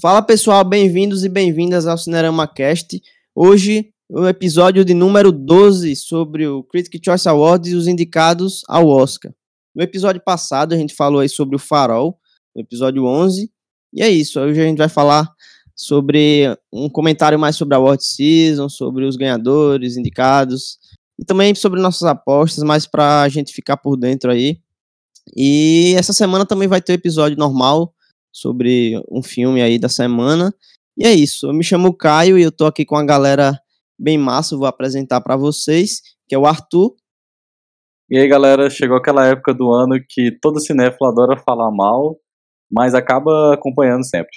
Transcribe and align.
Fala 0.00 0.22
pessoal, 0.22 0.62
bem-vindos 0.62 1.24
e 1.24 1.28
bem-vindas 1.28 1.84
ao 1.84 1.98
Cinerama 1.98 2.46
Cast. 2.46 3.02
Hoje, 3.34 3.90
o 4.08 4.28
episódio 4.28 4.84
de 4.84 4.94
número 4.94 5.32
12 5.32 5.96
sobre 5.96 6.46
o 6.46 6.62
Critic 6.62 7.04
Choice 7.04 7.28
Awards 7.28 7.72
e 7.72 7.74
os 7.74 7.88
indicados 7.88 8.62
ao 8.68 8.86
Oscar. 8.86 9.32
No 9.74 9.82
episódio 9.82 10.22
passado, 10.24 10.72
a 10.72 10.76
gente 10.76 10.94
falou 10.94 11.18
aí 11.18 11.28
sobre 11.28 11.56
o 11.56 11.58
Farol, 11.58 12.16
no 12.54 12.62
episódio 12.62 13.06
11. 13.06 13.50
E 13.92 14.00
é 14.00 14.08
isso, 14.08 14.38
hoje 14.38 14.60
a 14.60 14.66
gente 14.66 14.78
vai 14.78 14.88
falar 14.88 15.28
sobre 15.74 16.56
um 16.72 16.88
comentário 16.88 17.36
mais 17.36 17.56
sobre 17.56 17.74
a 17.74 17.78
Award 17.78 18.04
Season, 18.04 18.68
sobre 18.68 19.04
os 19.04 19.16
ganhadores, 19.16 19.96
indicados, 19.96 20.78
e 21.18 21.24
também 21.24 21.52
sobre 21.56 21.80
nossas 21.80 22.04
apostas, 22.04 22.62
mais 22.62 22.86
para 22.86 23.22
a 23.22 23.28
gente 23.28 23.52
ficar 23.52 23.76
por 23.76 23.96
dentro 23.96 24.30
aí. 24.30 24.60
E 25.36 25.94
essa 25.98 26.12
semana 26.12 26.46
também 26.46 26.68
vai 26.68 26.80
ter 26.80 26.92
o 26.92 26.94
episódio 26.94 27.36
normal 27.36 27.92
sobre 28.32 29.00
um 29.10 29.22
filme 29.22 29.62
aí 29.62 29.78
da 29.78 29.88
semana. 29.88 30.54
E 30.96 31.06
é 31.06 31.12
isso. 31.12 31.46
Eu 31.46 31.54
me 31.54 31.62
chamo 31.62 31.94
Caio 31.94 32.38
e 32.38 32.42
eu 32.42 32.52
tô 32.52 32.66
aqui 32.66 32.84
com 32.84 32.96
a 32.96 33.04
galera 33.04 33.58
bem 33.98 34.18
massa. 34.18 34.54
Eu 34.54 34.58
vou 34.58 34.68
apresentar 34.68 35.20
para 35.20 35.36
vocês, 35.36 36.00
que 36.28 36.34
é 36.34 36.38
o 36.38 36.46
Arthur. 36.46 36.94
E 38.10 38.18
aí, 38.18 38.26
galera, 38.26 38.70
chegou 38.70 38.96
aquela 38.96 39.26
época 39.26 39.52
do 39.52 39.70
ano 39.70 40.02
que 40.08 40.32
todo 40.40 40.60
cinéfilo 40.60 41.08
adora 41.08 41.36
falar 41.36 41.70
mal, 41.70 42.18
mas 42.70 42.94
acaba 42.94 43.54
acompanhando 43.54 44.04
sempre. 44.04 44.36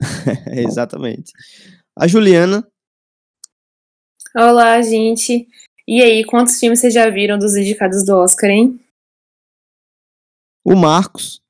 Exatamente. 0.50 1.32
A 1.96 2.08
Juliana. 2.08 2.66
Olá, 4.36 4.82
gente. 4.82 5.46
E 5.86 6.02
aí, 6.02 6.24
quantos 6.24 6.58
filmes 6.58 6.80
vocês 6.80 6.92
já 6.92 7.08
viram 7.08 7.38
dos 7.38 7.54
indicados 7.54 8.04
do 8.04 8.16
Oscar, 8.16 8.50
hein? 8.50 8.80
O 10.64 10.74
Marcos. 10.74 11.43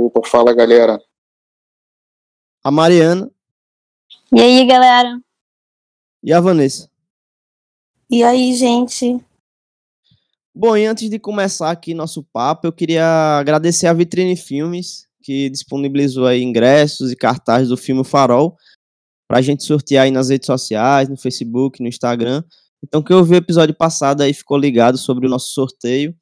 Opa, 0.00 0.20
fala 0.24 0.54
galera. 0.54 0.96
A 2.62 2.70
Mariana. 2.70 3.28
E 4.32 4.40
aí, 4.40 4.64
galera? 4.64 5.20
E 6.22 6.32
a 6.32 6.40
Vanessa. 6.40 6.88
E 8.08 8.22
aí, 8.22 8.54
gente? 8.54 9.20
Bom, 10.54 10.76
e 10.76 10.86
antes 10.86 11.10
de 11.10 11.18
começar 11.18 11.72
aqui 11.72 11.94
nosso 11.94 12.22
papo, 12.32 12.68
eu 12.68 12.72
queria 12.72 13.38
agradecer 13.40 13.88
a 13.88 13.92
Vitrine 13.92 14.36
Filmes, 14.36 15.08
que 15.20 15.50
disponibilizou 15.50 16.26
aí 16.26 16.44
ingressos 16.44 17.10
e 17.10 17.16
cartazes 17.16 17.68
do 17.68 17.76
filme 17.76 18.04
Farol, 18.04 18.56
pra 19.26 19.42
gente 19.42 19.64
sortear 19.64 20.04
aí 20.04 20.12
nas 20.12 20.28
redes 20.28 20.46
sociais, 20.46 21.08
no 21.08 21.16
Facebook, 21.16 21.82
no 21.82 21.88
Instagram. 21.88 22.44
Então, 22.84 23.02
quem 23.02 23.16
ouviu 23.16 23.34
o 23.34 23.38
episódio 23.42 23.74
passado 23.74 24.20
aí 24.20 24.32
ficou 24.32 24.56
ligado 24.56 24.96
sobre 24.96 25.26
o 25.26 25.30
nosso 25.30 25.48
sorteio. 25.48 26.16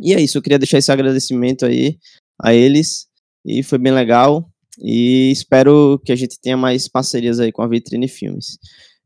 E 0.00 0.14
é 0.14 0.20
isso, 0.20 0.38
eu 0.38 0.42
queria 0.42 0.58
deixar 0.58 0.78
esse 0.78 0.92
agradecimento 0.92 1.66
aí 1.66 1.98
a 2.40 2.54
eles 2.54 3.06
e 3.44 3.62
foi 3.62 3.78
bem 3.78 3.92
legal 3.92 4.48
e 4.78 5.30
espero 5.32 6.00
que 6.04 6.12
a 6.12 6.16
gente 6.16 6.40
tenha 6.40 6.56
mais 6.56 6.88
parcerias 6.88 7.40
aí 7.40 7.50
com 7.50 7.62
a 7.62 7.68
Vitrine 7.68 8.06
Filmes. 8.06 8.58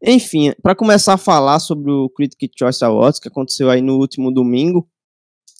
Enfim, 0.04 0.52
para 0.62 0.74
começar 0.74 1.14
a 1.14 1.18
falar 1.18 1.60
sobre 1.60 1.90
o 1.90 2.10
Critic 2.10 2.52
Choice 2.58 2.84
Awards 2.84 3.20
que 3.20 3.28
aconteceu 3.28 3.70
aí 3.70 3.80
no 3.80 3.96
último 3.98 4.32
domingo, 4.32 4.86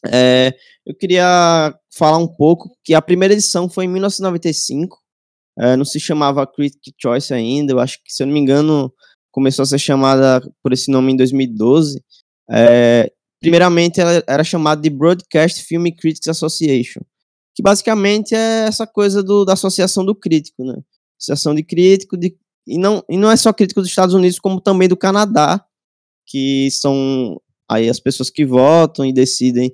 é, 0.07 0.53
eu 0.85 0.95
queria 0.95 1.75
falar 1.95 2.19
um 2.19 2.27
pouco 2.27 2.77
que 2.85 2.93
a 2.93 3.01
primeira 3.01 3.33
edição 3.33 3.71
foi 3.71 3.85
em 3.85 3.89
1995, 3.89 4.99
é, 5.59 5.77
não 5.77 5.85
se 5.85 6.01
chamava 6.01 6.47
Critic 6.47 6.95
Choice 7.01 7.33
ainda, 7.33 7.73
eu 7.73 7.79
acho 7.79 7.99
que, 8.03 8.13
se 8.13 8.23
eu 8.23 8.27
não 8.27 8.35
me 8.35 8.41
engano, 8.41 8.93
começou 9.31 9.63
a 9.63 9.67
ser 9.67 9.79
chamada 9.79 10.41
por 10.63 10.73
esse 10.73 10.91
nome 10.91 11.13
em 11.13 11.17
2012. 11.17 12.03
É, 12.51 13.11
primeiramente, 13.43 14.01
ela 14.01 14.23
era 14.27 14.45
chamada 14.45 14.81
de 14.81 14.89
Broadcast 14.89 15.65
Film 15.65 15.85
Critics 15.99 16.29
Association, 16.29 17.01
que 17.55 17.63
basicamente 17.63 18.35
é 18.35 18.67
essa 18.69 18.87
coisa 18.87 19.23
do, 19.23 19.45
da 19.45 19.55
associação 19.55 20.05
do 20.05 20.15
crítico, 20.15 20.65
né? 20.65 20.77
Associação 21.21 21.55
de 21.55 21.65
crítico, 21.65 22.17
de, 22.17 22.37
e, 22.67 22.79
não, 22.79 23.05
e 23.11 23.17
não 23.19 23.31
é 23.31 23.37
só 23.37 23.53
crítico 23.53 23.81
dos 23.81 23.91
Estados 23.91 24.15
Unidos, 24.15 24.39
como 24.39 24.61
também 24.61 24.89
do 24.89 24.97
Canadá, 24.97 25.63
que 26.25 26.71
são 26.71 27.41
aí 27.69 27.89
as 27.89 27.99
pessoas 27.99 28.31
que 28.31 28.47
votam 28.47 29.05
e 29.05 29.13
decidem 29.13 29.73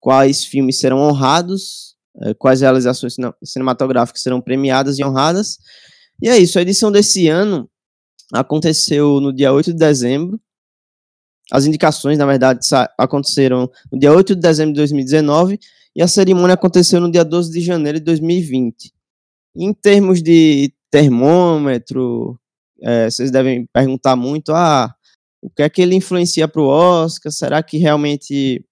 quais 0.00 0.42
filmes 0.42 0.78
serão 0.78 0.98
honrados, 0.98 1.94
é, 2.22 2.32
quais 2.32 2.62
realizações 2.62 3.14
cinematográficas 3.44 4.22
serão 4.22 4.40
premiadas 4.40 4.98
e 4.98 5.04
honradas. 5.04 5.58
E 6.22 6.28
é 6.28 6.38
isso, 6.38 6.58
a 6.58 6.62
edição 6.62 6.90
desse 6.90 7.28
ano 7.28 7.70
aconteceu 8.32 9.20
no 9.20 9.30
dia 9.30 9.52
8 9.52 9.72
de 9.72 9.78
dezembro. 9.78 10.40
As 11.50 11.66
indicações, 11.66 12.16
na 12.16 12.26
verdade, 12.26 12.60
aconteceram 12.96 13.70
no 13.90 13.98
dia 13.98 14.12
8 14.12 14.34
de 14.34 14.40
dezembro 14.40 14.72
de 14.72 14.78
2019 14.78 15.58
e 15.94 16.02
a 16.02 16.08
cerimônia 16.08 16.54
aconteceu 16.54 17.00
no 17.00 17.10
dia 17.10 17.24
12 17.24 17.50
de 17.50 17.60
janeiro 17.60 17.98
de 17.98 18.04
2020. 18.04 18.92
Em 19.56 19.74
termos 19.74 20.22
de 20.22 20.72
termômetro, 20.90 22.38
é, 22.82 23.10
vocês 23.10 23.30
devem 23.30 23.66
perguntar 23.72 24.14
muito, 24.14 24.52
ah, 24.52 24.94
o 25.42 25.50
que 25.50 25.62
é 25.62 25.68
que 25.68 25.82
ele 25.82 25.96
influencia 25.96 26.46
para 26.46 26.62
o 26.62 26.66
Oscar? 26.66 27.32
Será 27.32 27.62
que 27.62 27.78
realmente 27.78 28.64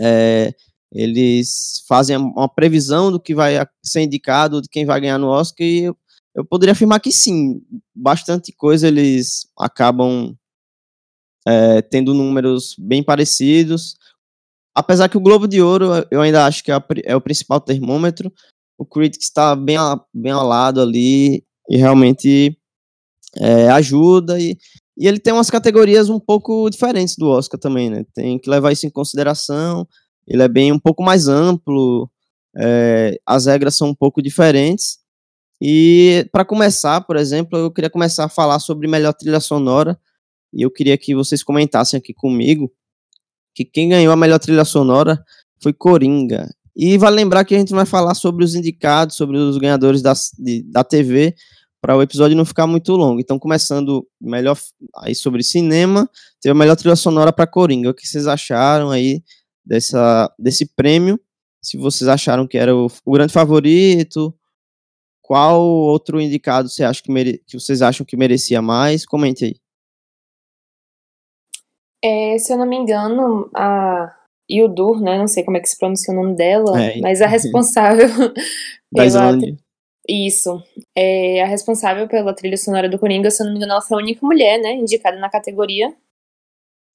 é, 0.00 0.54
eles 0.92 1.84
fazem 1.86 2.16
uma 2.16 2.48
previsão 2.48 3.10
do 3.12 3.20
que 3.20 3.34
vai 3.34 3.54
ser 3.82 4.02
indicado, 4.02 4.62
de 4.62 4.68
quem 4.68 4.86
vai 4.86 5.00
ganhar 5.00 5.18
no 5.18 5.28
Oscar? 5.28 5.66
E 5.66 5.84
eu, 5.84 5.96
eu 6.34 6.44
poderia 6.44 6.72
afirmar 6.72 7.00
que 7.00 7.12
sim, 7.12 7.60
bastante 7.94 8.52
coisa 8.52 8.88
eles 8.88 9.46
acabam 9.58 10.34
é, 11.46 11.82
tendo 11.82 12.14
números 12.14 12.74
bem 12.78 13.02
parecidos. 13.02 13.96
Apesar 14.74 15.08
que 15.08 15.16
o 15.16 15.20
Globo 15.20 15.48
de 15.48 15.60
Ouro 15.60 15.86
eu 16.10 16.20
ainda 16.20 16.46
acho 16.46 16.62
que 16.62 16.70
é, 16.70 16.80
é 17.04 17.16
o 17.16 17.20
principal 17.20 17.60
termômetro, 17.60 18.32
o 18.78 18.84
Critics 18.86 19.26
está 19.26 19.54
bem, 19.54 19.76
bem 20.14 20.32
ao 20.32 20.46
lado 20.46 20.80
ali 20.80 21.44
e 21.68 21.76
realmente 21.76 22.56
é, 23.36 23.68
ajuda. 23.68 24.40
E, 24.40 24.56
e 24.96 25.06
ele 25.06 25.18
tem 25.18 25.32
umas 25.32 25.50
categorias 25.50 26.08
um 26.08 26.18
pouco 26.18 26.68
diferentes 26.70 27.16
do 27.16 27.28
Oscar 27.28 27.60
também, 27.60 27.90
né? 27.90 28.04
Tem 28.14 28.38
que 28.38 28.48
levar 28.48 28.72
isso 28.72 28.86
em 28.86 28.90
consideração. 28.90 29.86
Ele 30.26 30.42
é 30.42 30.48
bem 30.48 30.72
um 30.72 30.78
pouco 30.78 31.02
mais 31.02 31.28
amplo, 31.28 32.10
é, 32.56 33.18
as 33.26 33.46
regras 33.46 33.76
são 33.76 33.88
um 33.88 33.94
pouco 33.94 34.22
diferentes. 34.22 34.98
E 35.60 36.26
para 36.32 36.44
começar, 36.44 37.02
por 37.02 37.16
exemplo, 37.16 37.58
eu 37.58 37.70
queria 37.70 37.90
começar 37.90 38.24
a 38.24 38.28
falar 38.28 38.58
sobre 38.60 38.88
melhor 38.88 39.12
trilha 39.12 39.40
sonora. 39.40 39.98
E 40.52 40.62
eu 40.62 40.70
queria 40.70 40.96
que 40.98 41.14
vocês 41.14 41.42
comentassem 41.42 41.98
aqui 41.98 42.12
comigo 42.12 42.70
que 43.54 43.64
quem 43.64 43.88
ganhou 43.88 44.12
a 44.12 44.16
melhor 44.16 44.38
trilha 44.38 44.64
sonora 44.64 45.22
foi 45.62 45.72
Coringa. 45.72 46.48
E 46.74 46.96
vale 46.96 47.16
lembrar 47.16 47.44
que 47.44 47.54
a 47.54 47.58
gente 47.58 47.72
vai 47.72 47.84
falar 47.84 48.14
sobre 48.14 48.44
os 48.44 48.54
indicados, 48.54 49.16
sobre 49.16 49.36
os 49.36 49.58
ganhadores 49.58 50.02
da, 50.02 50.12
de, 50.38 50.62
da 50.62 50.84
TV, 50.84 51.34
para 51.80 51.96
o 51.96 52.02
episódio 52.02 52.36
não 52.36 52.44
ficar 52.44 52.66
muito 52.66 52.92
longo. 52.94 53.20
Então, 53.20 53.38
começando 53.38 54.06
melhor 54.20 54.56
aí 54.96 55.14
sobre 55.14 55.42
cinema, 55.42 56.08
teve 56.40 56.52
a 56.52 56.54
melhor 56.54 56.76
trilha 56.76 56.96
sonora 56.96 57.32
para 57.32 57.46
Coringa. 57.46 57.90
O 57.90 57.94
que 57.94 58.06
vocês 58.06 58.26
acharam 58.26 58.90
aí 58.90 59.22
dessa, 59.64 60.32
desse 60.38 60.66
prêmio? 60.74 61.18
Se 61.62 61.76
vocês 61.76 62.08
acharam 62.08 62.46
que 62.46 62.56
era 62.56 62.74
o, 62.74 62.86
o 63.04 63.12
grande 63.12 63.32
favorito, 63.32 64.34
qual 65.22 65.62
outro 65.62 66.20
indicado 66.20 66.68
você 66.68 66.84
acha 66.84 67.02
que, 67.02 67.10
mere, 67.10 67.42
que 67.46 67.58
vocês 67.58 67.82
acham 67.82 68.04
que 68.04 68.16
merecia 68.16 68.60
mais? 68.60 69.06
Comente 69.06 69.44
aí. 69.44 69.56
É, 72.02 72.38
se 72.38 72.52
eu 72.52 72.58
não 72.58 72.66
me 72.66 72.76
engano, 72.76 73.50
a 73.54 74.14
Yudur, 74.50 75.00
né? 75.00 75.18
Não 75.18 75.28
sei 75.28 75.44
como 75.44 75.56
é 75.56 75.60
que 75.60 75.68
se 75.68 75.78
pronuncia 75.78 76.12
o 76.12 76.16
nome 76.16 76.34
dela, 76.34 76.80
é, 76.80 77.00
mas 77.00 77.20
a 77.20 77.26
responsável 77.26 78.08
pela. 78.94 79.38
Isso. 80.08 80.60
É, 80.96 81.42
a 81.42 81.46
responsável 81.46 82.08
pela 82.08 82.34
trilha 82.34 82.56
sonora 82.56 82.88
do 82.88 82.98
Coringa, 82.98 83.30
se 83.30 83.42
eu 83.42 83.46
não 83.46 83.52
me 83.52 83.58
engano, 83.58 83.72
ela 83.72 83.82
foi 83.82 83.98
a 83.98 84.02
única 84.02 84.26
mulher, 84.26 84.58
né? 84.58 84.72
Indicada 84.72 85.18
na 85.18 85.30
categoria. 85.30 85.94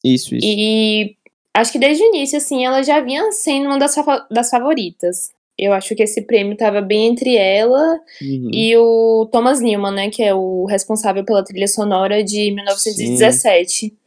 Isso, 0.04 0.36
isso. 0.36 0.46
E 0.46 1.16
acho 1.54 1.72
que 1.72 1.80
desde 1.80 2.04
o 2.04 2.08
início, 2.08 2.38
assim, 2.38 2.66
ela 2.66 2.84
já 2.84 3.00
vinha 3.00 3.31
sendo 3.31 3.68
uma 3.68 3.80
das, 3.80 3.96
das 4.30 4.50
favoritas. 4.50 5.31
Eu 5.58 5.72
acho 5.72 5.96
que 5.96 6.04
esse 6.04 6.22
prêmio 6.24 6.54
estava 6.54 6.81
bem 6.81 7.08
entre 7.08 7.38
ela 7.38 8.01
uhum. 8.22 8.51
e 8.54 8.75
o 8.75 9.30
Thomas 9.31 9.62
Newman, 9.62 9.94
né? 9.94 10.10
Que 10.10 10.22
é 10.22 10.34
o 10.34 10.66
responsável 10.66 11.24
pela 11.24 11.44
trilha 11.44 11.68
sonora 11.68 12.22
de 12.22 12.51
1917. 12.51 13.72
Sim. 13.72 13.98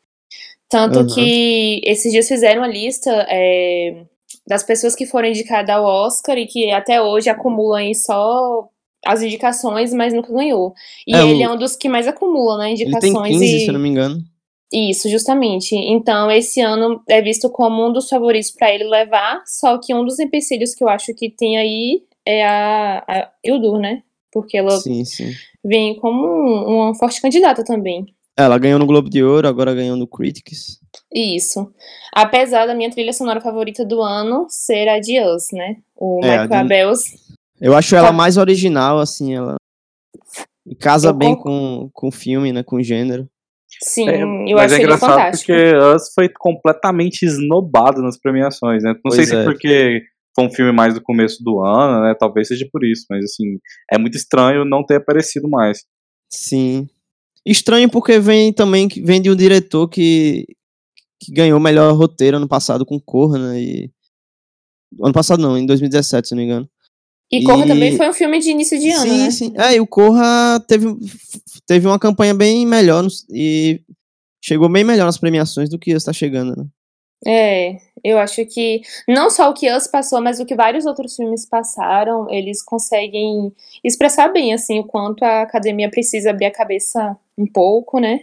Tanto 0.69 1.01
uhum. 1.01 1.07
que 1.07 1.81
esses 1.85 2.13
dias 2.13 2.29
fizeram 2.29 2.63
a 2.63 2.69
lista 2.69 3.11
é, 3.29 4.05
das 4.47 4.63
pessoas 4.63 4.95
que 4.95 5.07
foram 5.07 5.29
indicadas 5.29 5.75
ao 5.75 5.85
Oscar 5.85 6.37
e 6.37 6.47
que 6.47 6.71
até 6.71 7.01
hoje 7.01 7.31
acumulam 7.31 7.79
aí 7.79 7.95
só 7.95 8.69
as 9.07 9.23
indicações, 9.23 9.95
mas 9.95 10.13
nunca 10.13 10.33
ganhou. 10.33 10.75
E 11.07 11.15
é, 11.15 11.23
ele 11.23 11.47
o... 11.47 11.51
é 11.51 11.53
um 11.53 11.57
dos 11.59 11.77
que 11.77 11.89
mais 11.89 12.07
acumula, 12.07 12.59
né, 12.59 12.73
indicações. 12.73 13.05
Ele 13.05 13.39
tem 13.39 13.39
15, 13.39 13.57
e... 13.57 13.61
se 13.67 13.73
não 13.73 13.81
me 13.81 13.89
engano. 13.89 14.23
Isso, 14.73 15.09
justamente. 15.09 15.75
Então, 15.75 16.31
esse 16.31 16.61
ano 16.61 17.01
é 17.09 17.23
visto 17.23 17.49
como 17.49 17.87
um 17.87 17.93
dos 17.93 18.09
favoritos 18.09 18.51
para 18.51 18.75
ele 18.75 18.85
levar, 18.85 19.43
só 19.47 19.79
que 19.79 19.95
um 19.95 20.05
dos 20.05 20.19
empecilhos 20.19 20.75
que 20.75 20.85
eu 20.85 20.89
acho 20.89 21.15
que 21.15 21.31
tem 21.31 21.57
aí 21.57 22.03
é 22.27 22.47
a, 22.47 22.99
a 23.09 23.31
Ildur, 23.43 23.79
né? 23.79 24.03
Porque 24.31 24.59
ela 24.59 24.79
sim, 24.79 25.05
sim. 25.07 25.33
vem 25.65 25.97
como 25.97 26.27
um, 26.27 26.85
uma 26.85 26.95
forte 26.95 27.21
candidata 27.21 27.65
também. 27.65 28.15
Ela 28.39 28.57
ganhou 28.57 28.79
no 28.79 28.87
Globo 28.87 29.11
de 29.11 29.21
Ouro, 29.21 29.49
agora 29.49 29.75
ganhou 29.75 29.97
no 29.97 30.07
Critics. 30.07 30.79
Isso. 31.13 31.73
Apesar 32.15 32.67
da 32.67 32.75
minha 32.75 32.89
trilha 32.89 33.13
sonora 33.13 33.41
favorita 33.41 33.85
do 33.85 34.01
ano 34.01 34.47
ser 34.49 34.89
a 34.89 35.01
de 35.01 35.21
Us, 35.21 35.49
né? 35.53 35.79
O 35.97 36.21
é, 36.23 36.43
Michael. 36.43 36.61
Abels. 36.61 37.01
Eu 37.61 37.75
acho 37.75 37.97
ela 37.97 38.13
mais 38.13 38.37
original, 38.37 39.01
assim, 39.01 39.35
ela 39.35 39.57
casa 40.79 41.09
eu 41.09 41.15
bem 41.15 41.35
com, 41.35 41.91
com 41.93 42.09
o 42.09 42.13
filme, 42.13 42.53
né, 42.53 42.63
com 42.63 42.77
o 42.77 42.83
gênero. 42.83 43.29
Sim, 43.83 44.09
é, 44.09 44.23
eu 44.53 44.59
acho 44.59 44.75
é 44.75 44.79
engraçado 44.79 45.11
fantástico. 45.11 45.53
porque 45.53 45.77
Us 45.77 46.13
foi 46.15 46.29
completamente 46.29 47.25
esnobado 47.25 48.01
nas 48.03 48.19
premiações, 48.19 48.85
né? 48.85 48.93
Não 48.93 49.01
pois 49.03 49.17
sei 49.17 49.25
se 49.27 49.37
é. 49.37 49.45
porque 49.45 50.03
foi 50.35 50.47
um 50.47 50.51
filme 50.51 50.73
mais 50.73 50.95
do 50.95 51.03
começo 51.03 51.43
do 51.43 51.61
ano, 51.61 52.03
né? 52.03 52.15
Talvez 52.19 52.49
seja 52.49 52.67
por 52.73 52.85
isso, 52.85 53.05
mas 53.11 53.25
assim, 53.25 53.59
é 53.93 53.99
muito 53.99 54.17
estranho 54.17 54.65
não 54.65 54.85
ter 54.85 54.97
aparecido 54.97 55.49
mais. 55.49 55.85
Sim. 56.31 56.89
Estranho 57.45 57.91
porque 57.91 58.19
vem 58.19 58.53
também 58.53 58.89
vem 58.89 59.21
de 59.21 59.31
um 59.31 59.37
diretor 59.37 59.89
que, 59.89 60.47
que 61.21 61.33
ganhou 61.33 61.59
o 61.59 61.63
melhor 61.63 61.95
roteiro 61.95 62.37
ano 62.37 62.49
passado 62.49 62.85
com 62.85 63.01
Corra, 63.01 63.39
né? 63.39 63.61
E... 63.61 63.91
Ano 65.03 65.13
passado 65.13 65.41
não, 65.41 65.57
em 65.57 65.67
2017, 65.67 66.29
se 66.29 66.35
não 66.35 66.39
me 66.39 66.45
engano. 66.45 66.69
E 67.31 67.45
Corra 67.45 67.65
e... 67.65 67.69
também 67.69 67.97
foi 67.97 68.09
um 68.09 68.13
filme 68.13 68.39
de 68.39 68.51
início 68.51 68.79
de 68.79 68.91
ano, 68.91 69.03
sim, 69.03 69.19
né? 69.19 69.31
Sim, 69.31 69.55
É, 69.57 69.75
e 69.75 69.81
o 69.81 69.87
Corra 69.87 70.61
teve, 70.67 70.87
teve 71.67 71.87
uma 71.87 71.99
campanha 71.99 72.35
bem 72.35 72.67
melhor 72.67 73.07
e 73.31 73.81
chegou 74.43 74.69
bem 74.69 74.85
melhor 74.85 75.05
nas 75.05 75.19
premiações 75.19 75.69
do 75.69 75.79
que 75.79 75.91
está 75.91 76.13
chegando, 76.13 76.57
né? 76.57 76.67
É, 77.27 77.79
eu 78.05 78.17
acho 78.19 78.47
que 78.47 78.81
não 79.09 79.29
só 79.29 79.51
o 79.51 79.55
que 79.55 79.71
Us 79.71 79.89
passou, 79.89 80.21
mas 80.21 80.39
o 80.39 80.47
que 80.47 80.55
vários 80.55 80.87
outros 80.87 81.17
filmes 81.17 81.45
passaram, 81.45 82.31
eles 82.31 82.63
conseguem 82.63 83.53
expressar 83.83 84.29
bem, 84.29 84.55
assim, 84.55 84.79
o 84.79 84.85
quanto 84.85 85.25
a 85.25 85.43
academia 85.43 85.91
precisa 85.91 86.31
abrir 86.31 86.47
a 86.47 86.53
cabeça 86.53 87.17
um 87.39 87.47
pouco, 87.47 88.01
né? 88.01 88.23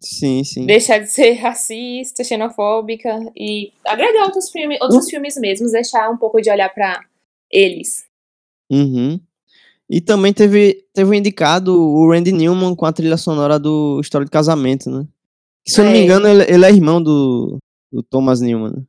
Sim, 0.00 0.44
sim. 0.44 0.66
Deixar 0.66 0.98
de 0.98 1.10
ser 1.10 1.32
racista, 1.32 2.22
xenofóbica 2.22 3.18
e 3.34 3.72
agregar 3.84 4.24
outros 4.24 4.50
filmes, 4.50 4.78
outros 4.80 5.06
uh. 5.06 5.10
filmes 5.10 5.36
mesmos, 5.36 5.72
deixar 5.72 6.08
um 6.10 6.16
pouco 6.16 6.40
de 6.40 6.50
olhar 6.50 6.72
para 6.72 7.00
eles. 7.50 8.04
Uhum. 8.70 9.18
E 9.90 10.00
também 10.00 10.32
teve, 10.32 10.84
teve 10.92 11.16
indicado 11.16 11.74
o 11.74 12.10
Randy 12.10 12.30
Newman 12.30 12.76
com 12.76 12.84
a 12.84 12.92
trilha 12.92 13.16
sonora 13.16 13.58
do 13.58 13.98
História 14.00 14.26
de 14.26 14.30
Casamento, 14.30 14.90
né? 14.90 15.06
Que, 15.64 15.72
se 15.72 15.80
eu 15.80 15.84
não 15.84 15.92
me 15.92 15.98
é. 15.98 16.02
engano, 16.02 16.28
ele, 16.28 16.42
ele, 16.42 16.64
é 16.64 16.70
irmão 16.70 17.02
do, 17.02 17.56
do 17.90 18.02
Thomas 18.02 18.40
Newman. 18.40 18.70
Né? 18.70 18.82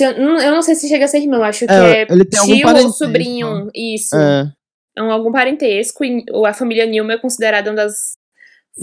Eu, 0.00 0.10
eu, 0.10 0.50
não 0.50 0.62
sei 0.62 0.74
se 0.74 0.88
chega 0.88 1.04
a 1.04 1.08
ser 1.08 1.18
irmão, 1.18 1.44
acho 1.44 1.64
que 1.64 1.72
é, 1.72 2.02
é 2.02 2.06
ele 2.10 2.24
tem 2.24 2.40
tio 2.44 2.68
ou 2.68 2.90
sobrinho, 2.90 3.70
isso. 3.72 4.16
É. 4.16 4.52
é 4.96 5.02
um, 5.02 5.12
algum 5.12 5.30
parentesco, 5.30 6.04
e 6.04 6.24
a 6.44 6.52
família 6.52 6.84
Newman 6.86 7.14
é 7.14 7.20
considerada 7.20 7.70
uma 7.70 7.76
das 7.76 8.16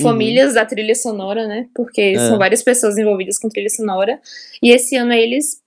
famílias 0.02 0.50
uhum. 0.50 0.56
da 0.56 0.66
trilha 0.66 0.96
sonora, 0.96 1.48
né? 1.48 1.70
Porque 1.76 2.02
é. 2.02 2.18
são 2.18 2.38
várias 2.38 2.64
pessoas 2.64 2.98
envolvidas 2.98 3.38
com 3.38 3.50
trilha 3.50 3.70
sonora. 3.70 4.20
E 4.62 4.72
esse 4.72 4.96
ano 4.96 5.14
eles 5.14 5.62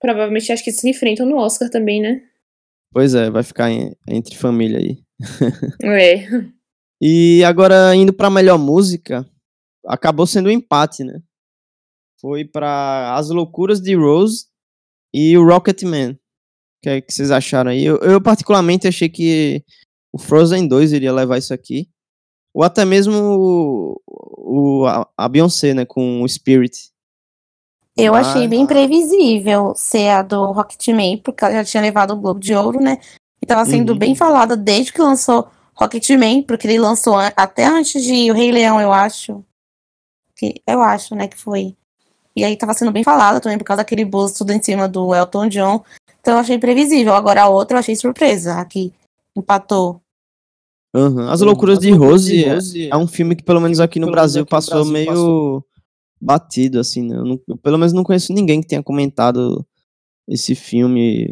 provavelmente 0.00 0.50
acho 0.50 0.64
que 0.64 0.72
se 0.72 0.88
enfrentam 0.88 1.26
no 1.26 1.36
Oscar 1.36 1.70
também, 1.70 2.00
né? 2.00 2.22
Pois 2.92 3.14
é, 3.14 3.30
vai 3.30 3.42
ficar 3.42 3.70
em, 3.70 3.94
entre 4.08 4.36
família 4.36 4.78
aí. 4.78 4.98
É. 5.82 6.26
e 7.00 7.42
agora, 7.44 7.94
indo 7.94 8.12
pra 8.12 8.28
melhor 8.28 8.58
música, 8.58 9.24
acabou 9.86 10.26
sendo 10.26 10.48
um 10.48 10.52
empate, 10.52 11.04
né? 11.04 11.20
Foi 12.20 12.44
para 12.44 13.14
As 13.16 13.30
Loucuras 13.30 13.80
de 13.80 13.94
Rose 13.94 14.46
e 15.14 15.36
o 15.38 15.44
Rocketman. 15.44 16.12
O 16.12 16.18
que, 16.82 16.88
é 16.90 17.00
que 17.00 17.12
vocês 17.12 17.30
acharam 17.30 17.70
aí? 17.70 17.84
Eu, 17.84 17.98
eu, 17.98 18.20
particularmente, 18.20 18.88
achei 18.88 19.08
que 19.08 19.64
o 20.12 20.18
Frozen 20.18 20.66
2 20.66 20.92
iria 20.92 21.12
levar 21.12 21.38
isso 21.38 21.54
aqui. 21.54 21.88
Ou 22.54 22.62
até 22.62 22.84
mesmo 22.84 23.14
o, 23.16 24.00
o 24.06 24.86
a, 24.86 25.08
a 25.16 25.28
Beyoncé, 25.28 25.74
né? 25.74 25.84
Com 25.84 26.22
o 26.22 26.28
Spirit. 26.28 26.92
Eu 27.96 28.14
achei 28.14 28.48
bem 28.48 28.66
previsível 28.66 29.74
ser 29.76 30.08
a 30.08 30.22
do 30.22 30.50
Rocketman, 30.52 31.18
porque 31.18 31.44
ela 31.44 31.54
já 31.54 31.64
tinha 31.64 31.82
levado 31.82 32.12
o 32.12 32.16
Globo 32.16 32.40
de 32.40 32.54
Ouro, 32.54 32.80
né? 32.80 32.98
E 33.40 33.46
tava 33.46 33.64
sendo 33.66 33.92
uhum. 33.92 33.98
bem 33.98 34.14
falada 34.14 34.56
desde 34.56 34.92
que 34.92 35.02
lançou 35.02 35.48
Rocketman, 35.74 36.42
porque 36.42 36.66
ele 36.66 36.78
lançou 36.78 37.16
até 37.16 37.66
antes 37.66 38.02
de 38.02 38.30
O 38.30 38.34
Rei 38.34 38.50
Leão, 38.50 38.80
eu 38.80 38.92
acho. 38.92 39.44
Que, 40.36 40.62
eu 40.66 40.80
acho, 40.80 41.14
né, 41.14 41.28
que 41.28 41.36
foi. 41.36 41.76
E 42.34 42.44
aí 42.44 42.56
tava 42.56 42.72
sendo 42.72 42.90
bem 42.90 43.04
falada 43.04 43.40
também 43.40 43.58
por 43.58 43.64
causa 43.64 43.82
daquele 43.82 44.04
busto 44.04 44.38
tudo 44.38 44.52
em 44.52 44.62
cima 44.62 44.88
do 44.88 45.14
Elton 45.14 45.48
John. 45.48 45.84
Então 46.20 46.34
eu 46.34 46.40
achei 46.40 46.58
previsível. 46.58 47.14
Agora 47.14 47.42
a 47.42 47.48
outra 47.48 47.76
eu 47.76 47.80
achei 47.80 47.94
surpresa. 47.94 48.54
Aqui 48.54 48.92
empatou. 49.36 50.00
Uhum. 50.94 51.28
As 51.28 51.40
Loucuras 51.40 51.78
de 51.78 51.90
Rose, 51.90 52.44
Rose 52.44 52.82
é, 52.82 52.88
é, 52.90 52.96
um 52.96 53.06
filme 53.06 53.34
que 53.34 53.42
pelo 53.42 53.60
menos 53.60 53.80
aqui 53.80 53.98
no 53.98 54.10
Brasil 54.10 54.44
passou 54.44 54.84
Brasil 54.84 54.92
meio 54.92 55.06
passou 55.06 55.64
batido, 56.20 56.78
assim, 56.78 57.02
né? 57.02 57.16
Eu, 57.16 57.24
não, 57.24 57.40
eu 57.48 57.56
pelo 57.56 57.78
menos 57.78 57.92
não 57.92 58.04
conheço 58.04 58.32
ninguém 58.32 58.60
que 58.60 58.68
tenha 58.68 58.82
comentado 58.82 59.66
esse 60.28 60.54
filme 60.54 61.28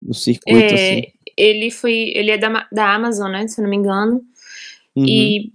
no 0.00 0.14
circuito, 0.14 0.74
é, 0.74 0.74
assim. 0.74 1.12
Ele 1.36 1.70
foi. 1.70 2.12
Ele 2.14 2.30
é 2.30 2.38
da, 2.38 2.66
da 2.72 2.94
Amazon, 2.94 3.30
né? 3.30 3.46
Se 3.46 3.60
eu 3.60 3.64
não 3.64 3.70
me 3.70 3.76
engano. 3.76 4.22
Uhum. 4.96 5.04
E 5.06 5.52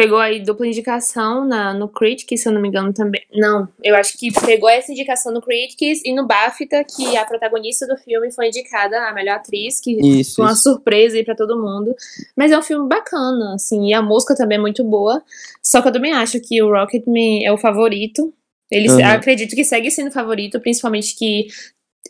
pegou 0.00 0.18
aí 0.18 0.40
dupla 0.40 0.66
indicação 0.66 1.44
na, 1.44 1.74
no 1.74 1.86
Critics, 1.86 2.40
se 2.40 2.48
eu 2.48 2.52
não 2.52 2.60
me 2.60 2.68
engano 2.68 2.92
também. 2.92 3.22
Não, 3.34 3.68
eu 3.82 3.94
acho 3.94 4.16
que 4.16 4.32
pegou 4.46 4.68
essa 4.68 4.90
indicação 4.90 5.32
no 5.32 5.42
Critics 5.42 6.00
e 6.04 6.14
no 6.14 6.26
BAFTA, 6.26 6.82
que 6.84 7.16
a 7.16 7.24
protagonista 7.26 7.86
do 7.86 7.96
filme 7.98 8.32
foi 8.32 8.48
indicada 8.48 9.08
a 9.08 9.12
melhor 9.12 9.36
atriz, 9.36 9.78
que 9.78 9.92
isso, 10.20 10.36
foi 10.36 10.46
uma 10.46 10.52
isso. 10.52 10.62
surpresa 10.62 11.16
aí 11.16 11.24
pra 11.24 11.34
todo 11.34 11.60
mundo. 11.60 11.94
Mas 12.34 12.50
é 12.50 12.58
um 12.58 12.62
filme 12.62 12.88
bacana, 12.88 13.54
assim, 13.54 13.88
e 13.88 13.94
a 13.94 14.00
música 14.00 14.34
também 14.34 14.56
é 14.56 14.60
muito 14.60 14.82
boa. 14.82 15.22
Só 15.62 15.82
que 15.82 15.88
eu 15.88 15.92
também 15.92 16.12
acho 16.12 16.40
que 16.40 16.62
o 16.62 16.70
Rocketman 16.70 17.44
é 17.44 17.52
o 17.52 17.58
favorito. 17.58 18.32
Ele 18.70 18.88
uhum. 18.88 19.04
acredito 19.04 19.54
que 19.54 19.64
segue 19.64 19.90
sendo 19.90 20.10
favorito, 20.10 20.60
principalmente 20.60 21.14
que 21.14 21.48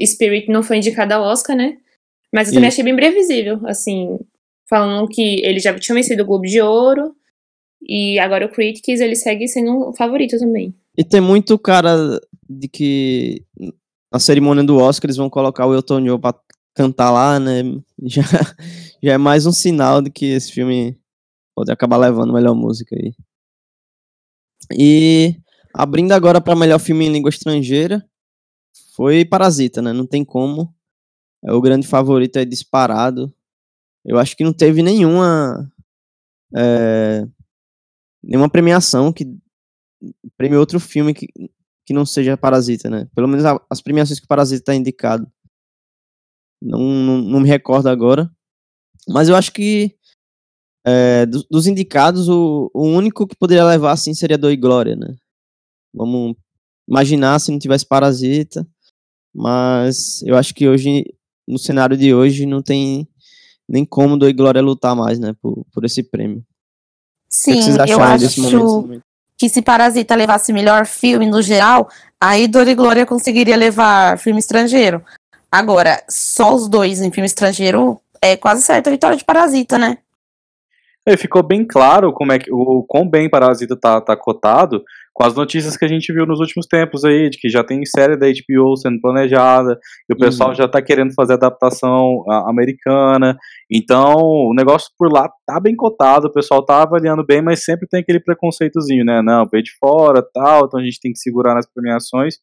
Spirit 0.00 0.48
não 0.48 0.62
foi 0.62 0.76
indicada 0.76 1.16
ao 1.16 1.24
Oscar, 1.24 1.56
né? 1.56 1.78
Mas 2.32 2.48
eu 2.48 2.54
também 2.54 2.68
isso. 2.68 2.80
achei 2.80 2.84
bem 2.84 2.94
previsível, 2.94 3.60
assim, 3.64 4.16
falando 4.68 5.08
que 5.08 5.40
ele 5.44 5.58
já 5.58 5.76
tinha 5.76 5.96
vencido 5.96 6.22
o 6.22 6.26
Globo 6.26 6.44
de 6.44 6.60
Ouro, 6.60 7.16
e 7.82 8.18
agora 8.18 8.46
o 8.46 8.50
Critics, 8.50 9.00
ele 9.00 9.16
segue 9.16 9.48
sendo 9.48 9.90
um 9.90 9.92
favorito 9.92 10.38
também. 10.38 10.74
E 10.96 11.04
tem 11.04 11.20
muito 11.20 11.58
cara 11.58 12.20
de 12.48 12.68
que 12.68 13.44
na 14.12 14.18
cerimônia 14.18 14.64
do 14.64 14.76
Oscar 14.76 15.06
eles 15.06 15.16
vão 15.16 15.30
colocar 15.30 15.66
o 15.66 15.74
Elton 15.74 16.02
John 16.02 16.18
pra 16.18 16.34
cantar 16.74 17.10
lá, 17.10 17.38
né? 17.38 17.62
Já, 18.02 18.22
já 19.02 19.12
é 19.12 19.18
mais 19.18 19.44
um 19.44 19.52
sinal 19.52 20.00
de 20.00 20.10
que 20.10 20.24
esse 20.24 20.50
filme 20.50 20.98
pode 21.54 21.70
acabar 21.70 21.98
levando 21.98 22.32
melhor 22.32 22.54
música 22.54 22.96
aí. 22.96 23.14
E 24.72 25.36
abrindo 25.74 26.12
agora 26.12 26.40
para 26.40 26.56
melhor 26.56 26.78
filme 26.78 27.06
em 27.06 27.12
língua 27.12 27.28
estrangeira, 27.28 28.02
foi 28.94 29.24
Parasita, 29.24 29.82
né? 29.82 29.92
Não 29.92 30.06
tem 30.06 30.24
como. 30.24 30.74
É 31.44 31.52
o 31.52 31.60
grande 31.60 31.86
favorito, 31.86 32.36
é 32.38 32.44
disparado. 32.44 33.32
Eu 34.04 34.18
acho 34.18 34.36
que 34.36 34.44
não 34.44 34.52
teve 34.52 34.82
nenhuma 34.82 35.70
é, 36.54 37.26
nenhuma 38.22 38.48
premiação 38.48 39.12
que 39.12 39.26
prêmio 40.36 40.58
outro 40.58 40.80
filme 40.80 41.12
que, 41.12 41.26
que 41.86 41.92
não 41.92 42.06
seja 42.06 42.36
Parasita, 42.36 42.88
né? 42.88 43.08
Pelo 43.14 43.28
menos 43.28 43.44
as 43.68 43.80
premiações 43.80 44.20
que 44.20 44.26
Parasita 44.26 44.62
está 44.62 44.74
indicado. 44.74 45.30
Não, 46.62 46.78
não, 46.78 47.18
não, 47.18 47.40
me 47.40 47.48
recordo 47.48 47.88
agora. 47.88 48.30
Mas 49.08 49.28
eu 49.28 49.36
acho 49.36 49.52
que 49.52 49.96
é, 50.86 51.26
dos, 51.26 51.46
dos, 51.50 51.66
indicados, 51.66 52.28
o, 52.28 52.70
o 52.74 52.84
único 52.84 53.26
que 53.26 53.36
poderia 53.36 53.64
levar 53.64 53.92
assim 53.92 54.14
seria 54.14 54.38
Dor 54.38 54.52
e 54.52 54.56
Glória, 54.56 54.94
né? 54.94 55.14
Vamos 55.92 56.36
imaginar 56.88 57.38
se 57.38 57.50
não 57.50 57.58
tivesse 57.58 57.86
Parasita. 57.86 58.66
Mas 59.34 60.22
eu 60.22 60.36
acho 60.36 60.54
que 60.54 60.68
hoje, 60.68 61.04
no 61.46 61.58
cenário 61.58 61.96
de 61.96 62.12
hoje, 62.14 62.46
não 62.46 62.62
tem 62.62 63.08
nem 63.68 63.84
como 63.84 64.18
Dor 64.18 64.28
e 64.28 64.34
Glória 64.34 64.60
lutar 64.60 64.96
mais, 64.96 65.18
né? 65.18 65.34
Por, 65.40 65.64
por 65.72 65.84
esse 65.84 66.02
prêmio. 66.02 66.44
Sim, 67.30 67.60
eu 67.88 68.02
acho 68.02 68.88
que 69.38 69.48
se 69.48 69.62
Parasita 69.62 70.14
levasse 70.16 70.52
melhor 70.52 70.84
filme 70.84 71.26
no 71.26 71.40
geral, 71.40 71.88
aí 72.20 72.48
Dor 72.48 72.68
e 72.68 72.74
Glória 72.74 73.06
conseguiria 73.06 73.56
levar 73.56 74.18
filme 74.18 74.40
estrangeiro. 74.40 75.02
Agora, 75.50 76.02
só 76.08 76.54
os 76.54 76.68
dois 76.68 77.00
em 77.00 77.10
filme 77.10 77.26
estrangeiro 77.26 78.00
é 78.20 78.36
quase 78.36 78.62
certo 78.62 78.88
a 78.88 78.90
vitória 78.90 79.16
de 79.16 79.24
Parasita, 79.24 79.78
né? 79.78 79.98
É, 81.06 81.16
ficou 81.16 81.42
bem 81.42 81.64
claro 81.64 82.12
como 82.12 82.32
é 82.32 82.38
que 82.38 82.52
o 82.52 82.84
quão 82.86 83.08
bem 83.08 83.30
Parasita 83.30 83.74
tá, 83.74 84.00
tá 84.00 84.14
cotado 84.14 84.84
com 85.20 85.26
as 85.26 85.34
notícias 85.34 85.76
que 85.76 85.84
a 85.84 85.88
gente 85.88 86.10
viu 86.14 86.24
nos 86.24 86.40
últimos 86.40 86.66
tempos 86.66 87.04
aí, 87.04 87.28
de 87.28 87.36
que 87.36 87.50
já 87.50 87.62
tem 87.62 87.84
série 87.84 88.16
da 88.16 88.26
HBO 88.26 88.74
sendo 88.74 88.98
planejada, 89.02 89.78
e 90.08 90.14
o 90.14 90.16
pessoal 90.16 90.48
uhum. 90.48 90.54
já 90.54 90.66
tá 90.66 90.80
querendo 90.80 91.12
fazer 91.12 91.34
adaptação 91.34 92.24
americana. 92.48 93.36
Então, 93.70 94.14
o 94.16 94.54
negócio 94.56 94.88
por 94.96 95.12
lá 95.12 95.28
tá 95.46 95.60
bem 95.60 95.76
cotado, 95.76 96.28
o 96.28 96.32
pessoal 96.32 96.64
tá 96.64 96.84
avaliando 96.84 97.22
bem, 97.22 97.42
mas 97.42 97.62
sempre 97.62 97.86
tem 97.86 98.00
aquele 98.00 98.18
preconceitozinho, 98.18 99.04
né? 99.04 99.20
Não, 99.20 99.46
veio 99.46 99.62
de 99.62 99.72
fora, 99.78 100.26
tal, 100.32 100.64
então 100.64 100.80
a 100.80 100.82
gente 100.82 100.98
tem 100.98 101.12
que 101.12 101.18
segurar 101.18 101.54
nas 101.54 101.70
premiações. 101.70 102.36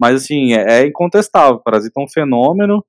Mas 0.00 0.22
assim, 0.22 0.54
é, 0.54 0.80
é 0.80 0.86
incontestável, 0.86 1.60
Parasita 1.62 2.00
é 2.00 2.02
um 2.02 2.08
fenômeno. 2.08 2.82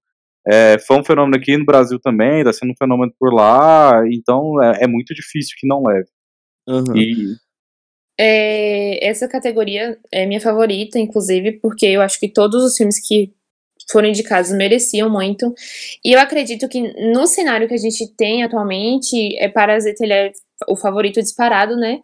É, 0.47 0.79
foi 0.79 0.97
um 0.97 1.03
fenômeno 1.03 1.35
aqui 1.35 1.57
no 1.57 1.65
Brasil 1.65 1.99
também, 1.99 2.39
está 2.39 2.53
sendo 2.53 2.71
um 2.71 2.77
fenômeno 2.77 3.11
por 3.19 3.33
lá, 3.33 4.03
então 4.09 4.63
é, 4.63 4.85
é 4.85 4.87
muito 4.87 5.13
difícil 5.13 5.53
que 5.59 5.67
não 5.67 5.83
leve. 5.83 6.07
Uhum. 6.65 6.95
E 6.95 7.35
é, 8.19 9.05
essa 9.07 9.27
categoria 9.27 9.97
é 10.11 10.25
minha 10.25 10.41
favorita, 10.41 10.99
inclusive, 10.99 11.53
porque 11.53 11.85
eu 11.85 12.01
acho 12.01 12.19
que 12.19 12.27
todos 12.27 12.63
os 12.63 12.77
filmes 12.77 12.99
que 12.99 13.33
foram 13.91 14.07
indicados 14.07 14.51
mereciam 14.51 15.09
muito. 15.09 15.53
E 16.03 16.13
eu 16.13 16.19
acredito 16.19 16.67
que 16.67 16.81
no 17.11 17.27
cenário 17.27 17.67
que 17.67 17.73
a 17.73 17.77
gente 17.77 18.07
tem 18.15 18.43
atualmente, 18.43 19.35
é 19.37 19.49
Parasita 19.49 20.03
ele 20.03 20.13
é 20.13 20.31
o 20.67 20.75
favorito 20.75 21.21
disparado, 21.21 21.75
né? 21.75 21.99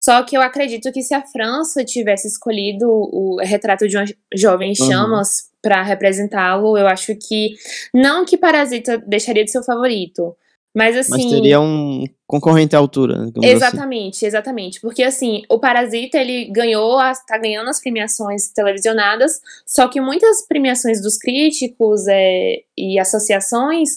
Só 0.00 0.22
que 0.22 0.36
eu 0.36 0.40
acredito 0.40 0.92
que 0.92 1.02
se 1.02 1.12
a 1.12 1.26
França 1.26 1.84
tivesse 1.84 2.28
escolhido 2.28 2.88
o 2.88 3.38
retrato 3.40 3.88
de 3.88 3.98
um 3.98 4.04
jovem 4.34 4.74
chamas 4.74 5.28
uhum. 5.28 5.58
para 5.60 5.82
representá-lo, 5.82 6.78
eu 6.78 6.86
acho 6.86 7.16
que 7.16 7.54
não 7.92 8.24
que 8.24 8.36
Parasita 8.36 8.98
deixaria 8.98 9.44
de 9.44 9.50
ser 9.50 9.58
o 9.58 9.64
favorito, 9.64 10.36
mas 10.78 10.96
assim. 10.96 11.10
Mas 11.10 11.24
teria 11.26 11.60
um 11.60 12.04
concorrente 12.24 12.76
à 12.76 12.78
altura. 12.78 13.24
Assim. 13.24 13.32
Exatamente, 13.42 14.14
assim. 14.18 14.26
exatamente. 14.26 14.80
Porque 14.80 15.02
assim, 15.02 15.42
o 15.48 15.58
Parasita 15.58 16.18
ele 16.18 16.44
ganhou, 16.52 17.00
as, 17.00 17.26
tá 17.26 17.36
ganhando 17.36 17.68
as 17.68 17.80
premiações 17.80 18.46
televisionadas, 18.52 19.40
só 19.66 19.88
que 19.88 20.00
muitas 20.00 20.46
premiações 20.46 21.02
dos 21.02 21.18
críticos 21.18 22.06
é, 22.06 22.60
e 22.76 22.96
associações, 22.96 23.88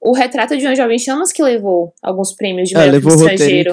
o 0.00 0.14
retrato 0.14 0.56
de 0.56 0.64
uma 0.64 0.74
jovem 0.74 0.98
chamas 0.98 1.30
que 1.30 1.42
levou 1.42 1.92
alguns 2.02 2.32
prêmios 2.32 2.70
de 2.70 2.74
é, 2.74 2.78
melhor 2.78 2.92
levou 2.92 3.12
estrangeiro. 3.12 3.72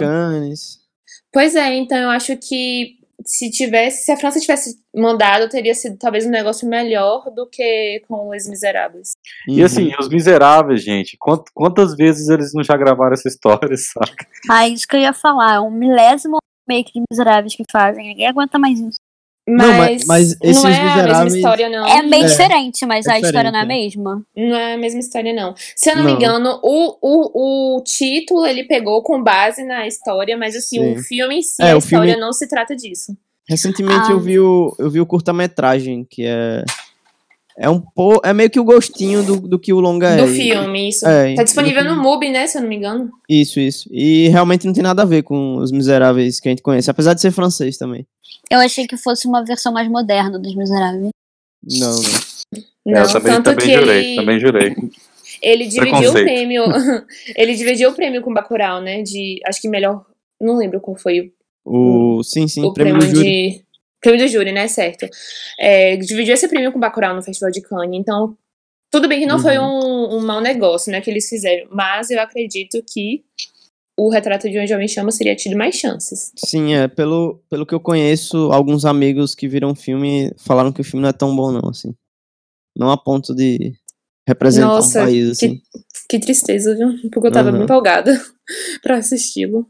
Pois 1.32 1.56
é, 1.56 1.74
então 1.74 1.98
eu 1.98 2.10
acho 2.10 2.36
que 2.36 2.97
se 3.26 3.50
tivesse, 3.50 4.06
se 4.06 4.12
a 4.12 4.18
França 4.18 4.40
tivesse 4.40 4.78
mandado, 4.96 5.50
teria 5.50 5.74
sido 5.74 5.98
talvez 5.98 6.26
um 6.26 6.30
negócio 6.30 6.68
melhor 6.68 7.30
do 7.34 7.48
que 7.50 8.02
com 8.08 8.30
Os 8.30 8.48
Miseráveis. 8.48 9.12
E 9.48 9.64
assim, 9.64 9.92
Os 10.00 10.10
Miseráveis, 10.10 10.84
gente, 10.84 11.18
quantas 11.54 11.96
vezes 11.96 12.30
eles 12.30 12.54
não 12.54 12.64
já 12.64 12.78
gravaram 12.78 13.14
essa 13.14 13.28
história, 13.28 13.76
saca? 13.78 14.28
Ah, 14.50 14.68
isso 14.68 14.88
que 14.88 14.96
eu 14.96 15.02
ia 15.02 15.14
falar, 15.14 15.56
é 15.56 15.60
um 15.60 15.72
milésimo 15.72 16.38
make 16.68 16.92
de 16.94 17.04
Miseráveis 17.10 17.56
que 17.56 17.64
fazem, 17.72 18.10
ninguém 18.10 18.28
aguenta 18.28 18.60
mais 18.60 18.80
isso. 18.80 18.98
Mas, 19.50 19.68
não, 19.68 19.78
mas, 19.78 20.06
mas 20.06 20.38
esses 20.44 20.64
não 20.64 20.70
é 20.70 20.84
miseráveis... 20.84 21.16
a 21.16 21.24
mesma 21.24 21.38
história, 21.38 21.70
não. 21.70 21.88
É 21.88 22.10
bem 22.10 22.24
é, 22.24 22.26
diferente, 22.26 22.86
mas 22.86 23.06
é 23.06 23.14
a 23.14 23.20
história 23.20 23.50
não 23.50 23.60
é 23.60 23.62
a 23.62 23.66
mesma. 23.66 24.24
Não 24.36 24.58
é 24.58 24.74
a 24.74 24.78
mesma 24.78 25.00
história, 25.00 25.34
não. 25.34 25.56
Se 25.74 25.90
eu 25.90 25.96
não, 25.96 26.04
não. 26.04 26.12
me 26.12 26.18
engano, 26.18 26.60
o, 26.62 26.98
o, 27.02 27.78
o 27.78 27.84
título 27.84 28.46
ele 28.46 28.66
pegou 28.66 29.02
com 29.02 29.24
base 29.24 29.64
na 29.64 29.88
história, 29.88 30.36
mas 30.38 30.54
assim, 30.54 30.80
Sim. 30.80 30.94
o 30.94 31.00
filme 31.02 31.38
em 31.38 31.42
si, 31.42 31.62
é, 31.62 31.72
a 31.72 31.78
história 31.78 32.12
filme... 32.12 32.22
não 32.22 32.34
se 32.34 32.46
trata 32.48 32.76
disso. 32.76 33.16
Recentemente 33.48 34.10
ah. 34.10 34.12
eu 34.12 34.20
vi 34.20 34.38
o, 34.38 34.76
eu 34.78 34.90
vi 34.90 35.00
o 35.00 35.06
curta-metragem, 35.06 36.06
que 36.10 36.26
é. 36.26 36.66
É 37.60 37.68
um 37.68 37.80
po... 37.80 38.22
é 38.24 38.34
meio 38.34 38.52
que 38.52 38.60
o 38.60 38.64
gostinho 38.64 39.24
do, 39.24 39.40
do 39.40 39.58
que 39.58 39.74
o 39.74 39.80
longa 39.80 40.16
do 40.16 40.24
é. 40.24 40.26
Do 40.28 40.32
filme, 40.32 40.90
isso. 40.90 41.08
É, 41.08 41.34
tá 41.34 41.44
disponível 41.44 41.84
no 41.86 41.96
MUBI, 41.96 42.30
né, 42.30 42.46
se 42.46 42.58
eu 42.58 42.62
não 42.62 42.70
me 42.70 42.76
engano. 42.76 43.10
Isso, 43.28 43.60
isso. 43.60 43.90
E 43.92 44.28
realmente 44.28 44.68
não 44.68 44.74
tem 44.74 44.84
nada 44.84 45.02
a 45.02 45.06
ver 45.06 45.24
com 45.24 45.56
os 45.56 45.72
miseráveis 45.72 46.40
que 46.40 46.50
a 46.50 46.52
gente 46.52 46.62
conhece, 46.62 46.92
apesar 46.92 47.16
de 47.16 47.22
ser 47.22 47.32
francês 47.32 47.78
também. 47.78 48.06
Eu 48.50 48.60
achei 48.60 48.88
que 48.88 48.98
fosse 48.98 49.28
uma 49.28 49.44
versão 49.44 49.74
mais 49.74 49.88
moderna 49.90 50.40
dos 50.40 50.56
miseráveis. 50.56 51.10
Não, 51.64 51.96
não. 51.96 52.28
Não, 52.86 53.02
eu 53.02 53.12
também, 53.12 53.34
tanto 53.34 53.44
também 53.44 53.66
que 53.66 53.74
jurei, 53.74 54.06
ele... 54.06 54.16
também 54.16 54.40
jurei. 54.40 54.76
Ele 55.42 55.68
dividiu 55.68 56.10
o 56.10 56.14
prêmio. 56.14 56.64
ele 57.36 57.56
dividiu 57.56 57.90
o 57.90 57.94
prêmio 57.94 58.22
com 58.22 58.34
Bacurau, 58.34 58.82
né? 58.82 59.02
De. 59.02 59.40
Acho 59.46 59.62
que 59.62 59.68
melhor. 59.68 60.06
Não 60.40 60.58
lembro 60.58 60.80
qual 60.80 60.96
foi 60.96 61.34
o. 61.66 62.20
o 62.20 62.24
sim, 62.24 62.48
sim, 62.48 62.64
o 62.64 62.74
prêmio, 62.74 62.98
prêmio 62.98 63.24
de. 63.24 63.62
Prêmio 64.00 64.26
do 64.26 64.28
júri, 64.28 64.52
né? 64.52 64.68
Certo. 64.68 65.08
É, 65.60 65.98
dividiu 65.98 66.34
esse 66.34 66.48
prêmio 66.48 66.72
com 66.72 66.80
Bacurau 66.80 67.16
no 67.16 67.22
Festival 67.22 67.52
de 67.52 67.62
Cannes. 67.62 68.00
Então, 68.00 68.38
tudo 68.90 69.08
bem 69.08 69.20
que 69.20 69.26
não 69.26 69.36
uhum. 69.36 69.42
foi 69.42 69.60
um, 69.60 70.18
um 70.18 70.26
mau 70.26 70.40
negócio, 70.40 70.92
né? 70.92 71.02
Que 71.02 71.10
eles 71.10 71.28
fizeram. 71.28 71.68
Mas 71.72 72.10
eu 72.10 72.22
acredito 72.22 72.82
que 72.88 73.24
o 73.98 74.10
retrato 74.10 74.48
de 74.50 74.60
um 74.60 74.68
jovem 74.68 74.88
chama 74.88 75.12
seria 75.12 75.36
tido 75.36 75.58
mais 75.58 75.76
chances. 75.76 76.32
Sim, 76.38 76.74
é. 76.76 76.88
Pelo, 76.88 77.42
pelo 77.50 77.66
que 77.66 77.74
eu 77.74 77.80
conheço, 77.80 78.52
alguns 78.52 78.86
amigos 78.86 79.34
que 79.34 79.48
viram 79.48 79.72
o 79.72 79.76
filme 79.76 80.32
falaram 80.38 80.72
que 80.72 80.82
o 80.82 80.84
filme 80.84 81.02
não 81.02 81.10
é 81.10 81.14
tão 81.14 81.36
bom, 81.36 81.52
não, 81.52 81.70
assim. 81.70 81.96
Não 82.78 82.92
a 82.92 82.98
ponto 82.98 83.34
de 83.34 83.74
representar 84.28 84.68
Nossa, 84.68 85.02
um 85.02 85.06
país, 85.06 85.32
assim. 85.32 85.56
Que, 85.56 85.62
que 86.10 86.20
tristeza, 86.20 86.76
viu? 86.76 86.90
Porque 87.12 87.28
eu 87.28 87.32
tava 87.32 87.52
uhum. 87.52 87.64
empolgada 87.64 88.24
pra 88.84 88.98
assisti-lo. 88.98 89.68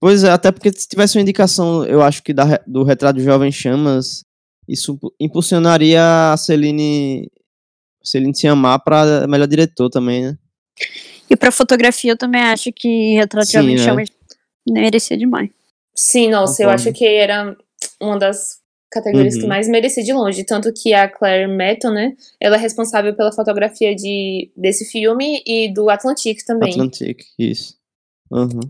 Pois 0.00 0.24
é, 0.24 0.30
até 0.30 0.50
porque 0.50 0.72
se 0.72 0.88
tivesse 0.88 1.18
uma 1.18 1.22
indicação, 1.22 1.84
eu 1.84 2.00
acho 2.00 2.22
que 2.22 2.32
da, 2.32 2.58
do 2.66 2.82
retrato 2.82 3.16
do 3.16 3.22
Jovem 3.22 3.52
Chamas, 3.52 4.24
isso 4.66 4.98
impulsionaria 5.20 6.32
a 6.32 6.36
Celine, 6.38 7.30
Celine 8.02 8.34
se 8.34 8.48
amar 8.48 8.82
para 8.82 9.26
melhor 9.26 9.46
diretor 9.46 9.90
também, 9.90 10.22
né? 10.22 10.38
E 11.30 11.36
para 11.36 11.52
fotografia 11.52 12.12
eu 12.12 12.16
também 12.16 12.42
acho 12.42 12.72
que 12.72 13.14
retrato 13.14 13.48
de 13.48 13.74
é. 13.74 13.78
Chamas 13.78 14.08
merecia 14.68 15.16
demais. 15.16 15.48
Sim, 15.94 16.30
nossa, 16.30 16.62
eu 16.62 16.70
acho 16.70 16.92
que 16.92 17.04
era 17.04 17.56
uma 18.00 18.18
das 18.18 18.60
categorias 18.90 19.34
uhum. 19.34 19.42
que 19.42 19.46
mais 19.46 19.68
merecia 19.68 20.02
de 20.02 20.12
longe. 20.12 20.44
Tanto 20.44 20.72
que 20.72 20.92
a 20.92 21.08
Claire 21.08 21.46
Metton, 21.46 21.90
né? 21.90 22.16
Ela 22.40 22.56
é 22.56 22.58
responsável 22.58 23.14
pela 23.14 23.32
fotografia 23.32 23.94
de, 23.94 24.50
desse 24.56 24.84
filme 24.84 25.42
e 25.46 25.72
do 25.72 25.88
Atlantic 25.88 26.44
também. 26.44 26.72
Atlantic, 26.72 27.24
isso. 27.38 27.76
Uhum. 28.30 28.60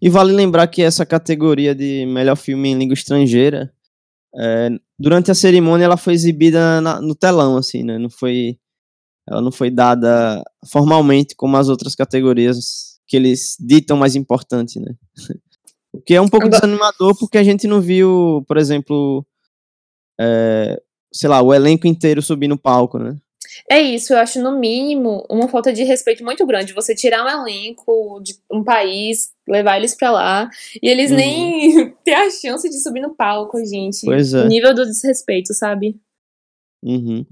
E 0.00 0.08
vale 0.08 0.32
lembrar 0.32 0.66
que 0.68 0.82
essa 0.82 1.04
categoria 1.04 1.74
de 1.74 2.06
melhor 2.06 2.36
filme 2.36 2.70
em 2.70 2.78
língua 2.78 2.94
estrangeira, 2.94 3.72
é, 4.38 4.70
durante 4.98 5.30
a 5.30 5.34
cerimônia 5.34 5.84
ela 5.84 5.96
foi 5.96 6.14
exibida 6.14 6.80
na, 6.80 7.00
no 7.00 7.14
telão, 7.14 7.56
assim, 7.56 7.82
né? 7.82 7.98
Não 7.98 8.10
foi, 8.10 8.58
ela 9.28 9.40
não 9.40 9.50
foi 9.50 9.70
dada 9.70 10.42
formalmente 10.70 11.34
como 11.34 11.56
as 11.56 11.68
outras 11.68 11.94
categorias 11.94 12.98
que 13.06 13.16
eles 13.16 13.56
ditam 13.60 13.96
mais 13.96 14.14
importante, 14.14 14.80
né? 14.80 14.94
O 15.92 16.00
que 16.02 16.14
é 16.14 16.20
um 16.20 16.28
pouco 16.28 16.46
desanimador 16.46 17.16
porque 17.18 17.38
a 17.38 17.42
gente 17.42 17.66
não 17.66 17.80
viu, 17.80 18.44
por 18.46 18.58
exemplo, 18.58 19.26
é, 20.20 20.78
sei 21.10 21.26
lá, 21.26 21.40
o 21.40 21.54
elenco 21.54 21.86
inteiro 21.86 22.20
subir 22.20 22.48
no 22.48 22.58
palco, 22.58 22.98
né? 22.98 23.16
É 23.70 23.80
isso, 23.80 24.12
eu 24.12 24.18
acho 24.18 24.42
no 24.42 24.58
mínimo 24.58 25.24
uma 25.30 25.48
falta 25.48 25.72
de 25.72 25.82
respeito 25.84 26.22
muito 26.22 26.44
grande. 26.46 26.74
Você 26.74 26.94
tirar 26.94 27.24
um 27.24 27.28
elenco 27.28 28.20
de 28.22 28.34
um 28.52 28.62
país, 28.62 29.30
levar 29.48 29.78
eles 29.78 29.94
pra 29.94 30.10
lá, 30.10 30.50
e 30.82 30.88
eles 30.88 31.10
uhum. 31.10 31.16
nem 31.16 31.90
ter 32.04 32.14
a 32.14 32.30
chance 32.30 32.68
de 32.68 32.78
subir 32.78 33.00
no 33.00 33.14
palco, 33.14 33.58
gente. 33.64 34.04
Pois 34.04 34.34
é. 34.34 34.46
nível 34.46 34.74
do 34.74 34.84
desrespeito, 34.84 35.54
sabe? 35.54 35.98
Uhum. 36.82 37.24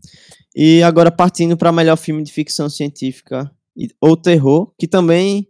E 0.54 0.82
agora 0.82 1.10
partindo 1.10 1.56
para 1.56 1.72
melhor 1.72 1.96
filme 1.96 2.22
de 2.22 2.32
ficção 2.32 2.68
científica 2.68 3.50
ou 4.00 4.16
terror, 4.16 4.72
que 4.78 4.86
também 4.86 5.48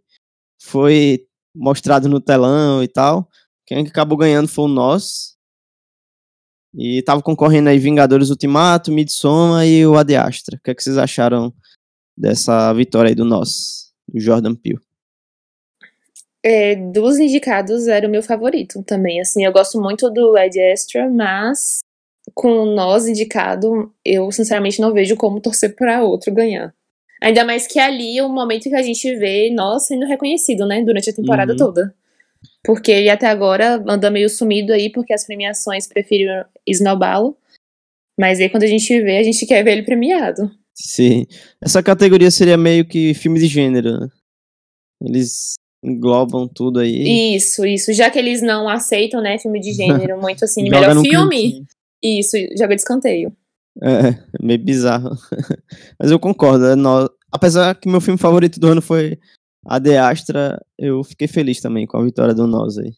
foi 0.63 1.27
mostrado 1.55 2.09
no 2.09 2.21
telão 2.21 2.83
e 2.83 2.89
tal. 2.89 3.29
Quem 3.67 3.87
acabou 3.87 4.17
ganhando 4.17 4.49
foi 4.49 4.65
o 4.65 4.69
Nós, 4.69 5.35
e 6.77 7.03
tava 7.03 7.23
concorrendo 7.23 7.69
aí 7.69 7.79
Vingadores 7.79 8.31
Ultimato, 8.31 8.91
Midsommar 8.91 9.67
e 9.67 9.87
o 9.87 9.97
Ad 9.97 10.15
Astra. 10.17 10.57
O 10.57 10.61
que, 10.61 10.71
é 10.71 10.75
que 10.75 10.83
vocês 10.83 10.99
acharam 10.99 11.55
dessa 12.17 12.73
vitória 12.73 13.11
aí 13.11 13.15
do 13.15 13.25
Nós, 13.25 13.93
do 14.09 14.19
Jordan 14.19 14.57
Peele? 14.57 14.81
É, 16.43 16.75
dos 16.75 17.19
indicados 17.19 17.87
era 17.87 18.07
o 18.07 18.11
meu 18.11 18.23
favorito 18.23 18.83
também. 18.83 19.21
Assim, 19.21 19.45
eu 19.45 19.53
gosto 19.53 19.81
muito 19.81 20.11
do 20.11 20.37
Ed 20.37 20.61
Astra, 20.73 21.09
mas 21.09 21.79
com 22.33 22.49
o 22.49 22.75
Nós 22.75 23.07
indicado, 23.07 23.93
eu 24.05 24.31
sinceramente 24.33 24.81
não 24.81 24.93
vejo 24.93 25.17
como 25.17 25.41
torcer 25.41 25.75
para 25.77 26.03
outro 26.03 26.33
ganhar. 26.33 26.75
Ainda 27.23 27.45
mais 27.45 27.67
que 27.67 27.79
ali 27.79 28.19
é 28.19 28.23
o 28.23 28.29
momento 28.29 28.69
que 28.69 28.75
a 28.75 28.83
gente 28.83 29.15
vê 29.17 29.51
nós 29.51 29.87
sendo 29.87 30.07
reconhecido, 30.07 30.67
né, 30.67 30.83
durante 30.83 31.11
a 31.11 31.15
temporada 31.15 31.53
uhum. 31.53 31.59
toda. 31.59 31.95
Porque 32.63 32.91
ele 32.91 33.11
até 33.11 33.27
agora 33.27 33.83
anda 33.87 34.11
meio 34.11 34.29
sumido 34.29 34.73
aí, 34.73 34.91
porque 34.91 35.13
as 35.13 35.25
premiações 35.25 35.87
preferiram 35.87 36.45
esnobá-lo. 36.67 37.37
Mas 38.19 38.41
aí 38.41 38.49
quando 38.49 38.63
a 38.63 38.69
gente 38.69 39.01
vê, 39.03 39.19
a 39.19 39.23
gente 39.23 39.47
quer 39.47 39.63
ver 39.63 39.73
ele 39.73 39.83
premiado. 39.83 40.51
Sim. 40.75 41.27
Essa 41.61 41.83
categoria 41.83 42.31
seria 42.31 42.57
meio 42.57 42.87
que 42.87 43.15
filme 43.15 43.39
de 43.39 43.47
gênero, 43.47 44.01
né? 44.01 44.09
Eles 45.03 45.55
englobam 45.83 46.49
tudo 46.49 46.81
aí. 46.81 47.37
Isso, 47.37 47.65
isso. 47.67 47.93
Já 47.93 48.11
que 48.11 48.19
eles 48.19 48.41
não 48.41 48.69
aceitam, 48.69 49.21
né, 49.21 49.39
filme 49.39 49.61
de 49.61 49.73
gênero 49.73 50.19
muito 50.21 50.45
assim, 50.45 50.63
melhor 50.63 51.01
filme. 51.01 51.53
Cantinho. 51.53 51.67
Isso, 52.05 52.37
joga 52.59 52.75
de 52.75 52.83
escanteio. 52.83 53.33
É, 53.83 54.15
meio 54.41 54.63
bizarro. 54.63 55.17
Mas 55.99 56.11
eu 56.11 56.19
concordo. 56.19 56.67
É 56.67 56.77
no... 56.77 57.11
Apesar 57.33 57.75
que 57.75 57.89
meu 57.89 58.01
filme 58.01 58.19
favorito 58.19 58.61
do 58.61 58.69
ano 58.69 58.83
foi 58.83 59.19
a 59.67 59.79
De 59.79 59.97
Astra, 59.97 60.61
eu 60.79 61.03
fiquei 61.03 61.27
feliz 61.27 61.61
também 61.61 61.87
com 61.87 61.97
a 61.97 62.05
vitória 62.05 62.35
do 62.35 62.47
Nós 62.47 62.79
aí. 62.79 62.93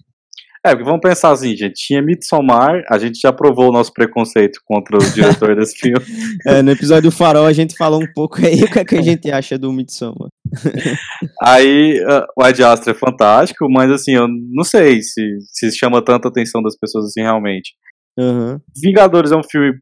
É, 0.66 0.70
porque 0.70 0.84
vamos 0.84 1.00
pensar 1.00 1.30
assim, 1.30 1.56
gente, 1.56 1.74
tinha 1.74 2.02
Midsommar, 2.02 2.82
a 2.90 2.98
gente 2.98 3.20
já 3.20 3.32
provou 3.32 3.68
o 3.68 3.72
nosso 3.72 3.92
preconceito 3.92 4.58
contra 4.64 4.96
o 4.96 5.12
diretor 5.12 5.54
desse 5.54 5.78
filme. 5.78 6.04
É, 6.44 6.60
no 6.60 6.72
episódio 6.72 7.08
do 7.08 7.16
Farol 7.16 7.46
a 7.46 7.52
gente 7.52 7.76
falou 7.76 8.02
um 8.02 8.12
pouco 8.12 8.44
aí 8.44 8.64
o 8.64 8.68
que, 8.68 8.80
é 8.80 8.84
que 8.84 8.96
a 8.96 9.02
gente 9.02 9.30
acha 9.30 9.56
do 9.56 9.72
Midsommar. 9.72 10.28
aí, 11.40 12.00
uh, 12.00 12.26
o 12.36 12.42
Ad 12.42 12.60
Astra 12.64 12.90
é 12.90 12.96
fantástico, 12.96 13.70
mas 13.70 13.92
assim, 13.92 14.14
eu 14.14 14.26
não 14.26 14.64
sei 14.64 15.02
se, 15.02 15.22
se 15.52 15.70
chama 15.70 16.04
tanta 16.04 16.26
atenção 16.26 16.60
das 16.60 16.76
pessoas 16.76 17.06
assim 17.06 17.22
realmente. 17.22 17.76
Uhum. 18.18 18.60
Vingadores 18.76 19.32
é 19.32 19.36
um 19.36 19.44
filme 19.44 19.78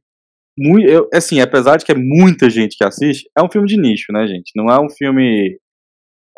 muito, 0.56 0.86
eu, 0.86 1.08
assim, 1.12 1.40
apesar 1.40 1.76
de 1.76 1.84
que 1.84 1.92
é 1.92 1.96
muita 1.96 2.48
gente 2.48 2.76
que 2.76 2.84
assiste, 2.84 3.28
é 3.36 3.42
um 3.42 3.50
filme 3.50 3.66
de 3.68 3.76
nicho, 3.76 4.12
né, 4.12 4.26
gente? 4.26 4.52
Não 4.54 4.68
é 4.68 4.80
um 4.80 4.88
filme 4.88 5.58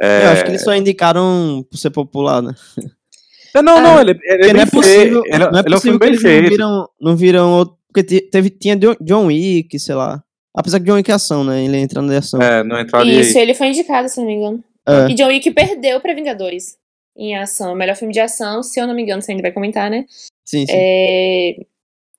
é... 0.00 0.26
Eu 0.26 0.30
acho 0.30 0.44
que 0.44 0.50
eles 0.50 0.62
só 0.62 0.74
indicaram 0.74 1.64
por 1.70 1.76
ser 1.78 1.90
popular, 1.90 2.42
né? 2.42 2.54
Não, 3.54 3.62
não, 3.62 3.80
não, 3.80 4.00
ele, 4.00 4.18
ele 4.24 4.50
é 4.50 4.52
não 4.52 4.60
é 4.60 4.66
possível, 4.66 5.22
ele, 5.24 5.38
não 5.38 5.58
é, 5.58 5.62
ele 5.64 5.74
é 5.74 5.76
um 5.78 5.80
filme 5.80 5.98
bem 5.98 6.18
feito. 6.18 6.42
Não 6.42 6.50
viram, 6.50 6.88
não 7.00 7.16
viram 7.16 7.52
outro, 7.52 7.78
porque 7.88 8.20
teve, 8.20 8.50
tinha 8.50 8.76
John 8.76 9.26
Wick, 9.26 9.78
sei 9.78 9.94
lá. 9.94 10.22
Apesar 10.54 10.78
que 10.78 10.84
John 10.84 10.96
Wick 10.96 11.10
é 11.10 11.14
ação, 11.14 11.42
né? 11.42 11.64
Ele 11.64 11.78
entra 11.78 12.02
na 12.02 12.18
ação. 12.18 12.40
É, 12.40 12.62
não 12.62 12.78
entraria 12.78 13.20
Isso, 13.20 13.38
ele 13.38 13.54
foi 13.54 13.68
indicado, 13.68 14.10
se 14.10 14.18
não 14.18 14.26
me 14.26 14.34
engano. 14.34 14.62
É. 14.86 15.10
E 15.10 15.14
John 15.14 15.28
Wick 15.28 15.50
perdeu 15.52 15.98
pra 16.00 16.12
Vingadores 16.12 16.76
em 17.16 17.34
ação. 17.34 17.74
Melhor 17.74 17.96
filme 17.96 18.12
de 18.12 18.20
ação, 18.20 18.62
se 18.62 18.78
eu 18.78 18.86
não 18.86 18.94
me 18.94 19.02
engano, 19.02 19.22
você 19.22 19.32
ainda 19.32 19.42
vai 19.42 19.52
comentar, 19.52 19.90
né? 19.90 20.04
Sim, 20.44 20.66
sim. 20.66 20.72
É, 20.74 21.56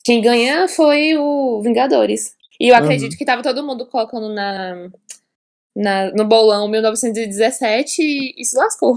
Quem 0.08 0.22
ganha 0.22 0.70
foi 0.70 1.18
o 1.18 1.62
Vingadores. 1.62 2.32
E 2.62 2.70
eu 2.70 2.76
Uhum. 2.76 2.82
acredito 2.82 3.18
que 3.18 3.26
tava 3.26 3.44
todo 3.44 3.62
mundo 3.62 3.86
colocando 3.86 4.30
na, 4.34 4.88
na, 5.76 6.12
no 6.14 6.24
bolão 6.24 6.70
1917 6.70 8.34
e, 8.38 8.46
se 8.46 8.58
lascou. 8.58 8.96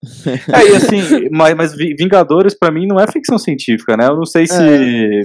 É, 0.54 0.64
e 0.64 0.76
assim, 0.76 1.28
mas, 1.32 1.56
mas 1.56 1.74
Vi- 1.74 1.92
Vingadores 1.98 2.54
pra 2.54 2.70
mim 2.70 2.86
não 2.86 3.00
é 3.00 3.10
ficção 3.10 3.36
científica, 3.36 3.96
né? 3.96 4.06
Eu 4.06 4.14
não 4.14 4.24
sei 4.24 4.46
se. 4.46 4.54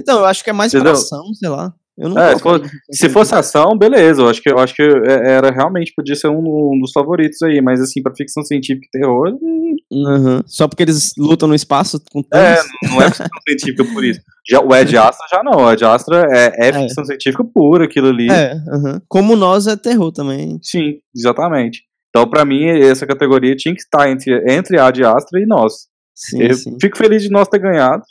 Então, 0.00 0.18
eu 0.18 0.24
acho 0.24 0.42
que 0.42 0.50
é 0.50 0.52
mais 0.52 0.72
pra 0.72 0.80
Entendeu? 0.80 0.98
ação, 0.98 1.32
sei 1.32 1.48
lá. 1.48 1.72
Eu 1.96 2.08
não 2.08 2.18
É, 2.18 2.32
colocaria 2.40 2.68
Se 2.90 3.08
fosse 3.08 3.36
ação, 3.36 3.78
beleza. 3.78 4.20
Eu 4.22 4.28
acho 4.28 4.42
que, 4.42 4.50
eu 4.50 4.58
acho 4.58 4.74
que 4.74 4.82
é- 4.82 5.30
era 5.36 5.52
realmente, 5.52 5.92
podia 5.94 6.16
ser 6.16 6.26
um, 6.26 6.72
um 6.74 6.80
dos 6.80 6.90
favoritos 6.90 7.40
aí, 7.42 7.62
mas 7.62 7.80
assim, 7.80 8.02
pra 8.02 8.12
ficção 8.16 8.42
científica 8.44 8.84
e 8.88 8.98
terror, 8.98 9.38
hum, 9.40 9.73
Uhum. 9.90 10.42
Só 10.46 10.66
porque 10.66 10.82
eles 10.82 11.12
lutam 11.16 11.48
no 11.48 11.54
espaço 11.54 12.02
com 12.10 12.24
é, 12.32 12.56
não 12.88 13.02
é 13.02 13.08
ficção 13.08 13.26
científica 13.46 13.84
por 13.92 14.04
isso. 14.04 14.20
Já, 14.48 14.60
o 14.60 14.74
Ed 14.74 14.96
Astra 14.96 15.26
já 15.30 15.42
não. 15.42 15.64
O 15.64 15.72
Ed 15.72 15.84
Astra 15.84 16.24
é, 16.30 16.68
é 16.68 16.72
ficção 16.72 17.04
científica 17.04 17.44
pura, 17.44 17.84
aquilo 17.84 18.08
ali. 18.08 18.30
É, 18.30 18.54
uhum. 18.54 19.00
Como 19.08 19.36
nós 19.36 19.66
é 19.66 19.76
terror 19.76 20.12
também. 20.12 20.58
Sim, 20.62 20.98
exatamente. 21.14 21.82
Então, 22.10 22.28
pra 22.28 22.44
mim, 22.44 22.64
essa 22.64 23.06
categoria 23.06 23.56
tinha 23.56 23.74
que 23.74 23.80
estar 23.80 24.08
entre, 24.08 24.32
entre 24.52 24.78
a 24.78 24.90
de 24.90 25.04
Astra 25.04 25.40
e 25.40 25.46
nós. 25.46 25.88
Sim, 26.14 26.42
Eu 26.42 26.54
sim. 26.54 26.76
fico 26.80 26.96
feliz 26.96 27.22
de 27.22 27.30
nós 27.30 27.48
ter 27.48 27.58
ganhado, 27.58 28.04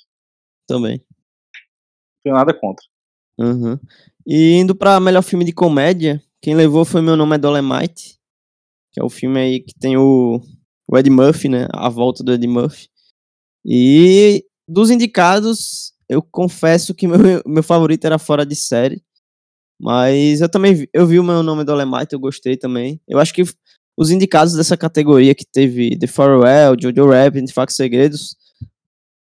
não 0.70 0.78
Também. 0.78 1.02
tenho 2.24 2.36
nada 2.36 2.54
contra. 2.54 2.86
Uhum. 3.40 3.80
E 4.28 4.54
indo 4.56 4.76
pra 4.76 5.00
melhor 5.00 5.22
filme 5.22 5.46
de 5.46 5.54
comédia, 5.54 6.22
quem 6.42 6.54
levou 6.54 6.84
foi 6.84 7.02
Meu 7.02 7.16
Nome 7.16 7.36
é 7.36 7.38
Dolemite, 7.38 8.20
que 8.92 9.00
é 9.00 9.04
o 9.04 9.10
filme 9.10 9.40
aí 9.40 9.60
que 9.62 9.74
tem 9.80 9.96
o, 9.98 10.42
o 10.94 10.98
Ed 10.98 11.10
Murphy, 11.10 11.50
né? 11.50 11.68
A 11.72 11.90
volta 11.90 12.24
do 12.24 12.34
Ed 12.34 12.46
Murphy. 12.48 12.88
E 13.66 14.46
dos 14.68 14.92
indicados, 14.92 15.92
eu 16.08 16.22
confesso 16.22 16.94
que 16.94 17.08
meu, 17.08 17.18
meu 17.46 17.64
favorito 17.64 18.06
era 18.06 18.20
Fora 18.20 18.46
de 18.46 18.56
Série. 18.56 19.04
Mas 19.82 20.40
eu 20.40 20.48
também 20.48 20.76
vi, 20.76 20.90
eu 20.94 21.08
vi 21.08 21.20
o 21.20 21.24
Meu 21.24 21.42
Nome 21.42 21.64
é 21.64 21.66
Dolemite, 21.66 22.14
eu 22.14 22.20
gostei 22.20 22.56
também. 22.56 23.02
Eu 23.08 23.20
acho 23.20 23.34
que 23.34 23.42
os 23.98 24.12
indicados 24.12 24.54
dessa 24.54 24.78
categoria 24.78 25.34
que 25.34 25.46
teve 25.46 25.98
The 25.98 26.08
Farewell, 26.08 26.78
Jojo 26.80 27.10
Rabbit, 27.10 27.52
Factos 27.52 27.76
e 27.76 27.78
Segredos, 27.78 28.38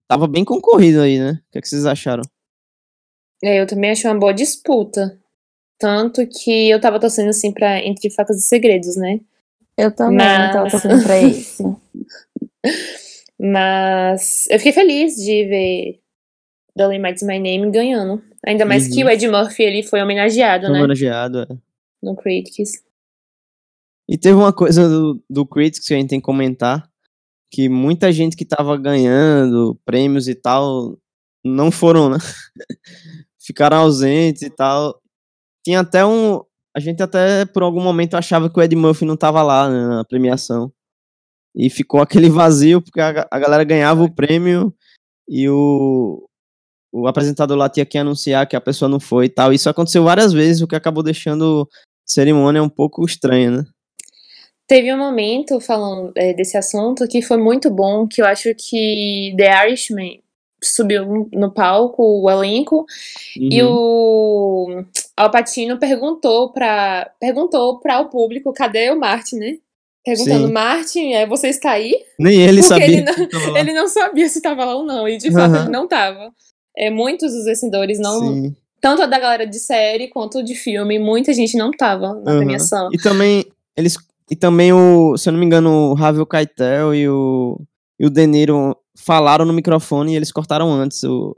tava 0.07 0.29
bem 0.29 0.45
concorrido 0.45 1.01
aí, 1.01 1.19
né? 1.19 1.41
O 1.49 1.53
que, 1.53 1.59
é 1.59 1.61
que 1.61 1.69
vocês 1.69 1.87
acharam? 1.87 2.23
É, 3.43 3.61
eu 3.61 3.67
também 3.67 3.91
achei 3.91 4.09
uma 4.09 4.21
boa 4.21 4.33
disputa. 4.33 5.19
Tanto 5.79 6.25
que 6.27 6.69
eu 6.69 6.81
tava 6.81 7.01
torcendo 7.01 7.31
assim 7.31 7.51
pra 7.51 7.81
Entre 7.81 8.11
Facas 8.11 8.37
e 8.37 8.47
Segredos, 8.47 8.95
né? 8.95 9.21
Eu 9.83 9.91
também 9.95 10.19
Mas- 10.19 10.53
tava 10.53 10.71
torcendo 10.71 11.03
pra 11.03 11.19
esse. 11.21 11.63
Mas 13.39 14.47
eu 14.51 14.59
fiquei 14.59 14.73
feliz 14.73 15.17
de 15.17 15.45
ver 15.47 16.01
Dolomite's 16.77 17.23
My 17.23 17.39
Name 17.39 17.71
ganhando. 17.71 18.23
Ainda 18.47 18.65
mais 18.65 18.89
que 18.89 19.03
Uhum. 19.03 19.09
o 19.09 19.11
Ed 19.13 19.29
Murphy 19.29 19.63
ele 19.63 19.83
foi 19.83 20.01
homenageado, 20.03 20.67
Foi 20.67 20.73
né? 20.73 20.79
homenageado, 20.79 21.41
é. 21.43 21.47
No 22.03 22.17
Critics. 22.17 22.83
E 24.09 24.19
teve 24.19 24.35
uma 24.35 24.53
coisa 24.53 24.89
do, 24.89 25.23
do 25.31 25.47
Critics 25.47 25.87
que 25.87 25.95
a 25.95 25.97
gente 25.97 26.11
tem 26.11 26.21
que 26.21 26.25
comentar, 26.25 26.89
que 27.51 27.69
muita 27.69 28.13
gente 28.13 28.37
que 28.37 28.45
tava 28.45 28.77
ganhando 28.77 29.79
prêmios 29.85 30.29
e 30.29 30.35
tal, 30.35 30.99
não 31.45 31.71
foram, 31.71 32.11
né? 32.11 32.19
Ficaram 33.41 33.79
ausentes 33.79 34.43
e 34.43 34.51
tal. 34.51 35.01
Tinha 35.65 35.81
até 35.81 36.05
um... 36.05 36.41
A 36.75 36.81
gente 36.81 37.03
até, 37.03 37.45
por 37.45 37.63
algum 37.63 37.83
momento, 37.83 38.15
achava 38.15 38.49
que 38.49 38.59
o 38.59 38.63
Ed 38.63 38.75
Murphy 38.75 39.05
não 39.05 39.17
tava 39.17 39.43
lá 39.43 39.69
né, 39.69 39.87
na 39.87 40.05
premiação. 40.05 40.73
E 41.55 41.69
ficou 41.69 42.01
aquele 42.01 42.31
vazio, 42.31 42.81
porque 42.81 43.01
a, 43.01 43.27
a 43.31 43.39
galera 43.39 43.65
ganhava 43.65 44.03
o 44.03 44.15
prêmio 44.15 44.75
e 45.29 45.49
o, 45.49 46.27
o 46.93 47.07
apresentador 47.07 47.57
lá 47.57 47.69
tinha 47.69 47.87
que 47.87 47.99
anunciar 47.99 48.47
que 48.47 48.57
a 48.57 48.61
pessoa 48.61 48.89
não 48.89 48.99
foi 48.99 49.27
e 49.27 49.29
tal. 49.29 49.53
Isso 49.53 49.69
aconteceu 49.69 50.05
várias 50.05 50.33
vezes, 50.33 50.63
o 50.63 50.67
que 50.67 50.77
acabou 50.77 51.03
deixando 51.03 51.69
a 51.71 51.77
cerimônia 52.07 52.63
um 52.63 52.69
pouco 52.69 53.05
estranha, 53.05 53.51
né? 53.51 53.65
Teve 54.67 54.93
um 54.95 54.99
momento 54.99 55.61
falando 55.61 56.13
é, 56.17 56.33
desse 56.33 56.57
assunto 56.57 57.07
que 57.07 57.21
foi 57.21 57.37
muito 57.37 57.71
bom, 57.71 58.07
que 58.07 58.23
eu 58.23 58.27
acho 58.27 58.55
que 58.55 59.35
The 59.37 59.67
Irishman 59.67 60.23
subiu 60.63 61.29
no 61.33 61.53
palco, 61.53 62.03
o 62.03 62.31
elenco, 62.31 62.87
e 63.37 63.63
Uhum. 63.63 63.71
o 63.71 64.85
Alpatino 65.17 65.79
perguntou 65.79 66.53
para 66.53 67.11
perguntou 67.21 67.79
para 67.81 68.01
o 68.01 68.09
público 68.09 68.53
cadê 68.53 68.91
o 68.91 68.99
Martin, 68.99 69.37
né? 69.37 69.59
Perguntando, 70.05 70.49
Sim. 70.49 70.53
Martin, 70.53 71.13
é, 71.13 71.27
você 71.27 71.49
está 71.49 71.73
aí? 71.73 71.95
Nem 72.19 72.41
ele 72.41 72.61
Porque 72.61 72.69
sabia. 72.69 72.87
ele 72.87 73.05
não-. 73.05 73.57
Ele 73.57 73.73
não 73.73 73.89
sabia 73.89 74.29
se 74.29 74.39
estava 74.39 74.65
lá 74.65 74.75
ou 74.75 74.85
não, 74.85 75.09
e 75.09 75.17
de 75.17 75.31
fato 75.31 75.55
ele 75.55 75.69
não 75.69 75.85
estava. 75.85 76.33
É, 76.77 76.91
muitos 76.91 77.33
dos 77.33 77.45
vencedores 77.45 78.01
não. 78.01 78.19
Sim. 78.21 78.57
Tanto 78.81 79.03
a 79.03 79.07
da 79.07 79.19
galera 79.21 79.47
de 79.47 79.61
série 79.61 80.09
quanto 80.09 80.43
de 80.43 80.57
filme, 80.57 80.99
muita 80.99 81.33
gente 81.33 81.57
não 81.57 81.71
tava 81.71 82.15
na 82.15 82.37
premiação. 82.37 82.89
E 82.93 82.99
também, 82.99 83.45
eles. 83.77 83.97
E 84.29 84.35
também 84.35 84.73
o, 84.73 85.17
se 85.17 85.29
eu 85.29 85.33
não 85.33 85.39
me 85.39 85.47
engano, 85.47 85.71
o 85.91 85.95
Ravel 85.95 86.27
Keitel 86.27 86.95
e 86.95 87.09
o, 87.09 87.61
e 88.01 88.07
o 88.07 88.11
De 88.11 88.27
Niro 88.27 88.77
falaram 88.97 89.45
no 89.45 89.53
microfone 89.53 90.13
e 90.13 90.17
eles 90.17 90.33
cortaram 90.33 90.73
antes 90.73 91.05
o, 91.05 91.37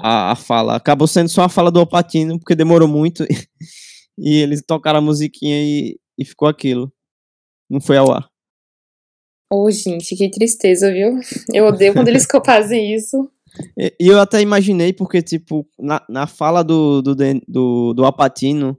a, 0.00 0.32
a 0.32 0.36
fala. 0.36 0.76
Acabou 0.76 1.06
sendo 1.06 1.28
só 1.28 1.42
a 1.42 1.48
fala 1.48 1.70
do 1.70 1.80
Alpatino, 1.80 2.38
porque 2.38 2.54
demorou 2.54 2.88
muito. 2.88 3.24
E, 4.16 4.36
eles 4.36 4.62
tocaram 4.64 5.00
a 5.00 5.02
musiquinha 5.02 5.60
e, 5.60 5.98
e 6.16 6.24
ficou 6.24 6.46
aquilo. 6.46 6.92
Não 7.68 7.80
foi 7.80 7.96
ao 7.96 8.12
ar. 8.12 8.28
Ô, 9.52 9.68
gente, 9.72 10.14
que 10.14 10.30
tristeza, 10.30 10.92
viu? 10.92 11.18
Eu 11.52 11.66
odeio 11.66 11.92
quando 11.92 12.06
eles 12.06 12.24
fazem 12.46 12.94
isso. 12.94 13.28
E, 13.76 13.92
eu 13.98 14.20
até 14.20 14.40
imaginei, 14.40 14.92
porque, 14.92 15.20
tipo, 15.20 15.66
na, 15.76 16.00
na 16.08 16.28
fala 16.28 16.62
do, 16.62 17.02
do, 17.02 17.16
do, 17.48 17.92
do 17.94 18.04
Alpatino, 18.04 18.78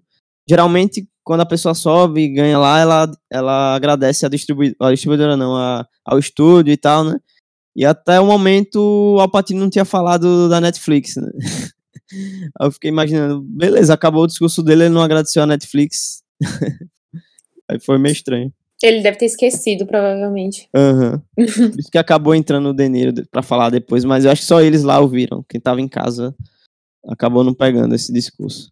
geralmente, 0.49 1.05
quando 1.21 1.41
a 1.41 1.45
pessoa 1.45 1.73
sobe 1.73 2.21
e 2.21 2.33
ganha 2.33 2.57
lá, 2.57 2.79
ela, 2.79 3.11
ela 3.31 3.75
agradece 3.75 4.25
a, 4.25 4.29
distribui 4.29 4.75
a 4.79 4.91
distribuidora, 4.91 5.35
não, 5.35 5.55
a, 5.55 5.85
ao 6.05 6.19
estúdio 6.19 6.71
e 6.71 6.77
tal, 6.77 7.03
né? 7.03 7.19
E 7.75 7.83
até 7.85 8.19
o 8.19 8.25
momento, 8.25 8.77
o 9.15 9.19
Alpatino 9.19 9.59
não 9.59 9.69
tinha 9.69 9.83
falado 9.85 10.47
da 10.47 10.61
Netflix, 10.61 11.15
né? 11.17 11.29
Aí 12.59 12.67
eu 12.67 12.71
fiquei 12.71 12.89
imaginando, 12.89 13.41
beleza, 13.41 13.93
acabou 13.93 14.23
o 14.23 14.27
discurso 14.27 14.63
dele, 14.63 14.83
ele 14.83 14.93
não 14.93 15.01
agradeceu 15.01 15.43
a 15.43 15.47
Netflix. 15.47 16.23
Aí 17.69 17.79
foi 17.79 17.97
meio 17.97 18.13
estranho. 18.13 18.53
Ele 18.83 19.01
deve 19.01 19.17
ter 19.17 19.25
esquecido, 19.25 19.85
provavelmente. 19.87 20.69
Aham. 20.75 21.21
Por 21.35 21.79
isso 21.79 21.89
que 21.91 21.97
acabou 21.97 22.35
entrando 22.35 22.69
o 22.69 22.73
De 22.73 22.87
Niro 22.87 23.11
de- 23.11 23.25
pra 23.25 23.41
falar 23.41 23.69
depois, 23.69 24.05
mas 24.05 24.23
eu 24.25 24.31
acho 24.31 24.41
que 24.41 24.47
só 24.47 24.61
eles 24.61 24.83
lá 24.83 24.99
ouviram. 24.99 25.43
Quem 25.49 25.59
tava 25.59 25.81
em 25.81 25.87
casa 25.87 26.35
acabou 27.07 27.43
não 27.43 27.53
pegando 27.53 27.95
esse 27.95 28.11
discurso. 28.13 28.71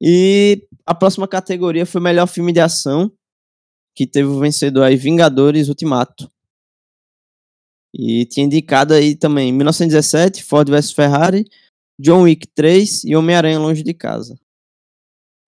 E 0.00 0.66
a 0.86 0.94
próxima 0.94 1.26
categoria 1.26 1.84
foi 1.84 2.00
melhor 2.00 2.26
filme 2.26 2.52
de 2.52 2.60
ação, 2.60 3.10
que 3.94 4.06
teve 4.06 4.28
o 4.28 4.38
vencedor 4.38 4.84
aí 4.84 4.96
Vingadores 4.96 5.68
Ultimato. 5.68 6.30
E 7.94 8.24
tinha 8.26 8.46
indicado 8.46 8.94
aí 8.94 9.16
também 9.16 9.52
1917, 9.52 10.42
Ford 10.44 10.68
vs 10.70 10.92
Ferrari, 10.92 11.44
John 12.00 12.22
Wick 12.22 12.46
3 12.46 13.04
e 13.04 13.16
Homem-Aranha 13.16 13.58
Longe 13.58 13.82
de 13.82 13.92
Casa. 13.92 14.38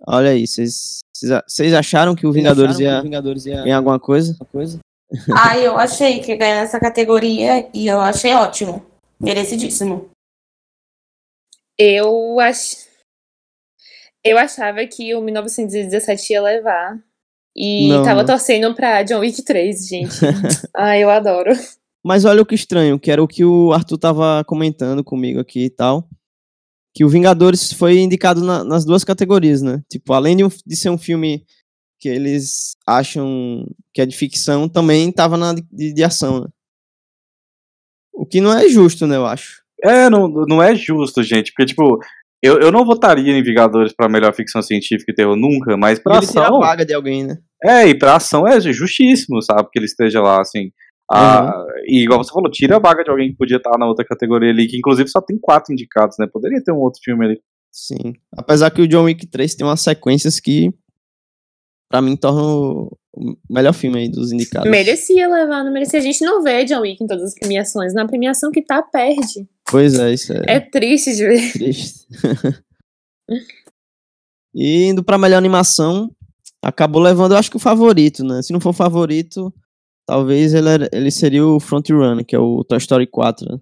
Olha 0.07 0.31
aí, 0.31 0.46
vocês 0.46 0.98
vocês 1.14 1.31
a- 1.31 1.44
vocês 1.46 1.72
acharam 1.72 2.16
que 2.16 2.26
o 2.26 2.33
Vingadores 2.33 2.78
ia 2.81 3.00
ganhar 3.62 3.76
alguma 3.78 4.00
coisa? 4.00 4.37
Ah, 5.37 5.57
eu 5.59 5.76
achei 5.76 6.20
que 6.20 6.33
ia 6.33 6.37
ganhar 6.37 6.61
nessa 6.62 6.81
categoria 6.81 7.68
e 7.72 7.87
eu 7.87 8.00
achei 8.00 8.33
ótimo. 8.35 8.85
Merecidíssimo. 9.20 10.11
Eu 11.78 12.38
ach... 12.40 12.87
eu 14.24 14.37
achava 14.38 14.85
que 14.87 15.14
o 15.14 15.20
1917 15.22 16.33
ia 16.33 16.42
levar. 16.42 16.98
E 17.55 17.88
Não, 17.88 18.02
tava 18.02 18.20
não. 18.22 18.26
torcendo 18.26 18.74
pra 18.74 19.02
John 19.02 19.20
Wick 19.20 19.42
3, 19.42 19.87
gente. 19.87 20.14
Ai, 20.74 21.02
eu 21.05 21.11
adoro. 21.11 21.50
Mas 22.05 22.25
olha 22.25 22.43
o 22.43 22.47
que 22.47 22.55
estranho, 22.55 22.99
que 22.99 23.11
era 23.11 23.23
o 23.23 23.29
que 23.29 23.45
o 23.45 23.73
Arthur 23.73 23.99
tava 23.99 24.45
comentando 24.45 25.05
comigo 25.05 25.38
aqui 25.41 25.65
e 25.67 25.71
tal. 25.71 26.09
Que 26.95 27.05
o 27.05 27.09
Vingadores 27.09 27.73
foi 27.73 27.99
indicado 28.01 28.43
na- 28.45 28.65
nas 28.65 28.85
duas 28.85 29.05
categorias, 29.05 29.62
né? 29.62 29.83
Tipo, 29.88 30.12
além 30.12 30.37
de, 30.37 30.45
um- 30.45 30.49
de 30.67 30.77
ser 30.77 30.91
um 30.91 30.99
filme 30.99 31.45
que 32.01 32.09
eles 32.09 32.77
acham 32.87 33.67
que 33.95 34.01
é 34.03 34.07
de 34.07 34.17
ficção, 34.17 34.69
também 34.69 35.11
tava 35.12 35.37
na 35.37 35.55
de, 35.55 35.93
de 35.95 36.03
ação, 36.05 36.41
né? 36.43 36.49
O 38.12 38.27
que 38.27 38.41
não 38.41 38.53
é 38.53 38.69
justo, 38.69 39.07
né, 39.07 39.17
eu 39.17 39.25
acho. 39.27 39.62
É, 39.83 40.09
não, 40.11 40.29
não 40.29 40.62
é 40.62 40.75
justo, 40.75 41.23
gente, 41.23 41.51
porque, 41.53 41.67
tipo, 41.67 41.99
eu, 42.43 42.61
eu 42.61 42.71
não 42.71 42.85
votaria 42.85 43.33
em 43.37 43.43
Vingadores 43.43 43.93
pra 43.93 44.09
melhor 44.09 44.35
ficção 44.35 44.62
científica 44.62 45.11
e 45.11 45.15
terror 45.15 45.37
nunca, 45.37 45.77
mas 45.77 45.99
pra 45.99 46.17
Ele 46.19 46.27
tira 46.27 46.41
a 46.43 46.45
ação. 46.47 46.61
vaga 46.61 46.85
de 46.85 46.93
alguém, 46.95 47.25
né? 47.25 47.38
É, 47.62 47.87
e 47.88 47.95
pra 47.97 48.17
ação 48.17 48.47
é 48.47 48.61
justíssimo, 48.61 49.41
sabe? 49.43 49.69
Que 49.73 49.79
ele 49.79 49.87
esteja 49.87 50.21
lá, 50.21 50.41
assim. 50.41 50.71
Ah, 51.11 51.67
E 51.87 52.03
igual 52.05 52.23
você 52.23 52.33
falou, 52.33 52.51
tira 52.51 52.77
a 52.77 52.81
vaga 52.81 53.05
de 53.05 53.11
alguém 53.11 53.31
que 53.31 53.37
podia 53.37 53.59
estar 53.59 53.77
na 53.79 53.87
outra 53.87 54.05
categoria 54.05 54.51
ali, 54.51 54.67
que 54.67 54.79
inclusive 54.79 55.09
só 55.09 55.21
tem 55.21 55.38
quatro 55.38 55.73
indicados, 55.73 56.17
né? 56.19 56.27
Poderia 56.27 56.62
ter 56.62 56.73
um 56.73 56.79
outro 56.79 57.01
filme 57.03 57.25
ali. 57.25 57.41
Sim. 57.71 58.15
Apesar 58.37 58.71
que 58.71 58.83
o 58.83 58.88
John 58.88 59.05
Wick 59.05 59.27
3 59.27 59.55
tem 59.55 59.67
umas 59.67 59.81
sequências 59.81 60.38
que, 60.38 60.73
pra 61.91 62.03
mim, 62.03 62.17
tornam 62.17 62.91
o 63.15 63.37
melhor 63.49 63.73
filme 63.75 63.99
aí 63.99 64.09
dos 64.09 64.33
indicados. 64.33 64.71
Merecia 64.71 65.29
levar, 65.29 65.65
não 65.65 65.73
merecia. 65.73 65.99
A 65.99 66.03
gente 66.03 66.25
não 66.25 66.43
vê 66.43 66.65
John 66.65 66.81
Wick 66.81 67.03
em 67.03 67.07
todas 67.07 67.25
as 67.25 67.35
premiações. 67.35 67.95
Na 67.95 68.07
premiação 68.07 68.51
que 68.51 68.62
tá, 68.62 68.83
perde. 68.83 69.47
Pois 69.71 69.99
é, 69.99 70.12
isso 70.12 70.33
é. 70.33 70.43
É 70.47 70.61
triste 70.61 71.15
de 71.15 71.27
ver. 71.27 71.53
Triste. 71.53 72.07
e 74.55 74.85
indo 74.85 75.03
pra 75.03 75.19
melhor 75.19 75.38
animação, 75.38 76.11
acabou 76.62 77.03
levando, 77.03 77.33
eu 77.33 77.38
acho 77.38 77.51
que 77.51 77.57
o 77.57 77.61
favorito, 77.61 78.25
né? 78.25 78.43
Se 78.43 78.53
não 78.53 78.61
for 78.61 78.71
o 78.71 78.75
favorito, 78.75 79.53
talvez 80.07 80.55
ele, 80.55 80.69
era, 80.69 80.88
ele 80.93 81.11
seria 81.11 81.45
o 81.47 81.61
frontrunner, 81.61 82.25
que 82.25 82.37
é 82.37 82.38
o 82.38 82.65
Toy 82.65 82.79
Story 82.79 83.07
4. 83.07 83.47
Né? 83.51 83.59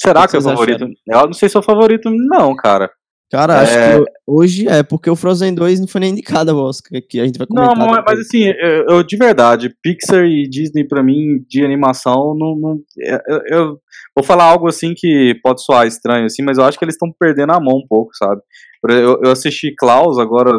Será 0.00 0.22
que, 0.22 0.30
que 0.30 0.36
é 0.36 0.38
o 0.38 0.42
favorito? 0.42 0.84
Acharam? 0.84 1.22
Eu 1.22 1.26
não 1.26 1.32
sei 1.32 1.48
se 1.48 1.56
é 1.56 1.60
o 1.60 1.62
favorito, 1.62 2.10
não, 2.10 2.54
cara. 2.54 2.90
Cara, 3.30 3.62
acho 3.62 3.76
é... 3.76 3.98
que 3.98 4.04
hoje 4.26 4.68
é, 4.68 4.82
porque 4.82 5.10
o 5.10 5.16
Frozen 5.16 5.54
2 5.54 5.80
não 5.80 5.88
foi 5.88 6.00
nem 6.00 6.12
indicado 6.12 6.52
ao 6.52 6.58
Oscar, 6.58 7.00
que 7.08 7.18
a 7.18 7.26
gente 7.26 7.38
vai 7.38 7.46
comentar. 7.46 7.76
Não, 7.76 7.86
mas, 7.86 8.04
mas 8.06 8.20
assim, 8.20 8.44
eu, 8.44 8.86
eu, 8.88 9.02
de 9.02 9.16
verdade, 9.16 9.74
Pixar 9.82 10.24
e 10.24 10.48
Disney, 10.48 10.86
pra 10.86 11.02
mim, 11.02 11.44
de 11.48 11.64
animação, 11.64 12.34
não, 12.38 12.54
não 12.54 12.78
eu, 12.96 13.40
eu, 13.48 13.80
vou 14.14 14.24
falar 14.24 14.44
algo 14.44 14.68
assim 14.68 14.94
que 14.94 15.34
pode 15.42 15.64
soar 15.64 15.86
estranho, 15.86 16.26
assim, 16.26 16.42
mas 16.42 16.58
eu 16.58 16.64
acho 16.64 16.78
que 16.78 16.84
eles 16.84 16.94
estão 16.94 17.12
perdendo 17.18 17.52
a 17.52 17.60
mão 17.60 17.78
um 17.78 17.86
pouco, 17.88 18.14
sabe? 18.14 18.40
Eu, 18.88 19.20
eu 19.24 19.32
assisti 19.32 19.74
Klaus 19.74 20.18
agora 20.18 20.52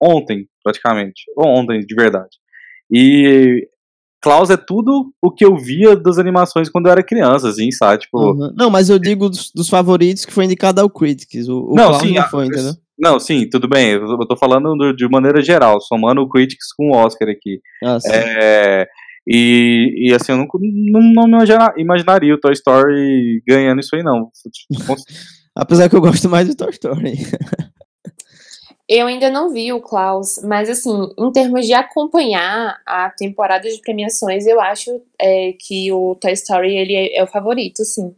ontem, 0.00 0.46
praticamente. 0.62 1.24
Ou 1.36 1.48
ontem, 1.48 1.80
de 1.80 1.94
verdade. 1.94 2.36
E 2.92 3.66
Klaus 4.20 4.50
é 4.50 4.56
tudo 4.56 5.12
o 5.22 5.30
que 5.30 5.44
eu 5.44 5.56
via 5.56 5.96
das 5.96 6.18
animações 6.18 6.68
quando 6.68 6.86
eu 6.86 6.92
era 6.92 7.02
criança, 7.02 7.48
assim, 7.48 7.70
sabe? 7.70 8.02
Tipo... 8.02 8.18
Uhum. 8.18 8.52
Não, 8.54 8.68
mas 8.70 8.90
eu 8.90 8.98
digo 8.98 9.30
dos, 9.30 9.50
dos, 9.54 9.68
favoritos 9.68 10.26
que 10.26 10.32
foi 10.32 10.44
indicado 10.44 10.80
ao 10.80 10.90
Critics. 10.90 11.48
O, 11.48 11.70
o 11.70 11.74
não, 11.74 11.88
Klaus 11.88 12.02
sim, 12.02 12.14
não 12.14 12.28
foi, 12.28 12.46
entendeu? 12.46 12.74
Não, 12.98 13.18
sim, 13.18 13.48
tudo 13.48 13.66
bem. 13.66 13.92
Eu 13.92 14.18
tô 14.26 14.36
falando 14.36 14.92
de 14.94 15.08
maneira 15.08 15.40
geral, 15.40 15.80
somando 15.80 16.20
o 16.20 16.28
Critics 16.28 16.72
com 16.76 16.90
o 16.90 16.94
Oscar 16.94 17.30
aqui. 17.30 17.60
Ah, 17.82 17.98
é, 18.12 18.86
e, 19.26 20.08
e 20.08 20.14
assim, 20.14 20.32
eu 20.32 20.38
não, 20.38 20.46
não, 21.12 21.26
não 21.26 21.38
imaginaria 21.78 22.34
o 22.34 22.38
Toy 22.38 22.52
Story 22.52 23.42
ganhando 23.46 23.80
isso 23.80 23.96
aí, 23.96 24.02
não. 24.02 24.30
Apesar 25.56 25.88
que 25.88 25.96
eu 25.96 26.00
gosto 26.00 26.28
mais 26.28 26.46
do 26.46 26.54
Toy 26.54 26.70
Story. 26.70 27.14
Eu 28.92 29.06
ainda 29.06 29.30
não 29.30 29.52
vi 29.52 29.72
o 29.72 29.80
Klaus, 29.80 30.42
mas 30.42 30.68
assim, 30.68 30.90
em 31.16 31.30
termos 31.30 31.64
de 31.64 31.72
acompanhar 31.72 32.76
a 32.84 33.08
temporada 33.08 33.70
de 33.70 33.80
premiações, 33.80 34.48
eu 34.48 34.60
acho 34.60 35.00
é, 35.16 35.54
que 35.56 35.92
o 35.92 36.16
Toy 36.16 36.32
Story 36.32 36.76
ele 36.76 36.96
é, 36.96 37.18
é 37.18 37.22
o 37.22 37.26
favorito, 37.28 37.84
sim. 37.84 38.12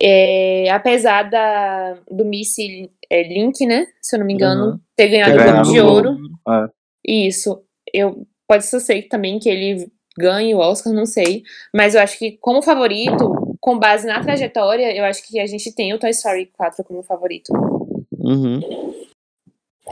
É, 0.00 0.70
apesar 0.70 1.28
da, 1.28 1.98
do 2.08 2.24
Missy 2.24 2.92
é, 3.10 3.24
Link, 3.24 3.66
né? 3.66 3.88
Se 4.00 4.14
eu 4.14 4.20
não 4.20 4.26
me 4.26 4.34
engano, 4.34 4.66
uhum. 4.66 4.80
ter 4.94 5.08
ganhado 5.08 5.34
o 5.34 5.42
Globo 5.42 5.72
de 5.72 5.80
Ouro. 5.80 6.18
É. 6.48 6.68
Isso. 7.04 7.60
Eu, 7.92 8.24
pode 8.46 8.64
ser 8.64 9.02
também 9.08 9.40
que 9.40 9.48
ele 9.48 9.90
ganhe 10.16 10.54
o 10.54 10.58
Oscar, 10.58 10.92
não 10.92 11.06
sei. 11.06 11.42
Mas 11.74 11.96
eu 11.96 12.00
acho 12.00 12.16
que, 12.20 12.38
como 12.40 12.62
favorito, 12.62 13.56
com 13.60 13.76
base 13.76 14.06
na 14.06 14.22
trajetória, 14.22 14.96
eu 14.96 15.04
acho 15.04 15.26
que 15.26 15.40
a 15.40 15.46
gente 15.46 15.74
tem 15.74 15.92
o 15.92 15.98
Toy 15.98 16.10
Story 16.10 16.52
4 16.56 16.84
como 16.84 17.02
favorito. 17.02 17.52
Uhum. 18.12 18.60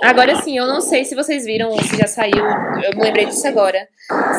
Agora 0.02 0.40
sim, 0.42 0.56
eu 0.56 0.66
não 0.66 0.80
sei 0.80 1.04
se 1.04 1.14
vocês 1.14 1.44
viram, 1.44 1.76
se 1.78 1.96
já 1.96 2.06
saiu, 2.06 2.44
eu 2.84 2.96
me 2.96 3.02
lembrei 3.02 3.26
disso 3.26 3.46
agora, 3.46 3.88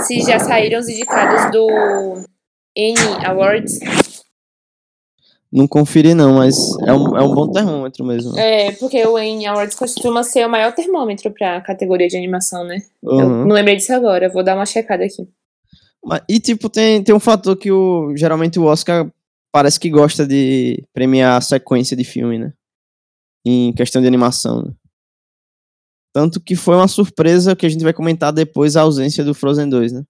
se 0.05 0.21
já 0.21 0.39
saíram 0.39 0.79
os 0.79 0.87
indicados 0.87 1.51
do 1.51 2.23
N 2.75 2.95
Awards. 3.25 3.79
Não 5.51 5.67
conferi 5.67 6.13
não, 6.13 6.35
mas 6.35 6.55
é 6.87 6.93
um, 6.93 7.17
é 7.17 7.21
um 7.21 7.35
bom 7.35 7.51
termômetro 7.51 8.05
mesmo. 8.05 8.39
É, 8.39 8.71
porque 8.73 9.05
o 9.05 9.19
N 9.19 9.45
Awards 9.47 9.75
costuma 9.75 10.23
ser 10.23 10.45
o 10.47 10.49
maior 10.49 10.73
termômetro 10.73 11.29
pra 11.29 11.59
categoria 11.59 12.07
de 12.07 12.15
animação, 12.15 12.63
né? 12.63 12.81
Uhum. 13.03 13.19
Eu 13.19 13.29
me 13.45 13.53
lembrei 13.53 13.75
disso 13.75 13.93
agora, 13.93 14.29
vou 14.29 14.43
dar 14.43 14.55
uma 14.55 14.65
checada 14.65 15.03
aqui. 15.03 15.27
Mas, 16.03 16.21
e 16.29 16.39
tipo, 16.39 16.69
tem, 16.69 17.03
tem 17.03 17.13
um 17.13 17.19
fator 17.19 17.57
que 17.57 17.71
o, 17.71 18.15
geralmente 18.15 18.57
o 18.57 18.63
Oscar 18.63 19.11
parece 19.51 19.77
que 19.77 19.89
gosta 19.89 20.25
de 20.25 20.83
premiar 20.93 21.37
a 21.37 21.41
sequência 21.41 21.95
de 21.95 22.05
filme, 22.05 22.39
né? 22.39 22.53
Em 23.45 23.73
questão 23.73 24.01
de 24.01 24.07
animação, 24.07 24.61
né? 24.63 24.71
Tanto 26.13 26.41
que 26.41 26.55
foi 26.55 26.75
uma 26.75 26.87
surpresa 26.87 27.55
que 27.55 27.65
a 27.65 27.69
gente 27.69 27.83
vai 27.83 27.93
comentar 27.93 28.33
depois 28.33 28.75
a 28.75 28.81
ausência 28.81 29.23
do 29.23 29.33
Frozen 29.33 29.69
2, 29.69 29.93
né? 29.93 30.03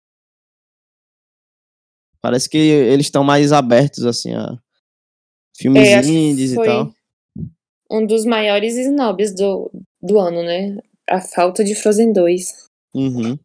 Parece 2.21 2.49
que 2.49 2.57
eles 2.57 3.07
estão 3.07 3.23
mais 3.23 3.51
abertos, 3.51 4.05
assim, 4.05 4.33
a 4.33 4.57
filmes 5.57 5.87
é, 5.87 6.03
indies 6.03 6.53
e 6.53 6.55
tal. 6.55 6.93
Um 7.89 8.05
dos 8.05 8.25
maiores 8.25 8.75
snobs 8.77 9.33
do, 9.33 9.71
do 10.01 10.19
ano, 10.19 10.43
né? 10.43 10.77
A 11.09 11.21
falta 11.21 11.63
de 11.63 11.75
Frozen 11.75 12.13
2. 12.13 12.67
Uhum. 12.95 13.37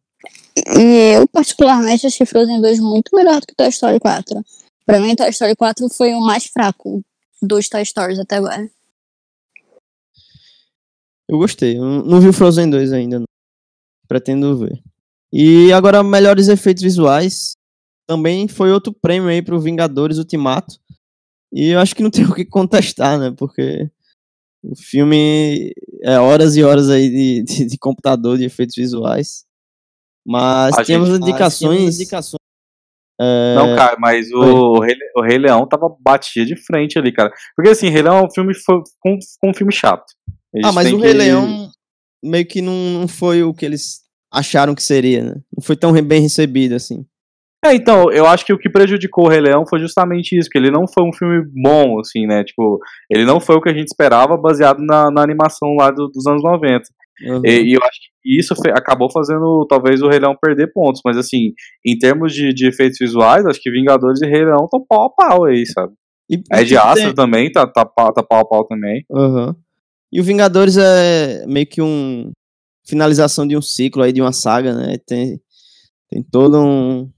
E 0.77 1.15
eu, 1.15 1.27
particularmente, 1.27 2.07
achei 2.07 2.25
Frozen 2.25 2.61
2 2.61 2.79
muito 2.79 3.15
melhor 3.15 3.39
do 3.39 3.47
que 3.47 3.55
Toy 3.55 3.69
Story 3.69 3.99
4. 3.99 4.43
Pra 4.85 4.99
mim, 4.99 5.15
Toy 5.15 5.29
Story 5.29 5.55
4 5.55 5.89
foi 5.89 6.13
o 6.13 6.21
mais 6.21 6.45
fraco 6.45 7.01
dos 7.41 7.69
Toy 7.69 7.83
Stories 7.85 8.19
até 8.19 8.37
agora. 8.37 8.69
Eu 11.29 11.37
gostei. 11.37 11.77
Eu 11.77 11.83
não 11.83 12.21
vi 12.21 12.29
o 12.29 12.33
Frozen 12.33 12.69
2 12.69 12.93
ainda. 12.93 13.19
Não. 13.19 13.25
Pretendo 14.07 14.57
ver. 14.57 14.81
E 15.31 15.71
agora, 15.73 16.03
melhores 16.03 16.47
efeitos 16.47 16.83
visuais. 16.83 17.53
Também 18.07 18.47
foi 18.47 18.71
outro 18.71 18.93
prêmio 18.93 19.29
aí 19.29 19.41
pro 19.41 19.59
Vingadores 19.59 20.17
Ultimato. 20.17 20.79
E 21.51 21.69
eu 21.69 21.79
acho 21.79 21.95
que 21.95 22.03
não 22.03 22.09
tem 22.11 22.25
o 22.25 22.33
que 22.33 22.45
contestar, 22.45 23.19
né? 23.19 23.33
Porque 23.37 23.89
o 24.63 24.75
filme 24.75 25.73
é 26.01 26.17
horas 26.19 26.55
e 26.55 26.63
horas 26.63 26.89
aí 26.89 27.09
de, 27.09 27.43
de, 27.43 27.65
de 27.65 27.77
computador, 27.77 28.37
de 28.37 28.45
efeitos 28.45 28.75
visuais. 28.75 29.45
Mas 30.25 30.75
temos 30.85 31.09
indicações. 31.09 31.95
indicações 31.95 32.37
é... 33.19 33.55
Não, 33.55 33.75
cara, 33.75 33.97
mas 33.99 34.31
o 34.31 34.79
Rei, 34.79 34.95
o 35.15 35.21
Rei 35.21 35.37
Leão 35.37 35.67
tava 35.67 35.89
batia 35.99 36.45
de 36.45 36.55
frente 36.55 36.99
ali, 36.99 37.11
cara. 37.11 37.31
Porque 37.55 37.71
assim, 37.71 37.89
Rei 37.89 38.03
Leão 38.03 38.17
é 38.17 38.23
um 38.23 38.31
filme 38.31 38.53
foi, 38.53 38.81
com 39.01 39.49
um 39.49 39.53
filme 39.53 39.73
chato. 39.73 40.05
Eles 40.53 40.67
ah, 40.67 40.71
mas 40.71 40.91
o 40.91 40.97
Rei 40.97 41.11
que... 41.11 41.17
Leão 41.17 41.69
meio 42.23 42.45
que 42.45 42.61
não, 42.61 42.73
não 42.73 43.07
foi 43.07 43.43
o 43.43 43.53
que 43.53 43.65
eles 43.65 44.01
acharam 44.31 44.75
que 44.75 44.83
seria, 44.83 45.23
né? 45.23 45.35
Não 45.55 45.63
foi 45.63 45.75
tão 45.75 45.93
bem 46.01 46.21
recebido 46.21 46.75
assim. 46.75 47.05
É, 47.65 47.73
então, 47.73 48.11
eu 48.11 48.25
acho 48.27 48.45
que 48.45 48.53
o 48.53 48.57
que 48.57 48.69
prejudicou 48.69 49.25
o 49.25 49.29
Rei 49.29 49.41
Leão 49.41 49.65
foi 49.67 49.79
justamente 49.79 50.37
isso, 50.37 50.49
que 50.49 50.57
ele 50.57 50.69
não 50.69 50.87
foi 50.87 51.03
um 51.03 51.11
filme 51.11 51.43
bom, 51.61 51.99
assim, 51.99 52.27
né? 52.27 52.43
Tipo, 52.43 52.79
ele 53.09 53.25
não 53.25 53.39
foi 53.39 53.55
o 53.55 53.61
que 53.61 53.69
a 53.69 53.73
gente 53.73 53.87
esperava 53.87 54.37
baseado 54.37 54.79
na, 54.79 55.09
na 55.09 55.23
animação 55.23 55.75
lá 55.75 55.89
do, 55.89 56.07
dos 56.07 56.25
anos 56.27 56.43
90. 56.43 56.83
Uhum. 57.25 57.41
E, 57.43 57.63
e, 57.63 57.73
eu 57.73 57.79
acho 57.83 57.99
que 57.99 58.39
isso 58.39 58.55
foi, 58.55 58.69
acabou 58.71 59.11
fazendo 59.11 59.65
talvez 59.67 60.03
o 60.03 60.07
Rei 60.07 60.19
Leão 60.19 60.37
perder 60.39 60.71
pontos, 60.71 61.01
mas 61.03 61.17
assim, 61.17 61.53
em 61.83 61.97
termos 61.97 62.31
de, 62.31 62.53
de 62.53 62.67
efeitos 62.67 62.99
visuais, 62.99 63.43
acho 63.45 63.59
que 63.59 63.71
Vingadores 63.71 64.21
e 64.21 64.27
Rei 64.27 64.45
Leão 64.45 64.65
estão 64.65 64.85
pau 64.87 65.05
a 65.05 65.09
pau 65.09 65.45
aí, 65.45 65.65
sabe? 65.65 65.93
E, 66.29 66.39
é 66.51 66.63
de 66.63 66.77
Astro 66.77 67.05
tem... 67.05 67.15
também, 67.15 67.51
tá, 67.51 67.65
tá, 67.65 67.83
tá 67.85 68.23
pau 68.23 68.39
a 68.39 68.45
pau 68.45 68.65
também. 68.67 69.03
Uhum. 69.09 69.55
E 70.11 70.21
o 70.21 70.23
Vingadores 70.23 70.77
é 70.77 71.45
meio 71.45 71.67
que 71.67 71.81
um 71.81 72.31
finalização 72.85 73.45
de 73.45 73.57
um 73.57 73.61
ciclo 73.61 74.03
aí, 74.03 74.13
de 74.13 74.21
uma 74.21 74.31
saga, 74.31 74.73
né? 74.73 74.97
Tem, 75.05 75.41
tem 76.09 76.23
toda 76.23 76.59
um, 76.59 77.11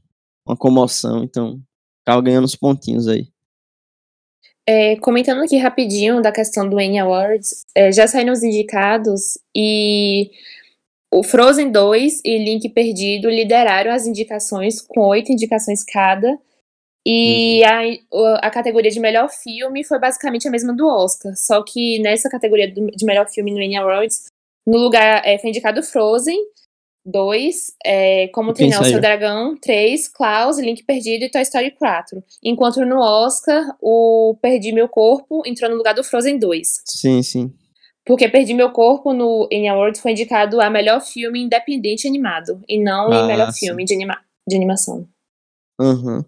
uma 0.46 0.58
comoção, 0.58 1.24
então 1.24 1.62
acaba 2.04 2.22
ganhando 2.24 2.46
os 2.46 2.56
pontinhos 2.56 3.08
aí. 3.08 3.28
É, 4.68 4.96
comentando 4.98 5.44
aqui 5.44 5.58
rapidinho 5.58 6.22
da 6.22 6.32
questão 6.32 6.68
do 6.68 6.80
N 6.80 7.00
Awards, 7.00 7.66
é, 7.74 7.92
já 7.92 8.08
saíram 8.08 8.34
os 8.34 8.44
indicados 8.44 9.38
e 9.56 10.30
o 11.12 11.24
Frozen 11.24 11.72
2 11.72 12.22
e 12.24 12.38
Link 12.38 12.70
Perdido 12.70 13.30
lideraram 13.30 13.92
as 13.92 14.06
indicações 14.06 14.80
com 14.80 15.02
oito 15.08 15.32
indicações 15.32 15.84
cada. 15.84 16.38
E 17.06 17.62
uhum. 17.64 18.26
a, 18.26 18.48
a 18.48 18.50
categoria 18.52 18.92
de 18.92 19.00
melhor 19.00 19.30
filme 19.30 19.84
foi 19.84 20.00
basicamente 20.00 20.48
a 20.48 20.52
mesma 20.52 20.74
do 20.74 20.88
Oscar. 20.88 21.36
Só 21.36 21.64
que 21.64 22.00
nessa 22.00 22.30
categoria 22.30 22.72
de 22.72 23.06
melhor 23.06 23.28
filme 23.30 23.52
no 23.52 23.62
Emmy 23.62 23.78
Awards, 23.78 24.26
no 24.68 24.78
lugar 24.78 25.22
é, 25.26 25.38
foi 25.38 25.50
indicado 25.50 25.82
Frozen 25.82 26.38
2, 27.06 27.74
é, 27.86 28.28
Como 28.30 28.54
Treinar 28.54 28.82
o 28.82 28.86
Seu 28.86 29.00
Dragão 29.00 29.58
3, 29.58 30.08
Klaus, 30.10 30.60
Link 30.60 30.84
Perdido 30.84 31.26
e 31.26 31.32
Toy 31.32 31.42
Story 31.42 31.72
4. 31.72 32.24
Enquanto 32.44 32.86
no 32.86 33.00
Oscar, 33.00 33.76
o 33.82 34.38
Perdi 34.42 34.72
Meu 34.72 34.88
Corpo 34.88 35.42
entrou 35.46 35.70
no 35.70 35.78
lugar 35.78 35.94
do 35.94 36.04
Frozen 36.04 36.38
2. 36.38 36.68
Sim, 36.86 37.24
sim. 37.24 37.54
Porque 38.06 38.28
Perdi 38.28 38.54
Meu 38.54 38.72
Corpo 38.72 39.14
no 39.14 39.48
Emmy 39.52 39.68
Awards 39.68 40.02
foi 40.02 40.12
indicado 40.12 40.62
a 40.62 40.70
melhor 40.70 41.02
filme 41.02 41.42
independente 41.42 42.08
animado 42.08 42.62
e 42.68 42.80
não 42.80 43.12
ah, 43.12 43.20
em 43.20 43.28
melhor 43.28 43.52
sim. 43.52 43.68
filme 43.68 43.86
de, 43.86 43.94
anima 43.94 44.20
de 44.48 44.56
animação. 44.56 45.08
Uhum. 45.80 46.24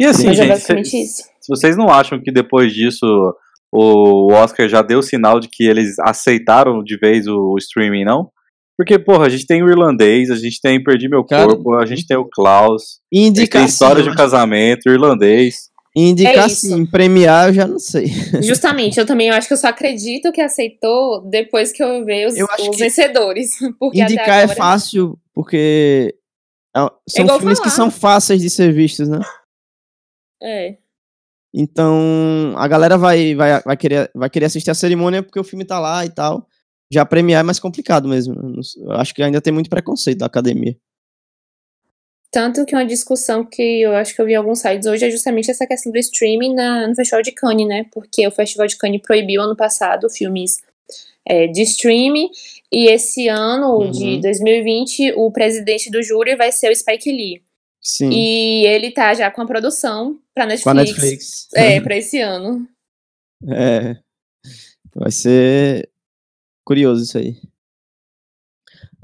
E 0.00 0.04
assim, 0.04 0.26
Mas 0.28 0.38
é 0.38 0.42
gente, 0.42 0.52
é 0.52 0.84
se, 0.84 1.04
se 1.04 1.48
vocês 1.48 1.76
não 1.76 1.90
acham 1.90 2.20
que 2.20 2.30
depois 2.30 2.72
disso 2.72 3.04
o 3.72 4.32
Oscar 4.32 4.68
já 4.68 4.82
deu 4.82 5.02
sinal 5.02 5.40
de 5.40 5.48
que 5.48 5.64
eles 5.64 5.98
aceitaram 5.98 6.82
de 6.82 6.96
vez 6.96 7.26
o, 7.26 7.56
streaming, 7.58 8.04
não? 8.04 8.30
Porque, 8.76 8.98
porra, 8.98 9.26
a 9.26 9.28
gente 9.28 9.46
tem 9.46 9.62
o 9.62 9.68
irlandês, 9.68 10.30
a 10.30 10.36
gente 10.36 10.60
tem 10.60 10.82
Perdi 10.82 11.08
Meu 11.08 11.24
Corpo, 11.24 11.74
a 11.74 11.84
gente 11.84 12.06
tem 12.06 12.16
o 12.16 12.24
Klaus, 12.24 13.00
indicação, 13.12 13.40
a 13.40 13.42
gente 13.42 13.50
tem 13.50 13.64
História 13.64 14.02
de 14.04 14.10
um 14.10 14.14
Casamento, 14.14 14.88
o 14.88 14.92
irlandês. 14.92 15.68
Indicar 15.96 16.46
é 16.46 16.48
sim, 16.48 16.86
premiar 16.86 17.48
eu 17.48 17.54
já 17.54 17.66
não 17.66 17.78
sei. 17.80 18.06
Justamente, 18.40 19.00
eu 19.00 19.06
também 19.06 19.28
eu 19.28 19.34
acho 19.34 19.48
que 19.48 19.54
eu 19.54 19.58
só 19.58 19.68
acredito 19.68 20.30
que 20.30 20.40
aceitou 20.40 21.28
depois 21.28 21.72
que 21.72 21.82
eu 21.82 22.04
ver 22.04 22.28
os, 22.28 22.34
os 22.68 22.78
vencedores. 22.78 23.50
indicar 23.92 24.44
é 24.44 24.48
fácil, 24.48 25.18
porque 25.34 26.14
é 26.76 26.80
são 27.08 27.24
é 27.24 27.38
filmes 27.38 27.58
falar. 27.58 27.70
que 27.70 27.70
são 27.70 27.90
fáceis 27.90 28.40
de 28.40 28.48
ser 28.48 28.72
vistos, 28.72 29.08
né? 29.08 29.18
É. 30.42 30.76
Então, 31.52 32.54
a 32.56 32.68
galera 32.68 32.98
vai, 32.98 33.34
vai, 33.34 33.60
vai, 33.62 33.76
querer, 33.76 34.10
vai 34.14 34.28
querer 34.28 34.46
assistir 34.46 34.70
a 34.70 34.74
cerimônia 34.74 35.22
porque 35.22 35.40
o 35.40 35.44
filme 35.44 35.64
tá 35.64 35.78
lá 35.78 36.04
e 36.04 36.10
tal. 36.10 36.46
Já 36.90 37.04
premiar 37.04 37.40
é 37.40 37.42
mais 37.42 37.58
complicado 37.58 38.08
mesmo. 38.08 38.34
Eu 38.76 38.92
acho 38.92 39.14
que 39.14 39.22
ainda 39.22 39.40
tem 39.40 39.52
muito 39.52 39.70
preconceito 39.70 40.18
da 40.18 40.26
academia. 40.26 40.76
Tanto 42.30 42.66
que 42.66 42.74
uma 42.74 42.84
discussão 42.84 43.44
que 43.44 43.80
eu 43.80 43.94
acho 43.94 44.14
que 44.14 44.20
eu 44.20 44.26
vi 44.26 44.32
em 44.32 44.36
alguns 44.36 44.60
sites 44.60 44.86
hoje 44.86 45.06
é 45.06 45.10
justamente 45.10 45.50
essa 45.50 45.66
questão 45.66 45.90
do 45.90 45.98
streaming 45.98 46.54
na, 46.54 46.86
no 46.86 46.94
Festival 46.94 47.22
de 47.22 47.32
Cannes, 47.32 47.66
né? 47.66 47.86
Porque 47.90 48.26
o 48.26 48.30
Festival 48.30 48.66
de 48.66 48.76
Cannes 48.76 49.00
proibiu 49.00 49.40
ano 49.40 49.56
passado 49.56 50.10
filmes 50.10 50.58
é, 51.26 51.46
de 51.46 51.62
streaming 51.62 52.28
e 52.70 52.88
esse 52.90 53.28
ano, 53.28 53.78
uhum. 53.78 53.90
de 53.90 54.20
2020, 54.20 55.12
o 55.16 55.32
presidente 55.32 55.90
do 55.90 56.02
júri 56.02 56.36
vai 56.36 56.52
ser 56.52 56.70
o 56.70 56.76
Spike 56.76 57.10
Lee. 57.10 57.42
Sim. 57.80 58.10
E 58.10 58.66
ele 58.66 58.90
tá 58.90 59.14
já 59.14 59.30
com 59.30 59.42
a 59.42 59.46
produção 59.46 60.20
pra 60.34 60.46
Netflix. 60.46 60.64
Com 60.64 60.70
a 60.70 60.74
Netflix. 60.74 61.48
É, 61.54 61.80
pra 61.82 61.96
esse 61.96 62.20
ano. 62.20 62.68
É. 63.48 63.96
Vai 64.94 65.10
ser 65.10 65.90
curioso 66.64 67.02
isso 67.02 67.18
aí. 67.18 67.40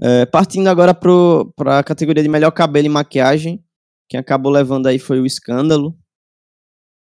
É, 0.02 0.26
partindo 0.26 0.66
agora 0.68 0.92
para 0.92 1.78
a 1.78 1.84
categoria 1.84 2.22
de 2.22 2.28
melhor 2.28 2.50
cabelo 2.50 2.86
e 2.86 2.90
maquiagem, 2.90 3.64
quem 4.08 4.20
acabou 4.20 4.52
levando 4.52 4.86
aí 4.86 4.98
foi 4.98 5.18
o 5.18 5.26
Escândalo. 5.26 5.96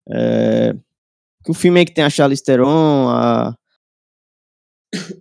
É, 0.09 0.73
o 1.47 1.53
filme 1.53 1.81
aí 1.81 1.85
que 1.85 1.93
tem 1.93 2.05
a 2.05 2.11
Charlize 2.11 2.43
Theron, 2.43 3.09
a, 3.11 3.55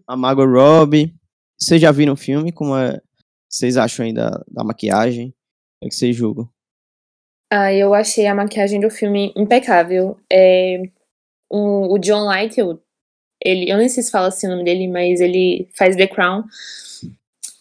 a 0.08 0.15
Margot 0.15 0.45
Robbie. 0.45 1.13
Vocês 1.60 1.81
já 1.81 1.91
viram 1.91 2.13
o 2.13 2.17
filme? 2.17 2.51
Como 2.51 2.77
é, 2.77 3.01
vocês 3.49 3.77
acham 3.77 4.05
aí 4.05 4.13
da, 4.13 4.43
da 4.47 4.63
maquiagem? 4.63 5.34
É 5.85 5.89
que 5.89 5.95
vocês 5.95 6.15
julgam? 6.15 6.49
Ah, 7.51 7.71
eu 7.71 7.93
achei 7.93 8.25
a 8.25 8.33
maquiagem 8.33 8.79
do 8.79 8.89
filme 8.89 9.31
impecável. 9.35 10.17
É, 10.31 10.81
o, 11.49 11.93
o 11.93 11.99
John 11.99 12.25
Lightel, 12.25 12.81
ele, 13.43 13.69
eu 13.69 13.77
nem 13.77 13.87
sei 13.87 14.01
se 14.01 14.09
fala 14.09 14.29
assim 14.29 14.47
o 14.47 14.49
nome 14.49 14.63
dele, 14.63 14.87
mas 14.87 15.21
ele 15.21 15.69
faz 15.77 15.95
The 15.95 16.07
Crown. 16.07 16.43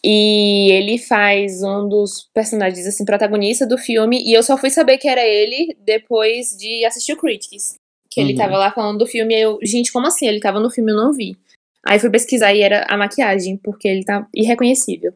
E 0.03 0.71
ele 0.71 0.97
faz 0.97 1.61
um 1.61 1.87
dos 1.87 2.29
personagens, 2.33 2.85
assim, 2.87 3.05
protagonista 3.05 3.65
do 3.65 3.77
filme. 3.77 4.23
E 4.23 4.33
eu 4.33 4.41
só 4.41 4.57
fui 4.57 4.71
saber 4.71 4.97
que 4.97 5.07
era 5.07 5.25
ele 5.25 5.77
depois 5.85 6.49
de 6.57 6.83
assistir 6.83 7.13
o 7.13 7.17
Critics. 7.17 7.75
Que 8.09 8.21
uhum. 8.21 8.29
ele 8.29 8.37
tava 8.37 8.57
lá 8.57 8.71
falando 8.71 8.99
do 8.99 9.07
filme. 9.07 9.35
E 9.35 9.41
eu, 9.41 9.59
gente, 9.63 9.91
como 9.91 10.07
assim? 10.07 10.27
Ele 10.27 10.39
tava 10.39 10.59
no 10.59 10.71
filme 10.71 10.91
eu 10.91 10.97
não 10.97 11.13
vi. 11.13 11.37
Aí 11.85 11.99
fui 11.99 12.09
pesquisar 12.09 12.53
e 12.53 12.61
era 12.61 12.85
a 12.89 12.97
maquiagem, 12.97 13.57
porque 13.57 13.87
ele 13.87 14.03
tá 14.03 14.27
irreconhecível. 14.33 15.13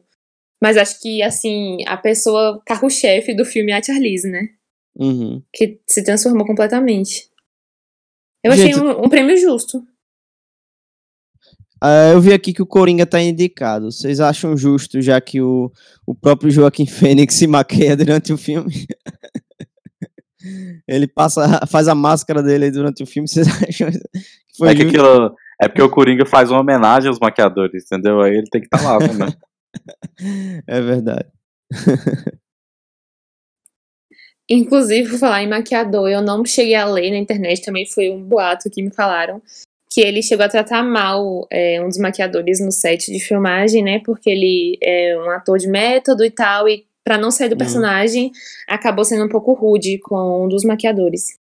Mas 0.62 0.76
acho 0.76 1.00
que, 1.00 1.22
assim, 1.22 1.78
a 1.86 1.96
pessoa 1.96 2.60
carro-chefe 2.66 3.34
do 3.34 3.44
filme 3.44 3.72
é 3.72 3.76
a 3.76 3.82
Charlize, 3.82 4.28
né? 4.28 4.48
Uhum. 4.96 5.42
Que 5.52 5.80
se 5.86 6.04
transformou 6.04 6.46
completamente. 6.46 7.30
Eu 8.44 8.52
Gente, 8.52 8.74
achei 8.74 8.82
um, 8.82 9.04
um, 9.04 9.08
prêmio 9.08 9.36
justo. 9.36 9.78
Uh, 11.82 12.12
eu 12.12 12.20
vi 12.20 12.34
aqui 12.34 12.52
que 12.52 12.60
o 12.60 12.66
Coringa 12.66 13.06
tá 13.06 13.20
indicado. 13.20 13.90
Vocês 13.90 14.20
acham 14.20 14.56
justo, 14.56 15.00
já 15.00 15.18
que 15.20 15.40
o, 15.40 15.72
o 16.06 16.14
próprio 16.14 16.50
Joaquim 16.50 16.84
Fênix 16.86 17.34
se 17.34 17.46
maqueia 17.46 17.96
durante 17.96 18.32
o 18.32 18.38
filme? 18.38 18.86
Ele 20.88 21.06
passa, 21.06 21.66
faz 21.66 21.88
a 21.88 21.94
máscara 21.94 22.42
dele 22.42 22.70
durante 22.70 23.02
o 23.02 23.06
filme. 23.06 23.28
Vocês 23.28 23.46
acham 23.62 23.90
que 23.90 23.98
foi 24.56 24.70
é 24.70 24.74
que 24.74 24.82
aquilo, 24.82 25.34
É 25.60 25.68
porque 25.68 25.82
o 25.82 25.90
Coringa 25.90 26.26
faz 26.26 26.50
uma 26.50 26.60
homenagem 26.60 27.08
aos 27.08 27.18
maquiadores, 27.18 27.84
entendeu? 27.84 28.20
Aí 28.20 28.36
ele 28.36 28.48
tem 28.50 28.60
que 28.60 28.66
estar 28.66 28.78
tá 28.78 28.98
lá, 28.98 28.98
né? 28.98 29.32
É 30.66 30.80
verdade. 30.80 31.28
Inclusive, 34.48 35.10
por 35.10 35.18
falar 35.18 35.44
em 35.44 35.48
maquiador, 35.48 36.08
eu 36.10 36.20
não 36.20 36.44
cheguei 36.44 36.74
a 36.74 36.84
ler 36.84 37.12
na 37.12 37.18
internet, 37.18 37.62
também 37.62 37.86
foi 37.86 38.10
um 38.10 38.20
boato 38.20 38.68
que 38.68 38.82
me 38.82 38.92
falaram, 38.92 39.40
que 39.88 40.00
ele 40.00 40.22
chegou 40.22 40.44
a 40.44 40.48
tratar 40.48 40.82
mal 40.82 41.46
é, 41.50 41.80
um 41.80 41.88
dos 41.88 41.98
maquiadores 41.98 42.60
no 42.60 42.72
set 42.72 43.12
de 43.12 43.20
filmagem, 43.20 43.82
né? 43.82 44.00
Porque 44.04 44.28
ele 44.28 44.76
é 44.82 45.16
um 45.16 45.30
ator 45.30 45.56
de 45.56 45.68
método 45.68 46.24
e 46.24 46.30
tal, 46.30 46.68
e 46.68 46.84
para 47.04 47.16
não 47.16 47.30
sair 47.30 47.48
do 47.48 47.54
hum. 47.54 47.58
personagem, 47.58 48.26
hum. 48.26 48.30
acabou 48.68 49.04
sendo 49.04 49.24
um 49.24 49.28
pouco 49.28 49.52
rude 49.52 49.98
com 49.98 50.44
um 50.44 50.48
dos 50.48 50.64
maquiadores. 50.64 51.38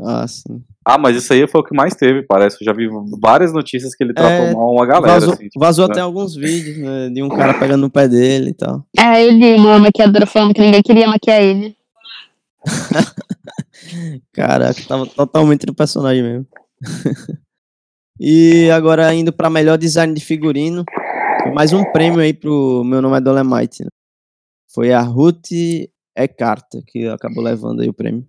Ah, 0.00 0.26
sim. 0.28 0.62
Ah, 0.84 0.96
mas 0.96 1.16
isso 1.16 1.32
aí 1.32 1.46
foi 1.48 1.60
o 1.60 1.64
que 1.64 1.74
mais 1.74 1.94
teve, 1.94 2.22
parece. 2.22 2.56
Eu 2.60 2.64
já 2.64 2.72
vi 2.72 2.88
várias 3.20 3.52
notícias 3.52 3.94
que 3.94 4.04
ele 4.04 4.14
tratou 4.14 4.46
é, 4.46 4.54
mal 4.54 4.72
uma 4.72 4.86
galera. 4.86 5.12
Vazou, 5.14 5.34
assim, 5.34 5.44
tipo, 5.44 5.60
vazou 5.60 5.86
né? 5.86 5.92
até 5.92 6.00
alguns 6.00 6.36
vídeos, 6.36 6.78
né, 6.78 7.10
de 7.10 7.22
um 7.22 7.28
cara 7.28 7.58
pegando 7.58 7.80
no 7.82 7.90
pé 7.90 8.06
dele 8.06 8.50
e 8.50 8.54
tal. 8.54 8.86
É, 8.96 9.24
ele, 9.24 9.56
uma 9.56 9.78
maquiadora 9.78 10.24
falando 10.24 10.54
que 10.54 10.60
ninguém 10.60 10.82
queria 10.82 11.08
maquiar 11.08 11.42
ele. 11.42 11.76
Caraca, 14.32 14.80
tava 14.86 15.06
totalmente 15.06 15.66
no 15.66 15.74
personagem 15.74 16.22
mesmo. 16.22 16.46
e 18.20 18.70
agora 18.70 19.12
indo 19.12 19.32
para 19.32 19.50
melhor 19.50 19.76
design 19.76 20.14
de 20.14 20.24
figurino, 20.24 20.84
mais 21.54 21.72
um 21.72 21.84
prêmio 21.92 22.20
aí 22.20 22.32
pro 22.32 22.84
Meu 22.84 23.02
Nome 23.02 23.16
é 23.16 23.20
Dolemite. 23.20 23.82
Né? 23.82 23.90
Foi 24.72 24.92
a 24.92 25.00
Ruth 25.00 25.50
Eckhart 26.16 26.66
que 26.86 27.08
acabou 27.08 27.42
levando 27.42 27.80
aí 27.80 27.88
o 27.88 27.94
prêmio. 27.94 28.24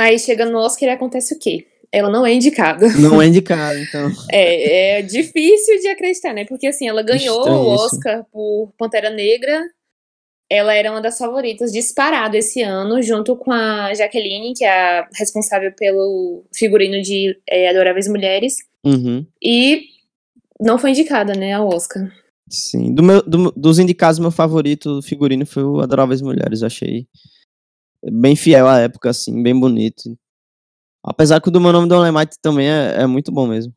Aí 0.00 0.18
chega 0.18 0.44
no 0.44 0.58
Oscar 0.58 0.88
e 0.88 0.92
acontece 0.92 1.34
o 1.34 1.38
quê? 1.38 1.66
Ela 1.90 2.10
não 2.10 2.26
é 2.26 2.34
indicada. 2.34 2.86
Não 3.00 3.20
é 3.20 3.26
indicada, 3.26 3.80
então. 3.80 4.12
é, 4.30 4.98
é 4.98 5.02
difícil 5.02 5.80
de 5.80 5.88
acreditar, 5.88 6.34
né? 6.34 6.44
Porque 6.44 6.66
assim, 6.66 6.86
ela 6.86 7.02
ganhou 7.02 7.48
o 7.48 7.66
Oscar 7.68 8.26
por 8.30 8.70
Pantera 8.76 9.08
Negra, 9.08 9.64
ela 10.50 10.74
era 10.74 10.90
uma 10.90 11.00
das 11.00 11.18
favoritas 11.18 11.72
disparado 11.72 12.36
esse 12.36 12.62
ano, 12.62 13.02
junto 13.02 13.36
com 13.36 13.52
a 13.52 13.92
Jaqueline, 13.94 14.54
que 14.54 14.64
é 14.64 15.00
a 15.00 15.08
responsável 15.14 15.72
pelo 15.72 16.44
figurino 16.54 17.02
de 17.02 17.38
é, 17.48 17.68
Adoráveis 17.68 18.08
Mulheres. 18.08 18.56
Uhum. 18.84 19.26
E 19.42 19.82
não 20.60 20.78
foi 20.78 20.90
indicada, 20.90 21.34
né, 21.34 21.52
ao 21.52 21.68
Oscar. 21.68 22.10
Sim, 22.48 22.94
do 22.94 23.02
meu, 23.02 23.22
do, 23.22 23.52
dos 23.52 23.78
indicados, 23.78 24.18
meu 24.18 24.30
favorito 24.30 25.02
figurino 25.02 25.44
foi 25.44 25.62
o 25.62 25.80
Adoráveis 25.80 26.22
Mulheres. 26.22 26.62
achei 26.62 27.06
bem 28.02 28.36
fiel 28.36 28.66
à 28.66 28.80
época, 28.80 29.10
assim, 29.10 29.42
bem 29.42 29.58
bonito. 29.58 30.16
Apesar 31.02 31.40
que 31.40 31.48
o 31.48 31.50
do 31.50 31.60
meu 31.60 31.72
nome 31.72 31.88
do 31.88 31.94
Olemite 31.94 32.36
também 32.40 32.68
é, 32.68 33.02
é 33.02 33.06
muito 33.06 33.32
bom 33.32 33.46
mesmo. 33.46 33.72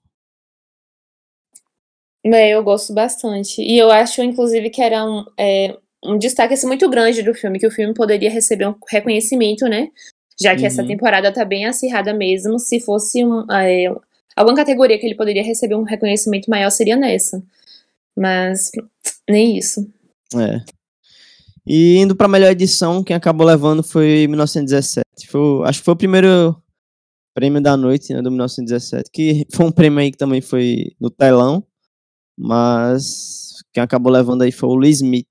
É, 2.24 2.50
eu 2.50 2.64
gosto 2.64 2.94
bastante. 2.94 3.62
E 3.62 3.78
eu 3.78 3.90
acho, 3.90 4.22
inclusive, 4.22 4.70
que 4.70 4.82
era 4.82 5.04
um, 5.06 5.26
é, 5.38 5.76
um 6.04 6.18
destaque 6.18 6.54
assim, 6.54 6.68
muito 6.68 6.88
grande 6.90 7.24
do 7.24 7.34
filme, 7.34 7.60
que 7.60 7.68
o 7.68 7.72
filme 7.72 7.94
poderia 7.94 8.30
receber 8.30 8.68
um 8.68 8.76
reconhecimento, 8.90 9.66
né? 9.68 9.90
Já 10.40 10.56
que 10.56 10.62
uhum. 10.62 10.68
essa 10.68 10.86
temporada 10.86 11.32
tá 11.32 11.46
bem 11.46 11.66
acirrada 11.66 12.14
mesmo. 12.14 12.60
Se 12.60 12.80
fosse 12.80 13.24
um, 13.24 13.46
é, 13.52 13.86
alguma 14.36 14.56
categoria 14.56 15.00
que 15.00 15.06
ele 15.06 15.16
poderia 15.16 15.44
receber 15.44 15.76
um 15.76 15.84
reconhecimento 15.84 16.50
maior, 16.50 16.70
seria 16.70 16.96
nessa. 16.96 17.42
Mas 18.16 18.72
nem 19.30 19.58
isso. 19.58 19.88
É. 20.36 20.62
E 21.66 21.98
indo 21.98 22.16
pra 22.16 22.28
melhor 22.28 22.52
edição, 22.52 23.04
quem 23.04 23.16
acabou 23.16 23.46
levando 23.46 23.84
foi 23.84 24.28
1917. 24.28 25.06
Foi, 25.28 25.68
acho 25.68 25.80
que 25.80 25.86
foi 25.86 25.94
o 25.94 25.98
primeiro 25.98 26.62
prêmio 27.34 27.62
da 27.62 27.78
noite, 27.78 28.14
né, 28.14 28.22
do 28.22 28.30
1917, 28.30 29.10
que 29.12 29.46
foi 29.54 29.66
um 29.66 29.72
prêmio 29.72 30.00
aí 30.00 30.12
que 30.12 30.18
também 30.18 30.42
foi 30.42 30.96
no 31.00 31.10
telão, 31.10 31.66
mas 32.38 33.64
quem 33.74 33.82
acabou 33.82 34.12
levando 34.12 34.42
aí 34.42 34.52
foi 34.52 34.70
o 34.70 34.76
Lee 34.76 34.92
Smith. 34.92 35.28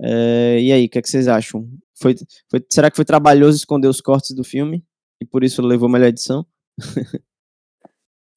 É, 0.00 0.60
e 0.60 0.72
aí, 0.72 0.86
o 0.86 0.88
que, 0.88 0.98
é 0.98 1.02
que, 1.02 1.08
vocês 1.08 1.28
acham? 1.28 1.68
Foi, 1.94 2.16
foi, 2.50 2.64
será 2.70 2.90
que 2.90 2.96
foi 2.96 3.04
trabalhoso 3.04 3.56
esconder 3.56 3.88
os 3.88 4.00
cortes 4.00 4.34
do 4.34 4.42
filme? 4.42 4.84
E 5.20 5.26
por 5.26 5.44
isso 5.44 5.62
levou 5.62 5.88
a 5.88 5.92
melhor 5.92 6.08
edição? 6.08 6.44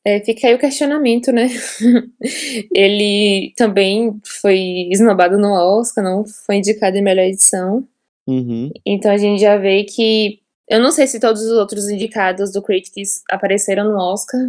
É, 0.08 0.20
fica 0.20 0.48
aí 0.48 0.54
o 0.54 0.60
questionamento, 0.60 1.32
né? 1.32 1.48
Ele 2.72 3.52
também 3.58 4.20
foi 4.24 4.88
esnobado 4.92 5.36
no 5.36 5.52
Oscar, 5.52 6.04
não 6.04 6.24
foi 6.46 6.58
indicado 6.58 6.96
em 6.96 7.02
melhor 7.02 7.24
edição. 7.24 7.88
Uhum. 8.28 8.72
Então 8.86 9.12
a 9.12 9.18
gente 9.18 9.42
já 9.42 9.58
vê 9.58 9.84
que. 9.84 10.40
Eu 10.70 10.80
não 10.80 10.92
sei 10.92 11.08
se 11.08 11.20
todos 11.20 11.42
os 11.42 11.52
outros 11.52 11.90
indicados 11.90 12.52
do 12.52 12.62
Critics 12.62 13.24
apareceram 13.32 13.86
no 13.86 13.98
Oscar, 13.98 14.40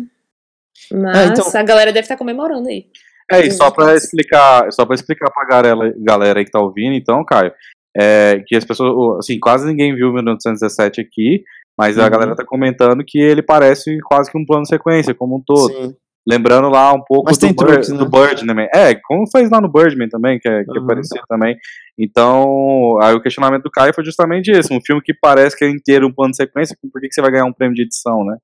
mas 0.92 1.16
é, 1.16 1.33
então... 1.33 1.61
a 1.61 1.62
galera 1.62 1.92
deve 1.92 2.05
estar 2.05 2.16
comemorando 2.16 2.69
aí. 2.69 2.87
É, 3.31 3.40
e 3.40 3.51
só 3.51 3.71
para 3.71 3.95
explicar, 3.95 4.71
só 4.73 4.85
para 4.85 4.95
explicar 4.95 5.31
pra 5.31 5.45
galera, 5.47 5.95
galera 5.99 6.38
aí 6.38 6.45
que 6.45 6.51
tá 6.51 6.61
ouvindo, 6.61 6.95
então, 6.95 7.25
Caio, 7.25 7.53
é, 7.97 8.42
que 8.47 8.55
as 8.55 8.64
pessoas, 8.64 9.19
assim, 9.19 9.38
quase 9.40 9.66
ninguém 9.66 9.95
viu 9.95 10.11
o 10.11 10.12
1917 10.12 11.01
aqui, 11.01 11.42
mas 11.77 11.97
uhum. 11.97 12.05
a 12.05 12.09
galera 12.09 12.35
tá 12.35 12.45
comentando 12.45 13.05
que 13.07 13.19
ele 13.19 13.43
parece 13.43 13.99
quase 14.01 14.31
que 14.31 14.39
um 14.39 14.47
plano 14.47 14.67
sequência, 14.67 15.15
como 15.15 15.37
um 15.37 15.43
todo. 15.45 15.73
Sim. 15.73 15.95
Lembrando 16.29 16.69
lá 16.69 16.93
um 16.93 17.03
pouco 17.05 17.31
do, 17.31 17.55
truques, 17.55 17.89
né? 17.89 17.99
do 17.99 18.11
Birdman. 18.11 18.67
É, 18.75 18.97
como 18.97 19.31
fez 19.31 19.49
lá 19.49 19.61
no 19.61 19.71
Birdman 19.71 20.09
também, 20.09 20.41
que 20.41 20.49
é, 20.49 20.65
que 20.65 20.77
uhum. 20.77 20.85
é 20.85 20.87
parecido 20.87 21.23
também. 21.29 21.57
Então, 21.97 22.99
aí 23.01 23.15
o 23.15 23.23
questionamento 23.23 23.62
do 23.62 23.71
Caio 23.71 23.95
foi 23.95 24.05
justamente 24.05 24.51
esse. 24.51 24.73
Um 24.75 24.81
filme 24.85 25.01
que 25.01 25.15
parece 25.15 25.57
que 25.57 25.65
é 25.65 25.71
inteiro 25.71 26.09
um 26.09 26.12
plano 26.12 26.33
de 26.33 26.39
sequência, 26.39 26.77
por 26.93 27.01
que, 27.01 27.09
que 27.09 27.15
você 27.15 27.23
vai 27.23 27.31
ganhar 27.31 27.45
um 27.45 27.53
prêmio 27.53 27.77
de 27.77 27.83
edição, 27.83 28.25
né? 28.25 28.39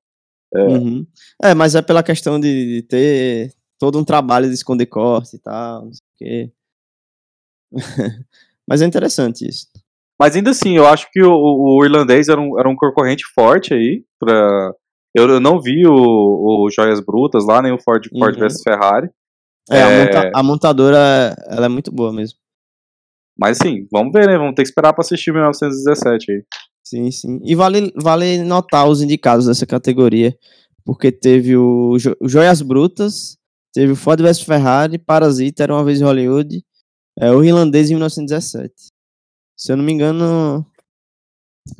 É, 0.55 0.61
uhum. 0.61 1.05
é 1.41 1.53
mas 1.53 1.75
é 1.75 1.81
pela 1.81 2.03
questão 2.03 2.39
de, 2.39 2.81
de, 2.81 2.81
ter 2.83 3.51
todo 3.77 3.99
um 3.99 4.03
trabalho 4.05 4.47
de 4.47 4.53
esconder 4.53 4.85
corte 4.85 5.35
e 5.35 5.39
tal, 5.39 5.85
não 5.85 5.91
sei 5.91 6.05
o 6.05 6.17
quê. 6.17 6.51
mas 8.67 8.81
é 8.81 8.85
interessante 8.85 9.45
isso. 9.45 9.67
Mas 10.19 10.35
ainda 10.35 10.51
assim, 10.51 10.75
eu 10.77 10.87
acho 10.87 11.07
que 11.11 11.21
o, 11.21 11.31
o 11.31 11.83
irlandês 11.83 12.29
era 12.29 12.39
um, 12.39 12.59
era 12.59 12.69
um 12.69 12.75
concorrente 12.75 13.23
forte 13.35 13.73
aí 13.73 14.03
para 14.19 14.73
eu, 15.15 15.29
eu 15.29 15.39
não 15.39 15.61
vi 15.61 15.85
o, 15.85 15.93
o 15.93 16.69
Joias 16.71 16.99
Brutas 16.99 17.45
lá, 17.45 17.61
nem 17.61 17.71
o 17.71 17.79
Ford, 17.79 18.03
uhum. 18.11 18.19
Ford 18.19 18.37
vs 18.37 18.61
Ferrari. 18.63 19.09
É, 19.69 19.77
é... 19.77 19.83
A, 19.83 20.05
monta 20.05 20.31
a, 20.33 20.43
montadora, 20.43 21.35
ela 21.47 21.67
é 21.67 21.69
muito 21.69 21.91
boa 21.91 22.11
mesmo. 22.11 22.37
Mas 23.37 23.57
sim, 23.57 23.87
vamos 23.91 24.11
ver, 24.11 24.27
né? 24.27 24.37
Vamos 24.37 24.55
ter 24.55 24.63
que 24.63 24.69
esperar 24.69 24.93
para 24.93 25.01
assistir 25.01 25.31
1917 25.31 26.31
aí. 26.31 26.43
Sim, 26.83 27.11
sim. 27.11 27.39
E 27.43 27.55
vale, 27.55 27.91
vale 27.95 28.43
notar 28.43 28.87
os 28.87 29.01
indicados 29.01 29.45
dessa 29.45 29.65
categoria, 29.65 30.35
porque 30.83 31.11
teve 31.11 31.55
o, 31.55 31.97
jo 31.97 32.15
o 32.19 32.27
Joias 32.27 32.61
Brutas, 32.61 33.37
teve 33.73 33.93
o 33.93 33.95
Ford 33.95 34.19
vs 34.19 34.41
Ferrari, 34.41 34.97
Parasita, 34.97 35.63
Era 35.63 35.73
Uma 35.73 35.83
Vez 35.83 36.01
em 36.01 36.03
Hollywood, 36.03 36.63
é, 37.19 37.31
o 37.31 37.43
Irlandês 37.43 37.89
em 37.89 37.93
1917. 37.93 38.73
Se 39.63 39.71
eu 39.71 39.77
não 39.77 39.83
me 39.85 39.93
engano... 39.93 40.69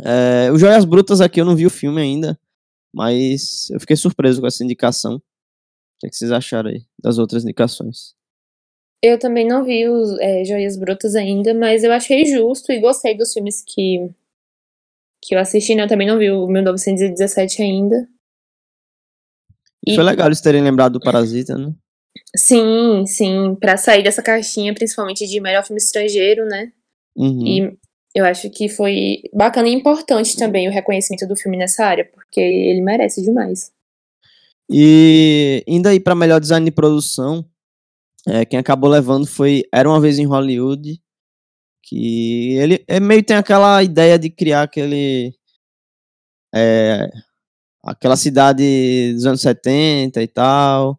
É, 0.05 0.49
o 0.49 0.57
Joias 0.57 0.85
Brutas 0.85 1.19
aqui 1.19 1.41
eu 1.41 1.43
não 1.43 1.53
vi 1.53 1.65
o 1.65 1.69
filme 1.69 1.99
ainda, 1.99 2.39
mas 2.95 3.69
eu 3.71 3.79
fiquei 3.81 3.97
surpreso 3.97 4.39
com 4.39 4.47
essa 4.47 4.63
indicação. 4.63 5.15
O 5.17 5.21
que, 5.99 6.07
é 6.07 6.09
que 6.09 6.15
vocês 6.15 6.31
acharam 6.31 6.69
aí 6.69 6.85
das 6.97 7.17
outras 7.17 7.43
indicações? 7.43 8.15
Eu 9.03 9.19
também 9.19 9.45
não 9.45 9.65
vi 9.65 9.85
os 9.89 10.17
é, 10.21 10.45
Joias 10.45 10.77
Brutas 10.77 11.13
ainda, 11.13 11.53
mas 11.53 11.83
eu 11.83 11.91
achei 11.91 12.23
justo 12.23 12.71
e 12.71 12.79
gostei 12.79 13.17
dos 13.17 13.33
filmes 13.33 13.61
que, 13.61 14.09
que 15.21 15.35
eu 15.35 15.39
assisti, 15.39 15.75
né? 15.75 15.83
Eu 15.83 15.89
também 15.89 16.07
não 16.07 16.17
vi 16.17 16.31
o 16.31 16.47
1917 16.47 17.61
ainda. 17.61 18.07
E... 19.85 19.93
Foi 19.93 20.05
legal 20.05 20.27
eles 20.27 20.39
terem 20.39 20.63
lembrado 20.63 20.93
do 20.93 21.01
Parasita, 21.01 21.57
né? 21.57 21.75
Sim, 22.33 23.05
sim. 23.05 23.55
Pra 23.55 23.75
sair 23.75 24.03
dessa 24.03 24.23
caixinha, 24.23 24.73
principalmente 24.73 25.27
de 25.27 25.41
melhor 25.41 25.65
filme 25.65 25.81
estrangeiro, 25.81 26.45
né? 26.45 26.71
Uhum. 27.15 27.45
E 27.45 27.77
eu 28.15 28.25
acho 28.25 28.49
que 28.49 28.69
foi 28.69 29.23
bacana 29.33 29.67
e 29.67 29.73
importante 29.73 30.37
também 30.37 30.67
o 30.67 30.71
reconhecimento 30.71 31.27
do 31.27 31.35
filme 31.35 31.57
nessa 31.57 31.85
área, 31.85 32.05
porque 32.05 32.39
ele 32.39 32.81
merece 32.81 33.21
demais. 33.21 33.71
E 34.69 35.63
indo 35.67 35.87
aí 35.87 35.99
para 35.99 36.15
melhor 36.15 36.39
design 36.39 36.63
de 36.65 36.71
produção, 36.71 37.45
é, 38.27 38.45
quem 38.45 38.57
acabou 38.59 38.89
levando 38.89 39.27
foi 39.27 39.63
Era 39.71 39.89
uma 39.89 39.99
vez 39.99 40.17
em 40.17 40.25
Hollywood, 40.25 41.01
que 41.81 42.55
ele 42.57 42.83
é 42.87 42.99
meio 42.99 43.23
tem 43.23 43.35
aquela 43.35 43.83
ideia 43.83 44.17
de 44.17 44.29
criar 44.29 44.63
aquele 44.63 45.35
é, 46.55 47.09
aquela 47.83 48.15
cidade 48.15 49.13
dos 49.13 49.25
anos 49.25 49.41
70 49.41 50.21
e 50.21 50.27
tal. 50.27 50.91
O 50.91 50.97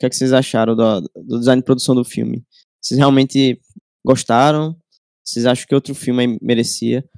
que, 0.00 0.06
é 0.06 0.10
que 0.10 0.16
vocês 0.16 0.32
acharam 0.32 0.74
do, 0.74 1.00
do 1.00 1.38
design 1.38 1.60
de 1.60 1.66
produção 1.66 1.94
do 1.94 2.04
filme? 2.04 2.44
Vocês 2.80 2.98
realmente 2.98 3.60
gostaram? 4.04 4.76
Vocês 5.24 5.46
acham 5.46 5.66
que 5.66 5.74
outro 5.74 5.94
filme 5.94 6.38
merecia? 6.42 7.08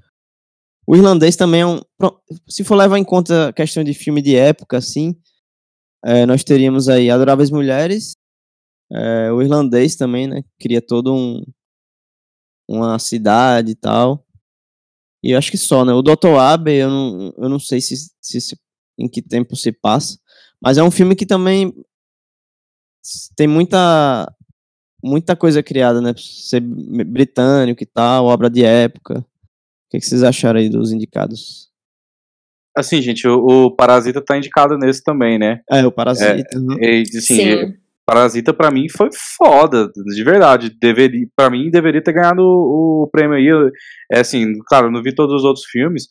O 0.86 0.94
irlandês 0.94 1.34
também 1.34 1.62
é 1.62 1.66
um. 1.66 1.80
Se 2.48 2.62
for 2.62 2.76
levar 2.76 2.98
em 2.98 3.04
conta 3.04 3.48
a 3.48 3.52
questão 3.52 3.82
de 3.82 3.92
filme 3.92 4.22
de 4.22 4.36
época, 4.36 4.78
assim, 4.78 5.20
é, 6.04 6.24
nós 6.24 6.44
teríamos 6.44 6.88
aí 6.88 7.10
Adoráveis 7.10 7.50
Mulheres, 7.50 8.16
é, 8.92 9.32
o 9.32 9.42
irlandês 9.42 9.96
também, 9.96 10.28
né? 10.28 10.44
Cria 10.60 10.80
todo 10.80 11.12
um. 11.12 11.44
uma 12.68 12.98
cidade 13.00 13.72
e 13.72 13.74
tal. 13.74 14.24
E 15.24 15.32
eu 15.32 15.38
acho 15.38 15.50
que 15.50 15.58
só, 15.58 15.84
né? 15.84 15.92
O 15.92 16.02
Dr. 16.02 16.36
Abbey, 16.38 16.76
eu 16.76 16.88
não, 16.88 17.34
eu 17.36 17.48
não 17.48 17.58
sei 17.58 17.80
se, 17.80 17.96
se, 18.20 18.40
se, 18.40 18.56
em 18.96 19.08
que 19.08 19.20
tempo 19.20 19.56
se 19.56 19.72
passa, 19.72 20.16
mas 20.62 20.78
é 20.78 20.84
um 20.84 20.90
filme 20.90 21.16
que 21.16 21.26
também 21.26 21.74
tem 23.36 23.48
muita 23.48 24.32
muita 25.06 25.36
coisa 25.36 25.62
criada, 25.62 26.00
né? 26.00 26.12
Ser 26.16 26.60
britânico 26.60 27.82
e 27.82 27.86
tal, 27.86 28.26
obra 28.26 28.50
de 28.50 28.64
época. 28.64 29.18
O 29.20 29.90
que, 29.90 30.00
que 30.00 30.06
vocês 30.06 30.22
acharam 30.22 30.58
aí 30.58 30.68
dos 30.68 30.92
indicados? 30.92 31.70
Assim, 32.76 33.00
gente, 33.00 33.26
o, 33.26 33.66
o, 33.66 33.70
Parasita 33.70 34.20
tá 34.20 34.36
indicado 34.36 34.76
nesse 34.76 35.02
também, 35.02 35.38
né? 35.38 35.60
É, 35.70 35.86
o 35.86 35.92
Parasita. 35.92 36.46
É, 36.52 36.58
uhum. 36.58 36.76
é, 36.80 37.00
assim, 37.00 37.20
Sim. 37.20 37.74
Parasita 38.04 38.52
para 38.52 38.70
mim 38.70 38.88
foi 38.88 39.08
foda, 39.12 39.90
de 39.94 40.24
verdade. 40.24 40.70
Deveria, 40.80 41.26
para 41.34 41.50
mim 41.50 41.70
deveria 41.70 42.02
ter 42.02 42.12
ganhado 42.12 42.42
o, 42.42 43.04
o 43.04 43.08
prêmio 43.10 43.34
aí. 43.34 43.70
É 44.12 44.20
assim, 44.20 44.52
claro, 44.68 44.90
não 44.90 45.02
vi 45.02 45.14
todos 45.14 45.36
os 45.36 45.44
outros 45.44 45.64
filmes, 45.66 46.06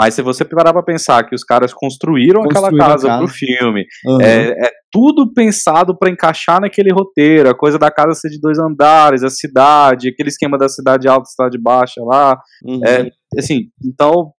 mas 0.00 0.14
se 0.14 0.22
você 0.22 0.46
parar 0.46 0.72
pra 0.72 0.82
pensar 0.82 1.28
que 1.28 1.34
os 1.34 1.44
caras 1.44 1.74
construíram, 1.74 2.42
construíram 2.42 2.66
aquela 2.66 2.88
casa, 2.88 3.06
casa. 3.06 3.18
pro 3.18 3.28
filme, 3.28 3.84
uhum. 4.06 4.18
é, 4.22 4.66
é, 4.66 4.70
tudo 4.90 5.30
pensado 5.30 5.94
para 5.94 6.10
encaixar 6.10 6.58
naquele 6.58 6.90
roteiro, 6.90 7.50
a 7.50 7.54
coisa 7.54 7.78
da 7.78 7.90
casa 7.90 8.14
ser 8.14 8.30
de 8.30 8.40
dois 8.40 8.58
andares, 8.58 9.22
a 9.22 9.28
cidade, 9.28 10.08
aquele 10.08 10.30
esquema 10.30 10.56
da 10.56 10.70
cidade 10.70 11.06
alta, 11.06 11.26
cidade 11.26 11.58
baixa 11.60 12.00
lá, 12.02 12.40
uhum. 12.64 12.80
é, 12.82 13.10
assim, 13.38 13.68
então 13.84 14.32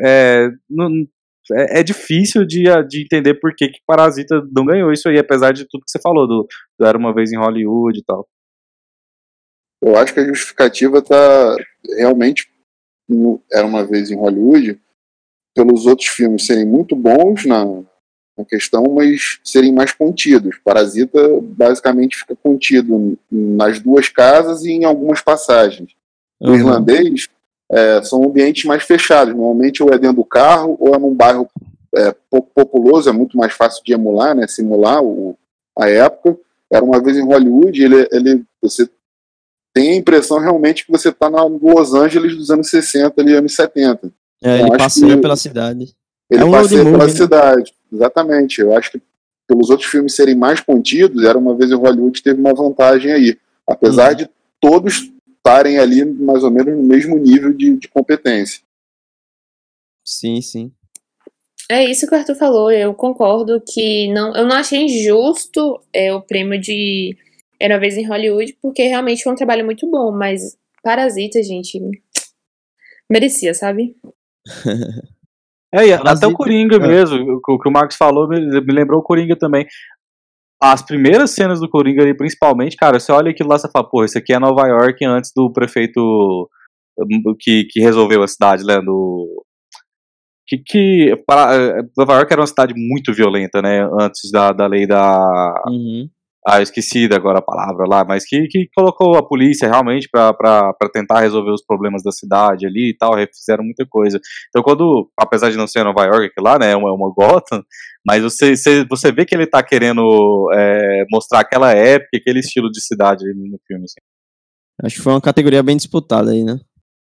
é, 0.00 0.48
não, 0.70 0.88
é, 1.54 1.80
é, 1.80 1.82
difícil 1.82 2.46
de, 2.46 2.62
de 2.88 3.02
entender 3.02 3.34
por 3.34 3.52
que, 3.52 3.66
que 3.66 3.80
Parasita 3.84 4.40
não 4.54 4.64
ganhou 4.64 4.92
isso 4.92 5.08
aí, 5.08 5.18
apesar 5.18 5.52
de 5.52 5.66
tudo 5.68 5.82
que 5.84 5.90
você 5.90 6.00
falou, 6.00 6.28
do, 6.28 6.46
do 6.78 6.86
Era 6.86 6.96
Uma 6.96 7.12
Vez 7.12 7.32
em 7.32 7.36
Hollywood 7.36 7.98
e 7.98 8.04
tal. 8.04 8.28
Eu 9.82 9.96
acho 9.96 10.14
que 10.14 10.20
a 10.20 10.24
justificativa 10.24 11.02
tá 11.02 11.56
realmente 11.98 12.46
no 13.08 13.42
Era 13.52 13.66
Uma 13.66 13.84
Vez 13.84 14.08
em 14.08 14.16
Hollywood, 14.16 14.80
pelos 15.60 15.84
outros 15.84 16.08
filmes 16.08 16.46
serem 16.46 16.64
muito 16.64 16.96
bons 16.96 17.44
na, 17.44 17.66
na 17.66 18.44
questão, 18.48 18.82
mas 18.94 19.38
serem 19.44 19.74
mais 19.74 19.92
contidos. 19.92 20.56
Parasita 20.64 21.20
basicamente 21.42 22.16
fica 22.16 22.34
contido 22.34 23.18
nas 23.30 23.78
duas 23.78 24.08
casas 24.08 24.64
e 24.64 24.70
em 24.70 24.84
algumas 24.84 25.20
passagens. 25.20 25.90
Uhum. 26.40 26.52
O 26.52 26.54
irlandês 26.54 27.28
é, 27.70 28.02
são 28.02 28.24
ambientes 28.24 28.64
mais 28.64 28.84
fechados. 28.84 29.34
Normalmente 29.34 29.82
ou 29.82 29.90
é 29.90 29.98
dentro 29.98 30.16
do 30.16 30.24
carro 30.24 30.78
ou 30.80 30.94
é 30.94 30.98
num 30.98 31.14
bairro 31.14 31.46
é, 31.94 32.14
pouco 32.30 32.50
populoso, 32.54 33.10
é 33.10 33.12
muito 33.12 33.36
mais 33.36 33.52
fácil 33.52 33.84
de 33.84 33.92
emular, 33.92 34.34
né, 34.34 34.48
simular 34.48 35.02
o, 35.02 35.36
a 35.78 35.90
época. 35.90 36.38
Era 36.72 36.82
uma 36.82 37.02
vez 37.02 37.18
em 37.18 37.24
Hollywood, 37.24 37.82
ele, 37.82 38.08
ele, 38.10 38.44
você 38.62 38.88
tem 39.74 39.90
a 39.90 39.96
impressão 39.96 40.38
realmente 40.38 40.86
que 40.86 40.92
você 40.92 41.10
está 41.10 41.28
na 41.28 41.44
Los 41.44 41.92
Angeles 41.92 42.34
dos 42.34 42.50
anos 42.50 42.70
60, 42.70 43.20
ali, 43.20 43.34
anos 43.34 43.54
70. 43.54 44.10
É, 44.42 44.60
ele 44.60 44.76
passeia 44.76 45.18
pela 45.18 45.36
cidade. 45.36 45.94
Ele 46.30 46.42
é 46.42 46.44
um 46.44 46.50
passeia 46.50 46.84
pela 46.84 46.98
movie, 46.98 47.12
né? 47.12 47.16
cidade, 47.16 47.74
exatamente. 47.92 48.60
Eu 48.60 48.76
acho 48.76 48.92
que 48.92 49.02
pelos 49.46 49.68
outros 49.68 49.90
filmes 49.90 50.14
serem 50.14 50.34
mais 50.34 50.60
contidos, 50.60 51.24
era 51.24 51.36
uma 51.36 51.56
vez 51.56 51.70
em 51.70 51.74
Hollywood 51.74 52.22
teve 52.22 52.40
uma 52.40 52.54
vantagem 52.54 53.12
aí. 53.12 53.36
Apesar 53.66 54.12
hum. 54.12 54.16
de 54.16 54.30
todos 54.60 55.10
estarem 55.36 55.78
ali 55.78 56.04
mais 56.04 56.44
ou 56.44 56.50
menos 56.50 56.76
no 56.76 56.82
mesmo 56.82 57.18
nível 57.18 57.52
de, 57.52 57.76
de 57.76 57.88
competência. 57.88 58.62
Sim, 60.04 60.40
sim. 60.40 60.72
É 61.70 61.84
isso 61.84 62.06
que 62.06 62.14
o 62.14 62.18
Arthur 62.18 62.34
falou, 62.34 62.70
eu 62.70 62.92
concordo 62.92 63.60
que 63.60 64.12
não, 64.12 64.34
eu 64.34 64.44
não 64.44 64.56
achei 64.56 64.80
injusto 64.80 65.80
é, 65.92 66.12
o 66.12 66.20
prêmio 66.20 66.60
de 66.60 67.16
Era 67.60 67.74
uma 67.74 67.80
vez 67.80 67.96
em 67.96 68.06
Hollywood, 68.06 68.56
porque 68.60 68.82
realmente 68.82 69.22
foi 69.22 69.32
um 69.32 69.36
trabalho 69.36 69.64
muito 69.64 69.88
bom, 69.88 70.10
mas 70.10 70.56
Parasita, 70.82 71.42
gente, 71.42 71.80
merecia, 73.08 73.54
sabe? 73.54 73.94
é, 75.74 75.92
até 75.94 76.26
o 76.26 76.32
Coringa 76.32 76.76
é. 76.76 76.78
mesmo, 76.78 77.40
o 77.46 77.58
que 77.58 77.68
o 77.68 77.72
Marcos 77.72 77.96
falou 77.96 78.28
me, 78.28 78.38
lembrou 78.38 79.00
o 79.00 79.04
Coringa 79.04 79.36
também. 79.36 79.66
As 80.62 80.82
primeiras 80.82 81.30
cenas 81.30 81.60
do 81.60 81.68
Coringa 81.68 82.02
ali, 82.02 82.14
principalmente, 82.14 82.76
cara, 82.76 83.00
você 83.00 83.10
olha 83.10 83.30
aquilo 83.30 83.48
lá 83.48 83.56
e 83.56 83.72
fala, 83.72 83.88
pô, 83.88 84.04
isso 84.04 84.18
aqui 84.18 84.32
é 84.32 84.38
Nova 84.38 84.66
York 84.66 85.04
antes 85.04 85.32
do 85.34 85.50
prefeito 85.52 86.48
hum, 86.98 87.34
que, 87.38 87.64
que 87.64 87.80
resolveu 87.80 88.22
a 88.22 88.28
cidade, 88.28 88.64
né, 88.64 88.80
do... 88.80 89.44
Que, 90.46 90.58
que 90.58 91.24
para, 91.26 91.82
Nova 91.96 92.14
York 92.14 92.32
era 92.32 92.40
uma 92.40 92.46
cidade 92.46 92.74
muito 92.76 93.14
violenta, 93.14 93.62
né, 93.62 93.88
antes 93.98 94.30
da, 94.30 94.52
da 94.52 94.66
lei 94.66 94.86
da... 94.86 95.54
Uhum 95.66 96.08
ah, 96.50 96.62
esqueci 96.62 97.08
agora 97.12 97.38
a 97.38 97.42
palavra 97.42 97.86
lá, 97.86 98.04
mas 98.04 98.26
que, 98.26 98.48
que 98.48 98.68
colocou 98.74 99.16
a 99.16 99.26
polícia 99.26 99.68
realmente 99.68 100.08
para 100.10 100.74
tentar 100.92 101.20
resolver 101.20 101.52
os 101.52 101.64
problemas 101.64 102.02
da 102.02 102.10
cidade 102.10 102.66
ali 102.66 102.90
e 102.90 102.96
tal, 102.96 103.12
fizeram 103.32 103.62
muita 103.62 103.86
coisa. 103.86 104.18
Então, 104.48 104.62
quando, 104.62 105.08
apesar 105.16 105.50
de 105.50 105.56
não 105.56 105.66
ser 105.66 105.84
Nova 105.84 106.04
York 106.04 106.32
lá, 106.40 106.58
né, 106.58 106.72
é 106.72 106.76
uma, 106.76 106.92
uma 106.92 107.12
Gotham, 107.14 107.62
mas 108.04 108.22
você, 108.22 108.56
você, 108.56 108.84
você 108.84 109.12
vê 109.12 109.24
que 109.24 109.34
ele 109.34 109.46
tá 109.46 109.62
querendo 109.62 110.50
é, 110.52 111.04
mostrar 111.10 111.40
aquela 111.40 111.72
época, 111.72 112.10
aquele 112.16 112.40
estilo 112.40 112.68
de 112.70 112.82
cidade 112.82 113.24
no 113.34 113.58
filme. 113.66 113.84
Assim. 113.84 114.00
Acho 114.82 114.96
que 114.96 115.02
foi 115.02 115.12
uma 115.12 115.20
categoria 115.20 115.62
bem 115.62 115.76
disputada 115.76 116.32
aí, 116.32 116.42
né? 116.42 116.58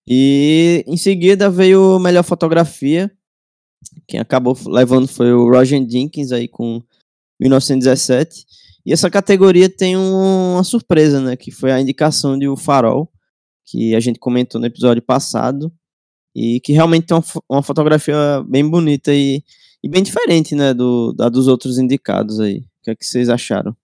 E 0.08 0.84
em 0.88 0.98
seguida 0.98 1.50
veio 1.50 2.00
melhor 2.00 2.24
fotografia. 2.24 3.12
Quem 4.08 4.20
acabou 4.20 4.58
levando 4.68 5.08
foi 5.08 5.34
o 5.34 5.50
Roger 5.50 5.80
Jenkins 5.88 6.32
aí 6.32 6.48
com 6.48 6.82
1917. 7.40 8.46
E 8.86 8.94
essa 8.94 9.10
categoria 9.10 9.68
tem 9.68 9.98
uma 9.98 10.64
surpresa, 10.64 11.20
né? 11.20 11.36
Que 11.36 11.50
foi 11.50 11.72
a 11.72 11.82
indicação 11.82 12.38
de 12.38 12.48
O 12.48 12.56
Farol, 12.56 13.12
que 13.66 13.96
a 13.96 14.00
gente 14.00 14.20
comentou 14.20 14.62
no 14.62 14.68
episódio 14.68 15.02
passado. 15.02 15.74
E 16.36 16.60
que 16.60 16.74
realmente 16.74 17.08
tem 17.08 17.18
uma, 17.18 17.24
uma 17.50 17.64
fotografia 17.64 18.44
bem 18.48 18.70
bonita 18.70 19.14
e, 19.14 19.42
e, 19.82 19.90
bem 19.90 20.04
diferente, 20.04 20.54
né? 20.54 20.74
Do, 20.74 21.14
da 21.14 21.30
dos 21.30 21.48
outros 21.48 21.80
indicados 21.80 22.40
aí. 22.40 22.60
O 22.60 22.84
que 22.84 22.92
é 22.92 22.96
que 22.96 23.06
vocês 23.06 23.30
acharam 23.30 23.76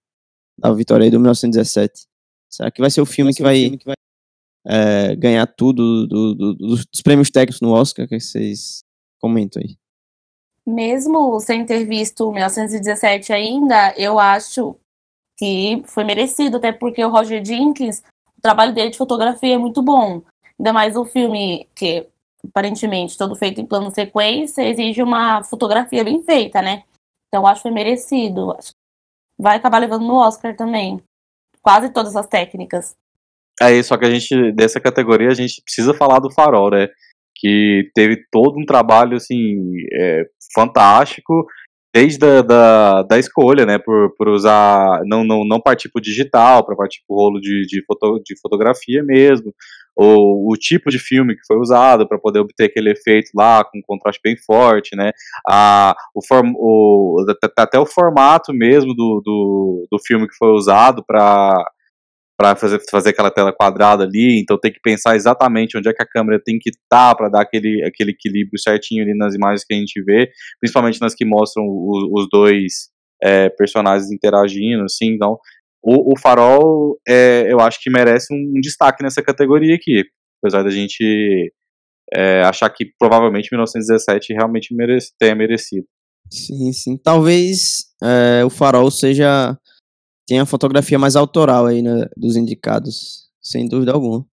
da 0.57 0.71
vitória 0.73 1.05
aí 1.05 1.09
do 1.09 1.19
1917? 1.19 2.07
Será 2.49 2.69
que 2.69 2.81
vai 2.81 2.91
ser 2.91 3.01
o 3.01 3.05
filme, 3.05 3.33
que, 3.33 3.41
vai, 3.41 3.55
filme 3.55 3.77
que 3.77 3.85
vai, 3.85 3.95
é, 4.67 5.15
ganhar 5.15 5.47
tudo 5.47 6.05
do, 6.05 6.35
do, 6.35 6.55
dos 6.55 7.01
prêmios 7.01 7.31
técnicos 7.31 7.61
no 7.61 7.71
Oscar? 7.71 8.05
O 8.05 8.09
que, 8.09 8.15
é 8.15 8.17
que 8.19 8.23
vocês 8.23 8.83
comentam 9.17 9.63
aí? 9.63 9.77
Mesmo 10.67 11.39
sem 11.39 11.65
ter 11.65 11.85
visto 11.85 12.31
1917 12.31 13.33
ainda, 13.33 13.95
eu 13.97 14.19
acho 14.19 14.75
que 15.41 15.81
foi 15.87 16.03
merecido, 16.03 16.57
até 16.57 16.71
porque 16.71 17.03
o 17.03 17.09
Roger 17.09 17.43
Jenkins, 17.43 18.03
o 18.37 18.41
trabalho 18.43 18.75
dele 18.75 18.91
de 18.91 18.97
fotografia 18.99 19.55
é 19.55 19.57
muito 19.57 19.81
bom. 19.81 20.21
Ainda 20.59 20.71
mais 20.71 20.95
o 20.95 21.03
filme 21.03 21.67
que 21.73 22.05
aparentemente 22.47 23.17
todo 23.17 23.35
feito 23.35 23.59
em 23.59 23.65
plano 23.65 23.89
sequência 23.89 24.61
exige 24.61 25.01
uma 25.01 25.43
fotografia 25.43 26.03
bem 26.03 26.21
feita, 26.21 26.61
né? 26.61 26.83
Então 27.27 27.47
acho 27.47 27.55
que 27.55 27.69
foi 27.69 27.71
merecido. 27.71 28.55
Vai 29.35 29.57
acabar 29.57 29.79
levando 29.79 30.05
no 30.05 30.13
Oscar 30.13 30.55
também. 30.55 31.01
Quase 31.59 31.89
todas 31.89 32.15
as 32.15 32.27
técnicas. 32.27 32.95
É, 33.59 33.81
só 33.81 33.97
que 33.97 34.05
a 34.05 34.11
gente, 34.11 34.51
dessa 34.51 34.79
categoria, 34.79 35.29
a 35.29 35.33
gente 35.33 35.59
precisa 35.63 35.91
falar 35.91 36.19
do 36.19 36.31
Farol, 36.31 36.69
né? 36.69 36.87
Que 37.35 37.89
teve 37.95 38.27
todo 38.31 38.59
um 38.59 38.65
trabalho, 38.65 39.17
assim, 39.17 39.73
é, 39.91 40.23
fantástico 40.53 41.47
desde 41.93 42.41
da, 42.43 43.03
da 43.03 43.19
escolha, 43.19 43.65
né, 43.65 43.77
por, 43.77 44.15
por 44.15 44.29
usar, 44.29 45.01
não, 45.05 45.23
não, 45.23 45.43
não 45.43 45.59
partir 45.59 45.89
para 45.89 46.01
digital, 46.01 46.65
para 46.65 46.75
partir 46.75 47.01
para 47.05 47.15
rolo 47.15 47.39
de, 47.39 47.65
de, 47.67 47.83
foto, 47.85 48.21
de 48.25 48.39
fotografia 48.39 49.03
mesmo, 49.03 49.53
ou 49.95 50.49
o 50.49 50.55
tipo 50.55 50.89
de 50.89 50.97
filme 50.97 51.35
que 51.35 51.45
foi 51.45 51.57
usado 51.57 52.07
para 52.07 52.17
poder 52.17 52.39
obter 52.39 52.65
aquele 52.65 52.91
efeito 52.91 53.31
lá, 53.35 53.63
com 53.65 53.79
um 53.79 53.83
contraste 53.85 54.21
bem 54.23 54.37
forte, 54.37 54.95
né, 54.95 55.11
a, 55.47 55.93
o, 56.15 56.25
form, 56.25 56.53
o, 56.55 57.25
até 57.57 57.77
o 57.77 57.85
formato 57.85 58.53
mesmo 58.53 58.95
do, 58.95 59.21
do, 59.23 59.87
do 59.91 59.99
filme 59.99 60.27
que 60.27 60.35
foi 60.35 60.51
usado 60.51 61.03
para 61.05 61.53
para 62.41 62.55
fazer, 62.55 62.81
fazer 62.89 63.09
aquela 63.09 63.29
tela 63.29 63.53
quadrada 63.53 64.03
ali, 64.03 64.41
então 64.41 64.57
tem 64.59 64.73
que 64.73 64.79
pensar 64.81 65.15
exatamente 65.15 65.77
onde 65.77 65.87
é 65.87 65.93
que 65.93 66.01
a 66.01 66.07
câmera 66.07 66.41
tem 66.43 66.57
que 66.59 66.71
estar 66.71 67.09
tá 67.09 67.15
para 67.15 67.29
dar 67.29 67.41
aquele, 67.41 67.83
aquele 67.85 68.11
equilíbrio 68.11 68.59
certinho 68.59 69.03
ali 69.03 69.15
nas 69.15 69.35
imagens 69.35 69.63
que 69.63 69.75
a 69.75 69.77
gente 69.77 70.01
vê, 70.03 70.27
principalmente 70.59 70.99
nas 70.99 71.13
que 71.13 71.23
mostram 71.23 71.63
os, 71.67 72.23
os 72.23 72.27
dois 72.31 72.89
é, 73.21 73.47
personagens 73.49 74.11
interagindo, 74.11 74.83
assim, 74.85 75.13
então 75.13 75.37
o, 75.83 76.13
o 76.13 76.19
Farol 76.19 76.99
é, 77.07 77.45
eu 77.47 77.59
acho 77.59 77.79
que 77.79 77.91
merece 77.91 78.33
um, 78.33 78.53
um, 78.57 78.59
destaque 78.59 79.03
nessa 79.03 79.21
categoria 79.21 79.75
aqui, 79.75 80.03
apesar 80.41 80.63
da 80.63 80.71
gente 80.71 81.53
é, 82.11 82.41
achar 82.41 82.71
que 82.71 82.87
provavelmente 82.97 83.49
1917 83.51 84.33
realmente 84.33 84.73
merece, 84.73 85.11
tenha 85.19 85.35
merecido. 85.35 85.85
Sim, 86.27 86.73
sim. 86.73 86.97
Talvez 86.97 87.83
é, 88.03 88.43
o 88.43 88.49
Farol 88.49 88.89
seja 88.89 89.55
tem 90.31 90.39
a 90.39 90.45
fotografia 90.45 90.97
mais 90.97 91.17
autoral 91.17 91.65
aí 91.65 91.81
né, 91.81 92.05
dos 92.15 92.37
indicados, 92.37 93.27
sem 93.41 93.67
dúvida 93.67 93.91
alguma. 93.91 94.25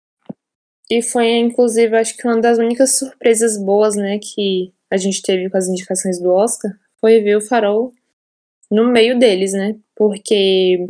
E 0.89 1.03
foi, 1.03 1.39
inclusive, 1.39 1.97
acho 1.97 2.17
que 2.17 2.25
uma 2.25 2.41
das 2.41 2.57
únicas 2.57 2.97
surpresas 2.97 3.61
boas, 3.61 3.97
né, 3.97 4.21
que 4.21 4.73
a 4.89 4.97
gente 4.97 5.21
teve 5.21 5.51
com 5.51 5.59
as 5.59 5.67
indicações 5.67 6.21
do 6.21 6.31
Oscar, 6.31 6.71
foi 7.01 7.21
ver 7.21 7.37
o 7.37 7.41
Farol 7.41 7.93
no 8.71 8.87
meio 8.87 9.19
deles, 9.19 9.53
né? 9.55 9.75
Porque 9.97 10.87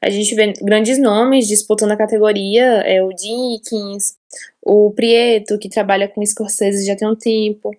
a 0.00 0.08
gente 0.08 0.32
vê 0.36 0.52
grandes 0.62 0.96
nomes 0.96 1.48
disputando 1.48 1.90
a 1.90 1.96
categoria, 1.96 2.64
é 2.82 3.02
o 3.02 3.08
Dickens, 3.08 4.16
o 4.64 4.92
Prieto, 4.92 5.58
que 5.58 5.68
trabalha 5.68 6.06
com 6.06 6.24
Scorsese 6.24 6.86
já 6.86 6.94
tem 6.94 7.08
um 7.08 7.16
tempo, 7.16 7.74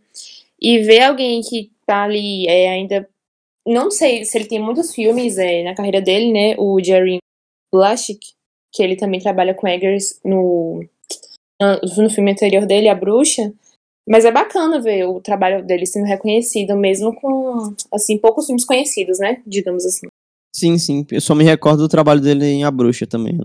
e 0.62 0.80
ver 0.80 1.04
alguém 1.04 1.40
que 1.40 1.72
tá 1.86 2.04
ali 2.04 2.46
é, 2.46 2.72
ainda 2.72 3.08
não 3.66 3.90
sei 3.90 4.26
se 4.26 4.38
ele 4.38 4.46
tem 4.46 4.62
muitos 4.62 4.94
filmes 4.94 5.38
é, 5.38 5.64
na 5.64 5.76
carreira 5.76 6.02
dele, 6.02 6.32
né? 6.32 6.56
O 6.58 6.82
Jerry 6.84 7.20
Blushik, 7.72 8.20
que 8.74 8.84
ele 8.84 8.96
também 8.96 9.20
trabalha 9.20 9.54
com 9.54 9.68
Eggers 9.68 10.20
no, 10.24 10.84
no 11.98 12.10
filme 12.10 12.32
anterior 12.32 12.66
dele, 12.66 12.90
A 12.90 12.96
Bruxa. 12.96 13.54
Mas 14.08 14.26
é 14.26 14.32
bacana 14.32 14.82
ver 14.82 15.08
o 15.08 15.22
trabalho 15.22 15.66
dele 15.66 15.86
sendo 15.86 16.06
reconhecido, 16.06 16.76
mesmo 16.76 17.16
com, 17.16 17.74
assim, 17.92 18.18
poucos 18.18 18.46
filmes 18.46 18.66
conhecidos, 18.66 19.18
né? 19.20 19.42
Digamos 19.48 19.86
assim. 19.86 20.08
Sim, 20.54 20.78
sim. 20.78 21.06
Eu 21.10 21.22
só 21.22 21.34
me 21.34 21.44
recordo 21.44 21.84
do 21.84 21.88
trabalho 21.88 22.20
dele 22.20 22.46
em 22.46 22.64
A 22.66 22.72
Bruxa 22.72 23.08
também. 23.08 23.38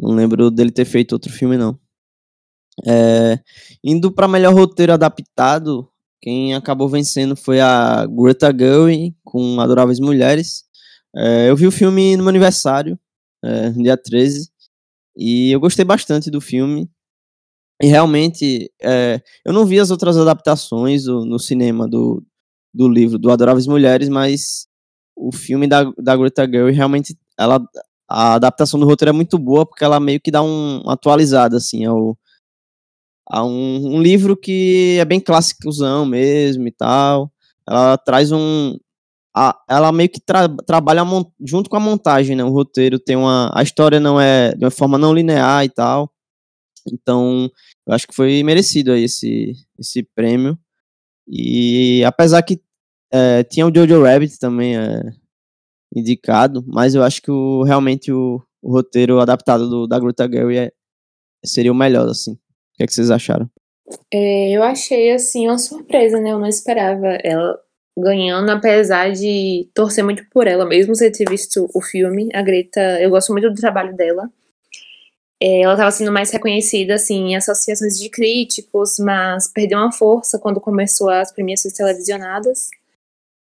Não 0.00 0.10
lembro 0.10 0.50
dele 0.50 0.72
ter 0.72 0.84
feito 0.84 1.12
outro 1.12 1.32
filme, 1.32 1.56
não. 1.56 1.78
É, 2.86 3.38
indo 3.84 4.10
para 4.10 4.26
melhor 4.26 4.52
roteiro 4.52 4.92
adaptado, 4.92 5.88
quem 6.22 6.54
acabou 6.54 6.88
vencendo 6.88 7.34
foi 7.34 7.60
a 7.60 8.06
Greta 8.06 8.56
Gerwig 8.56 9.12
com 9.24 9.60
Adoráveis 9.60 9.98
Mulheres. 9.98 10.64
É, 11.14 11.50
eu 11.50 11.56
vi 11.56 11.66
o 11.66 11.72
filme 11.72 12.16
no 12.16 12.22
meu 12.22 12.30
aniversário, 12.30 12.96
é, 13.44 13.70
dia 13.70 13.96
13, 13.96 14.48
e 15.16 15.50
eu 15.50 15.58
gostei 15.58 15.84
bastante 15.84 16.30
do 16.30 16.40
filme. 16.40 16.88
E 17.82 17.88
realmente, 17.88 18.70
é, 18.80 19.20
eu 19.44 19.52
não 19.52 19.66
vi 19.66 19.80
as 19.80 19.90
outras 19.90 20.16
adaptações 20.16 21.04
do, 21.04 21.26
no 21.26 21.40
cinema 21.40 21.88
do, 21.88 22.24
do 22.72 22.88
livro 22.88 23.18
do 23.18 23.30
Adoráveis 23.32 23.66
Mulheres, 23.66 24.08
mas 24.08 24.68
o 25.16 25.32
filme 25.32 25.66
da, 25.66 25.92
da 25.98 26.16
Greta 26.16 26.48
Gerwig 26.48 26.76
realmente, 26.76 27.18
ela, 27.36 27.60
a 28.08 28.34
adaptação 28.34 28.78
do 28.78 28.86
roteiro 28.86 29.10
é 29.10 29.12
muito 29.12 29.36
boa, 29.40 29.66
porque 29.66 29.82
ela 29.82 29.98
meio 29.98 30.20
que 30.20 30.30
dá 30.30 30.40
um, 30.40 30.88
atualizada, 30.88 31.56
assim, 31.56 31.84
ao, 31.84 32.16
a 33.28 33.44
um, 33.44 33.96
um 33.96 34.02
livro 34.02 34.36
que 34.36 34.96
é 35.00 35.04
bem 35.04 35.20
clássicozão 35.20 36.04
mesmo 36.06 36.66
e 36.66 36.72
tal. 36.72 37.32
Ela 37.68 37.96
traz 37.98 38.32
um. 38.32 38.76
A, 39.34 39.58
ela 39.68 39.92
meio 39.92 40.10
que 40.10 40.20
tra, 40.20 40.48
trabalha 40.66 41.02
junto 41.44 41.70
com 41.70 41.76
a 41.76 41.80
montagem, 41.80 42.36
né? 42.36 42.44
O 42.44 42.50
roteiro 42.50 42.98
tem 42.98 43.16
uma. 43.16 43.50
A 43.54 43.62
história 43.62 43.98
não 44.00 44.20
é 44.20 44.54
de 44.54 44.64
uma 44.64 44.70
forma 44.70 44.98
não 44.98 45.14
linear 45.14 45.64
e 45.64 45.68
tal. 45.68 46.10
Então, 46.92 47.50
eu 47.86 47.94
acho 47.94 48.06
que 48.06 48.14
foi 48.14 48.42
merecido 48.42 48.92
aí 48.92 49.04
esse, 49.04 49.54
esse 49.78 50.02
prêmio. 50.14 50.58
E 51.26 52.02
apesar 52.04 52.42
que 52.42 52.60
é, 53.12 53.44
tinha 53.44 53.66
o 53.66 53.72
Jojo 53.74 54.02
Rabbit 54.02 54.38
também 54.38 54.76
é, 54.76 55.00
indicado, 55.94 56.64
mas 56.66 56.94
eu 56.94 57.02
acho 57.02 57.22
que 57.22 57.30
o, 57.30 57.62
realmente 57.62 58.10
o, 58.12 58.42
o 58.62 58.72
roteiro 58.72 59.20
adaptado 59.20 59.68
do, 59.68 59.86
da 59.86 59.98
Gruta 59.98 60.26
Gary 60.26 60.58
é, 60.58 60.72
seria 61.44 61.72
o 61.72 61.74
melhor, 61.74 62.08
assim. 62.08 62.38
O 62.72 62.76
que, 62.76 62.82
é 62.84 62.86
que 62.86 62.94
vocês 62.94 63.10
acharam? 63.10 63.48
É, 64.12 64.50
eu 64.50 64.62
achei, 64.62 65.12
assim, 65.12 65.48
uma 65.48 65.58
surpresa, 65.58 66.20
né? 66.20 66.30
Eu 66.32 66.38
não 66.38 66.46
esperava 66.46 67.18
ela 67.22 67.58
ganhando, 67.96 68.50
apesar 68.50 69.12
de 69.12 69.68
torcer 69.74 70.02
muito 70.02 70.24
por 70.30 70.46
ela, 70.46 70.64
mesmo 70.64 70.94
sem 70.94 71.12
ter 71.12 71.28
visto 71.28 71.68
o 71.74 71.82
filme. 71.82 72.28
A 72.32 72.42
Greta, 72.42 72.80
eu 73.00 73.10
gosto 73.10 73.32
muito 73.32 73.50
do 73.50 73.60
trabalho 73.60 73.94
dela. 73.94 74.30
É, 75.42 75.62
ela 75.62 75.74
estava 75.74 75.90
sendo 75.90 76.12
mais 76.12 76.30
reconhecida, 76.30 76.94
assim, 76.94 77.30
em 77.30 77.36
associações 77.36 77.98
de 77.98 78.08
críticos, 78.08 78.96
mas 78.98 79.48
perdeu 79.52 79.78
uma 79.78 79.92
força 79.92 80.38
quando 80.38 80.60
começou 80.60 81.10
as 81.10 81.32
premiações 81.32 81.74
televisionadas. 81.74 82.70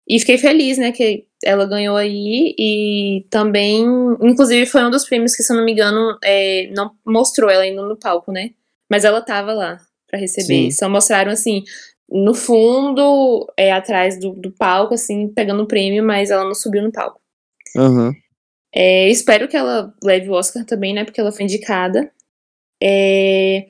E 0.08 0.18
fiquei 0.20 0.38
feliz, 0.38 0.78
né, 0.78 0.92
que 0.92 1.26
ela 1.44 1.66
ganhou 1.66 1.96
aí 1.96 2.54
e 2.58 3.26
também, 3.28 3.84
inclusive, 4.22 4.64
foi 4.64 4.82
um 4.84 4.90
dos 4.90 5.04
prêmios 5.04 5.36
que, 5.36 5.42
se 5.42 5.52
eu 5.52 5.56
não 5.56 5.64
me 5.64 5.72
engano, 5.72 6.16
é, 6.24 6.70
não 6.74 6.92
mostrou 7.04 7.50
ela 7.50 7.66
indo 7.66 7.86
no 7.86 7.96
palco, 7.96 8.32
né? 8.32 8.50
Mas 8.90 9.04
ela 9.04 9.20
tava 9.20 9.52
lá 9.52 9.78
para 10.08 10.18
receber. 10.18 10.46
Sim. 10.46 10.70
Só 10.70 10.88
mostraram 10.88 11.30
assim, 11.30 11.62
no 12.08 12.34
fundo, 12.34 13.46
é 13.56 13.70
atrás 13.70 14.18
do, 14.18 14.32
do 14.32 14.50
palco, 14.50 14.94
assim, 14.94 15.28
pegando 15.28 15.62
o 15.62 15.68
prêmio, 15.68 16.02
mas 16.02 16.30
ela 16.30 16.44
não 16.44 16.54
subiu 16.54 16.82
no 16.82 16.90
palco. 16.90 17.20
Uhum. 17.76 18.12
É, 18.74 19.08
espero 19.08 19.46
que 19.46 19.56
ela 19.56 19.94
leve 20.02 20.28
o 20.28 20.32
Oscar 20.32 20.64
também, 20.64 20.94
né? 20.94 21.04
Porque 21.04 21.20
ela 21.20 21.32
foi 21.32 21.44
indicada. 21.44 22.10
É, 22.82 23.66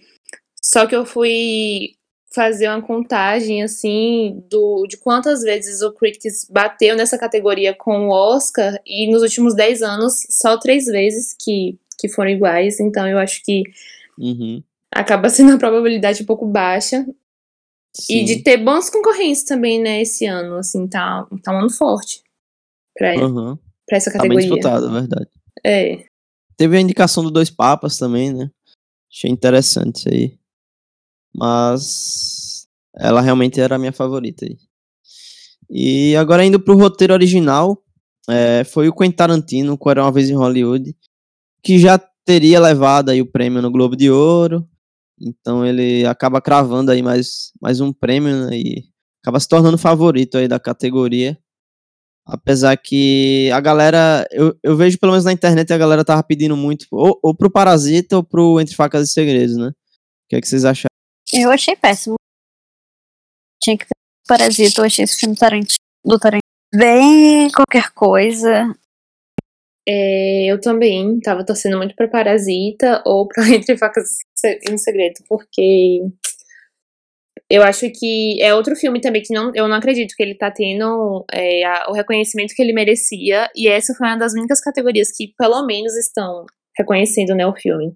só 0.63 0.87
que 0.87 0.95
eu 0.95 1.05
fui 1.05 1.97
fazer 2.33 2.69
uma 2.69 2.83
contagem, 2.83 3.63
assim, 3.63 4.45
do, 4.49 4.87
de 4.87 4.97
quantas 4.99 5.43
vezes 5.43 5.81
o 5.81 5.93
Critics 5.93 6.47
bateu 6.49 6.95
nessa 6.95 7.19
categoria 7.19 7.75
com 7.75 8.09
o 8.09 8.11
Oscar, 8.11 8.79
e 8.87 9.11
nos 9.11 9.23
últimos 9.23 9.55
10 9.57 9.83
anos, 9.83 10.15
só 10.31 10.57
três 10.59 10.85
vezes 10.85 11.35
que, 11.43 11.77
que 11.99 12.09
foram 12.09 12.31
iguais. 12.31 12.79
Então 12.79 13.09
eu 13.09 13.19
acho 13.19 13.43
que 13.43 13.63
uhum 14.17 14.63
acaba 14.95 15.29
sendo 15.31 15.53
a 15.53 15.59
probabilidade 15.59 16.23
um 16.23 16.27
pouco 16.27 16.47
baixa. 16.47 17.07
Sim. 17.95 18.19
E 18.19 18.25
de 18.25 18.43
ter 18.43 18.59
bons 18.59 18.91
concorrentes 18.91 19.45
também, 19.45 19.81
né, 19.81 20.03
esse 20.03 20.27
ano, 20.27 20.57
assim, 20.57 20.87
tá, 20.87 21.27
tá 21.43 21.53
um 21.53 21.61
ano 21.61 21.71
forte 21.71 22.23
pra, 22.97 23.15
uhum. 23.17 23.59
pra 23.87 23.97
essa 23.97 24.11
categoria. 24.11 24.41
Tá 24.41 24.47
bem 24.47 24.61
disputado, 24.61 24.89
é 24.89 25.01
verdade. 25.01 25.31
É. 25.65 26.05
Teve 26.57 26.77
a 26.77 26.81
indicação 26.81 27.23
do 27.23 27.31
Dois 27.31 27.51
Papas 27.51 27.97
também, 27.97 28.33
né? 28.33 28.51
Achei 29.11 29.31
interessante 29.31 29.97
isso 29.97 30.09
aí. 30.09 30.39
Mas 31.35 32.69
ela 32.95 33.21
realmente 33.21 33.61
era 33.61 33.77
a 33.77 33.79
minha 33.79 33.93
favorita 33.93 34.45
aí. 34.45 34.57
E 35.71 36.17
agora 36.17 36.45
indo 36.45 36.59
pro 36.59 36.77
roteiro 36.77 37.13
original, 37.13 37.83
é, 38.29 38.65
foi 38.65 38.89
o 38.89 38.93
Quentin 38.95 39.17
Tarantino, 39.17 39.79
com 39.79 39.91
Era 39.91 40.03
Uma 40.03 40.13
Vez 40.13 40.31
em 40.31 40.35
Hollywood, 40.35 40.97
que 41.63 41.79
já 41.79 41.99
teria 42.25 42.61
levado 42.61 43.11
aí 43.11 43.21
o 43.21 43.31
prêmio 43.31 43.63
no 43.63 43.71
Globo 43.71 43.97
de 43.97 44.11
Ouro, 44.11 44.69
então 45.21 45.65
ele 45.65 46.07
acaba 46.07 46.41
cravando 46.41 46.91
aí 46.91 47.03
mais, 47.03 47.53
mais 47.61 47.81
um 47.81 47.93
prêmio 47.93 48.47
né, 48.47 48.57
e 48.57 48.85
acaba 49.23 49.41
se 49.41 49.49
tornando 49.49 49.79
favorito 49.79 50.39
aí 50.39 50.49
da 50.49 50.61
categoria. 50.61 51.39
Apesar 52.27 52.77
que 52.77 53.51
a 53.53 53.61
galera, 53.61 54.27
eu, 54.31 54.55
eu 54.63 54.77
vejo 54.77 54.99
pelo 54.99 55.13
menos 55.13 55.25
na 55.25 55.33
internet 55.33 55.73
a 55.73 55.79
galera 55.79 56.05
tava 56.05 56.23
pedindo 56.23 56.57
muito, 56.57 56.87
ou, 56.93 57.19
ou 57.23 57.35
pro 57.35 57.51
Parasita 57.51 58.17
ou 58.17 58.23
pro 58.23 58.61
Entre 58.61 58.75
Facas 58.75 59.09
e 59.09 59.13
Segredos, 59.13 59.57
né? 59.57 59.69
O 59.69 60.29
que 60.29 60.37
é 60.37 60.41
que 60.41 60.47
vocês 60.47 60.65
acharam? 60.65 60.89
Eu 61.33 61.51
achei 61.51 61.75
péssimo. 61.75 62.17
Tinha 63.63 63.79
que 63.79 63.87
ter 63.87 63.95
Parasita, 64.27 64.83
eu 64.83 64.85
achei 64.85 65.05
esse 65.05 65.19
filme 65.19 65.35
do 65.35 65.39
Tarantino 66.19 66.43
bem 66.75 67.51
qualquer 67.51 67.91
coisa. 67.93 68.75
É, 69.91 70.45
eu 70.45 70.61
também 70.61 71.19
tava 71.21 71.47
torcendo 71.47 71.79
muito 71.79 71.95
pra 71.95 72.09
Parasita 72.09 73.03
ou 73.07 73.27
pra 73.27 73.43
Entre 73.49 73.75
Facas 73.79 74.19
e 74.45 74.71
um 74.71 74.77
Segredo, 74.77 75.15
porque 75.27 76.03
eu 77.51 77.63
acho 77.63 77.91
que 77.91 78.43
é 78.43 78.55
outro 78.55 78.77
filme 78.77 79.01
também 79.01 79.23
que 79.23 79.33
não, 79.33 79.51
eu 79.55 79.67
não 79.67 79.77
acredito 79.77 80.15
que 80.15 80.23
ele 80.23 80.35
tá 80.35 80.51
tendo 80.51 81.25
é, 81.33 81.65
a, 81.65 81.87
o 81.89 81.95
reconhecimento 81.95 82.55
que 82.55 82.63
ele 82.63 82.75
merecia, 82.75 83.49
e 83.57 83.67
essa 83.67 83.95
foi 83.95 84.07
uma 84.07 84.19
das 84.19 84.35
únicas 84.35 84.61
categorias 84.61 85.11
que 85.11 85.33
pelo 85.39 85.65
menos 85.65 85.97
estão 85.97 86.45
reconhecendo 86.77 87.35
né, 87.35 87.47
o 87.47 87.57
filme. 87.57 87.95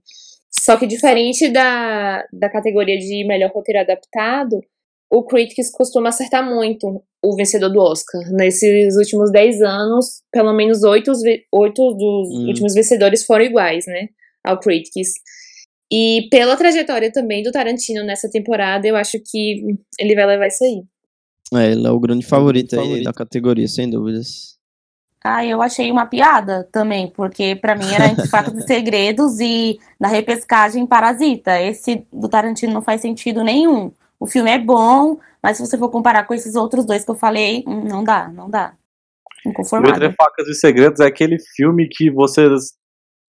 Só 0.51 0.79
que 0.79 0.87
diferente 0.87 1.51
da, 1.51 2.25
da 2.33 2.49
categoria 2.49 2.99
de 2.99 3.27
melhor 3.27 3.51
roteiro 3.51 3.81
adaptado, 3.81 4.61
o 5.13 5.23
Critics 5.23 5.71
costuma 5.71 6.09
acertar 6.09 6.43
muito 6.43 7.05
o 7.23 7.37
vencedor 7.37 7.69
do 7.69 7.79
Oscar. 7.79 8.23
Nesses 8.31 8.97
últimos 8.97 9.31
10 9.31 9.61
anos, 9.61 10.23
pelo 10.33 10.55
menos 10.55 10.83
8, 10.83 11.13
oito 11.53 11.93
dos 11.93 12.31
hum. 12.31 12.47
últimos 12.49 12.73
vencedores 12.73 13.27
foram 13.27 13.45
iguais, 13.45 13.85
né? 13.87 14.09
Ao 14.43 14.59
Critics. 14.59 15.11
E 15.93 16.29
pela 16.31 16.57
trajetória 16.57 17.13
também 17.13 17.43
do 17.43 17.53
Tarantino 17.53 18.03
nessa 18.03 18.31
temporada, 18.31 18.89
eu 18.89 18.97
acho 18.97 19.19
que 19.23 19.77
ele 20.01 20.15
vai 20.15 20.25
levar 20.25 20.47
isso 20.47 20.65
aí. 20.65 20.83
É, 21.61 21.73
ele 21.73 21.87
é 21.87 21.91
o 21.91 22.01
grande 22.01 22.25
favorito, 22.25 22.75
favorito. 22.75 23.05
da 23.05 23.13
categoria, 23.13 23.69
sem 23.69 23.91
dúvidas. 23.91 24.57
Ah, 25.23 25.45
eu 25.45 25.61
achei 25.61 25.93
uma 25.93 26.07
piada 26.07 26.67
também, 26.73 27.13
porque 27.15 27.55
para 27.55 27.77
mim 27.77 27.93
era 27.93 28.07
entre 28.07 28.27
fatos 28.29 28.55
e 28.65 28.67
segredos 28.67 29.39
e 29.41 29.79
na 30.01 30.09
repescagem 30.09 30.87
Parasita. 30.87 31.61
Esse 31.61 32.07
do 32.11 32.31
Tarantino 32.31 32.73
não 32.73 32.81
faz 32.81 33.03
sentido 33.03 33.45
nenhum. 33.45 33.93
O 34.23 34.27
filme 34.29 34.49
é 34.53 34.57
bom, 34.57 35.19
mas 35.43 35.57
se 35.57 35.67
você 35.67 35.77
for 35.77 35.91
comparar 35.91 36.23
com 36.29 36.33
esses 36.33 36.55
outros 36.55 36.87
dois 36.87 37.05
que 37.05 37.11
eu 37.11 37.15
falei, 37.17 37.65
hum, 37.67 37.83
não 37.89 38.05
dá, 38.05 38.29
não 38.29 38.49
dá. 38.49 38.73
Inconformado. 39.45 39.97
Entre 39.97 40.13
Facas 40.13 40.47
e 40.47 40.55
Segredos 40.55 41.01
é 41.01 41.07
aquele 41.07 41.39
filme 41.57 41.89
que 41.91 42.09
vocês 42.09 42.75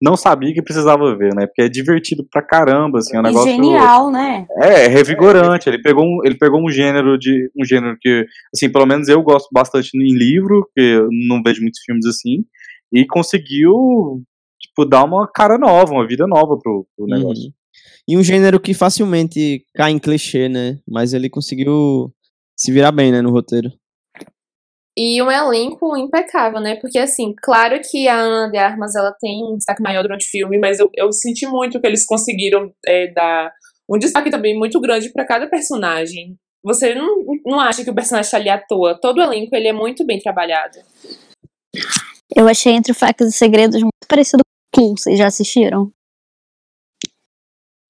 não 0.03 0.19
sabia 0.19 0.53
que 0.53 0.61
precisava 0.61 1.17
ver, 1.17 1.35
né? 1.35 1.47
Porque 1.47 1.63
é 1.63 1.69
divertido 1.71 2.27
pra 2.31 2.43
caramba, 2.43 2.99
assim, 2.99 3.17
é 3.17 3.21
um 3.21 3.23
negócio 3.23 3.51
genial, 3.51 4.11
né? 4.11 4.47
É, 4.61 4.85
é 4.85 4.87
revigorante. 4.89 5.67
Ele 5.67 5.81
pegou 5.81 6.05
um, 6.05 6.19
ele 6.27 6.37
pegou 6.37 6.63
um 6.63 6.69
gênero 6.69 7.19
de 7.19 7.51
um 7.59 7.65
gênero 7.65 7.97
que, 7.99 8.27
assim, 8.55 8.71
pelo 8.71 8.85
menos 8.85 9.09
eu 9.09 9.23
gosto 9.23 9.49
bastante 9.51 9.97
em 9.97 10.15
livro, 10.15 10.67
porque 10.67 10.87
eu 10.87 11.09
não 11.11 11.43
vejo 11.43 11.63
muitos 11.63 11.81
filmes 11.87 12.05
assim, 12.05 12.45
e 12.93 13.07
conseguiu 13.07 14.23
tipo 14.61 14.85
dar 14.85 15.05
uma 15.05 15.27
cara 15.27 15.57
nova, 15.57 15.91
uma 15.91 16.07
vida 16.07 16.27
nova 16.27 16.59
pro, 16.63 16.87
pro 16.95 17.07
uhum. 17.07 17.11
negócio. 17.11 17.45
Uhum. 17.47 17.62
E 18.09 18.17
um 18.17 18.23
gênero 18.23 18.61
que 18.61 18.75
facilmente 18.75 19.65
cai 19.75 19.91
em 19.91 19.99
clichê, 19.99 20.49
né? 20.49 20.79
Mas 20.89 21.13
ele 21.13 21.31
conseguiu 21.31 22.13
se 22.57 22.73
virar 22.73 22.93
bem, 22.93 23.11
né, 23.11 23.21
no 23.21 23.31
roteiro. 23.31 23.73
E 24.97 25.23
um 25.23 25.31
elenco 25.31 25.97
impecável, 25.97 26.61
né? 26.61 26.77
Porque, 26.77 26.99
assim, 26.99 27.35
claro 27.43 27.81
que 27.81 28.07
a 28.09 28.17
Ana 28.17 28.51
de 28.51 28.59
Armas 28.59 28.95
ela 28.95 29.11
tem 29.19 29.43
um 29.43 29.57
destaque 29.57 29.83
maior 29.83 30.03
durante 30.03 30.27
o 30.27 30.31
filme, 30.31 30.59
mas 30.59 30.79
eu, 30.79 30.91
eu 30.95 31.11
senti 31.13 31.47
muito 31.47 31.81
que 31.81 31.87
eles 31.87 32.05
conseguiram 32.05 32.71
é, 32.87 33.11
dar 33.11 33.51
um 33.89 33.99
destaque 33.99 34.31
também 34.31 34.57
muito 34.57 34.79
grande 34.81 35.11
para 35.11 35.27
cada 35.27 35.49
personagem. 35.49 36.37
Você 36.63 36.95
não, 36.95 37.25
não 37.47 37.59
acha 37.59 37.83
que 37.83 37.91
o 37.91 37.95
personagem 37.95 38.27
está 38.27 38.37
ali 38.37 38.51
à 38.51 38.59
toa. 38.59 38.99
Todo 39.01 39.19
o 39.19 39.23
elenco 39.23 39.57
ele 39.57 39.69
é 39.69 39.73
muito 39.73 40.05
bem 40.05 40.19
trabalhado. 40.19 40.79
Eu 42.37 42.47
achei 42.47 42.73
Entre 42.73 42.95
Facas 42.95 43.29
e 43.29 43.33
Segredos 43.33 43.81
muito 43.81 44.07
parecido 44.07 44.43
com 44.73 44.83
Clue. 44.83 44.99
Vocês 44.99 45.19
já 45.19 45.27
assistiram? 45.27 45.91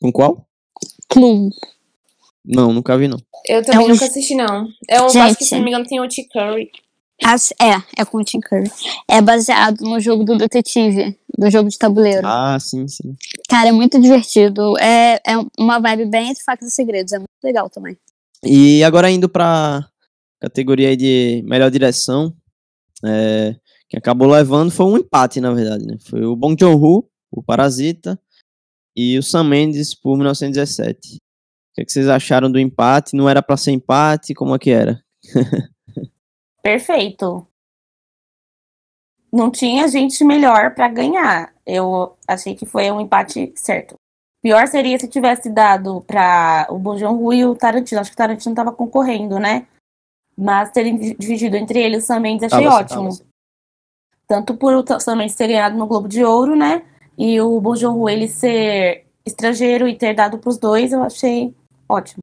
Com 0.02 0.10
qual? 0.12 0.46
Clue. 1.08 1.50
Não, 2.44 2.72
nunca 2.72 2.98
vi, 2.98 3.06
não. 3.06 3.18
Eu 3.46 3.64
também 3.64 3.82
é 3.82 3.84
um... 3.84 3.88
nunca 3.88 4.04
assisti, 4.04 4.34
não. 4.34 4.68
É 4.88 5.00
um, 5.00 5.08
Gente, 5.08 5.22
acho 5.22 5.38
que, 5.38 5.44
se 5.44 5.54
não 5.54 5.62
me 5.62 5.70
engano, 5.70 5.86
tem 5.86 6.00
o 6.00 6.08
T. 6.08 6.24
Curry. 6.24 6.70
As, 7.24 7.52
é, 7.52 8.00
é 8.00 8.04
com 8.04 8.18
o 8.18 8.24
Tim 8.24 8.40
Curry. 8.40 8.68
É 9.08 9.20
baseado 9.20 9.80
no 9.82 10.00
jogo 10.00 10.24
do 10.24 10.36
detetive, 10.36 11.16
do 11.38 11.48
jogo 11.50 11.68
de 11.68 11.78
tabuleiro. 11.78 12.26
Ah, 12.26 12.58
sim, 12.58 12.88
sim. 12.88 13.14
Cara, 13.48 13.68
é 13.68 13.72
muito 13.72 14.00
divertido. 14.00 14.76
É, 14.78 15.20
é 15.24 15.38
uma 15.56 15.78
vibe 15.78 16.06
bem 16.06 16.30
entre 16.30 16.42
facas 16.42 16.66
e 16.66 16.74
segredos. 16.74 17.12
É 17.12 17.18
muito 17.18 17.30
legal 17.44 17.70
também. 17.70 17.96
E 18.44 18.82
agora 18.82 19.08
indo 19.08 19.28
pra 19.28 19.86
categoria 20.40 20.96
de 20.96 21.44
melhor 21.46 21.70
direção, 21.70 22.34
é, 23.04 23.54
que 23.88 23.96
acabou 23.96 24.28
levando 24.28 24.72
foi 24.72 24.86
um 24.86 24.96
empate, 24.96 25.40
na 25.40 25.52
verdade, 25.52 25.86
né? 25.86 25.96
Foi 26.00 26.24
o 26.24 26.34
Bong 26.34 26.56
Joon-ho, 26.58 27.08
o 27.30 27.40
Parasita, 27.40 28.18
e 28.96 29.18
o 29.18 29.22
Sam 29.22 29.44
Mendes 29.44 29.94
por 29.94 30.16
1917. 30.16 31.16
O 31.16 31.74
que, 31.74 31.82
é 31.82 31.84
que 31.84 31.92
vocês 31.92 32.08
acharam 32.08 32.50
do 32.50 32.58
empate? 32.58 33.16
Não 33.16 33.28
era 33.28 33.42
para 33.42 33.56
ser 33.56 33.72
empate? 33.72 34.34
Como 34.34 34.54
é 34.54 34.58
que 34.58 34.70
era? 34.70 35.02
Perfeito. 36.62 37.46
Não 39.32 39.50
tinha 39.50 39.88
gente 39.88 40.22
melhor 40.22 40.74
para 40.74 40.88
ganhar. 40.88 41.52
Eu 41.64 42.16
achei 42.28 42.54
que 42.54 42.66
foi 42.66 42.90
um 42.90 43.00
empate 43.00 43.52
certo. 43.56 43.94
Pior 44.42 44.66
seria 44.66 44.98
se 44.98 45.08
tivesse 45.08 45.48
dado 45.48 46.02
para 46.02 46.66
o 46.68 46.78
Bojão 46.78 47.16
Rui 47.16 47.38
e 47.38 47.46
o 47.46 47.54
Tarantino. 47.54 48.00
Acho 48.00 48.10
que 48.10 48.14
o 48.14 48.18
Tarantino 48.18 48.52
estava 48.52 48.72
concorrendo, 48.72 49.38
né? 49.38 49.66
Mas 50.36 50.70
terem 50.72 50.96
dividido 50.96 51.56
entre 51.56 51.80
eles 51.80 52.04
o 52.04 52.06
Sam 52.06 52.20
Mendes 52.20 52.52
achei 52.52 52.64
tava, 52.64 52.76
ótimo. 52.76 53.08
Tanto 54.26 54.56
por 54.56 54.74
o 54.74 55.00
Sam 55.00 55.16
Mendes 55.16 55.36
ter 55.36 55.46
ganhado 55.46 55.76
no 55.76 55.86
Globo 55.86 56.08
de 56.08 56.24
Ouro, 56.24 56.54
né? 56.54 56.82
E 57.16 57.40
o 57.40 57.58
Rui 57.58 58.12
ele 58.12 58.28
ser 58.28 59.04
estrangeiro 59.24 59.86
e 59.86 59.96
ter 59.96 60.14
dado 60.14 60.38
para 60.38 60.48
os 60.48 60.58
dois, 60.58 60.92
eu 60.92 61.02
achei 61.02 61.54
ótimo. 61.88 62.22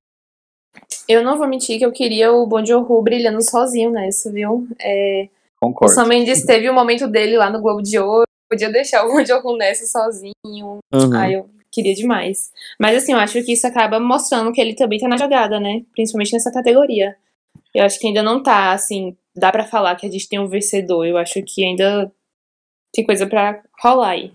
Eu 1.07 1.23
não 1.23 1.37
vou 1.37 1.47
mentir 1.47 1.77
que 1.77 1.85
eu 1.85 1.91
queria 1.91 2.31
o 2.31 2.45
Bon 2.45 2.63
Joon-ho 2.63 3.01
brilhando 3.01 3.41
sozinho 3.41 3.91
nessa, 3.91 4.31
viu? 4.31 4.67
É, 4.79 5.27
Concordo. 5.59 5.91
O 5.91 5.95
Sam 5.95 6.07
Mendes 6.07 6.45
teve 6.45 6.69
o 6.69 6.71
um 6.71 6.75
momento 6.75 7.07
dele 7.07 7.37
lá 7.37 7.49
no 7.49 7.61
Globo 7.61 7.81
de 7.81 7.99
Ouro, 7.99 8.25
podia 8.49 8.71
deixar 8.71 9.05
o 9.05 9.11
Bon 9.11 9.25
Joon-ho 9.25 9.57
nessa 9.57 9.85
sozinho. 9.85 10.33
Uhum. 10.93 11.15
Aí 11.15 11.33
eu 11.33 11.49
queria 11.71 11.93
demais. 11.93 12.51
Mas 12.79 12.97
assim, 12.97 13.13
eu 13.13 13.19
acho 13.19 13.43
que 13.43 13.53
isso 13.53 13.67
acaba 13.67 13.99
mostrando 13.99 14.51
que 14.51 14.61
ele 14.61 14.75
também 14.75 14.99
tá 14.99 15.07
na 15.07 15.17
jogada, 15.17 15.59
né? 15.59 15.83
Principalmente 15.93 16.33
nessa 16.33 16.51
categoria. 16.51 17.15
Eu 17.73 17.85
acho 17.85 17.99
que 17.99 18.07
ainda 18.07 18.23
não 18.23 18.41
tá, 18.41 18.71
assim, 18.71 19.15
dá 19.35 19.51
para 19.51 19.65
falar 19.65 19.95
que 19.95 20.07
a 20.07 20.11
gente 20.11 20.27
tem 20.27 20.39
um 20.39 20.47
vencedor. 20.47 21.05
Eu 21.05 21.17
acho 21.17 21.41
que 21.43 21.63
ainda 21.63 22.11
tem 22.93 23.05
coisa 23.05 23.27
para 23.27 23.61
rolar 23.81 24.09
aí. 24.09 24.31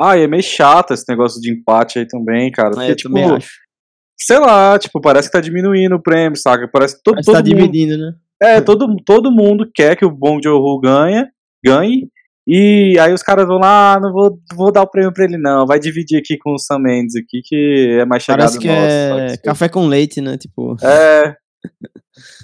Ah, 0.00 0.16
e 0.16 0.22
é 0.22 0.26
meio 0.26 0.42
chato 0.42 0.94
esse 0.94 1.04
negócio 1.08 1.40
de 1.40 1.52
empate 1.52 1.98
aí 1.98 2.06
também, 2.06 2.50
cara. 2.50 2.70
Porque, 2.70 2.86
é, 2.86 2.90
eu 2.92 2.96
tipo, 2.96 3.08
também 3.08 3.24
acho 3.24 3.68
sei 4.20 4.38
lá, 4.38 4.78
tipo, 4.78 5.00
parece 5.00 5.28
que 5.28 5.32
tá 5.32 5.40
diminuindo 5.40 5.94
o 5.94 6.02
prêmio, 6.02 6.36
saca? 6.36 6.68
Parece 6.68 6.96
que 6.96 7.02
todo, 7.02 7.14
parece 7.14 7.26
todo 7.26 7.36
tá 7.36 7.42
mundo, 7.42 7.54
dividindo, 7.54 7.96
né? 7.96 8.12
É, 8.40 8.60
todo, 8.60 8.86
todo 9.04 9.30
mundo 9.30 9.68
quer 9.72 9.96
que 9.96 10.04
o 10.04 10.10
Bong 10.10 10.40
Joon-ho 10.42 10.80
ganhe, 10.80 11.24
ganhe, 11.64 12.08
e 12.46 12.96
aí 12.98 13.12
os 13.12 13.22
caras 13.22 13.46
vão 13.46 13.58
lá, 13.58 13.94
ah, 13.94 14.00
não 14.00 14.12
vou, 14.12 14.38
vou 14.54 14.72
dar 14.72 14.82
o 14.82 14.90
prêmio 14.90 15.12
pra 15.12 15.24
ele 15.24 15.38
não, 15.38 15.66
vai 15.66 15.78
dividir 15.78 16.18
aqui 16.18 16.36
com 16.38 16.54
o 16.54 16.58
Sam 16.58 16.80
Mendes 16.80 17.14
aqui, 17.16 17.40
que 17.44 17.98
é 18.00 18.04
mais 18.04 18.22
chegado 18.22 18.40
Parece 18.40 18.58
que 18.58 18.68
nosso, 18.68 18.80
é 18.80 19.36
café 19.38 19.68
com 19.68 19.86
leite, 19.86 20.20
né, 20.20 20.36
tipo... 20.36 20.76
É, 20.82 21.34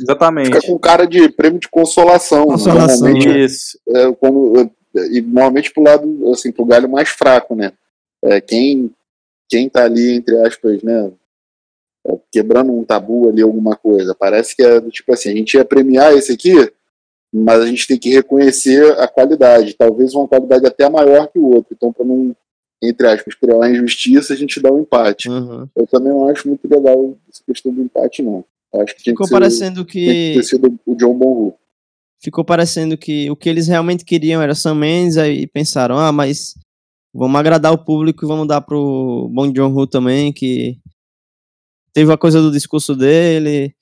exatamente. 0.01 0.47
Fica 0.47 0.67
com 0.67 0.79
cara 0.79 1.07
de 1.07 1.29
prêmio 1.29 1.59
de 1.59 1.69
consolação. 1.69 2.45
Consolação, 2.45 3.01
normalmente, 3.01 3.29
né? 3.29 3.39
Isso. 3.41 3.79
É, 3.89 4.13
como, 4.15 4.71
e 5.11 5.21
normalmente 5.21 5.73
pro 5.73 5.83
lado, 5.83 6.33
assim, 6.33 6.53
pro 6.53 6.65
galho 6.65 6.89
mais 6.89 7.09
fraco, 7.09 7.55
né? 7.55 7.73
É, 8.23 8.41
quem, 8.41 8.91
quem 9.49 9.69
tá 9.69 9.85
ali, 9.85 10.13
entre 10.13 10.37
aspas, 10.39 10.83
né, 10.83 11.13
quebrando 12.31 12.73
um 12.73 12.85
tabu 12.85 13.29
ali, 13.29 13.43
alguma 13.43 13.77
coisa. 13.77 14.15
Parece 14.15 14.55
que 14.55 14.63
é 14.63 14.81
do 14.81 14.91
tipo 14.91 15.13
assim, 15.13 15.31
a 15.31 15.35
gente 15.35 15.55
ia 15.55 15.65
premiar 15.65 16.13
esse 16.15 16.33
aqui, 16.33 16.55
mas 17.33 17.61
a 17.61 17.67
gente 17.67 17.87
tem 17.87 17.99
que 17.99 18.11
reconhecer 18.11 18.93
a 18.99 19.09
qualidade, 19.09 19.75
talvez 19.75 20.15
uma 20.15 20.29
qualidade 20.29 20.67
até 20.67 20.89
maior 20.89 21.29
que 21.29 21.39
o 21.39 21.47
outro. 21.47 21.75
Então, 21.75 21.93
para 21.93 22.05
não, 22.05 22.35
entre 22.83 23.07
aspas, 23.09 23.35
criar 23.35 23.57
uma 23.57 23.71
injustiça, 23.71 24.33
a 24.33 24.37
gente 24.37 24.61
dá 24.61 24.71
um 24.71 24.81
empate. 24.81 25.29
Uhum. 25.29 25.69
Eu 25.75 25.87
também 25.87 26.13
não 26.13 26.29
acho 26.29 26.49
muito 26.49 26.69
legal 26.69 27.17
essa 27.29 27.43
questão 27.47 27.73
do 27.73 27.83
empate, 27.83 28.23
não. 28.23 28.45
acho 28.75 28.95
que 28.97 29.03
Ficou 29.03 29.27
que 29.27 29.33
parecendo 29.33 29.85
que. 29.85 30.07
Tem 30.07 30.33
que 30.33 30.39
ter 30.39 30.45
sido 30.45 30.79
o 30.87 30.95
John 30.95 31.15
Bonhu. 31.15 31.55
Ficou 32.25 32.43
parecendo 32.43 32.97
que 32.97 33.31
o 33.31 33.37
que 33.37 33.51
eles 33.51 33.69
realmente 33.69 34.03
queriam 34.03 34.41
era 34.41 34.55
Sam 34.55 34.77
Mendes, 34.77 35.19
aí 35.19 35.47
pensaram, 35.47 35.99
ah, 35.99 36.11
mas 36.11 36.55
vamos 37.15 37.39
agradar 37.39 37.71
o 37.71 37.85
público 37.85 38.25
e 38.25 38.29
vamos 38.29 38.49
dar 38.49 38.63
pro 38.63 39.29
Bong 39.31 39.53
Joon-ho 39.55 39.87
também, 39.87 40.33
que 40.33 40.79
teve 41.93 42.11
a 42.11 42.17
coisa 42.17 42.41
do 42.41 42.51
discurso 42.51 42.97
dele, 42.97 43.75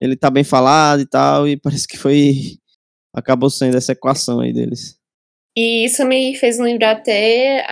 ele 0.00 0.16
tá 0.16 0.30
bem 0.30 0.42
falado 0.42 1.02
e 1.02 1.06
tal, 1.06 1.46
e 1.46 1.58
parece 1.58 1.86
que 1.86 1.98
foi. 1.98 2.58
Acabou 3.12 3.50
sendo 3.50 3.76
essa 3.76 3.92
equação 3.92 4.40
aí 4.40 4.52
deles. 4.52 4.96
E 5.58 5.84
isso 5.84 6.06
me 6.06 6.34
fez 6.36 6.58
lembrar 6.58 6.92
até 6.92 7.66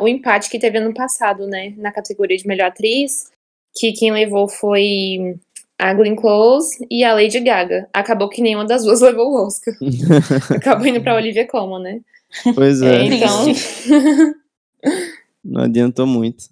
o 0.00 0.08
empate 0.08 0.50
que 0.50 0.58
teve 0.58 0.78
ano 0.78 0.94
passado, 0.94 1.46
né? 1.46 1.74
Na 1.76 1.92
categoria 1.92 2.36
de 2.36 2.46
melhor 2.48 2.68
atriz, 2.68 3.30
que 3.76 3.92
quem 3.92 4.10
levou 4.10 4.48
foi 4.48 5.38
a 5.78 5.94
Glenn 5.94 6.16
Close 6.16 6.84
e 6.90 7.04
a 7.04 7.14
Lady 7.14 7.38
Gaga. 7.40 7.88
Acabou 7.92 8.28
que 8.28 8.42
nenhuma 8.42 8.66
das 8.66 8.84
duas 8.84 9.00
levou 9.02 9.30
o 9.30 9.46
Oscar. 9.46 9.74
Acabou 10.56 10.86
indo 10.86 11.00
pra 11.00 11.14
Olivia 11.14 11.46
Colman, 11.46 11.82
né? 11.82 12.00
Pois 12.54 12.82
é. 12.82 12.96
é 12.96 13.04
então. 13.04 13.46
Não 15.44 15.62
adiantou 15.62 16.06
muito. 16.06 16.44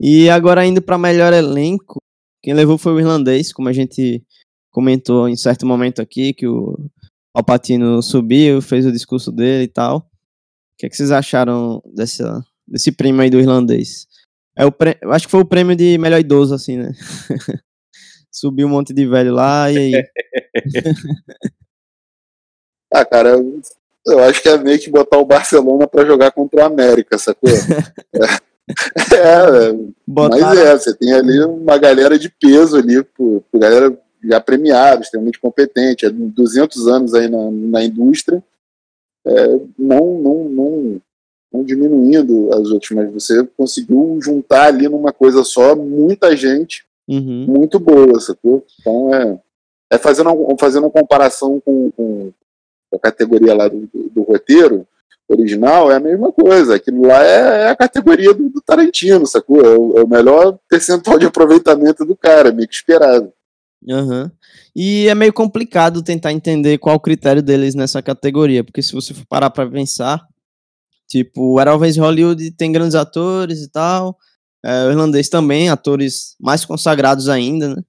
e 0.00 0.30
agora 0.30 0.64
indo 0.64 0.80
para 0.80 0.96
melhor 0.96 1.32
elenco, 1.32 2.00
quem 2.42 2.54
levou 2.54 2.78
foi 2.78 2.92
o 2.92 3.00
irlandês, 3.00 3.52
como 3.52 3.68
a 3.68 3.72
gente 3.72 4.22
comentou 4.70 5.28
em 5.28 5.36
certo 5.36 5.66
momento 5.66 6.00
aqui, 6.00 6.32
que 6.32 6.46
o 6.46 6.78
Alpatino 7.34 8.00
subiu, 8.02 8.62
fez 8.62 8.86
o 8.86 8.92
discurso 8.92 9.30
dele 9.30 9.64
e 9.64 9.68
tal. 9.68 9.98
O 9.98 10.02
que, 10.78 10.86
é 10.86 10.88
que 10.88 10.96
vocês 10.96 11.10
acharam 11.10 11.82
dessa, 11.94 12.42
desse 12.66 12.92
prêmio 12.92 13.20
aí 13.20 13.28
do 13.28 13.40
irlandês? 13.40 14.07
É 14.58 14.66
o 14.66 14.72
pre... 14.72 14.98
Acho 15.04 15.26
que 15.26 15.30
foi 15.30 15.40
o 15.40 15.46
prêmio 15.46 15.76
de 15.76 15.96
melhor 15.98 16.18
idoso, 16.18 16.52
assim, 16.52 16.76
né? 16.76 16.90
Subiu 18.28 18.66
um 18.66 18.70
monte 18.70 18.92
de 18.92 19.06
velho 19.06 19.32
lá 19.32 19.70
e 19.70 19.78
aí. 19.78 19.92
ah, 22.92 23.04
cara, 23.04 23.36
eu 24.04 24.24
acho 24.24 24.42
que 24.42 24.48
é 24.48 24.58
meio 24.58 24.80
que 24.80 24.90
botar 24.90 25.18
o 25.18 25.24
Barcelona 25.24 25.86
para 25.86 26.04
jogar 26.04 26.32
contra 26.32 26.60
o 26.60 26.64
América, 26.64 27.16
sacou? 27.18 27.48
é, 29.12 29.14
é 29.14 29.74
mas 30.06 30.58
é, 30.58 30.76
você 30.76 30.92
tem 30.94 31.12
ali 31.12 31.38
uma 31.44 31.78
galera 31.78 32.18
de 32.18 32.28
peso 32.28 32.76
ali, 32.76 33.02
por, 33.04 33.44
por 33.52 33.60
galera 33.60 33.96
já 34.24 34.40
premiada, 34.40 35.02
extremamente 35.02 35.38
competente, 35.38 36.04
há 36.04 36.10
200 36.10 36.88
anos 36.88 37.14
aí 37.14 37.28
na, 37.28 37.48
na 37.50 37.84
indústria, 37.84 38.42
é, 39.24 39.46
não, 39.78 40.18
não, 40.18 40.48
não, 40.48 41.00
não 41.52 41.64
diminuindo 41.64 42.52
as 42.52 42.70
outras, 42.70 42.90
mas 42.90 43.12
você 43.12 43.44
conseguiu 43.56 44.18
juntar 44.22 44.66
ali 44.66 44.88
numa 44.88 45.12
coisa 45.12 45.42
só 45.44 45.74
muita 45.74 46.36
gente 46.36 46.84
uhum. 47.08 47.46
muito 47.48 47.78
boa, 47.78 48.20
sacou? 48.20 48.64
Então 48.80 49.14
é, 49.14 49.38
é 49.92 49.98
fazendo, 49.98 50.30
fazendo 50.58 50.84
uma 50.84 50.90
comparação 50.90 51.60
com, 51.64 51.90
com 51.90 52.32
a 52.94 52.98
categoria 52.98 53.54
lá 53.54 53.68
do, 53.68 53.88
do, 53.92 54.10
do, 54.10 54.22
roteiro 54.22 54.86
original, 55.28 55.90
é 55.90 55.96
a 55.96 56.00
mesma 56.00 56.32
coisa. 56.32 56.76
Aquilo 56.76 57.06
lá 57.06 57.24
é, 57.24 57.62
é 57.62 57.68
a 57.68 57.76
categoria 57.76 58.32
do, 58.34 58.48
do, 58.48 58.60
Tarantino, 58.60 59.26
sacou? 59.26 59.60
É 59.60 59.76
o, 59.76 59.98
é 59.98 60.02
o, 60.02 60.08
melhor 60.08 60.58
percentual 60.68 61.18
de 61.18 61.26
aproveitamento 61.26 62.04
do 62.04 62.16
cara, 62.16 62.52
meio 62.52 62.68
que 62.68 62.74
esperado. 62.74 63.32
Uhum. 63.86 64.30
E 64.74 65.08
é 65.08 65.14
meio 65.14 65.32
complicado 65.32 66.02
tentar 66.02 66.32
entender 66.32 66.78
qual 66.78 66.96
o 66.96 67.00
critério 67.00 67.42
deles 67.42 67.74
nessa 67.74 68.02
categoria, 68.02 68.64
porque 68.64 68.82
se 68.82 68.92
você 68.92 69.14
for 69.14 69.24
parar 69.26 69.50
pra 69.50 69.66
pensar, 69.66 70.26
tipo, 71.08 71.58
Era 71.60 71.76
vez 71.76 71.96
Hollywood 71.96 72.50
tem 72.52 72.72
grandes 72.72 72.94
atores 72.94 73.62
e 73.62 73.70
tal, 73.70 74.16
é, 74.64 74.86
o 74.86 74.90
irlandês 74.90 75.28
também, 75.28 75.68
atores 75.68 76.36
mais 76.40 76.64
consagrados 76.64 77.28
ainda, 77.28 77.74
né? 77.74 77.82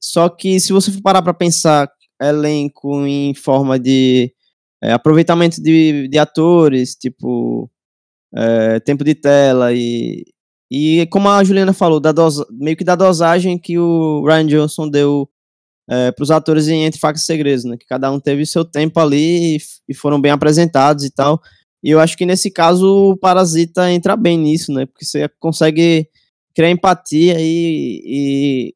Só 0.00 0.28
que 0.28 0.60
se 0.60 0.72
você 0.72 0.90
for 0.92 1.00
parar 1.02 1.22
pra 1.22 1.34
pensar 1.34 1.90
elenco 2.20 3.06
em 3.06 3.34
forma 3.34 3.78
de 3.78 4.32
é, 4.82 4.92
aproveitamento 4.92 5.62
de, 5.62 6.08
de 6.08 6.18
atores, 6.18 6.94
tipo, 6.96 7.70
é, 8.34 8.80
tempo 8.80 9.04
de 9.04 9.14
tela 9.14 9.72
e, 9.72 10.24
e 10.70 11.06
como 11.06 11.28
a 11.28 11.44
Juliana 11.44 11.72
falou, 11.72 12.00
da 12.00 12.12
dosa, 12.12 12.46
meio 12.50 12.76
que 12.76 12.84
da 12.84 12.96
dosagem 12.96 13.58
que 13.58 13.78
o 13.78 14.24
Ryan 14.26 14.46
Johnson 14.46 14.88
deu 14.88 15.28
é, 15.88 16.10
para 16.12 16.22
os 16.22 16.30
atores 16.30 16.68
em 16.68 16.84
Entre 16.84 17.00
Facas 17.00 17.22
e 17.22 17.24
Segredos, 17.24 17.64
né? 17.64 17.76
Que 17.76 17.86
cada 17.86 18.10
um 18.10 18.18
teve 18.20 18.46
seu 18.46 18.64
tempo 18.64 18.98
ali 18.98 19.56
e, 19.56 19.58
e, 19.88 19.94
foram 19.94 20.20
bem 20.20 20.32
apresentados 20.32 21.04
e 21.04 21.10
tal. 21.10 21.40
E 21.82 21.90
eu 21.90 22.00
acho 22.00 22.16
que 22.16 22.24
nesse 22.24 22.50
caso 22.50 23.12
o 23.12 23.16
Parasita 23.16 23.90
entra 23.90 24.16
bem 24.16 24.38
nisso, 24.38 24.72
né? 24.72 24.86
Porque 24.86 25.04
você 25.04 25.28
consegue 25.40 26.08
criar 26.54 26.70
empatia 26.70 27.36
e, 27.38 28.74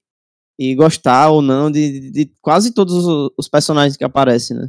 e, 0.59 0.69
e 0.71 0.75
gostar 0.75 1.31
ou 1.31 1.41
não 1.41 1.71
de, 1.71 2.01
de, 2.01 2.11
de 2.11 2.33
quase 2.43 2.73
todos 2.73 3.07
os, 3.37 3.49
personagens 3.49 3.97
que 3.97 4.05
aparecem, 4.05 4.57
né? 4.57 4.69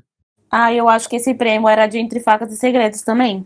Ah, 0.52 0.74
eu 0.74 0.88
acho 0.88 1.10
que 1.10 1.16
esse 1.16 1.34
prêmio 1.34 1.68
era 1.68 1.88
de 1.88 1.98
Entre 1.98 2.20
Facas 2.20 2.52
e 2.54 2.58
Segredos 2.58 3.02
também 3.02 3.46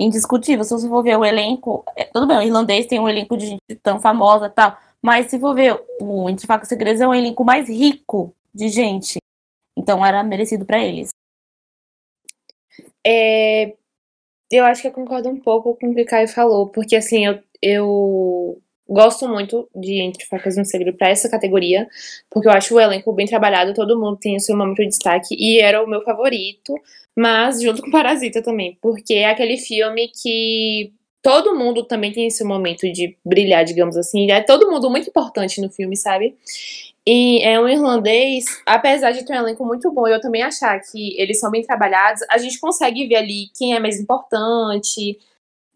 indiscutível. 0.00 0.64
Se 0.64 0.70
você 0.72 0.88
for 0.88 1.02
ver 1.02 1.16
o 1.16 1.24
elenco, 1.24 1.84
é, 1.94 2.04
tudo 2.04 2.26
bem, 2.26 2.38
o 2.38 2.42
irlandês 2.42 2.86
tem 2.86 2.98
um 2.98 3.08
elenco 3.08 3.36
de 3.36 3.46
gente 3.46 3.76
tão 3.82 4.00
famosa 4.00 4.46
e 4.46 4.50
tal, 4.50 4.76
mas 5.02 5.26
se 5.26 5.38
for 5.38 5.54
ver 5.54 5.78
o 6.00 6.28
Entre 6.28 6.46
Facas 6.46 6.68
e 6.68 6.70
Segredos 6.70 7.00
é 7.00 7.06
um 7.06 7.14
elenco 7.14 7.44
mais 7.44 7.68
rico 7.68 8.34
de 8.54 8.68
gente. 8.68 9.18
Então 9.76 10.04
era 10.04 10.22
merecido 10.22 10.64
para 10.64 10.78
eles. 10.82 11.10
É, 13.06 13.74
eu 14.50 14.64
acho 14.64 14.82
que 14.82 14.88
eu 14.88 14.92
concordo 14.92 15.28
um 15.28 15.40
pouco 15.40 15.76
com 15.76 15.90
o 15.90 15.94
que 15.94 16.02
o 16.02 16.06
Caio 16.06 16.28
falou, 16.28 16.68
porque 16.68 16.96
assim, 16.96 17.26
eu, 17.26 17.38
eu 17.62 18.60
gosto 18.88 19.28
muito 19.28 19.68
de 19.74 20.00
Entre 20.00 20.26
Facas 20.26 20.58
um 20.58 20.64
Segredo 20.64 20.96
para 20.96 21.08
essa 21.08 21.28
categoria, 21.30 21.88
porque 22.28 22.48
eu 22.48 22.52
acho 22.52 22.74
o 22.74 22.80
elenco 22.80 23.12
bem 23.12 23.26
trabalhado, 23.26 23.72
todo 23.72 23.98
mundo 23.98 24.18
tem 24.18 24.36
o 24.36 24.40
seu 24.40 24.56
momento 24.56 24.78
de 24.78 24.88
destaque, 24.88 25.36
e 25.38 25.60
era 25.60 25.82
o 25.82 25.88
meu 25.88 26.02
favorito, 26.02 26.74
mas 27.16 27.62
junto 27.62 27.82
com 27.82 27.90
Parasita 27.90 28.42
também, 28.42 28.76
porque 28.82 29.14
é 29.14 29.30
aquele 29.30 29.56
filme 29.56 30.08
que 30.08 30.92
todo 31.22 31.54
mundo 31.54 31.84
também 31.84 32.12
tem 32.12 32.26
esse 32.26 32.42
momento 32.42 32.90
de 32.90 33.16
brilhar, 33.24 33.64
digamos 33.64 33.96
assim. 33.96 34.30
É 34.30 34.40
todo 34.40 34.70
mundo 34.70 34.90
muito 34.90 35.08
importante 35.08 35.60
no 35.60 35.70
filme, 35.70 35.96
sabe? 35.96 36.34
E 37.06 37.42
é 37.42 37.58
um 37.58 37.68
irlandês, 37.68 38.44
apesar 38.66 39.12
de 39.12 39.24
ter 39.24 39.32
um 39.32 39.36
elenco 39.36 39.64
muito 39.64 39.90
bom, 39.90 40.06
eu 40.06 40.20
também 40.20 40.42
achar 40.42 40.78
que 40.80 41.18
eles 41.18 41.40
são 41.40 41.50
bem 41.50 41.62
trabalhados, 41.62 42.22
a 42.30 42.36
gente 42.36 42.60
consegue 42.60 43.08
ver 43.08 43.16
ali 43.16 43.46
quem 43.56 43.74
é 43.74 43.80
mais 43.80 43.98
importante, 43.98 45.18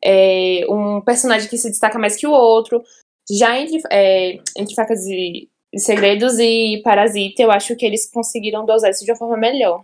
é, 0.04 0.66
um 0.68 1.00
personagem 1.00 1.48
que 1.48 1.56
se 1.56 1.70
destaca 1.70 1.98
mais 1.98 2.16
que 2.16 2.26
o 2.26 2.30
outro. 2.30 2.82
Já 3.30 3.58
entre, 3.58 3.80
é, 3.90 4.38
entre 4.56 4.74
Facas 4.74 5.06
e 5.06 5.48
Segredos 5.76 6.38
e 6.38 6.82
Parasita, 6.84 7.42
eu 7.42 7.50
acho 7.50 7.74
que 7.74 7.86
eles 7.86 8.10
conseguiram 8.10 8.66
dosar 8.66 8.90
isso 8.90 9.04
de 9.04 9.10
uma 9.10 9.16
forma 9.16 9.36
melhor. 9.38 9.82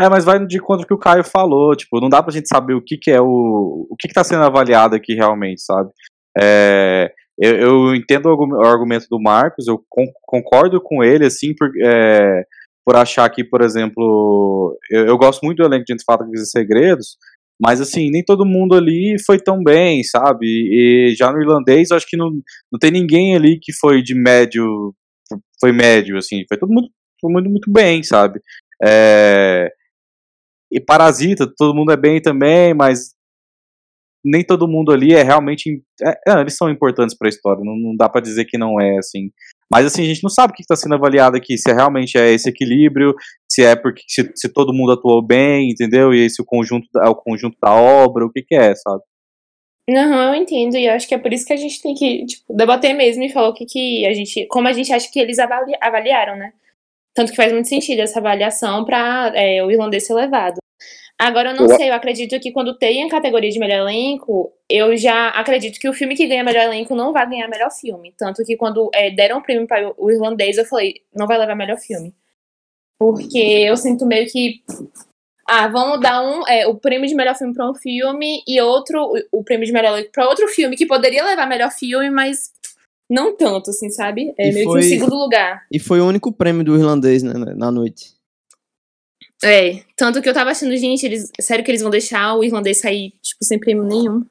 É, 0.00 0.08
mas 0.08 0.24
vai 0.24 0.46
de 0.46 0.60
conta 0.60 0.86
que 0.86 0.94
o 0.94 0.98
Caio 0.98 1.24
falou, 1.24 1.76
tipo, 1.76 2.00
não 2.00 2.08
dá 2.08 2.22
pra 2.22 2.32
gente 2.32 2.48
saber 2.48 2.72
o 2.74 2.80
que 2.80 2.96
que 2.96 3.10
é 3.10 3.20
o... 3.20 3.86
o 3.90 3.96
que 3.98 4.08
que 4.08 4.14
tá 4.14 4.24
sendo 4.24 4.44
avaliado 4.44 4.94
aqui 4.94 5.12
realmente, 5.14 5.60
sabe? 5.60 5.90
É, 6.40 7.12
eu, 7.40 7.56
eu, 7.56 7.94
entendo 7.94 8.26
o 8.26 8.62
argumento 8.62 9.06
do 9.10 9.18
Marcos, 9.18 9.66
eu 9.66 9.82
concordo 10.26 10.78
com 10.78 11.02
ele, 11.02 11.24
assim, 11.24 11.54
por, 11.54 11.70
é, 11.82 12.44
por 12.84 12.96
achar 12.96 13.28
que, 13.30 13.42
por 13.42 13.62
exemplo, 13.62 14.78
eu, 14.90 15.06
eu, 15.06 15.16
gosto 15.16 15.42
muito 15.42 15.58
do 15.58 15.64
elenco 15.64 15.86
de 15.86 15.94
Entre 15.94 16.04
Fatos 16.04 16.28
e 16.38 16.46
Segredos, 16.46 17.16
mas, 17.58 17.80
assim, 17.80 18.10
nem 18.10 18.22
todo 18.22 18.44
mundo 18.44 18.74
ali 18.74 19.16
foi 19.24 19.38
tão 19.38 19.62
bem, 19.62 20.02
sabe? 20.02 20.46
E 20.46 21.14
já 21.16 21.32
no 21.32 21.40
irlandês, 21.40 21.90
acho 21.90 22.06
que 22.06 22.16
não, 22.16 22.30
não 22.70 22.78
tem 22.78 22.90
ninguém 22.90 23.34
ali 23.34 23.58
que 23.58 23.72
foi 23.72 24.02
de 24.02 24.14
médio, 24.14 24.94
foi 25.58 25.72
médio, 25.72 26.18
assim, 26.18 26.44
foi 26.46 26.58
todo 26.58 26.72
mundo, 26.72 26.88
todo 27.20 27.32
mundo 27.32 27.48
muito 27.48 27.72
bem, 27.72 28.02
sabe? 28.02 28.40
É, 28.82 29.70
e 30.70 30.78
Parasita, 30.78 31.50
todo 31.56 31.74
mundo 31.74 31.90
é 31.90 31.96
bem 31.96 32.20
também, 32.20 32.74
mas 32.74 33.14
nem 34.24 34.44
todo 34.44 34.68
mundo 34.68 34.92
ali 34.92 35.12
é 35.14 35.22
realmente. 35.22 35.82
É, 36.02 36.32
é, 36.32 36.40
eles 36.40 36.56
são 36.56 36.70
importantes 36.70 37.16
para 37.16 37.28
a 37.28 37.30
história, 37.30 37.64
não, 37.64 37.76
não 37.76 37.96
dá 37.96 38.08
para 38.08 38.20
dizer 38.20 38.44
que 38.44 38.58
não 38.58 38.80
é, 38.80 38.98
assim. 38.98 39.30
Mas 39.70 39.86
assim, 39.86 40.02
a 40.02 40.06
gente 40.06 40.22
não 40.22 40.30
sabe 40.30 40.52
o 40.52 40.56
que 40.56 40.62
está 40.62 40.74
sendo 40.74 40.94
avaliado 40.94 41.36
aqui, 41.36 41.56
se 41.56 41.70
é 41.70 41.74
realmente 41.74 42.18
é 42.18 42.32
esse 42.32 42.48
equilíbrio, 42.48 43.14
se 43.48 43.62
é 43.62 43.76
porque 43.76 44.02
se, 44.08 44.30
se 44.34 44.52
todo 44.52 44.74
mundo 44.74 44.92
atuou 44.92 45.24
bem, 45.24 45.70
entendeu? 45.70 46.12
E 46.12 46.24
esse 46.24 46.42
o 46.42 46.44
conjunto 46.44 46.86
é 46.98 47.08
o 47.08 47.14
conjunto 47.14 47.56
da 47.62 47.72
obra, 47.74 48.26
o 48.26 48.30
que, 48.30 48.42
que 48.42 48.54
é, 48.54 48.74
sabe? 48.74 49.02
Não, 49.88 50.22
eu 50.22 50.34
entendo, 50.34 50.76
e 50.76 50.86
eu 50.86 50.92
acho 50.92 51.08
que 51.08 51.14
é 51.14 51.18
por 51.18 51.32
isso 51.32 51.44
que 51.44 51.52
a 51.52 51.56
gente 51.56 51.82
tem 51.82 51.94
que 51.94 52.24
tipo, 52.24 52.54
debater 52.54 52.94
mesmo 52.94 53.24
e 53.24 53.28
falar 53.28 53.48
o 53.48 53.54
que, 53.54 53.66
que 53.66 54.06
a 54.06 54.12
gente. 54.14 54.46
como 54.48 54.68
a 54.68 54.72
gente 54.72 54.92
acha 54.92 55.10
que 55.10 55.18
eles 55.18 55.38
avali 55.38 55.72
avaliaram, 55.80 56.36
né? 56.36 56.52
Tanto 57.12 57.30
que 57.30 57.36
faz 57.36 57.52
muito 57.52 57.68
sentido 57.68 58.00
essa 58.00 58.20
avaliação 58.20 58.84
para 58.84 59.32
é, 59.34 59.64
o 59.64 59.70
irlandês 59.70 60.06
ser 60.06 60.14
levado. 60.14 60.59
Agora 61.20 61.50
eu 61.50 61.54
não 61.54 61.66
eu... 61.66 61.76
sei, 61.76 61.90
eu 61.90 61.94
acredito 61.94 62.40
que 62.40 62.50
quando 62.50 62.78
tem 62.78 63.04
a 63.04 63.10
categoria 63.10 63.50
de 63.50 63.58
melhor 63.58 63.80
elenco, 63.80 64.50
eu 64.70 64.96
já 64.96 65.28
acredito 65.28 65.78
que 65.78 65.86
o 65.86 65.92
filme 65.92 66.16
que 66.16 66.26
ganha 66.26 66.42
melhor 66.42 66.64
elenco 66.64 66.94
não 66.94 67.12
vai 67.12 67.28
ganhar 67.28 67.46
melhor 67.46 67.70
filme. 67.70 68.14
Tanto 68.16 68.42
que 68.42 68.56
quando 68.56 68.88
é, 68.94 69.10
deram 69.10 69.36
o 69.36 69.42
prêmio 69.42 69.66
para 69.66 69.92
o 69.98 70.10
irlandês, 70.10 70.56
eu 70.56 70.64
falei, 70.64 71.02
não 71.14 71.26
vai 71.26 71.36
levar 71.36 71.54
melhor 71.54 71.76
filme. 71.76 72.14
Porque 72.98 73.38
eu 73.38 73.76
sinto 73.76 74.06
meio 74.06 74.26
que. 74.30 74.62
Ah, 75.46 75.68
vamos 75.68 76.00
dar 76.00 76.22
um, 76.22 76.46
é, 76.48 76.66
o 76.66 76.76
prêmio 76.76 77.06
de 77.06 77.14
melhor 77.14 77.36
filme 77.36 77.52
para 77.52 77.70
um 77.70 77.74
filme 77.74 78.42
e 78.48 78.58
outro, 78.62 79.12
o, 79.32 79.40
o 79.40 79.44
prêmio 79.44 79.66
de 79.66 79.72
melhor 79.72 79.92
elenco 79.92 80.12
para 80.12 80.26
outro 80.26 80.48
filme 80.48 80.74
que 80.74 80.86
poderia 80.86 81.22
levar 81.22 81.46
melhor 81.46 81.70
filme, 81.70 82.08
mas 82.08 82.50
não 83.10 83.36
tanto, 83.36 83.68
assim, 83.68 83.90
sabe? 83.90 84.32
É 84.38 84.48
e 84.48 84.54
meio 84.54 84.64
foi, 84.64 84.80
que 84.80 84.86
o 84.86 84.88
segundo 84.88 85.16
lugar. 85.16 85.66
E 85.70 85.78
foi 85.78 86.00
o 86.00 86.06
único 86.06 86.32
prêmio 86.32 86.64
do 86.64 86.76
irlandês 86.76 87.22
né, 87.22 87.34
na 87.34 87.70
noite. 87.70 88.19
É, 89.42 89.82
tanto 89.96 90.20
que 90.20 90.28
eu 90.28 90.34
tava 90.34 90.50
achando, 90.50 90.76
gente, 90.76 91.04
eles, 91.04 91.30
sério 91.40 91.64
que 91.64 91.70
eles 91.70 91.80
vão 91.80 91.90
deixar 91.90 92.36
o 92.36 92.44
irlandês 92.44 92.78
sair, 92.78 93.12
tipo, 93.22 93.42
sem 93.44 93.58
prêmio 93.58 93.84
nenhum. 93.84 94.24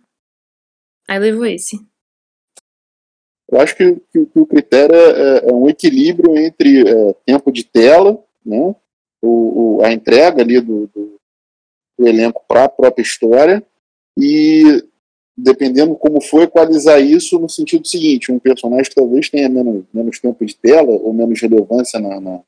Aí 1.07 1.17
levou 1.17 1.45
esse. 1.45 1.79
Eu 3.51 3.59
acho 3.59 3.75
que, 3.75 3.95
que, 4.11 4.25
que 4.27 4.39
o 4.39 4.45
critério 4.45 4.95
é, 4.95 5.49
é, 5.49 5.53
um 5.53 5.67
equilíbrio 5.67 6.37
entre 6.37 6.87
é, 6.87 7.13
tempo 7.25 7.51
de 7.51 7.63
tela, 7.63 8.23
né, 8.45 8.75
o, 9.21 9.77
o, 9.77 9.83
a 9.83 9.91
entrega 9.91 10.43
ali 10.43 10.61
do, 10.61 10.87
do, 10.87 11.19
o 11.99 12.07
elenco 12.07 12.45
para 12.47 12.65
a 12.65 12.69
própria 12.69 13.01
história 13.01 13.65
e 14.17 14.83
dependendo 15.35 15.95
como 15.95 16.21
for, 16.21 16.43
equalizar 16.43 17.01
isso 17.01 17.39
no 17.39 17.49
sentido 17.49 17.87
seguinte, 17.87 18.31
um 18.31 18.39
personagem 18.39 18.91
talvez 18.93 19.29
tenha 19.29 19.47
menos, 19.47 19.85
menos 19.93 20.19
tempo 20.19 20.45
de 20.45 20.55
tela 20.55 20.91
ou 20.91 21.13
menos 21.13 21.39
relevância 21.39 21.99
na, 21.99 22.19
na, 22.19 22.41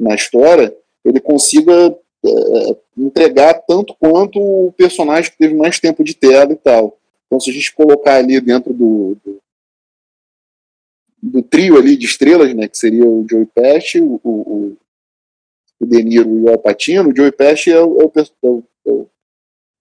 na 0.00 0.14
história, 0.14 0.74
ele 1.04 1.20
consiga 1.20 1.96
é, 2.24 2.76
entregar 2.96 3.54
tanto 3.66 3.94
quanto 3.94 4.38
o 4.40 4.72
personagem 4.72 5.30
que 5.30 5.38
teve 5.38 5.54
mais 5.54 5.78
tempo 5.78 6.02
de 6.02 6.14
tela 6.14 6.52
e 6.52 6.56
tal. 6.56 6.98
Então, 7.26 7.38
se 7.38 7.50
a 7.50 7.52
gente 7.52 7.74
colocar 7.74 8.16
ali 8.16 8.40
dentro 8.40 8.72
do, 8.72 9.16
do, 9.24 9.42
do 11.22 11.42
trio 11.42 11.76
ali 11.76 11.96
de 11.96 12.06
estrelas, 12.06 12.54
né, 12.54 12.68
que 12.68 12.78
seria 12.78 13.04
o 13.04 13.26
Joey 13.28 13.46
Pesci, 13.46 14.00
o, 14.00 14.20
o, 14.24 14.76
o 15.80 15.86
De 15.86 16.02
Niro 16.02 16.30
e 16.30 16.42
o 16.42 16.48
Al 16.50 16.58
Pacino, 16.58 17.10
o 17.10 17.16
Joey 17.16 17.32
Pesci 17.32 17.70
é, 17.70 17.76
é, 17.76 17.78
é, 17.78 17.82
o, 17.82 18.64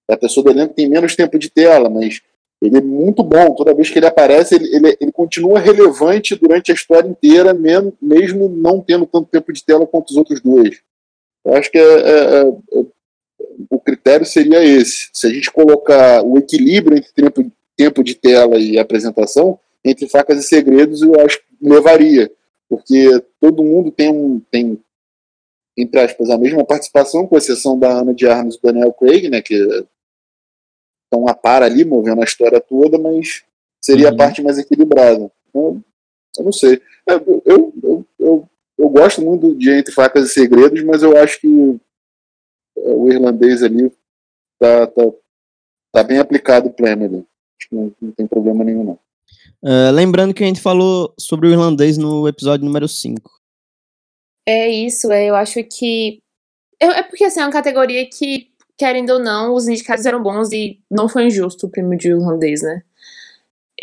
é 0.09 0.13
a 0.13 0.17
pessoa 0.17 0.43
do 0.43 0.51
elenco 0.51 0.69
que 0.69 0.75
tem 0.75 0.89
menos 0.89 1.15
tempo 1.15 1.39
de 1.39 1.49
tela, 1.49 1.89
mas 1.89 2.21
ele 2.61 2.77
é 2.77 2.81
muito 2.81 3.23
bom. 3.23 3.53
Toda 3.55 3.73
vez 3.73 3.89
que 3.89 3.99
ele 3.99 4.05
aparece, 4.05 4.55
ele, 4.55 4.75
ele, 4.75 4.97
ele 4.99 5.11
continua 5.11 5.59
relevante 5.59 6.35
durante 6.35 6.71
a 6.71 6.75
história 6.75 7.07
inteira, 7.07 7.53
mesmo, 7.53 7.93
mesmo 8.01 8.49
não 8.49 8.81
tendo 8.81 9.05
tanto 9.05 9.29
tempo 9.29 9.51
de 9.51 9.63
tela 9.63 9.85
quanto 9.85 10.09
os 10.09 10.17
outros 10.17 10.41
dois. 10.41 10.81
Eu 11.45 11.55
acho 11.55 11.69
que 11.71 11.77
é, 11.77 11.81
é, 11.81 12.41
é, 12.41 12.85
o 13.69 13.79
critério 13.79 14.25
seria 14.25 14.63
esse. 14.63 15.09
Se 15.13 15.27
a 15.27 15.29
gente 15.29 15.51
colocar 15.51 16.23
o 16.23 16.37
equilíbrio 16.37 16.97
entre 16.97 17.11
tempo, 17.11 17.51
tempo 17.75 18.03
de 18.03 18.15
tela 18.15 18.57
e 18.57 18.79
apresentação, 18.79 19.59
entre 19.83 20.07
facas 20.07 20.39
e 20.39 20.47
segredos, 20.47 21.01
eu 21.01 21.19
acho 21.19 21.39
que 21.39 21.45
levaria. 21.61 22.31
Porque 22.69 23.21
todo 23.39 23.63
mundo 23.63 23.91
tem, 23.91 24.09
um, 24.09 24.41
tem 24.49 24.79
entre 25.77 25.99
aspas, 25.99 26.29
a 26.29 26.37
mesma 26.37 26.63
participação, 26.65 27.27
com 27.27 27.37
exceção 27.37 27.77
da 27.77 27.89
Ana 27.89 28.13
de 28.13 28.27
Armas 28.27 28.55
e 28.55 28.61
do 28.61 28.71
Daniel 28.71 28.93
Craig, 28.93 29.29
né, 29.29 29.41
que 29.41 29.55
estão 31.03 31.27
a 31.27 31.33
par 31.33 31.61
ali, 31.61 31.83
movendo 31.83 32.21
a 32.21 32.25
história 32.25 32.59
toda, 32.61 32.97
mas 32.97 33.43
seria 33.81 34.09
uhum. 34.09 34.13
a 34.13 34.17
parte 34.17 34.41
mais 34.41 34.57
equilibrada. 34.57 35.31
Então, 35.49 35.83
eu 36.37 36.45
não 36.45 36.51
sei. 36.51 36.81
É, 37.07 37.13
eu, 37.13 37.73
eu, 37.83 38.05
eu, 38.19 38.49
eu, 38.77 38.89
gosto 38.89 39.21
muito 39.21 39.55
de 39.55 39.71
Entre 39.71 39.93
Facas 39.93 40.29
e 40.29 40.33
Segredos, 40.33 40.83
mas 40.83 41.03
eu 41.03 41.17
acho 41.17 41.39
que 41.39 41.47
é, 42.77 42.89
o 42.89 43.09
irlandês 43.09 43.63
ali 43.63 43.91
tá, 44.59 44.87
tá, 44.87 45.03
tá 45.91 46.03
bem 46.03 46.19
aplicado 46.19 46.67
o 46.67 46.73
pleno 46.73 47.05
ali. 47.05 47.25
Acho 47.59 47.69
que 47.69 47.75
não, 47.75 47.95
não 48.01 48.11
tem 48.11 48.27
problema 48.27 48.63
nenhum, 48.63 48.83
não. 48.83 48.99
Uh, 49.63 49.91
lembrando 49.93 50.33
que 50.33 50.43
a 50.43 50.47
gente 50.47 50.61
falou 50.61 51.13
sobre 51.17 51.47
o 51.47 51.51
irlandês 51.51 51.97
no 51.97 52.27
episódio 52.27 52.65
número 52.65 52.87
5. 52.87 53.31
É 54.45 54.69
isso, 54.69 55.11
é, 55.11 55.29
eu 55.29 55.35
acho 55.35 55.63
que. 55.63 56.19
É, 56.81 56.85
é 56.85 57.03
porque 57.03 57.23
assim, 57.23 57.39
é 57.39 57.45
uma 57.45 57.51
categoria 57.51 58.05
que 58.09 58.53
querendo 58.77 59.11
ou 59.11 59.19
não, 59.19 59.53
os 59.53 59.67
indicados 59.67 60.05
eram 60.05 60.21
bons 60.21 60.51
e 60.51 60.79
não 60.89 61.07
foi 61.07 61.27
injusto 61.27 61.67
o 61.67 61.69
prêmio 61.69 61.97
de 61.97 62.09
irlandês, 62.09 62.61
né? 62.61 62.83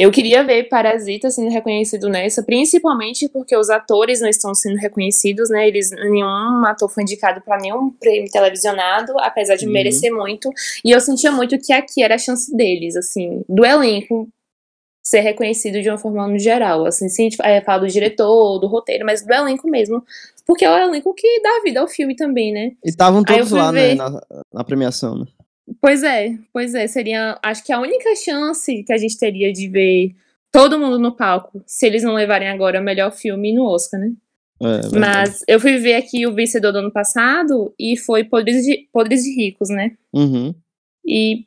Eu 0.00 0.10
queria 0.10 0.42
ver 0.42 0.64
Parasita 0.64 1.28
sendo 1.28 1.50
reconhecido 1.50 2.08
nessa, 2.08 2.42
principalmente 2.42 3.28
porque 3.28 3.54
os 3.54 3.68
atores 3.68 4.18
não 4.18 4.30
estão 4.30 4.54
sendo 4.54 4.76
reconhecidos, 4.76 5.50
né? 5.50 5.68
Eles 5.68 5.90
nenhum 5.90 6.64
ator 6.64 6.88
foi 6.88 7.02
indicado 7.02 7.42
para 7.42 7.58
nenhum 7.58 7.90
prêmio 7.90 8.30
televisionado, 8.30 9.12
apesar 9.18 9.56
de 9.56 9.66
uhum. 9.66 9.72
merecer 9.72 10.10
muito. 10.10 10.48
E 10.82 10.90
eu 10.90 10.98
sentia 11.02 11.30
muito 11.30 11.58
que 11.58 11.70
aqui 11.70 12.02
era 12.02 12.14
a 12.14 12.18
chance 12.18 12.50
deles, 12.56 12.96
assim, 12.96 13.44
do 13.46 13.62
elenco 13.62 14.26
ser 15.02 15.20
reconhecido 15.20 15.82
de 15.82 15.90
uma 15.90 15.98
forma 15.98 16.26
no 16.26 16.38
geral. 16.38 16.86
Assim, 16.86 17.06
se 17.10 17.20
a 17.20 17.24
gente 17.24 17.36
fala 17.36 17.80
do 17.80 17.88
diretor, 17.88 18.58
do 18.58 18.68
roteiro, 18.68 19.04
mas 19.04 19.20
do 19.20 19.34
elenco 19.34 19.68
mesmo. 19.68 20.02
Porque 20.46 20.64
é 20.64 20.70
o 20.70 20.78
elenco 20.78 21.12
que 21.12 21.42
dá 21.42 21.60
vida 21.62 21.78
ao 21.78 21.86
filme 21.86 22.16
também, 22.16 22.54
né? 22.54 22.72
E 22.82 22.88
estavam 22.88 23.22
todos 23.22 23.50
lá, 23.50 23.70
né, 23.70 23.88
ver... 23.88 23.94
né, 23.96 24.02
na, 24.02 24.22
na 24.50 24.64
premiação, 24.64 25.14
né? 25.18 25.26
Pois 25.80 26.02
é, 26.02 26.38
pois 26.52 26.74
é. 26.74 26.86
Seria, 26.86 27.38
acho 27.42 27.64
que 27.64 27.72
a 27.72 27.80
única 27.80 28.14
chance 28.16 28.82
que 28.82 28.92
a 28.92 28.98
gente 28.98 29.18
teria 29.18 29.52
de 29.52 29.68
ver 29.68 30.14
todo 30.50 30.78
mundo 30.78 30.98
no 30.98 31.14
palco, 31.14 31.62
se 31.66 31.86
eles 31.86 32.02
não 32.02 32.14
levarem 32.14 32.48
agora 32.48 32.80
o 32.80 32.84
melhor 32.84 33.12
filme 33.12 33.52
no 33.52 33.64
Oscar, 33.64 34.00
né? 34.00 34.12
É, 34.62 34.98
Mas 34.98 35.42
eu 35.48 35.58
fui 35.58 35.78
ver 35.78 35.94
aqui 35.94 36.26
o 36.26 36.34
vencedor 36.34 36.72
do 36.72 36.78
ano 36.78 36.92
passado 36.92 37.74
e 37.78 37.96
foi 37.96 38.24
Podres 38.24 38.64
de, 38.64 38.88
Podres 38.92 39.22
de 39.22 39.34
Ricos, 39.34 39.70
né? 39.70 39.96
Uhum. 40.12 40.54
E 41.06 41.46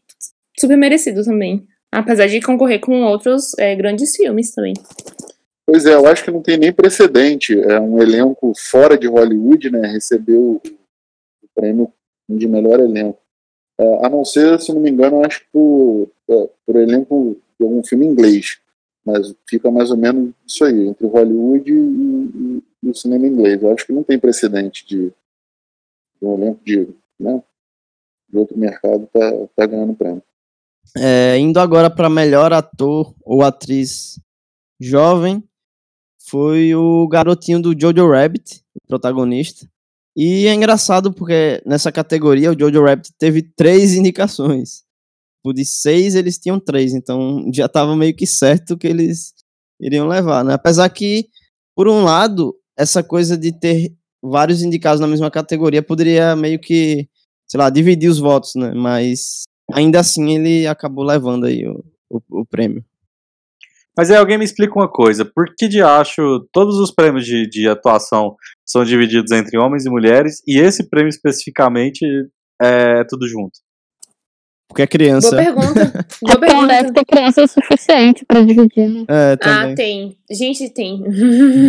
super 0.60 0.78
merecido 0.78 1.24
também. 1.24 1.68
Apesar 1.92 2.26
de 2.26 2.42
concorrer 2.42 2.80
com 2.80 3.04
outros 3.04 3.54
é, 3.60 3.76
grandes 3.76 4.16
filmes 4.16 4.52
também. 4.52 4.74
Pois 5.66 5.86
é, 5.86 5.94
eu 5.94 6.08
acho 6.08 6.24
que 6.24 6.32
não 6.32 6.42
tem 6.42 6.58
nem 6.58 6.74
precedente. 6.74 7.60
É 7.60 7.80
um 7.80 8.02
elenco 8.02 8.52
fora 8.58 8.98
de 8.98 9.08
Hollywood, 9.08 9.70
né? 9.70 9.88
Recebeu 9.88 10.60
o 10.64 11.48
prêmio 11.56 11.94
de 12.28 12.48
melhor 12.48 12.80
elenco. 12.80 13.23
É, 13.80 14.06
a 14.06 14.10
não 14.10 14.24
ser, 14.24 14.60
se 14.62 14.74
não 14.74 14.82
me 14.82 14.90
engano, 14.90 15.26
acho 15.26 15.42
que 15.42 15.48
por, 15.52 16.10
é, 16.30 16.50
por 16.66 16.76
elenco 16.76 17.38
de 17.60 17.66
algum 17.66 17.84
filme 17.84 18.06
inglês. 18.06 18.60
Mas 19.06 19.36
fica 19.50 19.70
mais 19.70 19.92
ou 19.92 19.98
menos 19.98 20.34
isso 20.48 20.64
aí, 20.64 20.88
entre 20.88 21.08
Hollywood 21.08 21.72
e, 21.72 21.76
e, 21.76 22.64
e 22.84 22.90
o 22.90 22.96
cinema 22.96 23.28
inglês. 23.28 23.62
Eu 23.62 23.74
acho 23.74 23.86
que 23.86 23.94
não 23.94 24.04
tem 24.04 24.18
precedente 24.18 24.86
de, 24.88 25.08
de 25.10 26.26
um 26.26 26.36
elenco 26.36 26.64
de, 26.64 26.88
né, 27.20 27.44
de 28.30 28.38
outro 28.38 28.58
mercado 28.58 29.08
tá, 29.12 29.32
tá 29.56 29.66
ganhando 29.66 29.96
prêmio. 29.96 30.24
É, 30.98 31.38
indo 31.38 31.60
agora 31.60 31.90
para 31.90 32.10
melhor 32.10 32.54
ator 32.54 33.14
ou 33.24 33.42
atriz 33.42 34.20
jovem, 34.80 35.44
foi 36.20 36.76
o 36.76 37.08
garotinho 37.08 37.62
do 37.62 37.78
Jojo 37.78 38.10
Rabbit, 38.10 38.64
protagonista. 38.88 39.68
E 40.16 40.48
é 40.48 40.54
engraçado 40.54 41.12
porque 41.12 41.62
nessa 41.66 41.92
categoria 41.92 42.52
o 42.52 42.60
Jojo 42.60 42.84
Rabbit 42.84 43.12
teve 43.18 43.42
três 43.42 43.94
indicações. 43.94 44.84
Por 45.44 45.54
de 45.54 45.66
seis, 45.66 46.16
eles 46.16 46.38
tinham 46.38 46.60
três, 46.60 46.94
então 46.94 47.50
já 47.54 47.66
estava 47.66 47.96
meio 47.96 48.16
que 48.16 48.26
certo 48.26 48.78
que 48.78 48.88
eles 48.88 49.34
iriam 49.82 50.08
levar, 50.08 50.44
né? 50.46 50.54
Apesar 50.54 50.88
que, 50.90 51.28
por 51.76 51.88
um 51.88 52.04
lado, 52.04 52.56
essa 52.78 53.04
coisa 53.04 53.38
de 53.38 53.52
ter 53.52 53.94
vários 54.22 54.62
indicados 54.62 55.02
na 55.02 55.08
mesma 55.08 55.30
categoria 55.30 55.84
poderia 55.84 56.34
meio 56.36 56.60
que, 56.60 57.10
sei 57.46 57.60
lá, 57.60 57.70
dividir 57.70 58.10
os 58.10 58.20
votos, 58.20 58.52
né? 58.56 58.72
Mas 58.74 59.44
ainda 59.74 60.00
assim 60.00 60.36
ele 60.36 60.66
acabou 60.66 61.04
levando 61.04 61.46
aí 61.46 61.68
o, 61.68 61.84
o, 62.10 62.42
o 62.42 62.46
prêmio. 62.46 62.86
Mas 63.96 64.10
aí 64.10 64.18
alguém 64.18 64.38
me 64.38 64.46
explica 64.46 64.74
uma 64.74 64.90
coisa, 64.90 65.24
por 65.24 65.54
que 65.56 65.68
de 65.68 65.82
acho 65.82 66.48
todos 66.52 66.78
os 66.78 66.90
prêmios 66.90 67.26
de, 67.26 67.48
de 67.48 67.68
atuação 67.68 68.36
são 68.66 68.84
divididos 68.84 69.32
entre 69.32 69.58
homens 69.58 69.86
e 69.86 69.90
mulheres 69.90 70.42
e 70.48 70.58
esse 70.58 70.90
prêmio 70.90 71.10
especificamente 71.10 72.06
é 72.62 73.04
tudo 73.06 73.28
junto? 73.28 73.60
Porque 74.68 74.82
é 74.82 74.88
criança. 74.88 75.30
Boa 75.30 75.44
pergunta. 75.44 76.06
Boa 76.22 76.40
pergunta. 76.40 76.68
deve 76.68 76.92
ter 76.94 77.06
criança 77.06 77.44
o 77.44 77.48
suficiente 77.48 78.26
pra 78.26 78.42
dividir, 78.42 78.90
né? 78.90 79.06
É, 79.08 79.36
também. 79.36 79.74
Ah, 79.74 79.76
tem. 79.76 80.18
Gente, 80.32 80.70
tem. 80.70 81.04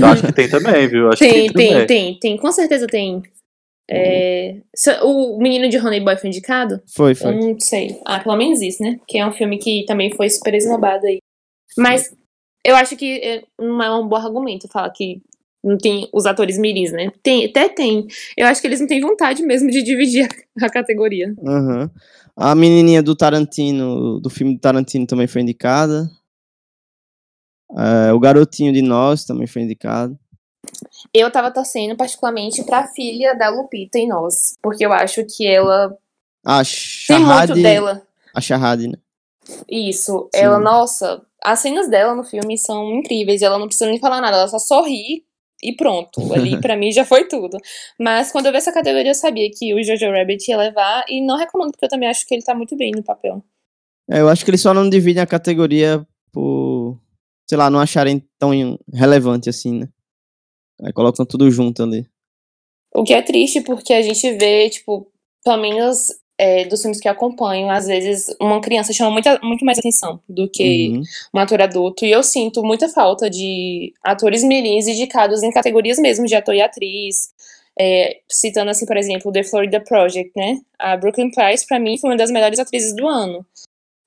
Acho 0.02 0.26
que 0.26 0.32
tem 0.32 0.48
também, 0.48 0.88
viu? 0.88 1.08
Acho 1.08 1.18
tem, 1.18 1.52
tem, 1.52 1.52
tem, 1.52 1.86
tem, 1.86 2.18
tem. 2.18 2.36
Com 2.38 2.50
certeza 2.50 2.86
tem. 2.86 3.22
É... 3.90 4.56
O 5.02 5.38
menino 5.38 5.68
de 5.68 5.76
Honey 5.76 6.00
Boy 6.00 6.16
foi 6.16 6.28
indicado? 6.28 6.80
Foi, 6.96 7.14
foi. 7.14 7.34
Eu 7.34 7.40
não 7.40 7.60
sei. 7.60 8.00
Ah, 8.06 8.20
pelo 8.20 8.36
menos 8.36 8.62
isso, 8.62 8.82
né? 8.82 8.98
Que 9.06 9.18
é 9.18 9.26
um 9.26 9.32
filme 9.32 9.58
que 9.58 9.84
também 9.86 10.10
foi 10.16 10.30
super 10.30 10.54
esnobado 10.54 11.06
aí. 11.06 11.18
Mas 11.76 12.10
eu 12.64 12.74
acho 12.74 12.96
que 12.96 13.18
é, 13.18 13.42
não 13.60 13.82
é 13.82 13.94
um 13.94 14.08
bom 14.08 14.16
argumento 14.16 14.68
falar 14.72 14.90
que 14.90 15.20
não 15.64 15.78
tem 15.78 16.08
os 16.12 16.26
atores 16.26 16.58
mirins, 16.58 16.92
né? 16.92 17.10
Tem, 17.22 17.46
até 17.46 17.68
tem. 17.68 18.06
Eu 18.36 18.46
acho 18.46 18.60
que 18.60 18.66
eles 18.66 18.80
não 18.80 18.86
têm 18.86 19.00
vontade 19.00 19.42
mesmo 19.42 19.70
de 19.70 19.82
dividir 19.82 20.28
a, 20.60 20.66
a 20.66 20.70
categoria. 20.70 21.34
Uhum. 21.38 21.88
A 22.36 22.54
menininha 22.54 23.02
do 23.02 23.16
Tarantino, 23.16 24.20
do 24.20 24.28
filme 24.28 24.54
do 24.54 24.60
Tarantino 24.60 25.06
também 25.06 25.26
foi 25.26 25.40
indicada. 25.40 26.10
É, 27.76 28.12
o 28.12 28.20
garotinho 28.20 28.72
de 28.72 28.82
Nós 28.82 29.24
também 29.24 29.46
foi 29.46 29.62
indicado. 29.62 30.18
Eu 31.12 31.30
tava 31.30 31.50
torcendo 31.50 31.96
particularmente 31.96 32.62
pra 32.64 32.88
filha 32.88 33.34
da 33.34 33.48
Lupita 33.48 33.98
em 33.98 34.08
Nós, 34.08 34.54
porque 34.62 34.84
eu 34.84 34.92
acho 34.92 35.24
que 35.24 35.46
ela 35.46 35.96
a 36.44 36.62
tem 37.06 37.20
muito 37.20 37.54
dela. 37.54 38.02
A 38.34 38.40
Shahad, 38.40 38.88
né? 38.88 38.98
Isso. 39.68 40.28
Sim. 40.34 40.42
Ela, 40.42 40.58
nossa, 40.58 41.22
as 41.42 41.60
cenas 41.60 41.88
dela 41.88 42.14
no 42.14 42.24
filme 42.24 42.58
são 42.58 42.92
incríveis. 42.94 43.42
Ela 43.42 43.58
não 43.58 43.66
precisa 43.66 43.88
nem 43.88 43.98
falar 43.98 44.20
nada, 44.20 44.36
ela 44.36 44.48
só 44.48 44.58
sorri 44.58 45.24
e 45.64 45.74
pronto. 45.74 46.32
Ali 46.32 46.60
para 46.60 46.76
mim 46.76 46.92
já 46.92 47.04
foi 47.04 47.26
tudo. 47.26 47.56
Mas 47.98 48.30
quando 48.30 48.46
eu 48.46 48.52
vi 48.52 48.58
essa 48.58 48.72
categoria, 48.72 49.10
eu 49.10 49.14
sabia 49.14 49.50
que 49.50 49.74
o 49.74 49.82
Jojo 49.82 50.10
Rabbit 50.10 50.50
ia 50.50 50.56
levar 50.58 51.04
e 51.08 51.24
não 51.24 51.36
recomendo 51.36 51.72
porque 51.72 51.86
eu 51.86 51.88
também 51.88 52.08
acho 52.08 52.26
que 52.26 52.34
ele 52.34 52.42
tá 52.42 52.54
muito 52.54 52.76
bem 52.76 52.92
no 52.94 53.02
papel. 53.02 53.42
É, 54.10 54.20
eu 54.20 54.28
acho 54.28 54.44
que 54.44 54.50
eles 54.50 54.60
só 54.60 54.74
não 54.74 54.88
dividem 54.88 55.22
a 55.22 55.26
categoria 55.26 56.06
por, 56.30 57.00
sei 57.48 57.56
lá, 57.56 57.70
não 57.70 57.80
acharem 57.80 58.22
tão 58.38 58.50
relevante 58.92 59.48
assim, 59.48 59.78
né? 59.78 59.88
Aí 60.82 60.92
colocam 60.92 61.24
tudo 61.24 61.50
junto 61.50 61.82
ali. 61.82 62.06
O 62.94 63.02
que 63.02 63.14
é 63.14 63.22
triste 63.22 63.60
porque 63.62 63.92
a 63.92 64.02
gente 64.02 64.30
vê, 64.32 64.68
tipo, 64.68 65.10
pelo 65.42 65.60
menos 65.62 66.08
é, 66.36 66.64
dos 66.64 66.80
filmes 66.80 67.00
que 67.00 67.08
acompanho, 67.08 67.70
às 67.70 67.86
vezes 67.86 68.34
uma 68.40 68.60
criança 68.60 68.92
chama 68.92 69.10
muita, 69.10 69.38
muito 69.42 69.64
mais 69.64 69.78
atenção 69.78 70.20
do 70.28 70.48
que 70.48 70.88
uhum. 70.88 71.02
um 71.34 71.38
ator 71.38 71.62
adulto. 71.62 72.04
E 72.04 72.10
eu 72.10 72.22
sinto 72.22 72.62
muita 72.62 72.88
falta 72.88 73.30
de 73.30 73.92
atores 74.02 74.42
mirins 74.42 74.86
indicados 74.86 75.42
em 75.42 75.52
categorias 75.52 75.98
mesmo 75.98 76.26
de 76.26 76.34
ator 76.34 76.54
e 76.54 76.60
atriz. 76.60 77.32
É, 77.78 78.20
citando 78.28 78.70
assim, 78.70 78.86
por 78.86 78.96
exemplo, 78.96 79.32
The 79.32 79.42
Florida 79.42 79.80
Project, 79.80 80.30
né? 80.36 80.60
A 80.78 80.96
Brooklyn 80.96 81.30
Price, 81.30 81.66
para 81.66 81.80
mim, 81.80 81.98
foi 81.98 82.10
uma 82.10 82.16
das 82.16 82.30
melhores 82.30 82.58
atrizes 82.58 82.94
do 82.94 83.08
ano. 83.08 83.44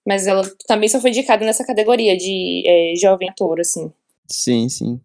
Mas 0.05 0.25
ela 0.25 0.49
também 0.65 0.87
só 0.87 1.01
foi 1.01 1.09
indicada 1.09 1.45
nessa 1.45 1.65
categoria 1.65 2.15
de 2.15 2.63
é, 2.65 2.93
jovem 2.95 3.29
ator, 3.29 3.59
assim. 3.59 3.91
Sim, 4.25 4.69
sim. 4.69 5.01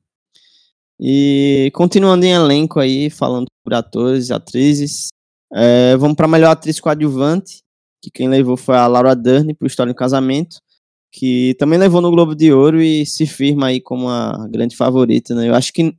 E 1.00 1.72
continuando 1.74 2.24
em 2.24 2.30
elenco 2.30 2.78
aí, 2.78 3.10
falando 3.10 3.46
por 3.64 3.74
atores 3.74 4.28
e 4.28 4.32
atrizes, 4.32 5.08
é, 5.54 5.96
vamos 5.96 6.16
para 6.16 6.28
melhor 6.28 6.50
atriz 6.50 6.80
coadjuvante, 6.80 7.62
que 8.00 8.10
quem 8.10 8.28
levou 8.28 8.56
foi 8.56 8.76
a 8.76 8.86
Laura 8.86 9.14
Dern 9.14 9.54
por 9.54 9.66
História 9.66 9.92
do 9.92 9.96
Casamento, 9.96 10.56
que 11.12 11.54
também 11.58 11.78
levou 11.78 12.00
no 12.00 12.10
Globo 12.10 12.34
de 12.34 12.52
Ouro 12.52 12.82
e 12.82 13.04
se 13.04 13.26
firma 13.26 13.66
aí 13.66 13.80
como 13.80 14.08
a 14.08 14.48
grande 14.48 14.74
favorita, 14.74 15.34
né? 15.34 15.48
Eu 15.48 15.54
acho 15.54 15.72
que 15.72 15.94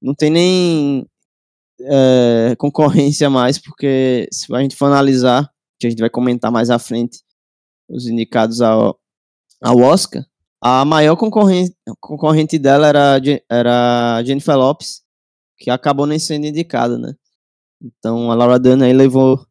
não 0.00 0.14
tem 0.14 0.30
nem 0.30 1.06
é, 1.80 2.54
concorrência 2.56 3.28
mais, 3.28 3.58
porque 3.58 4.28
se 4.32 4.54
a 4.54 4.60
gente 4.60 4.76
for 4.76 4.86
analisar, 4.86 5.50
que 5.78 5.86
a 5.86 5.90
gente 5.90 6.00
vai 6.00 6.10
comentar 6.10 6.50
mais 6.50 6.70
à 6.70 6.78
frente, 6.78 7.20
os 7.88 8.06
indicados 8.06 8.60
ao, 8.60 8.98
ao 9.60 9.78
Oscar, 9.78 10.24
a 10.62 10.84
maior 10.84 11.16
concorrente, 11.16 11.74
concorrente 11.98 12.58
dela 12.58 12.86
era, 12.86 13.20
era 13.50 14.22
Jennifer 14.24 14.56
Lopes, 14.56 15.02
que 15.58 15.70
acabou 15.70 16.06
nem 16.06 16.18
sendo 16.18 16.46
indicada, 16.46 16.98
né? 16.98 17.14
Então 17.82 18.30
a 18.30 18.34
Laura 18.34 18.58
Dern 18.58 18.84
aí 18.84 18.92
levou 18.92 19.44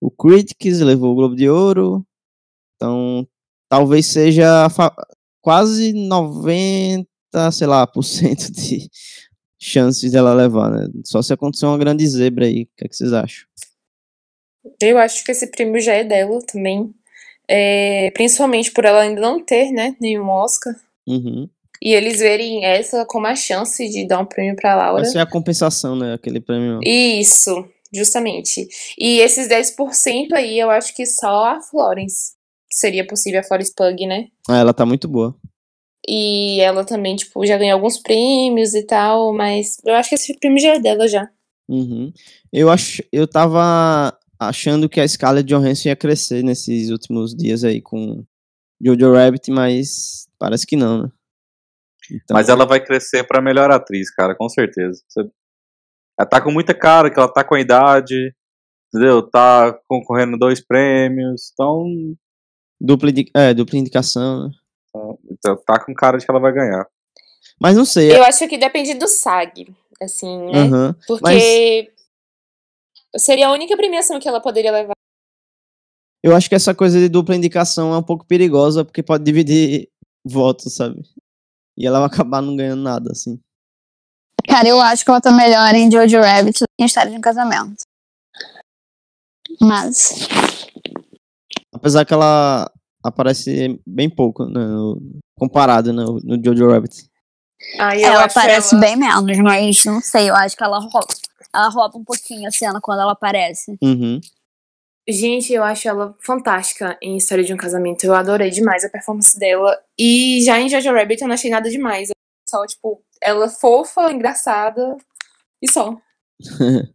o 0.00 0.10
Critics, 0.10 0.80
levou 0.80 1.12
o 1.12 1.14
Globo 1.14 1.36
de 1.36 1.48
Ouro. 1.48 2.04
Então 2.76 3.26
talvez 3.68 4.06
seja 4.06 4.68
quase 5.40 5.92
90, 5.92 7.06
sei 7.52 7.66
lá, 7.66 7.86
por 7.86 8.02
cento 8.02 8.50
de 8.50 8.88
chances 9.60 10.12
dela 10.12 10.34
levar, 10.34 10.70
né? 10.70 10.88
Só 11.04 11.20
se 11.22 11.32
acontecer 11.32 11.66
uma 11.66 11.78
grande 11.78 12.06
zebra 12.06 12.46
aí. 12.46 12.62
O 12.62 12.68
que, 12.76 12.84
é 12.84 12.88
que 12.88 12.96
vocês 12.96 13.12
acham? 13.12 13.44
Eu 14.80 14.98
acho 14.98 15.24
que 15.24 15.32
esse 15.32 15.46
prêmio 15.50 15.80
já 15.80 15.92
é 15.92 16.04
dela 16.04 16.40
também. 16.46 16.94
É, 17.46 18.10
principalmente 18.12 18.70
por 18.70 18.86
ela 18.86 19.02
ainda 19.02 19.20
não 19.20 19.44
ter, 19.44 19.70
né, 19.70 19.94
nenhum 20.00 20.28
Oscar. 20.30 20.74
Uhum. 21.06 21.48
E 21.82 21.92
eles 21.92 22.20
verem 22.20 22.64
essa 22.64 23.04
como 23.04 23.26
a 23.26 23.36
chance 23.36 23.86
de 23.90 24.06
dar 24.06 24.20
um 24.20 24.24
prêmio 24.24 24.56
pra 24.56 24.74
Laura. 24.74 25.02
Essa 25.02 25.18
é 25.18 25.22
a 25.22 25.26
compensação, 25.26 25.94
né? 25.94 26.14
Aquele 26.14 26.40
prêmio. 26.40 26.80
Isso, 26.82 27.68
justamente. 27.94 28.66
E 28.98 29.18
esses 29.20 29.48
10% 29.48 30.32
aí, 30.34 30.58
eu 30.58 30.70
acho 30.70 30.94
que 30.94 31.06
só 31.06 31.56
a 31.56 31.60
Florence. 31.60 32.34
Seria 32.70 33.06
possível 33.06 33.40
a 33.40 33.44
Florence 33.44 33.72
Pug, 33.74 34.06
né? 34.06 34.26
Ah, 34.48 34.58
ela 34.58 34.74
tá 34.74 34.84
muito 34.84 35.06
boa. 35.06 35.34
E 36.08 36.60
ela 36.60 36.84
também, 36.84 37.16
tipo, 37.16 37.46
já 37.46 37.56
ganhou 37.56 37.74
alguns 37.74 37.98
prêmios 37.98 38.74
e 38.74 38.82
tal, 38.82 39.32
mas 39.32 39.78
eu 39.84 39.94
acho 39.94 40.10
que 40.10 40.14
esse 40.16 40.38
prêmio 40.38 40.60
já 40.60 40.74
é 40.74 40.80
dela 40.80 41.08
já. 41.08 41.28
Uhum. 41.68 42.12
Eu 42.52 42.70
acho, 42.70 43.02
eu 43.10 43.26
tava 43.26 44.16
achando 44.38 44.88
que 44.88 45.00
a 45.00 45.08
Scarlett 45.08 45.48
Johansson 45.48 45.88
ia 45.88 45.96
crescer 45.96 46.42
nesses 46.42 46.90
últimos 46.90 47.34
dias 47.34 47.64
aí 47.64 47.80
com 47.80 48.24
Jojo 48.82 49.12
Rabbit, 49.12 49.50
mas 49.50 50.28
parece 50.38 50.66
que 50.66 50.76
não, 50.76 51.04
né? 51.04 51.08
Então... 52.10 52.34
Mas 52.34 52.50
ela 52.50 52.66
vai 52.66 52.84
crescer 52.84 53.24
para 53.24 53.40
melhor 53.40 53.70
atriz, 53.70 54.10
cara, 54.10 54.34
com 54.34 54.48
certeza. 54.48 55.02
Ela 56.18 56.28
tá 56.28 56.40
com 56.40 56.50
muita 56.50 56.74
cara, 56.74 57.10
que 57.10 57.18
ela 57.18 57.32
tá 57.32 57.42
com 57.44 57.54
a 57.54 57.60
idade, 57.60 58.34
entendeu? 58.88 59.22
Tá 59.22 59.78
concorrendo 59.88 60.38
dois 60.38 60.60
prêmios, 60.64 61.50
então. 61.52 61.84
Dupla, 62.80 63.10
é, 63.34 63.54
dupla 63.54 63.78
indicação, 63.78 64.48
né? 64.48 64.50
Então 65.30 65.56
tá 65.64 65.84
com 65.84 65.94
cara 65.94 66.18
de 66.18 66.24
que 66.24 66.30
ela 66.30 66.40
vai 66.40 66.52
ganhar. 66.52 66.86
Mas 67.60 67.76
não 67.76 67.84
sei. 67.84 68.14
Eu 68.14 68.22
acho 68.24 68.46
que 68.48 68.58
depende 68.58 68.94
do 68.94 69.08
SAG, 69.08 69.74
assim, 70.00 70.38
né? 70.50 70.62
Uhum, 70.64 70.94
Porque 71.06 71.22
mas... 71.22 71.94
Seria 73.16 73.46
a 73.46 73.52
única 73.52 73.76
premiação 73.76 74.18
que 74.18 74.28
ela 74.28 74.40
poderia 74.40 74.72
levar. 74.72 74.94
Eu 76.22 76.34
acho 76.34 76.48
que 76.48 76.54
essa 76.54 76.74
coisa 76.74 76.98
de 76.98 77.08
dupla 77.08 77.36
indicação 77.36 77.94
é 77.94 77.98
um 77.98 78.02
pouco 78.02 78.26
perigosa, 78.26 78.84
porque 78.84 79.02
pode 79.02 79.22
dividir 79.22 79.88
votos, 80.24 80.74
sabe? 80.74 81.02
E 81.76 81.86
ela 81.86 81.98
vai 82.00 82.08
acabar 82.08 82.40
não 82.40 82.56
ganhando 82.56 82.82
nada, 82.82 83.12
assim. 83.12 83.40
Cara, 84.48 84.68
eu 84.68 84.80
acho 84.80 85.04
que 85.04 85.10
ela 85.10 85.20
tá 85.20 85.32
melhor 85.32 85.74
em 85.74 85.90
Jojo 85.90 86.20
Rabbit 86.20 86.60
do 86.60 86.66
que 86.66 86.82
em 86.82 86.86
História 86.86 87.10
de 87.10 87.16
um 87.16 87.20
Casamento. 87.20 87.82
Mas. 89.60 90.28
Apesar 91.72 92.04
que 92.04 92.12
ela 92.12 92.70
aparece 93.02 93.80
bem 93.86 94.08
pouco, 94.08 94.44
né, 94.46 94.60
comparado 95.38 95.92
no, 95.92 96.18
no 96.22 96.42
Jojo 96.44 96.70
Rabbit. 96.70 97.08
Ah, 97.78 97.96
ela 97.96 98.24
aparece 98.24 98.74
ela... 98.74 98.84
bem 98.84 98.96
menos, 98.96 99.38
mas 99.38 99.84
não 99.84 100.00
sei, 100.00 100.28
eu 100.28 100.34
acho 100.34 100.56
que 100.56 100.62
ela 100.62 100.78
ela 101.54 101.68
rouba 101.68 101.96
um 101.98 102.04
pouquinho 102.04 102.48
a 102.48 102.50
cena 102.50 102.80
quando 102.80 103.00
ela 103.00 103.12
aparece. 103.12 103.76
Uhum. 103.82 104.20
Gente, 105.08 105.52
eu 105.52 105.62
acho 105.62 105.86
ela 105.86 106.16
fantástica 106.20 106.98
em 107.00 107.16
História 107.16 107.44
de 107.44 107.52
um 107.52 107.58
Casamento. 107.58 108.04
Eu 108.04 108.14
adorei 108.14 108.50
demais 108.50 108.84
a 108.84 108.88
performance 108.88 109.38
dela. 109.38 109.78
E 109.98 110.42
já 110.42 110.58
em 110.58 110.68
Jojo 110.68 110.92
Rabbit 110.92 111.20
eu 111.20 111.28
não 111.28 111.34
achei 111.34 111.50
nada 111.50 111.68
demais. 111.68 112.08
Só, 112.54 112.64
tipo, 112.66 113.02
ela 113.20 113.48
fofa, 113.48 114.12
engraçada 114.12 114.96
e 115.60 115.68
só. 115.68 115.98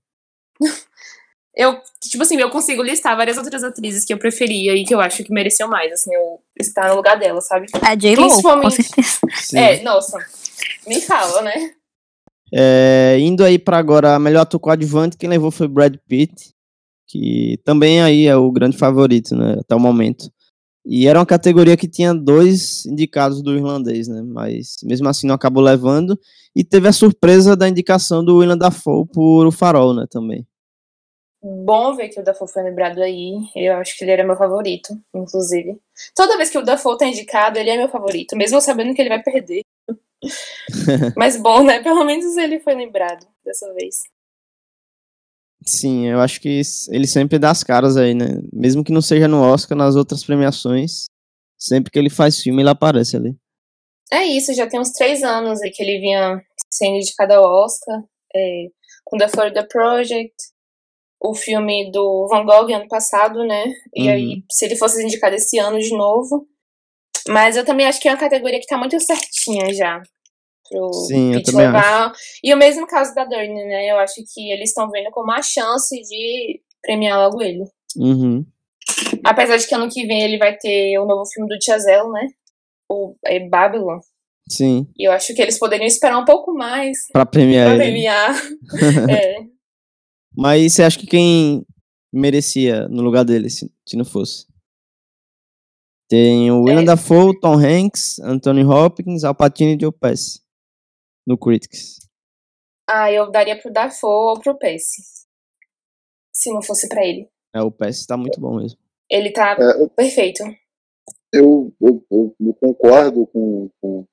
eu, 1.54 1.82
tipo 2.02 2.24
assim, 2.24 2.38
eu 2.38 2.50
consigo 2.50 2.82
listar 2.82 3.18
várias 3.18 3.38
outras 3.38 3.62
atrizes 3.62 4.06
que 4.06 4.14
eu 4.14 4.18
preferia 4.18 4.74
e 4.74 4.86
que 4.86 4.96
eu 4.96 5.02
acho 5.02 5.22
que 5.22 5.34
mereciam 5.34 5.68
mais, 5.68 5.92
assim, 5.92 6.16
eu 6.16 6.40
estar 6.58 6.88
no 6.88 6.96
lugar 6.96 7.20
dela, 7.20 7.42
sabe? 7.42 7.68
A 7.82 7.94
J-Lo, 7.94 8.28
Principalmente... 8.28 8.90
É, 9.54 9.84
nossa, 9.84 10.18
me 10.88 11.02
fala, 11.02 11.42
né? 11.42 11.74
É, 12.54 13.18
indo 13.20 13.44
aí 13.44 13.60
para 13.60 13.78
agora 13.78 14.16
a 14.16 14.20
melhor 14.20 14.44
ator 14.44 14.62
coadjuvante, 14.62 15.18
quem 15.18 15.28
levou 15.28 15.52
foi 15.52 15.68
Brad 15.68 15.98
Pitt, 16.08 16.54
que 17.06 17.60
também 17.66 18.02
aí 18.02 18.28
é 18.28 18.36
o 18.38 18.50
grande 18.50 18.78
favorito, 18.78 19.36
né, 19.36 19.58
até 19.60 19.76
o 19.76 19.80
momento. 19.80 20.32
E 20.86 21.08
era 21.08 21.20
uma 21.20 21.26
categoria 21.26 21.78
que 21.78 21.88
tinha 21.88 22.14
dois 22.14 22.86
indicados 22.86 23.42
do 23.42 23.56
irlandês, 23.56 24.08
né, 24.08 24.22
mas 24.22 24.78
mesmo 24.84 25.08
assim 25.10 25.28
não 25.28 25.36
acabou 25.36 25.62
levando. 25.62 26.20
E 26.56 26.64
teve 26.64 26.88
a 26.88 26.94
surpresa 26.94 27.56
da 27.56 27.68
indicação 27.68 28.24
do 28.24 28.38
William 28.38 28.58
Dafoe 28.58 29.06
por 29.08 29.46
O 29.46 29.52
Farol, 29.52 29.94
né, 29.94 30.06
também. 30.10 30.48
Bom 31.42 31.96
ver 31.96 32.10
que 32.10 32.20
o 32.20 32.24
Dafoe 32.24 32.50
foi 32.50 32.64
lembrado 32.64 33.02
aí. 33.02 33.34
Eu 33.56 33.76
acho 33.76 33.98
que 33.98 34.04
ele 34.04 34.12
era 34.12 34.26
meu 34.26 34.36
favorito, 34.36 34.90
inclusive. 35.14 35.80
Toda 36.14 36.36
vez 36.36 36.50
que 36.50 36.58
o 36.58 36.64
Dafoe 36.64 36.98
tá 36.98 37.06
indicado, 37.06 37.58
ele 37.58 37.70
é 37.70 37.78
meu 37.78 37.88
favorito, 37.88 38.36
mesmo 38.36 38.60
sabendo 38.60 38.94
que 38.94 39.02
ele 39.02 39.10
vai 39.10 39.24
perder. 39.24 39.64
Mas 41.16 41.38
bom, 41.38 41.64
né? 41.64 41.82
Pelo 41.82 42.04
menos 42.04 42.36
ele 42.36 42.60
foi 42.60 42.76
lembrado 42.76 43.26
dessa 43.46 43.74
vez. 43.74 44.00
Sim, 45.66 46.08
eu 46.08 46.20
acho 46.20 46.40
que 46.40 46.62
ele 46.90 47.08
sempre 47.08 47.38
dá 47.38 47.52
as 47.52 47.64
caras 47.64 47.98
aí, 47.98 48.14
né? 48.14 48.40
Mesmo 48.52 48.84
que 48.84 48.92
não 48.92 49.02
seja 49.02 49.28
no 49.28 49.42
Oscar, 49.42 49.78
nas 49.78 49.96
outras 49.96 50.24
premiações, 50.24 51.06
sempre 51.58 51.92
que 51.92 52.00
ele 52.00 52.10
faz 52.10 52.40
filme, 52.40 52.62
ele 52.62 52.70
aparece 52.70 53.18
ali. 53.18 53.36
É 54.12 54.24
isso, 54.24 54.54
já 54.54 54.68
tem 54.68 54.80
uns 54.80 54.92
três 54.92 55.22
anos 55.22 55.62
aí 55.62 55.70
que 55.70 55.84
ele 55.84 56.00
vinha 56.00 56.42
sendo 56.72 56.96
indicado 56.96 57.34
ao 57.34 57.44
Oscar, 57.44 58.02
é, 58.34 58.68
com 59.06 59.18
The 59.18 59.28
Florida 59.28 59.68
Project, 59.68 60.34
o 61.22 61.36
filme 61.36 61.92
do 61.92 62.28
Van 62.30 62.46
Gogh 62.46 62.74
ano 62.74 62.88
passado, 62.88 63.46
né? 63.46 63.66
E 63.94 64.04
uhum. 64.04 64.10
aí, 64.10 64.44
se 64.50 64.66
ele 64.66 64.78
fosse 64.78 65.04
indicado 65.04 65.36
esse 65.36 65.60
ano 65.60 65.78
de 65.78 65.92
novo, 65.92 66.48
mas 67.28 67.58
eu 67.58 67.66
também 67.66 67.86
acho 67.86 68.00
que 68.00 68.08
é 68.08 68.12
uma 68.12 68.18
categoria 68.18 68.60
que 68.60 68.66
tá 68.66 68.78
muito 68.78 69.00
certinha 69.00 69.74
já. 69.74 70.02
Pro 70.70 70.94
Sim, 70.94 71.32
Pete. 71.34 71.52
E 72.44 72.54
o 72.54 72.58
mesmo 72.58 72.86
caso 72.86 73.14
da 73.16 73.26
Durney, 73.26 73.66
né? 73.66 73.92
Eu 73.92 73.98
acho 73.98 74.16
que 74.34 74.52
eles 74.52 74.70
estão 74.70 74.90
vendo 74.90 75.10
como 75.12 75.32
a 75.32 75.42
chance 75.42 76.00
de 76.02 76.62
premiar 76.82 77.18
logo 77.18 77.42
ele. 77.42 77.64
Uhum. 77.98 78.46
Apesar 79.26 79.58
de 79.58 79.68
que 79.68 79.76
ano 79.76 79.90
que 79.90 80.06
vem 80.06 80.22
ele 80.22 80.38
vai 80.38 80.56
ter 80.56 80.98
o 81.00 81.06
novo 81.06 81.26
filme 81.26 81.50
do 81.50 81.64
Chazelle, 81.64 82.10
né? 82.12 82.28
O 82.90 83.16
é 83.26 83.40
Babylon. 83.40 84.00
Sim. 84.48 84.88
E 84.98 85.08
eu 85.08 85.12
acho 85.12 85.34
que 85.34 85.42
eles 85.42 85.60
poderiam 85.60 85.88
esperar 85.88 86.18
um 86.18 86.26
pouco 86.26 86.54
mais 86.54 86.98
pra 87.12 87.26
premiar. 87.26 87.68
Pra 87.68 87.78
premiar. 87.78 88.36
é. 89.10 89.38
Mas 90.36 90.74
você 90.74 90.84
acha 90.84 90.98
que 90.98 91.08
quem 91.08 91.66
merecia 92.14 92.88
no 92.88 93.02
lugar 93.02 93.24
dele, 93.24 93.50
se, 93.50 93.72
se 93.88 93.98
não 93.98 94.06
fosse? 94.06 94.46
Tem 96.08 96.50
o 96.52 96.64
William 96.64 96.82
é. 96.82 96.86
Dafoe, 96.86 97.40
Tom 97.40 97.54
Hanks, 97.54 98.20
Anthony 98.20 98.64
Hopkins, 98.64 99.24
Al 99.24 99.36
Pacino 99.36 99.72
e 99.72 99.80
Joe 99.80 99.92
Pesci 99.92 100.40
no 101.30 101.38
Critics. 101.38 102.00
Ah, 102.90 103.12
eu 103.12 103.30
daria 103.30 103.56
pro 103.62 103.72
Dafoe 103.72 104.32
ou 104.32 104.40
pro 104.40 104.58
Pesci. 104.58 105.04
Se 106.34 106.52
não 106.52 106.64
fosse 106.64 106.90
para 106.90 107.06
ele. 107.06 107.30
É, 107.54 107.62
o 107.62 107.72
Pesci 107.72 108.08
tá 108.08 108.18
muito 108.18 108.42
bom 108.42 108.58
mesmo. 108.58 108.80
Ele 109.08 109.32
tá 109.32 109.56
é, 109.60 109.88
perfeito. 109.90 110.44
Eu, 111.32 111.72
eu, 111.80 112.04
eu, 112.10 112.36
eu 112.40 112.54
concordo 112.56 113.28
com, 113.28 113.70
com, 113.80 114.06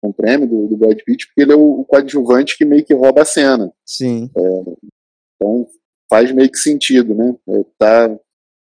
com, 0.00 0.08
o 0.08 0.12
prêmio 0.12 0.48
do, 0.48 0.66
do 0.66 0.76
Brad 0.76 0.98
Pitt, 1.04 1.28
porque 1.28 1.42
ele 1.42 1.52
é 1.52 1.56
o, 1.56 1.80
o 1.80 1.84
coadjuvante 1.84 2.58
que 2.58 2.64
meio 2.64 2.84
que 2.84 2.92
rouba 2.92 3.22
a 3.22 3.24
cena. 3.24 3.72
Sim. 3.86 4.28
É, 4.36 4.90
então 5.36 5.68
faz 6.10 6.32
meio 6.32 6.50
que 6.50 6.58
sentido, 6.58 7.14
né? 7.14 7.36
É, 7.48 7.64
tá 7.78 8.08
um 8.08 8.18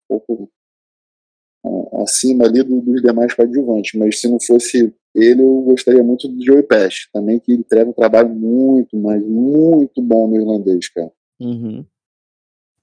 pouco 0.07 0.51
acima 2.03 2.45
ali 2.45 2.63
do, 2.63 2.81
dos 2.81 3.01
demais 3.01 3.33
coadjuvantes, 3.33 3.99
mas 3.99 4.19
se 4.19 4.27
não 4.27 4.37
fosse 4.39 4.93
ele, 5.13 5.41
eu 5.41 5.61
gostaria 5.61 6.03
muito 6.03 6.27
do 6.27 6.43
Joey 6.43 6.63
Pesci, 6.63 7.07
também 7.13 7.39
que 7.39 7.53
entrega 7.53 7.89
um 7.89 7.93
trabalho 7.93 8.29
muito, 8.29 8.97
mas 8.97 9.23
muito 9.25 10.01
bom 10.01 10.27
no 10.27 10.35
irlandês, 10.35 10.89
cara. 10.89 11.11
Uhum. 11.39 11.85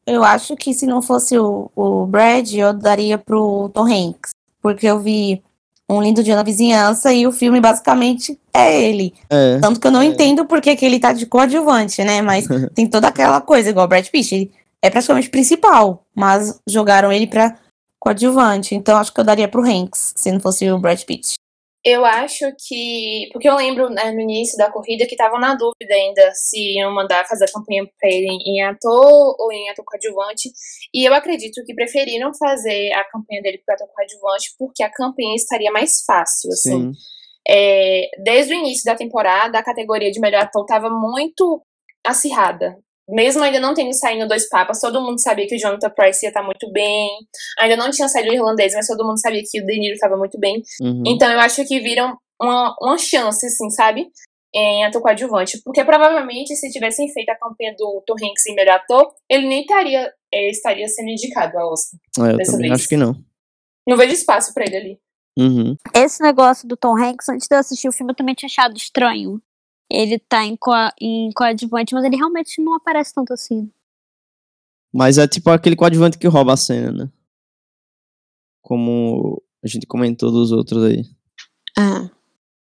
Eu 0.07 0.25
acho 0.25 0.57
que 0.57 0.75
se 0.75 0.87
não 0.87 1.01
fosse 1.01 1.39
o, 1.39 1.71
o 1.77 2.07
Brad, 2.07 2.53
eu 2.55 2.73
daria 2.73 3.19
pro 3.19 3.69
Tom 3.69 3.87
Hanks. 3.87 4.33
Porque 4.61 4.87
eu 4.87 4.99
vi 4.99 5.43
Um 5.89 6.03
Lindo 6.03 6.23
Dia 6.23 6.37
na 6.37 6.43
Vizinhança 6.43 7.13
e 7.13 7.27
o 7.27 7.33
filme 7.33 7.61
basicamente 7.61 8.39
é 8.53 8.83
ele. 8.83 9.13
É. 9.29 9.59
Tanto 9.61 9.81
que 9.81 9.87
eu 9.87 9.91
não 9.91 10.03
é. 10.03 10.07
entendo 10.07 10.45
porque 10.45 10.75
que 10.75 10.85
ele 10.85 10.99
tá 10.99 11.13
de 11.13 11.27
coadjuvante, 11.27 12.03
né? 12.03 12.23
Mas 12.23 12.47
tem 12.75 12.87
toda 12.87 13.09
aquela 13.09 13.41
coisa, 13.41 13.71
igual 13.71 13.87
o 13.87 13.89
Brad 13.89 14.07
Pitt. 14.09 14.35
Ele 14.35 14.53
é 14.81 14.91
praticamente 14.91 15.31
principal, 15.31 16.05
mas 16.15 16.61
jogaram 16.69 17.13
ele 17.13 17.27
pra 17.27 17.57
coadjuvante. 18.03 18.75
Então 18.75 18.99
acho 18.99 19.15
que 19.15 19.21
eu 19.21 19.25
daria 19.25 19.49
pro 19.49 19.63
Hanks, 19.63 20.15
se 20.17 20.33
não 20.33 20.41
fosse 20.41 20.69
o 20.71 20.79
Brad 20.79 21.01
Pitt. 21.05 21.35
Eu 21.85 22.05
acho 22.05 22.45
que. 22.69 23.29
Porque 23.33 23.49
eu 23.49 23.57
lembro 23.57 23.89
né, 23.91 24.13
no 24.13 24.21
início 24.21 24.57
da 24.57 24.71
corrida 24.71 25.05
que 25.05 25.15
estavam 25.15 25.41
na 25.41 25.55
dúvida 25.55 25.93
ainda 25.93 26.31
se 26.33 26.77
iam 26.77 26.95
mandar 26.95 27.27
fazer 27.27 27.45
a 27.45 27.53
campanha 27.53 27.85
pra 27.99 28.09
ele 28.09 28.29
em 28.47 28.63
ator 28.63 29.37
ou 29.39 29.53
em 29.53 29.69
ator 29.69 29.85
coadjuvante. 29.85 30.49
E 30.95 31.05
eu 31.05 31.13
acredito 31.13 31.65
que 31.65 31.75
preferiram 31.75 32.33
fazer 32.35 32.93
a 32.93 33.05
campanha 33.05 33.43
dele 33.43 33.63
pro 33.65 33.75
ator 33.75 33.89
coadjuvante 33.89 34.55
porque 34.59 34.83
a 34.83 34.93
campanha 34.93 35.35
estaria 35.35 35.73
mais 35.73 36.05
fácil, 36.05 36.51
assim. 36.53 36.93
Sim. 36.93 36.99
É, 37.49 38.09
desde 38.23 38.55
o 38.55 38.59
início 38.59 38.85
da 38.85 38.95
temporada, 38.95 39.59
a 39.59 39.65
categoria 39.65 40.13
de 40.13 40.21
melhor 40.21 40.43
ator 40.43 40.63
estava 40.63 40.89
muito 40.89 41.65
acirrada. 42.07 42.77
Mesmo 43.09 43.43
ainda 43.43 43.59
não 43.59 43.75
tendo 43.75 43.93
saído 43.93 44.29
dois 44.29 44.49
papas, 44.49 44.81
todo 44.81 45.01
mundo 45.01 45.21
sabia 45.21 45.47
que 45.47 45.57
o 45.57 45.59
Jonathan 45.59 45.91
Price 45.91 46.25
ia 46.25 46.29
estar 46.31 46.43
muito 46.43 46.71
bem. 46.71 47.09
Ainda 47.59 47.77
não 47.77 47.91
tinha 47.91 48.09
saído 48.09 48.31
o 48.31 48.35
irlandês, 48.35 48.73
mas 48.75 48.87
todo 48.87 49.05
mundo 49.05 49.21
sabia 49.21 49.43
que 49.45 49.61
o 49.61 49.67
De 49.67 49.79
Niro 49.79 49.95
estava 49.95 50.17
muito 50.17 50.39
bem. 50.39 50.63
Uhum. 50.81 51.03
Então 51.07 51.31
eu 51.31 51.41
acho 51.41 51.65
que 51.67 51.81
viram 51.81 52.17
uma, 52.41 52.75
uma 52.81 52.99
chance, 52.99 53.45
assim, 53.45 53.71
sabe? 53.71 54.09
Em 54.55 54.85
ator 54.85 55.03
coadjuvante. 55.03 55.61
Porque 55.65 55.85
provavelmente, 55.85 56.55
se 56.55 56.71
tivessem 56.71 57.13
feito 57.13 57.31
a 57.31 57.39
campanha 57.39 57.75
do 57.77 58.03
Tom 58.07 58.15
Hanks 58.15 58.47
em 58.47 58.55
melhor 58.55 58.77
ator, 58.77 59.13
ele 59.29 59.49
nem 59.49 59.63
estaria, 59.63 60.13
eh, 60.33 60.51
estaria 60.51 60.87
sendo 60.89 61.11
indicado 61.11 61.59
ao 61.59 61.73
Oscar. 61.73 61.99
É, 62.19 62.33
eu 62.33 62.37
dessa 62.37 62.53
também 62.53 62.69
vez. 62.69 62.81
acho 62.81 62.89
que 62.89 62.97
não. 62.97 63.17
Não 63.89 63.97
vejo 63.97 64.13
espaço 64.13 64.55
pra 64.55 64.65
ele 64.65 64.77
ali. 64.77 64.99
Uhum. 65.39 65.77
Esse 65.95 66.23
negócio 66.23 66.69
do 66.69 66.77
Tom 66.77 66.97
Hanks, 66.97 67.29
antes 67.29 67.49
de 67.49 67.55
eu 67.55 67.59
assistir 67.61 67.89
o 67.89 67.93
filme, 67.93 68.13
eu 68.13 68.17
também 68.17 68.35
tinha 68.35 68.47
achado 68.47 68.77
estranho. 68.77 69.41
Ele 69.93 70.19
tá 70.19 70.45
em, 70.45 70.57
coa 70.57 70.91
em 71.01 71.31
coadjuvante, 71.33 71.95
mas 71.95 72.05
ele 72.05 72.17
realmente 72.17 72.63
não 72.63 72.75
aparece 72.75 73.13
tanto 73.13 73.33
assim. 73.33 73.71
Mas 74.93 75.19
é 75.19 75.29
tipo 75.29 75.51
aquele 75.51 75.77
coadjuvante 75.77 76.19
que 76.19 76.27
rouba 76.27 76.55
a 76.55 76.57
cena, 76.57 76.93
né? 76.93 77.13
Como 78.63 79.43
a 79.63 79.69
gente 79.69 79.87
comentou 79.87 80.33
dos 80.33 80.51
outros 80.51 80.83
aí. 80.85 81.05
Ah. 81.79 82.11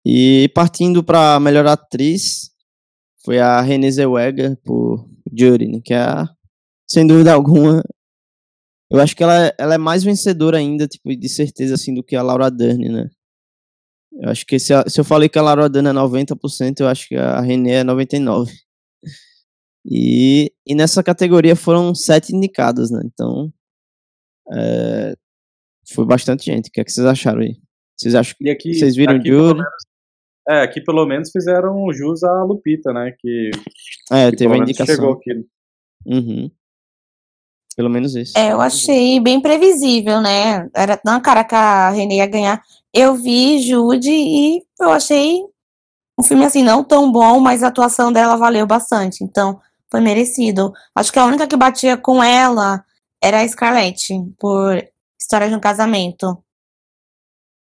E 0.05 0.49
partindo 0.53 1.03
pra 1.03 1.39
melhor 1.39 1.65
atriz, 1.65 2.51
foi 3.23 3.39
a 3.39 3.61
Renée 3.61 3.91
Zellweger 3.91 4.57
por 4.57 5.09
Jury, 5.33 5.67
né? 5.67 5.81
Que 5.83 5.93
é, 5.93 5.99
a, 5.99 6.29
sem 6.87 7.07
dúvida 7.07 7.33
alguma, 7.33 7.81
eu 8.89 8.99
acho 8.99 9.15
que 9.15 9.23
ela, 9.23 9.53
ela 9.57 9.75
é 9.75 9.77
mais 9.77 10.03
vencedora 10.03 10.57
ainda, 10.57 10.87
tipo, 10.87 11.15
de 11.15 11.29
certeza, 11.29 11.73
assim, 11.73 11.93
do 11.93 12.03
que 12.03 12.15
a 12.15 12.21
Laura 12.21 12.51
Dern, 12.51 12.89
né? 12.89 13.09
Eu 14.21 14.29
acho 14.29 14.45
que 14.45 14.57
se, 14.57 14.73
se 14.87 14.99
eu 14.99 15.03
falei 15.03 15.27
que 15.27 15.37
a 15.37 15.67
Dern 15.67 15.89
é 15.89 15.91
90%, 15.91 16.79
eu 16.79 16.87
acho 16.87 17.07
que 17.07 17.15
a 17.15 17.41
Renée 17.41 17.75
é 17.75 17.83
99%. 17.83 18.47
E, 19.85 20.51
e 20.65 20.73
nessa 20.73 21.03
categoria 21.03 21.55
foram 21.55 21.93
sete 21.93 22.35
indicadas, 22.35 22.89
né? 22.89 23.01
Então, 23.05 23.53
é, 24.51 25.13
foi 25.93 26.05
bastante 26.05 26.45
gente. 26.45 26.69
O 26.69 26.71
que 26.71 26.81
é 26.81 26.83
que 26.83 26.91
vocês 26.91 27.05
acharam 27.05 27.41
aí? 27.41 27.57
Vocês 27.95 28.15
acham 28.15 28.35
que 28.37 28.47
E 28.47 28.49
aqui, 28.49 28.73
vocês 28.73 28.95
viram 28.95 29.15
aqui, 29.15 29.29
menos, 29.29 29.63
é, 30.49 30.61
aqui 30.61 30.81
pelo 30.81 31.05
menos 31.05 31.29
fizeram 31.31 31.91
jus 31.93 32.23
à 32.23 32.43
Lupita, 32.43 32.91
né? 32.93 33.13
Que, 33.19 33.51
É, 34.11 34.31
que 34.31 34.37
teve 34.37 34.53
a 34.53 34.57
indicação. 34.57 34.95
chegou 34.95 35.13
aqui. 35.13 35.45
Uhum. 36.05 36.51
Pelo 37.75 37.89
menos 37.89 38.15
isso. 38.15 38.37
É, 38.37 38.53
eu 38.53 38.61
achei 38.61 39.19
bem 39.19 39.41
previsível, 39.41 40.21
né? 40.21 40.69
Era 40.73 40.99
na 41.05 41.19
cara 41.19 41.43
que 41.43 41.55
a 41.55 41.89
Renée 41.89 42.17
ia 42.17 42.25
ganhar. 42.25 42.61
Eu 42.97 43.13
vi 43.15 43.61
Jude 43.61 44.09
e 44.09 44.65
eu 44.79 44.89
achei 44.89 45.43
um 46.17 46.23
filme 46.23 46.45
assim 46.45 46.63
não 46.63 46.81
tão 46.81 47.11
bom, 47.11 47.41
mas 47.41 47.61
a 47.61 47.67
atuação 47.67 48.09
dela 48.09 48.37
valeu 48.37 48.65
bastante. 48.65 49.21
Então, 49.21 49.59
foi 49.91 49.99
merecido. 49.99 50.71
Acho 50.95 51.11
que 51.11 51.19
a 51.19 51.25
única 51.25 51.45
que 51.45 51.57
batia 51.57 51.97
com 51.97 52.23
ela 52.23 52.85
era 53.21 53.41
a 53.41 53.47
Scarlett, 53.47 54.13
por 54.39 54.81
História 55.19 55.49
de 55.49 55.55
um 55.55 55.59
Casamento. 55.59 56.41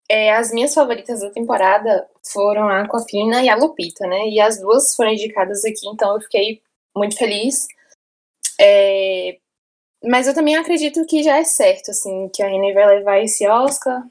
É, 0.09 0.35
as 0.35 0.51
minhas 0.53 0.73
favoritas 0.73 1.21
da 1.21 1.31
temporada 1.31 2.09
foram 2.33 2.67
a 2.67 2.81
Aquafina 2.81 3.43
e 3.43 3.49
a 3.51 3.57
Lupita, 3.57 4.07
né? 4.07 4.27
E 4.29 4.41
as 4.41 4.59
duas 4.59 4.95
foram 4.97 5.13
indicadas 5.13 5.65
aqui, 5.67 5.87
então 5.87 6.15
eu 6.15 6.21
fiquei 6.23 6.63
muito 6.97 7.17
feliz. 7.17 7.67
É, 8.59 9.37
mas 10.03 10.27
eu 10.27 10.35
também 10.35 10.57
acredito 10.57 11.05
que 11.05 11.23
já 11.23 11.37
é 11.37 11.45
certo, 11.45 11.91
assim, 11.91 12.29
que 12.31 12.43
a 12.43 12.49
Renée 12.49 12.73
vai 12.73 12.87
levar 12.87 13.21
esse 13.21 13.47
Oscar. 13.47 14.03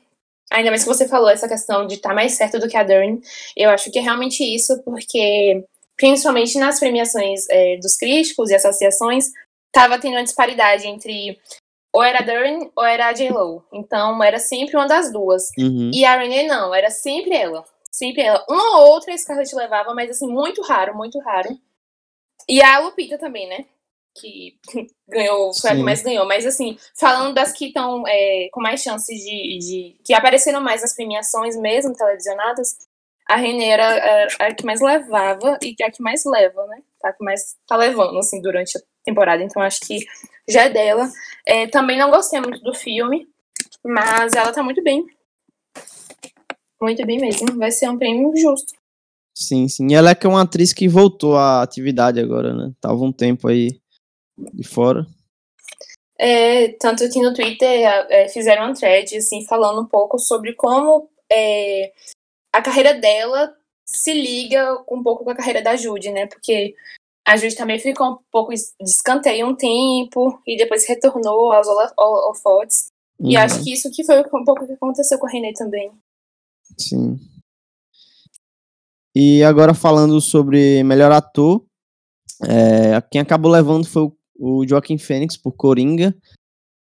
Ainda 0.51 0.69
mais 0.71 0.83
que 0.83 0.89
você 0.89 1.07
falou 1.07 1.29
essa 1.29 1.47
questão 1.47 1.85
de 1.85 1.95
estar 1.95 2.13
mais 2.13 2.33
certo 2.33 2.59
do 2.59 2.67
que 2.67 2.77
a 2.77 2.83
Dern. 2.83 3.21
Eu 3.55 3.69
acho 3.69 3.91
que 3.91 3.99
é 3.99 4.01
realmente 4.01 4.43
isso, 4.43 4.81
porque 4.83 5.63
principalmente 5.95 6.57
nas 6.57 6.79
premiações 6.79 7.47
é, 7.49 7.77
dos 7.77 7.95
críticos 7.95 8.49
e 8.49 8.55
associações, 8.55 9.25
tava 9.71 9.99
tendo 9.99 10.13
uma 10.13 10.23
disparidade 10.23 10.87
entre 10.87 11.37
ou 11.93 12.03
era 12.03 12.19
a 12.19 12.21
Dern 12.21 12.71
ou 12.75 12.83
era 12.83 13.07
a 13.07 13.13
J-Lo. 13.13 13.63
Então 13.73 14.23
era 14.23 14.39
sempre 14.39 14.75
uma 14.75 14.87
das 14.87 15.11
duas. 15.11 15.49
Uhum. 15.57 15.91
E 15.93 16.05
a 16.05 16.17
Renée 16.17 16.47
não, 16.47 16.73
era 16.73 16.89
sempre 16.89 17.35
ela. 17.35 17.63
Sempre 17.91 18.21
ela. 18.21 18.45
Uma 18.49 18.79
ou 18.79 18.91
outra 18.91 19.13
a 19.13 19.17
Scarlett 19.17 19.53
levava, 19.55 19.93
mas 19.93 20.09
assim, 20.09 20.27
muito 20.27 20.61
raro, 20.61 20.95
muito 20.95 21.19
raro. 21.19 21.49
E 22.47 22.61
a 22.61 22.79
Lupita 22.79 23.17
também, 23.17 23.47
né? 23.47 23.65
Que 24.19 24.57
ganhou, 25.07 25.53
foi 25.53 25.69
a 25.69 25.73
que 25.73 25.79
Sim. 25.79 25.85
mais 25.85 26.03
ganhou. 26.03 26.27
Mas 26.27 26.45
assim, 26.45 26.77
falando 26.99 27.33
das 27.33 27.51
que 27.51 27.67
estão 27.67 28.03
com 28.51 28.61
mais 28.61 28.81
chances 28.81 29.19
de, 29.19 29.57
de. 29.59 29.95
que 30.03 30.13
apareceram 30.13 30.61
mais 30.61 30.81
nas 30.81 30.95
premiações 30.95 31.55
mesmo, 31.55 31.95
televisionadas, 31.95 32.75
a 33.29 33.35
Renée 33.35 33.69
era, 33.69 33.95
era 33.95 34.47
a 34.47 34.53
que 34.53 34.65
mais 34.65 34.81
levava 34.81 35.59
e 35.61 35.75
a 35.83 35.91
que 35.91 36.01
mais 36.01 36.25
leva, 36.25 36.65
né? 36.65 36.81
A 37.03 37.13
que 37.13 37.23
mais 37.23 37.55
tá 37.67 37.77
levando, 37.77 38.17
assim, 38.17 38.41
durante 38.41 38.77
a 38.77 38.81
temporada. 39.05 39.43
Então 39.43 39.61
acho 39.61 39.79
que 39.81 39.99
já 40.49 40.63
é 40.63 40.69
dela. 40.69 41.07
É, 41.47 41.67
também 41.67 41.97
não 41.97 42.09
gostei 42.09 42.41
muito 42.41 42.61
do 42.61 42.73
filme, 42.73 43.27
mas 43.85 44.33
ela 44.33 44.51
tá 44.51 44.63
muito 44.63 44.81
bem. 44.83 45.05
Muito 46.81 47.05
bem 47.05 47.19
mesmo. 47.19 47.55
Vai 47.57 47.71
ser 47.71 47.87
um 47.87 47.97
prêmio 47.99 48.35
justo. 48.35 48.73
Sim, 49.35 49.67
sim. 49.67 49.87
E 49.91 49.93
ela 49.93 50.09
é 50.09 50.15
que 50.15 50.25
é 50.25 50.29
uma 50.29 50.41
atriz 50.41 50.73
que 50.73 50.87
voltou 50.87 51.37
à 51.37 51.61
atividade 51.61 52.19
agora, 52.19 52.53
né? 52.53 52.73
Tava 52.81 52.95
um 52.95 53.11
tempo 53.11 53.47
aí 53.47 53.79
de 54.53 54.63
fora. 54.67 55.05
É, 56.17 56.69
tanto 56.73 57.09
que 57.09 57.21
no 57.21 57.33
Twitter 57.33 57.67
é, 58.09 58.27
fizeram 58.27 58.69
um 58.69 58.73
thread, 58.73 59.15
assim, 59.17 59.45
falando 59.45 59.81
um 59.81 59.85
pouco 59.85 60.19
sobre 60.19 60.53
como 60.53 61.09
é, 61.31 61.93
a 62.53 62.61
carreira 62.61 62.93
dela 62.93 63.55
se 63.85 64.13
liga 64.13 64.83
um 64.91 65.01
pouco 65.01 65.23
com 65.23 65.29
a 65.31 65.35
carreira 65.35 65.61
da 65.61 65.75
Judy, 65.75 66.11
né? 66.11 66.27
Porque 66.27 66.75
a 67.25 67.37
Judy 67.37 67.55
também 67.55 67.79
ficou 67.79 68.11
um 68.13 68.17
pouco 68.31 68.53
de 68.53 68.59
escanteio 68.81 69.47
um 69.47 69.55
tempo 69.55 70.41
e 70.45 70.57
depois 70.57 70.85
retornou 70.87 71.51
aos 71.53 71.67
holo- 71.67 71.91
holo- 71.97 72.25
holofotes. 72.27 72.87
E 73.21 73.35
Uhum. 73.35 73.41
acho 73.43 73.63
que 73.63 73.73
isso 73.73 73.89
que 73.91 74.03
foi 74.03 74.19
um 74.19 74.43
pouco 74.43 74.63
o 74.63 74.67
que 74.67 74.73
aconteceu 74.73 75.17
com 75.19 75.27
a 75.27 75.29
Renée 75.29 75.53
também. 75.53 75.91
Sim. 76.77 77.17
E 79.15 79.43
agora 79.43 79.73
falando 79.73 80.21
sobre 80.21 80.83
melhor 80.83 81.11
ator, 81.11 81.63
é, 82.43 83.01
quem 83.11 83.19
acabou 83.21 83.51
levando 83.51 83.85
foi 83.87 84.03
o, 84.03 84.17
o 84.39 84.65
Joaquim 84.67 84.97
Fênix 84.97 85.35
por 85.37 85.51
Coringa. 85.51 86.15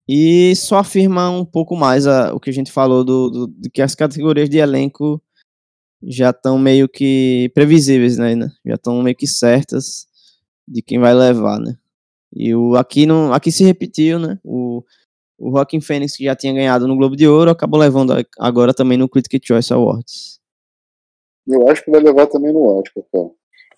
E 0.08 0.54
só 0.56 0.78
afirma 0.78 1.30
um 1.30 1.44
pouco 1.44 1.76
mais 1.76 2.06
a- 2.06 2.32
o 2.34 2.40
que 2.40 2.50
a 2.50 2.52
gente 2.52 2.72
falou 2.72 3.04
do, 3.04 3.30
do, 3.30 3.46
de 3.48 3.68
que 3.70 3.82
as 3.82 3.94
categorias 3.94 4.48
de 4.48 4.58
elenco 4.58 5.22
já 6.02 6.30
estão 6.30 6.58
meio 6.58 6.88
que 6.88 7.50
previsíveis, 7.54 8.16
né? 8.16 8.34
né? 8.34 8.50
Já 8.64 8.74
estão 8.74 9.02
meio 9.02 9.16
que 9.16 9.26
certas 9.26 10.06
de 10.66 10.80
quem 10.82 10.98
vai 10.98 11.12
levar, 11.14 11.60
né? 11.60 11.76
E 12.32 12.54
o, 12.54 12.76
aqui, 12.76 13.06
não, 13.06 13.32
aqui 13.32 13.50
se 13.52 13.64
repetiu, 13.64 14.18
né? 14.18 14.38
O, 14.44 14.82
o 15.38 15.50
Joaquim 15.50 15.80
Fênix, 15.80 16.16
que 16.16 16.24
já 16.24 16.34
tinha 16.34 16.52
ganhado 16.52 16.86
no 16.86 16.96
Globo 16.96 17.16
de 17.16 17.26
Ouro, 17.26 17.50
acabou 17.50 17.78
levando 17.78 18.12
agora 18.38 18.72
também 18.72 18.96
no 18.96 19.08
Critics' 19.08 19.46
Choice 19.46 19.72
Awards. 19.72 20.40
Eu 21.46 21.68
acho 21.68 21.84
que 21.84 21.90
vai 21.90 22.00
levar 22.00 22.26
também 22.28 22.52
no 22.52 22.62
Oscar, 22.78 23.02
cara. 23.12 23.30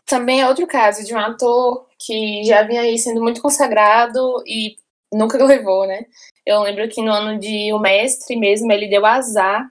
Também 0.07 0.41
é 0.41 0.49
outro 0.49 0.67
caso 0.67 1.05
de 1.05 1.15
um 1.15 1.19
ator 1.19 1.87
que 1.99 2.45
já 2.45 2.63
vinha 2.63 2.83
aí 2.83 2.99
sendo 2.99 3.23
muito 3.23 3.41
consagrado 3.41 4.43
e 4.47 4.77
nunca 5.13 5.39
levou, 5.45 5.87
né? 5.87 6.05
Eu 6.45 6.61
lembro 6.63 6.89
que 6.89 7.03
no 7.03 7.13
ano 7.13 7.39
de 7.39 7.73
O 7.73 7.79
Mestre 7.79 8.37
mesmo, 8.37 8.71
ele 8.73 8.89
deu 8.89 9.05
azar 9.07 9.71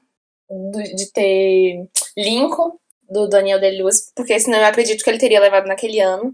de 0.95 1.11
ter 1.11 1.85
Lincoln, 2.17 2.77
do 3.09 3.27
Daniel 3.27 3.59
Day-Lewis, 3.59 4.11
porque 4.15 4.39
senão 4.39 4.59
eu 4.59 4.65
acredito 4.65 5.03
que 5.03 5.09
ele 5.09 5.19
teria 5.19 5.39
levado 5.39 5.67
naquele 5.67 5.99
ano. 5.99 6.33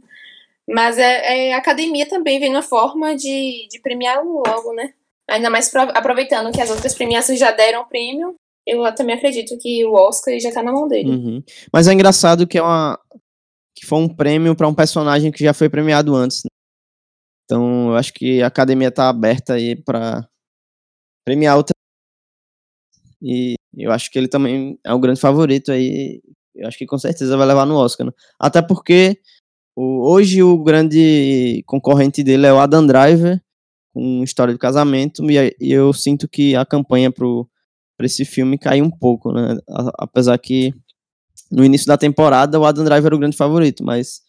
Mas 0.70 0.98
é, 0.98 1.50
é, 1.50 1.54
a 1.54 1.58
academia 1.58 2.08
também 2.08 2.40
vem 2.40 2.52
na 2.52 2.62
forma 2.62 3.16
de, 3.16 3.68
de 3.70 3.80
premiar 3.82 4.24
logo, 4.24 4.74
né? 4.74 4.94
Ainda 5.28 5.50
mais 5.50 5.70
pro- 5.70 5.82
aproveitando 5.82 6.52
que 6.52 6.62
as 6.62 6.70
outras 6.70 6.94
premiações 6.94 7.40
já 7.40 7.52
deram 7.52 7.82
o 7.82 7.88
prêmio, 7.88 8.36
eu 8.66 8.84
também 8.94 9.16
acredito 9.16 9.58
que 9.58 9.84
o 9.86 9.94
Oscar 9.94 10.38
já 10.40 10.52
tá 10.52 10.62
na 10.62 10.72
mão 10.72 10.88
dele. 10.88 11.10
Uhum. 11.10 11.44
Mas 11.72 11.88
é 11.88 11.94
engraçado 11.94 12.46
que 12.46 12.58
é 12.58 12.62
uma 12.62 13.00
que 13.78 13.86
foi 13.86 14.00
um 14.00 14.10
prêmio 14.10 14.56
para 14.56 14.68
um 14.68 14.74
personagem 14.74 15.32
que 15.32 15.44
já 15.44 15.54
foi 15.54 15.70
premiado 15.70 16.16
antes. 16.16 16.44
né? 16.44 16.50
Então, 17.46 17.90
eu 17.90 17.96
acho 17.96 18.12
que 18.12 18.42
a 18.42 18.48
academia 18.48 18.92
tá 18.92 19.08
aberta 19.08 19.54
aí 19.54 19.76
para 19.76 20.28
premiar 21.24 21.58
outra. 21.58 21.74
E 23.22 23.54
eu 23.76 23.92
acho 23.92 24.12
que 24.12 24.18
ele 24.18 24.28
também 24.28 24.80
é 24.84 24.94
um 24.94 25.00
grande 25.00 25.20
favorito 25.20 25.72
aí. 25.72 26.22
Eu 26.56 26.68
acho 26.68 26.78
que 26.78 26.88
com 26.88 26.98
certeza 26.98 27.38
vai 27.38 27.46
levar 27.46 27.68
no 27.68 27.76
Oscar. 27.76 28.08
Né? 28.08 28.14
Até 28.40 28.64
porque 28.64 29.20
o, 29.76 30.10
hoje 30.10 30.42
o 30.42 30.58
grande 30.58 31.64
concorrente 31.68 32.24
dele 32.24 32.48
é 32.48 32.54
o 32.54 32.60
Adam 32.60 32.86
Driver, 32.86 33.40
com 33.94 34.24
história 34.24 34.54
de 34.54 34.60
casamento, 34.60 35.24
e, 35.30 35.56
e 35.62 35.72
eu 35.72 35.94
sinto 35.94 36.28
que 36.28 36.56
a 36.56 36.66
campanha 36.66 37.12
pro, 37.12 37.48
pra 37.96 38.08
esse 38.08 38.26
filme 38.26 38.58
caiu 38.58 38.86
um 38.86 38.92
pouco, 38.92 39.32
né? 39.32 39.58
A, 39.70 40.06
apesar 40.06 40.38
que 40.40 40.74
no 41.52 41.64
início 41.64 41.88
da 41.88 41.98
temporada 41.98 42.60
o 42.60 42.66
Adam 42.66 42.84
Driver 42.84 43.08
era 43.08 43.16
o 43.16 43.20
grande 43.20 43.38
favorito, 43.38 43.84
mas 43.84 44.22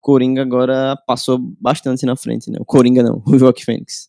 Coringa 0.00 0.42
agora 0.42 0.96
passou 1.06 1.38
bastante 1.60 2.06
na 2.06 2.16
frente, 2.16 2.50
né? 2.50 2.58
O 2.60 2.64
Coringa 2.64 3.02
não, 3.02 3.22
o 3.26 3.38
Joaquim 3.38 3.64
Fênix. 3.64 4.08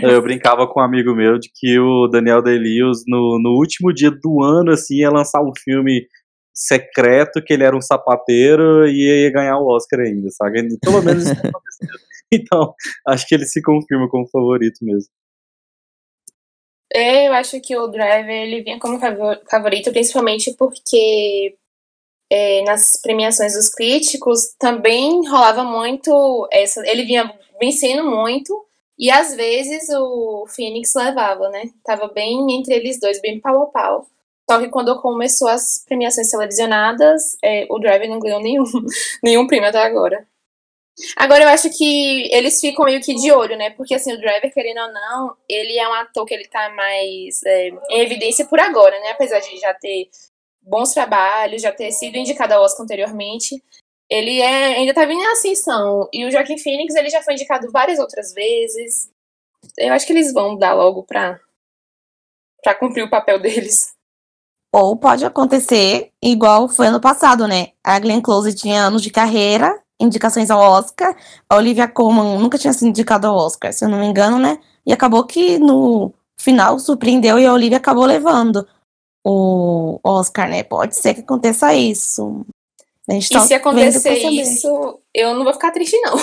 Eu 0.00 0.22
brincava 0.22 0.66
com 0.66 0.80
um 0.80 0.82
amigo 0.82 1.14
meu 1.14 1.38
de 1.38 1.50
que 1.54 1.78
o 1.78 2.06
Daniel 2.06 2.40
Day-Lewis, 2.40 3.02
no, 3.06 3.38
no 3.42 3.50
último 3.58 3.92
dia 3.92 4.10
do 4.10 4.42
ano, 4.42 4.70
assim, 4.70 4.98
ia 4.98 5.10
lançar 5.10 5.42
um 5.42 5.52
filme 5.64 6.06
secreto 6.54 7.42
que 7.42 7.52
ele 7.52 7.64
era 7.64 7.76
um 7.76 7.80
sapateiro 7.80 8.86
e 8.86 9.24
ia 9.24 9.32
ganhar 9.32 9.58
o 9.58 9.66
Oscar 9.66 10.00
ainda, 10.00 10.30
sabe? 10.30 10.78
Pelo 10.78 11.02
menos 11.02 11.24
isso 11.24 11.32
aconteceu. 11.32 11.88
Então, 12.34 12.72
acho 13.08 13.28
que 13.28 13.34
ele 13.34 13.44
se 13.44 13.60
confirma 13.60 14.08
como 14.08 14.26
favorito 14.26 14.78
mesmo. 14.80 15.10
É, 16.94 17.28
eu 17.28 17.34
acho 17.34 17.60
que 17.60 17.76
o 17.76 17.88
Driver 17.88 18.30
ele 18.30 18.62
vinha 18.62 18.78
como 18.78 18.98
favorito, 18.98 19.92
principalmente 19.92 20.54
porque 20.56 21.58
é, 22.32 22.62
nas 22.62 22.96
premiações 22.96 23.52
dos 23.52 23.68
críticos 23.68 24.54
também 24.58 25.28
rolava 25.28 25.62
muito 25.62 26.48
essa, 26.50 26.80
ele 26.86 27.04
vinha 27.04 27.30
vencendo 27.60 28.08
muito 28.10 28.66
e 28.98 29.10
às 29.10 29.34
vezes 29.34 29.86
o 29.90 30.46
Phoenix 30.48 30.94
levava, 30.94 31.50
né? 31.50 31.64
Tava 31.84 32.08
bem 32.08 32.58
entre 32.58 32.74
eles 32.74 32.98
dois, 32.98 33.20
bem 33.20 33.38
pau 33.38 33.64
a 33.64 33.66
pau. 33.66 34.06
Só 34.50 34.58
que 34.58 34.68
quando 34.68 34.98
começou 35.02 35.46
as 35.46 35.84
premiações 35.86 36.30
televisionadas, 36.30 37.36
é, 37.44 37.66
o 37.68 37.78
Driver 37.78 38.08
não 38.08 38.18
ganhou 38.18 38.40
nenhum, 38.40 38.64
nenhum 39.22 39.46
prêmio 39.46 39.68
até 39.68 39.82
agora. 39.82 40.26
Agora 41.16 41.44
eu 41.44 41.48
acho 41.48 41.68
que 41.76 42.32
eles 42.34 42.60
ficam 42.60 42.86
meio 42.86 43.00
que 43.02 43.14
de 43.14 43.30
olho, 43.30 43.56
né? 43.58 43.70
Porque 43.70 43.94
assim, 43.94 44.12
o 44.14 44.18
Driver, 44.18 44.52
querendo 44.52 44.80
ou 44.80 44.92
não, 44.92 45.36
ele 45.48 45.78
é 45.78 45.86
um 45.86 45.94
ator 45.94 46.24
que 46.24 46.32
ele 46.32 46.48
tá 46.48 46.70
mais 46.70 47.42
é, 47.44 47.68
em 47.90 48.00
evidência 48.00 48.46
por 48.46 48.58
agora, 48.58 48.98
né? 49.00 49.10
Apesar 49.10 49.40
de 49.40 49.58
já 49.58 49.74
ter 49.74 50.08
bons 50.62 50.92
trabalhos, 50.92 51.62
já 51.62 51.72
ter 51.72 51.90
sido 51.92 52.16
indicado 52.16 52.54
ao 52.54 52.62
Oscar 52.62 52.84
anteriormente. 52.84 53.62
Ele 54.08 54.40
é, 54.40 54.76
ainda 54.76 54.94
tá 54.94 55.04
vindo 55.04 55.22
em 55.22 55.26
ascensão. 55.26 56.08
E 56.12 56.24
o 56.24 56.30
Joaquim 56.30 56.58
Phoenix, 56.58 56.94
ele 56.94 57.10
já 57.10 57.22
foi 57.22 57.34
indicado 57.34 57.70
várias 57.70 57.98
outras 57.98 58.32
vezes. 58.32 59.10
Eu 59.78 59.92
acho 59.92 60.06
que 60.06 60.12
eles 60.12 60.32
vão 60.32 60.56
dar 60.56 60.74
logo 60.74 61.02
pra, 61.02 61.40
pra 62.62 62.74
cumprir 62.74 63.02
o 63.02 63.10
papel 63.10 63.40
deles. 63.40 63.94
Ou 64.74 64.96
pode 64.96 65.24
acontecer 65.24 66.10
igual 66.22 66.68
foi 66.68 66.86
ano 66.86 67.00
passado, 67.00 67.46
né? 67.46 67.68
A 67.84 67.98
Glenn 67.98 68.22
Close 68.22 68.54
tinha 68.54 68.82
anos 68.82 69.02
de 69.02 69.10
carreira, 69.10 69.82
indicações 70.00 70.50
ao 70.50 70.60
Oscar. 70.60 71.14
A 71.48 71.56
Olivia 71.56 71.86
Colman 71.86 72.38
nunca 72.38 72.56
tinha 72.56 72.72
sido 72.72 72.88
indicada 72.88 73.28
ao 73.28 73.36
Oscar, 73.36 73.72
se 73.72 73.84
eu 73.84 73.88
não 73.88 73.98
me 73.98 74.06
engano, 74.06 74.38
né? 74.38 74.58
E 74.86 74.92
acabou 74.92 75.24
que 75.24 75.58
no 75.58 76.12
final 76.38 76.78
surpreendeu 76.78 77.38
e 77.38 77.46
a 77.46 77.52
Olivia 77.52 77.76
acabou 77.76 78.04
levando 78.04 78.66
o 79.24 79.98
Oscar, 80.02 80.48
né? 80.48 80.62
Pode 80.62 80.96
ser 80.96 81.14
que 81.14 81.20
aconteça 81.20 81.74
isso. 81.74 82.44
e 83.08 83.28
tá 83.28 83.40
se 83.40 83.54
acontecer 83.54 84.14
isso, 84.28 85.00
eu 85.14 85.34
não 85.34 85.44
vou 85.44 85.52
ficar 85.52 85.70
triste, 85.70 85.98
não. 86.00 86.16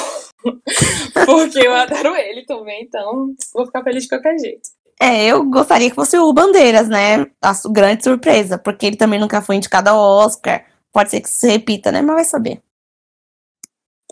Porque 1.26 1.60
eu 1.60 1.74
adoro 1.74 2.16
ele 2.16 2.46
também, 2.46 2.84
então 2.84 3.34
vou 3.54 3.66
ficar 3.66 3.84
feliz 3.84 4.04
de 4.04 4.10
qualquer 4.10 4.38
jeito. 4.38 4.70
É, 5.02 5.26
eu 5.28 5.46
gostaria 5.46 5.90
que 5.90 5.96
fosse 5.96 6.18
o 6.18 6.34
Bandeiras, 6.34 6.90
né? 6.90 7.26
A 7.42 7.54
grande 7.70 8.04
surpresa, 8.04 8.58
porque 8.58 8.86
ele 8.86 8.98
também 8.98 9.18
nunca 9.18 9.42
foi 9.42 9.56
indicado 9.56 9.90
ao 9.90 9.98
Oscar. 9.98 10.66
Pode 10.92 11.10
ser 11.10 11.22
que 11.22 11.30
se 11.30 11.48
repita, 11.48 11.90
né? 11.90 12.02
Mas 12.02 12.16
vai 12.16 12.26
saber. 12.26 12.62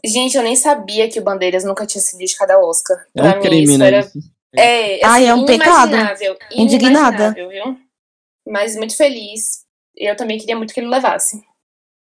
Gente, 0.06 0.38
eu 0.38 0.44
nem 0.44 0.56
sabia 0.56 1.10
que 1.10 1.20
o 1.20 1.24
Bandeiras 1.24 1.66
nunca 1.66 1.86
tinha 1.86 2.02
sido 2.02 2.22
indicado 2.22 2.54
ao 2.54 2.70
Oscar. 2.70 2.98
É 3.14 3.22
um 3.22 3.42
crime, 3.42 3.64
isso 3.64 3.78
né? 3.78 3.88
Era... 3.88 4.12
É, 4.56 4.96
assim, 4.96 5.02
Ai, 5.04 5.28
é 5.28 5.34
um 5.34 5.46
pecado. 5.46 5.96
Indignada. 6.52 7.34
Viu? 7.34 7.78
Mas 8.50 8.76
muito 8.76 8.95
feliz. 8.95 9.66
Eu 9.95 10.16
também 10.16 10.38
queria 10.38 10.56
muito 10.56 10.74
que 10.74 10.80
ele 10.80 10.89
levasse. 10.89 11.41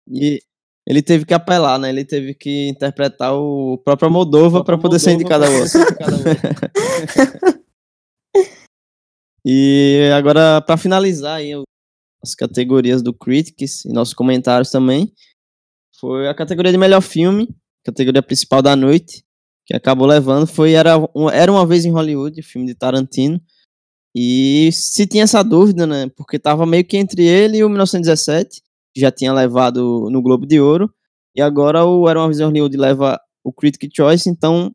E 0.07 0.41
ele 0.87 1.01
teve 1.01 1.25
que 1.25 1.33
apelar, 1.33 1.77
né? 1.77 1.89
Ele 1.89 2.03
teve 2.03 2.33
que 2.33 2.67
interpretar 2.67 3.35
o 3.35 3.77
próprio 3.83 4.09
Moldova 4.09 4.63
para 4.63 4.77
poder 4.77 4.99
ser 4.99 5.11
indicado 5.11 5.45
ao 5.45 5.53
Oscar. 5.53 5.85
e 9.45 10.09
agora, 10.15 10.61
para 10.61 10.77
finalizar 10.77 11.37
aí 11.37 11.51
as 12.23 12.35
categorias 12.35 13.01
do 13.01 13.13
Critics 13.13 13.85
e 13.85 13.93
nossos 13.93 14.13
comentários 14.13 14.71
também, 14.71 15.11
foi 15.99 16.27
a 16.27 16.33
categoria 16.33 16.71
de 16.71 16.77
melhor 16.77 17.01
filme, 17.01 17.47
categoria 17.85 18.23
principal 18.23 18.61
da 18.61 18.75
noite, 18.75 19.23
que 19.65 19.75
acabou 19.75 20.07
levando, 20.07 20.47
foi 20.47 20.73
Era, 20.73 20.95
Era 21.31 21.51
Uma 21.51 21.65
Vez 21.65 21.85
em 21.85 21.91
Hollywood, 21.91 22.41
filme 22.41 22.67
de 22.67 22.75
Tarantino, 22.75 23.41
e 24.15 24.69
se 24.73 25.07
tinha 25.07 25.23
essa 25.23 25.43
dúvida, 25.43 25.87
né? 25.87 26.09
Porque 26.15 26.37
tava 26.37 26.65
meio 26.65 26.85
que 26.85 26.97
entre 26.97 27.23
ele 27.25 27.57
e 27.57 27.63
o 27.63 27.69
1917, 27.69 28.61
que 28.93 28.99
já 28.99 29.11
tinha 29.11 29.33
levado 29.33 30.09
no 30.09 30.21
Globo 30.21 30.45
de 30.45 30.59
Ouro, 30.59 30.93
e 31.35 31.41
agora 31.41 31.85
o 31.85 32.07
Era 32.09 32.19
uma 32.19 32.27
Visão 32.27 32.49
Hollywood 32.49 32.75
leva 32.75 33.19
o 33.43 33.53
Critic 33.53 33.91
Choice, 33.95 34.29
então 34.29 34.71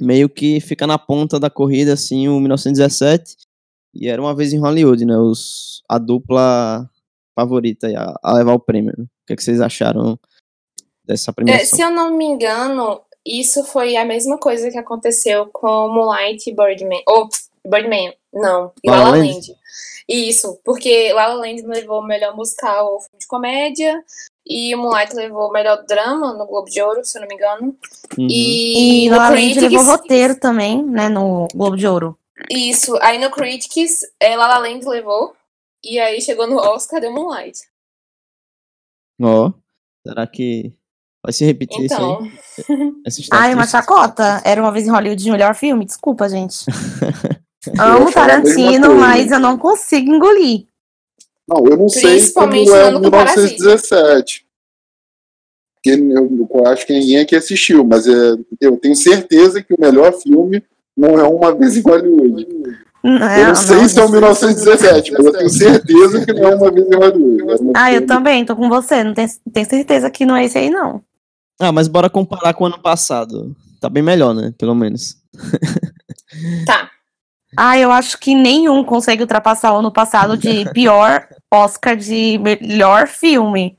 meio 0.00 0.28
que 0.28 0.60
fica 0.60 0.86
na 0.86 0.98
ponta 0.98 1.38
da 1.38 1.48
corrida, 1.48 1.92
assim, 1.92 2.28
o 2.28 2.40
1917, 2.40 3.36
e 3.94 4.08
Era 4.08 4.20
uma 4.20 4.34
Vez 4.34 4.52
em 4.52 4.58
Hollywood, 4.58 5.04
né? 5.04 5.16
Os, 5.16 5.82
a 5.88 5.98
dupla 5.98 6.90
favorita 7.34 7.88
a, 7.96 8.14
a 8.22 8.34
levar 8.34 8.54
o 8.54 8.60
prêmio. 8.60 8.94
Né? 8.96 9.04
O 9.04 9.26
que, 9.26 9.32
é 9.32 9.36
que 9.36 9.44
vocês 9.44 9.60
acharam 9.60 10.18
dessa 11.04 11.32
premiação? 11.32 11.62
É, 11.62 11.64
se 11.64 11.80
eu 11.80 11.90
não 11.90 12.16
me 12.16 12.24
engano, 12.24 13.00
isso 13.26 13.64
foi 13.64 13.96
a 13.96 14.04
mesma 14.04 14.38
coisa 14.38 14.70
que 14.70 14.78
aconteceu 14.78 15.48
com 15.52 15.88
Moonlight 15.88 16.48
e 16.48 16.54
Birdman. 16.54 17.02
Ou, 17.06 17.28
Birdman, 17.66 18.14
não, 18.32 18.72
e 18.82 18.90
La 18.90 18.96
La 18.96 19.10
Land. 19.10 19.28
Land. 19.28 19.56
Isso, 20.08 20.60
porque 20.64 21.12
La 21.14 21.28
La 21.28 21.34
Land 21.34 21.62
levou 21.66 22.00
o 22.00 22.06
melhor 22.06 22.36
musical 22.36 23.00
filme 23.00 23.18
de 23.18 23.26
comédia 23.26 24.04
e 24.46 24.74
o 24.74 24.78
Moonlight 24.78 25.14
levou 25.14 25.48
o 25.48 25.52
melhor 25.52 25.82
drama 25.86 26.34
no 26.34 26.46
Globo 26.46 26.68
de 26.68 26.82
Ouro, 26.82 27.04
se 27.04 27.16
eu 27.16 27.22
não 27.22 27.28
me 27.28 27.34
engano. 27.34 27.76
Uhum. 28.18 28.26
E, 28.28 29.06
e 29.06 29.10
La 29.10 29.16
La 29.16 29.28
Land 29.30 29.60
levou 29.60 29.82
roteiro 29.82 30.38
também, 30.38 30.84
né, 30.84 31.08
no 31.08 31.48
Globo 31.54 31.76
de 31.76 31.86
Ouro. 31.86 32.18
Isso, 32.50 32.96
aí 33.00 33.18
no 33.18 33.30
Critics, 33.30 34.00
é, 34.20 34.36
La 34.36 34.46
La 34.46 34.58
Land 34.58 34.86
levou 34.86 35.34
e 35.82 35.98
aí 35.98 36.20
chegou 36.20 36.46
no 36.46 36.56
Oscar 36.56 37.00
deu 37.00 37.12
Moonlight. 37.12 37.60
Ó, 39.22 39.46
oh, 39.46 39.54
será 40.06 40.26
que 40.26 40.74
vai 41.22 41.32
se 41.32 41.44
repetir 41.44 41.84
então. 41.84 42.24
isso 42.24 42.72
aí? 42.72 42.76
Então. 42.76 43.30
Ai, 43.38 43.54
uma 43.54 43.66
chacota. 43.66 44.42
Era 44.44 44.60
uma 44.60 44.72
vez 44.72 44.86
em 44.86 44.90
Hollywood 44.90 45.22
de 45.22 45.30
melhor 45.30 45.54
filme? 45.54 45.84
Desculpa, 45.84 46.28
gente. 46.28 46.66
Amo 47.78 48.12
Tarantino, 48.12 48.94
mas 48.94 49.30
eu 49.30 49.38
não 49.38 49.56
consigo 49.56 50.14
engolir. 50.14 50.66
Não, 51.48 51.66
eu 51.66 51.76
não 51.76 51.88
sei 51.88 52.30
como 52.32 52.54
é 52.54 52.90
1917. 52.98 54.44
Porque 55.74 55.90
eu, 55.90 56.48
eu, 56.50 56.66
acho 56.66 56.86
que 56.86 56.94
ninguém 56.94 57.18
aqui 57.18 57.36
assistiu, 57.36 57.84
mas 57.84 58.06
é, 58.06 58.34
eu 58.60 58.76
tenho 58.78 58.96
certeza 58.96 59.62
que 59.62 59.74
o 59.74 59.80
melhor 59.80 60.12
filme 60.14 60.62
não 60.96 61.18
é 61.18 61.22
Uma 61.24 61.54
Vez 61.54 61.76
em 61.76 61.82
Hollywood. 61.82 62.46
Não, 63.02 63.36
eu 63.36 63.48
não 63.48 63.54
sei 63.54 63.76
não, 63.76 63.88
se 63.88 64.00
é 64.00 64.04
o 64.04 64.08
1917, 64.08 65.12
mas 65.12 65.26
eu 65.26 65.32
tenho 65.32 65.50
certeza 65.50 66.24
que 66.24 66.32
não 66.32 66.48
é 66.48 66.54
Uma 66.54 66.70
Vez 66.70 66.86
em 66.86 66.94
Hollywood. 66.94 67.72
Ah, 67.74 67.92
eu 67.92 68.06
também, 68.06 68.46
tô 68.46 68.56
com 68.56 68.70
você. 68.70 69.04
Não 69.04 69.12
tenho, 69.12 69.28
tenho 69.52 69.66
certeza 69.68 70.10
que 70.10 70.24
não 70.24 70.34
é 70.34 70.46
esse 70.46 70.56
aí, 70.56 70.70
não. 70.70 71.02
Ah, 71.60 71.70
mas 71.70 71.86
bora 71.86 72.08
comparar 72.08 72.54
com 72.54 72.64
o 72.64 72.66
ano 72.66 72.78
passado. 72.80 73.54
Tá 73.78 73.90
bem 73.90 74.02
melhor, 74.02 74.34
né? 74.34 74.54
Pelo 74.56 74.74
menos. 74.74 75.18
Tá. 76.64 76.90
Ah, 77.56 77.78
eu 77.78 77.90
acho 77.90 78.18
que 78.18 78.34
nenhum 78.34 78.84
consegue 78.84 79.22
ultrapassar 79.22 79.72
o 79.72 79.78
ano 79.78 79.92
passado 79.92 80.36
de 80.36 80.64
pior 80.72 81.28
Oscar 81.52 81.96
de 81.96 82.38
melhor 82.38 83.06
filme. 83.06 83.78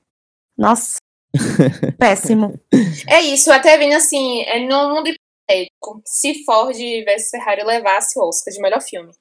Nossa. 0.58 0.98
Péssimo. 2.00 2.60
É 3.08 3.22
isso, 3.22 3.52
até 3.52 3.78
vendo 3.78 3.96
assim, 3.96 4.42
é 4.44 4.60
no 4.60 4.96
mundo 4.96 5.10
hipotético, 5.10 6.02
se 6.06 6.44
Ford 6.46 6.76
vs 6.76 7.30
Ferrari 7.30 7.64
levasse 7.64 8.18
o 8.18 8.24
Oscar 8.24 8.54
de 8.54 8.62
melhor 8.62 8.82
filme. 8.82 9.12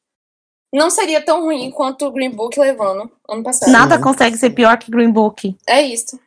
Não 0.73 0.91
seria 0.91 1.25
tão 1.25 1.45
ruim 1.45 1.71
quanto 1.71 2.07
o 2.07 2.11
Green 2.11 2.31
Book 2.31 2.59
levando 2.59 3.11
ano 3.29 3.43
passado. 3.43 3.71
Nada 3.71 4.01
consegue 4.01 4.37
ser 4.37 4.51
pior 4.51 4.77
que 4.77 4.91
Green 4.91 5.11
Book. 5.11 5.57
É 5.69 5.83
isso. 5.83 6.19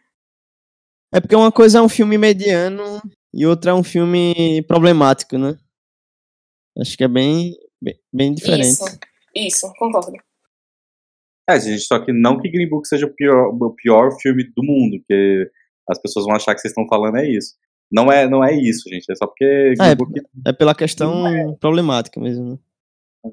É 1.13 1.19
porque 1.19 1.35
uma 1.35 1.51
coisa 1.51 1.79
é 1.79 1.81
um 1.81 1.89
filme 1.89 2.17
mediano 2.17 3.01
e 3.33 3.45
outra 3.45 3.71
é 3.71 3.73
um 3.73 3.83
filme 3.83 4.61
problemático, 4.63 5.37
né? 5.37 5.57
Acho 6.79 6.95
que 6.95 7.03
é 7.03 7.07
bem, 7.07 7.57
Bem, 7.81 7.99
bem 8.11 8.33
diferente. 8.33 8.67
Isso, 8.67 8.99
isso, 9.35 9.73
concordo. 9.77 10.13
É, 11.49 11.59
gente, 11.59 11.81
só 11.81 12.03
que 12.03 12.11
não 12.11 12.39
que 12.39 12.49
Green 12.49 12.69
Book 12.69 12.87
seja 12.87 13.05
o 13.05 13.13
pior, 13.13 13.49
o 13.53 13.73
pior 13.73 14.11
filme 14.19 14.43
do 14.55 14.63
mundo, 14.63 14.97
porque 14.99 15.49
as 15.89 15.99
pessoas 15.99 16.25
vão 16.25 16.35
achar 16.35 16.53
que 16.53 16.59
vocês 16.59 16.71
estão 16.71 16.87
falando 16.87 17.17
é 17.17 17.29
isso. 17.29 17.55
Não 17.91 18.11
é, 18.11 18.27
não 18.27 18.43
é 18.43 18.53
isso, 18.53 18.89
gente. 18.89 19.09
É 19.09 19.15
só 19.15 19.25
porque. 19.25 19.45
É, 19.45 20.49
é 20.49 20.53
pela 20.53 20.75
questão 20.75 21.25
é. 21.25 21.55
problemática 21.55 22.19
mesmo. 22.19 22.51
Né? 23.23 23.31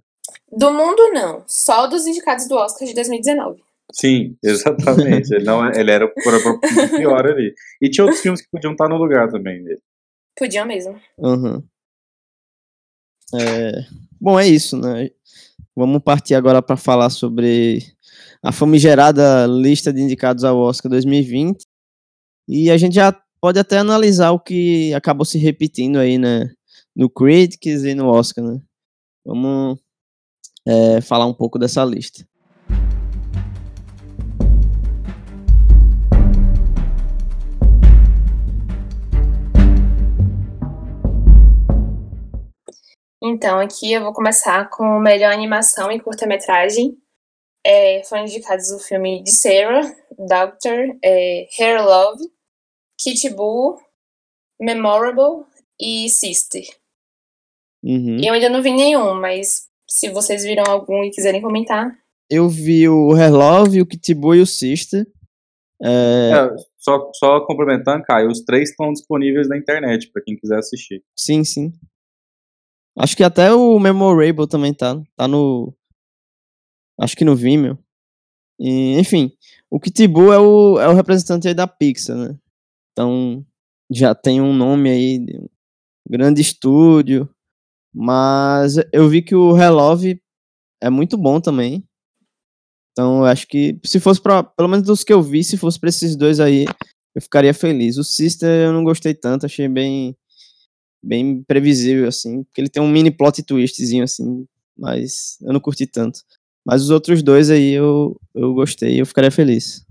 Do 0.57 0.73
mundo, 0.73 1.11
não. 1.13 1.43
Só 1.49 1.89
dos 1.89 2.07
indicados 2.07 2.47
do 2.47 2.55
Oscar 2.55 2.87
de 2.87 2.95
2019. 2.95 3.61
Sim, 3.93 4.37
exatamente. 4.43 5.35
ele, 5.35 5.45
não, 5.45 5.67
é, 5.67 5.79
ele 5.79 5.91
era 5.91 6.05
o 6.05 6.13
pior 6.97 7.27
ali. 7.27 7.53
E 7.83 7.91
tinha 7.91 8.05
outros 8.05 8.23
filmes 8.23 8.41
que 8.41 8.51
podiam 8.51 8.73
estar 8.73 8.89
no 8.89 8.97
lugar 8.97 9.29
também 9.29 9.63
dele. 9.63 9.83
Podiam 10.37 10.67
mesmo. 10.67 11.01
Uhum. 11.19 11.63
É... 13.35 13.73
Bom, 14.25 14.41
é 14.41 14.49
isso, 14.49 14.79
né? 14.79 15.11
Vamos 15.77 16.01
partir 16.03 16.35
agora 16.35 16.63
para 16.63 16.79
falar 16.79 17.11
sobre 17.11 17.85
a 18.43 18.51
famigerada 18.51 19.47
lista 19.47 19.93
de 19.93 20.01
indicados 20.01 20.45
ao 20.45 20.57
Oscar 20.57 20.89
2020. 20.89 21.63
E 22.49 22.71
a 22.71 22.79
gente 22.79 22.95
já 22.95 23.15
pode 23.39 23.59
até 23.59 23.77
analisar 23.77 24.31
o 24.31 24.41
que 24.41 24.95
acabou 24.95 25.27
se 25.27 25.37
repetindo 25.37 25.99
aí, 25.99 26.17
né? 26.17 26.51
No 26.97 27.11
Critics 27.11 27.85
e 27.85 27.95
no 27.95 28.07
Oscar, 28.07 28.43
né? 28.43 28.63
Vamos 29.27 29.79
é, 30.67 31.03
falar 31.03 31.27
um 31.27 31.35
pouco 31.35 31.59
dessa 31.59 31.85
lista. 31.85 32.27
Então, 43.27 43.59
aqui 43.59 43.91
eu 43.91 44.03
vou 44.03 44.13
começar 44.13 44.69
com 44.69 45.01
melhor 45.01 45.33
animação 45.33 45.91
e 45.91 45.99
curta-metragem. 45.99 46.95
É, 47.67 48.03
foram 48.05 48.25
indicados 48.25 48.71
o 48.71 48.79
filme 48.79 49.23
de 49.23 49.31
Sarah, 49.31 49.91
Doctor, 50.19 50.95
é, 51.03 51.49
Hair 51.59 51.83
Love, 51.83 52.23
Kitty 53.01 53.31
Boo, 53.31 53.79
Memorable 54.61 55.47
e 55.81 56.07
Sister. 56.11 56.65
Uhum. 57.83 58.21
Eu 58.23 58.35
ainda 58.35 58.51
não 58.51 58.61
vi 58.61 58.73
nenhum, 58.73 59.15
mas 59.15 59.71
se 59.89 60.11
vocês 60.11 60.45
viram 60.45 60.65
algum 60.69 61.03
e 61.03 61.11
quiserem 61.11 61.41
comentar. 61.41 61.97
Eu 62.29 62.47
vi 62.47 62.87
o 62.91 63.15
Hair 63.15 63.33
Love, 63.33 63.81
o 63.81 63.87
Kitty 63.87 64.13
Boo 64.13 64.35
e 64.35 64.43
o 64.43 64.47
Sister. 64.47 65.07
É... 65.83 66.31
É, 66.31 66.57
só, 66.77 67.11
só 67.15 67.41
complementando, 67.47 68.05
Caio, 68.05 68.29
os 68.29 68.45
três 68.45 68.69
estão 68.69 68.93
disponíveis 68.93 69.49
na 69.49 69.57
internet 69.57 70.11
para 70.13 70.23
quem 70.23 70.37
quiser 70.37 70.59
assistir. 70.59 71.03
Sim, 71.17 71.43
sim. 71.43 71.73
Acho 72.97 73.17
que 73.17 73.25
até 73.25 73.53
o 73.53 73.79
Memorable 73.79 74.47
também 74.49 74.73
tá, 74.73 75.01
tá 75.17 75.27
no. 75.27 75.75
Acho 76.99 77.17
que 77.17 77.25
no 77.25 77.35
Vimeo. 77.35 77.79
E, 78.59 78.99
enfim, 78.99 79.33
o 79.69 79.81
Kitibu 79.81 80.33
é 80.33 80.39
o, 80.39 80.79
é 80.79 80.89
o 80.89 80.95
representante 80.95 81.53
da 81.53 81.67
Pixar, 81.67 82.17
né? 82.17 82.39
Então, 82.93 83.45
já 83.91 84.15
tem 84.15 84.41
um 84.41 84.55
nome 84.55 84.89
aí, 84.91 85.19
um 85.19 85.49
grande 86.09 86.41
estúdio. 86.41 87.29
Mas 87.93 88.77
eu 88.93 89.09
vi 89.09 89.23
que 89.23 89.35
o 89.35 89.53
Relove 89.53 90.21
é 90.81 90.91
muito 90.91 91.17
bom 91.17 91.41
também. 91.41 91.85
Então, 92.93 93.19
eu 93.19 93.25
acho 93.27 93.47
que 93.49 93.79
se 93.85 93.99
fosse 93.99 94.21
para, 94.21 94.43
pelo 94.45 94.69
menos 94.69 94.87
dos 94.87 95.03
que 95.03 95.13
eu 95.13 95.23
vi, 95.23 95.43
se 95.43 95.57
fosse 95.57 95.79
para 95.79 95.89
esses 95.89 96.15
dois 96.15 96.39
aí, 96.39 96.65
eu 97.15 97.23
ficaria 97.23 97.53
feliz. 97.53 97.97
O 97.97 98.05
Sister 98.05 98.49
eu 98.49 98.73
não 98.73 98.85
gostei 98.85 99.15
tanto, 99.15 99.47
achei 99.47 99.69
bem 99.69 100.17
bem 101.05 101.43
previsível 101.43 102.09
assim, 102.09 102.43
porque 102.45 102.61
ele 102.61 102.69
tem 102.69 102.83
um 102.83 102.89
mini 102.89 103.11
plot 103.11 103.43
twistzinho 103.43 104.05
assim, 104.05 104.47
mas 104.77 105.39
eu 105.43 105.53
não 105.53 105.61
curti 105.61 105.87
tanto. 105.87 106.21
Mas 106.65 106.83
os 106.83 106.91
outros 106.91 107.23
dois 107.23 107.51
aí 107.51 107.73
eu, 107.73 108.19
eu 108.35 108.55
gostei, 108.55 109.01
eu 109.01 109.07
ficaria 109.07 109.31
feliz. 109.31 109.85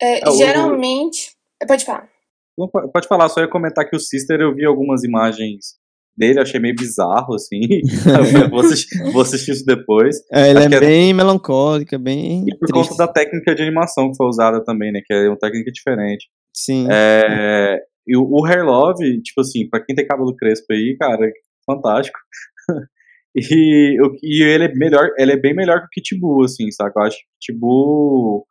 É, 0.00 0.26
é 0.26 0.32
geralmente, 0.32 1.36
Pode 1.66 1.84
falar. 1.84 2.08
Não, 2.56 2.68
pode 2.68 3.06
falar, 3.06 3.28
só 3.28 3.40
ia 3.40 3.48
comentar 3.48 3.88
que 3.88 3.96
o 3.96 4.00
Sister 4.00 4.40
eu 4.40 4.54
vi 4.54 4.64
algumas 4.64 5.04
imagens 5.04 5.78
dele, 6.16 6.40
achei 6.40 6.60
meio 6.60 6.74
bizarro, 6.74 7.34
assim. 7.34 7.60
vou, 8.50 8.60
assistir, 8.60 9.12
vou, 9.12 9.22
assistir, 9.22 9.52
isso 9.52 9.64
depois. 9.64 10.16
É, 10.30 10.50
ele 10.50 10.58
Acho 10.58 10.74
é, 10.74 10.76
é 10.76 10.80
bem 10.80 11.10
é... 11.10 11.12
melancólico, 11.14 11.98
bem. 11.98 12.44
E 12.46 12.58
por 12.58 12.68
triste. 12.68 12.88
conta 12.90 13.06
da 13.06 13.12
técnica 13.12 13.54
de 13.54 13.62
animação 13.62 14.10
que 14.10 14.16
foi 14.16 14.26
usada 14.26 14.62
também, 14.62 14.92
né? 14.92 15.00
Que 15.04 15.14
é 15.14 15.28
uma 15.28 15.38
técnica 15.38 15.70
diferente. 15.70 16.28
Sim. 16.54 16.86
É, 16.90 17.78
e 18.10 18.16
o, 18.16 18.26
o 18.28 18.44
Hair 18.44 18.64
Love, 18.64 19.22
tipo 19.22 19.40
assim, 19.40 19.68
pra 19.68 19.84
quem 19.84 19.94
tem 19.94 20.06
cabelo 20.06 20.34
crespo 20.36 20.72
aí, 20.72 20.96
cara, 20.98 21.30
fantástico. 21.64 22.18
e, 23.34 23.96
e 24.22 24.42
ele 24.42 24.64
é 24.64 24.74
melhor, 24.74 25.10
ele 25.16 25.32
é 25.32 25.36
bem 25.36 25.54
melhor 25.54 25.80
que 25.80 26.00
o 26.00 26.02
Kitbu, 26.02 26.44
assim, 26.44 26.70
sabe? 26.70 26.92
Eu 26.96 27.02
acho 27.02 27.16
que 27.16 27.24
o 27.24 27.54
Kitbu 27.54 28.46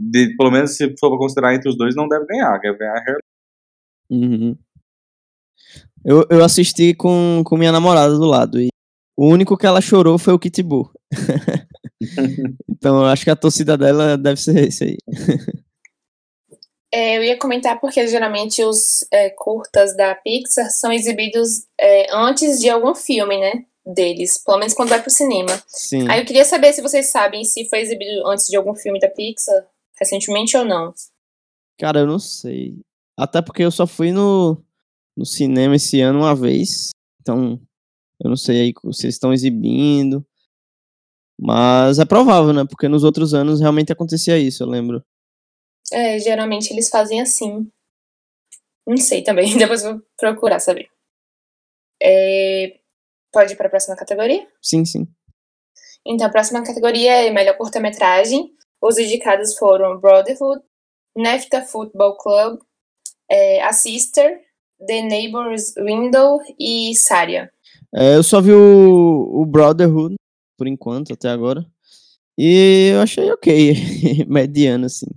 de, 0.00 0.36
pelo 0.36 0.50
menos 0.50 0.76
se 0.76 0.94
for 0.98 1.10
pra 1.10 1.18
considerar 1.18 1.54
entre 1.54 1.68
os 1.68 1.76
dois, 1.76 1.94
não 1.96 2.08
deve 2.08 2.26
ganhar. 2.26 2.58
Deve 2.58 2.78
ganhar 2.78 2.94
Hair 2.94 3.18
uhum. 4.10 4.56
eu, 6.04 6.26
eu 6.30 6.44
assisti 6.44 6.94
com, 6.94 7.42
com 7.44 7.56
minha 7.56 7.72
namorada 7.72 8.14
do 8.14 8.24
lado. 8.24 8.60
E 8.60 8.68
o 9.16 9.26
único 9.26 9.56
que 9.56 9.66
ela 9.66 9.80
chorou 9.80 10.18
foi 10.18 10.32
o 10.32 10.38
Kitibu. 10.38 10.90
então 12.68 12.98
eu 12.98 13.06
acho 13.06 13.24
que 13.24 13.30
a 13.30 13.36
torcida 13.36 13.76
dela 13.76 14.16
deve 14.16 14.40
ser 14.40 14.68
esse 14.68 14.84
aí. 14.84 14.96
É, 16.92 17.18
eu 17.18 17.24
ia 17.24 17.38
comentar 17.38 17.78
porque 17.80 18.06
geralmente 18.06 18.62
os 18.64 19.06
é, 19.10 19.30
curtas 19.30 19.94
da 19.96 20.14
Pixar 20.14 20.70
são 20.70 20.90
exibidos 20.90 21.66
é, 21.78 22.06
antes 22.14 22.58
de 22.58 22.68
algum 22.70 22.94
filme, 22.94 23.38
né? 23.38 23.64
Deles, 23.84 24.42
pelo 24.44 24.58
menos 24.58 24.74
quando 24.74 24.90
vai 24.90 25.00
pro 25.00 25.10
cinema. 25.10 25.62
Sim. 25.66 26.08
Aí 26.08 26.20
eu 26.20 26.26
queria 26.26 26.44
saber 26.44 26.72
se 26.72 26.82
vocês 26.82 27.10
sabem 27.10 27.44
se 27.44 27.68
foi 27.68 27.80
exibido 27.80 28.26
antes 28.26 28.46
de 28.46 28.56
algum 28.56 28.74
filme 28.74 28.98
da 28.98 29.08
Pixar 29.08 29.66
recentemente 29.98 30.56
ou 30.56 30.64
não? 30.64 30.92
Cara, 31.78 32.00
eu 32.00 32.06
não 32.06 32.18
sei. 32.18 32.76
Até 33.18 33.42
porque 33.42 33.62
eu 33.62 33.70
só 33.70 33.86
fui 33.86 34.12
no, 34.12 34.62
no 35.16 35.26
cinema 35.26 35.76
esse 35.76 36.00
ano 36.00 36.20
uma 36.20 36.34
vez. 36.34 36.90
Então, 37.20 37.60
eu 38.22 38.28
não 38.28 38.36
sei 38.36 38.60
aí 38.60 38.68
se 38.68 38.86
vocês 38.86 39.14
estão 39.14 39.32
exibindo. 39.32 40.24
Mas 41.40 41.98
é 41.98 42.04
provável, 42.04 42.52
né? 42.52 42.64
Porque 42.64 42.88
nos 42.88 43.04
outros 43.04 43.32
anos 43.32 43.60
realmente 43.60 43.92
acontecia 43.92 44.38
isso, 44.38 44.62
eu 44.62 44.68
lembro. 44.68 45.04
É, 45.92 46.18
geralmente 46.18 46.72
eles 46.72 46.88
fazem 46.88 47.20
assim. 47.20 47.70
Não 48.86 48.96
sei 48.96 49.22
também, 49.22 49.56
depois 49.58 49.82
vou 49.82 50.00
procurar 50.16 50.60
saber. 50.60 50.88
É... 52.02 52.78
Pode 53.32 53.52
ir 53.52 53.56
para 53.56 53.66
a 53.66 53.70
próxima 53.70 53.96
categoria? 53.96 54.46
Sim, 54.62 54.84
sim. 54.84 55.06
Então, 56.06 56.26
a 56.26 56.30
próxima 56.30 56.64
categoria 56.64 57.26
é 57.26 57.30
melhor 57.30 57.56
curta-metragem. 57.56 58.50
Os 58.80 58.96
indicados 58.96 59.56
foram 59.58 60.00
Brotherhood, 60.00 60.62
NEFTA 61.16 61.62
Football 61.62 62.16
Club, 62.16 62.60
é, 63.30 63.62
A 63.62 63.72
Sister, 63.72 64.40
The 64.86 65.02
Neighbor's 65.02 65.74
Window 65.76 66.40
e 66.58 66.94
Saria. 66.96 67.50
É, 67.94 68.16
eu 68.16 68.22
só 68.22 68.40
vi 68.40 68.52
o, 68.52 69.42
o 69.42 69.44
Brotherhood, 69.44 70.14
por 70.56 70.66
enquanto, 70.66 71.12
até 71.12 71.28
agora. 71.28 71.66
E 72.38 72.90
eu 72.92 73.00
achei 73.00 73.30
ok, 73.32 73.74
mediano, 74.28 74.86
assim. 74.86 75.08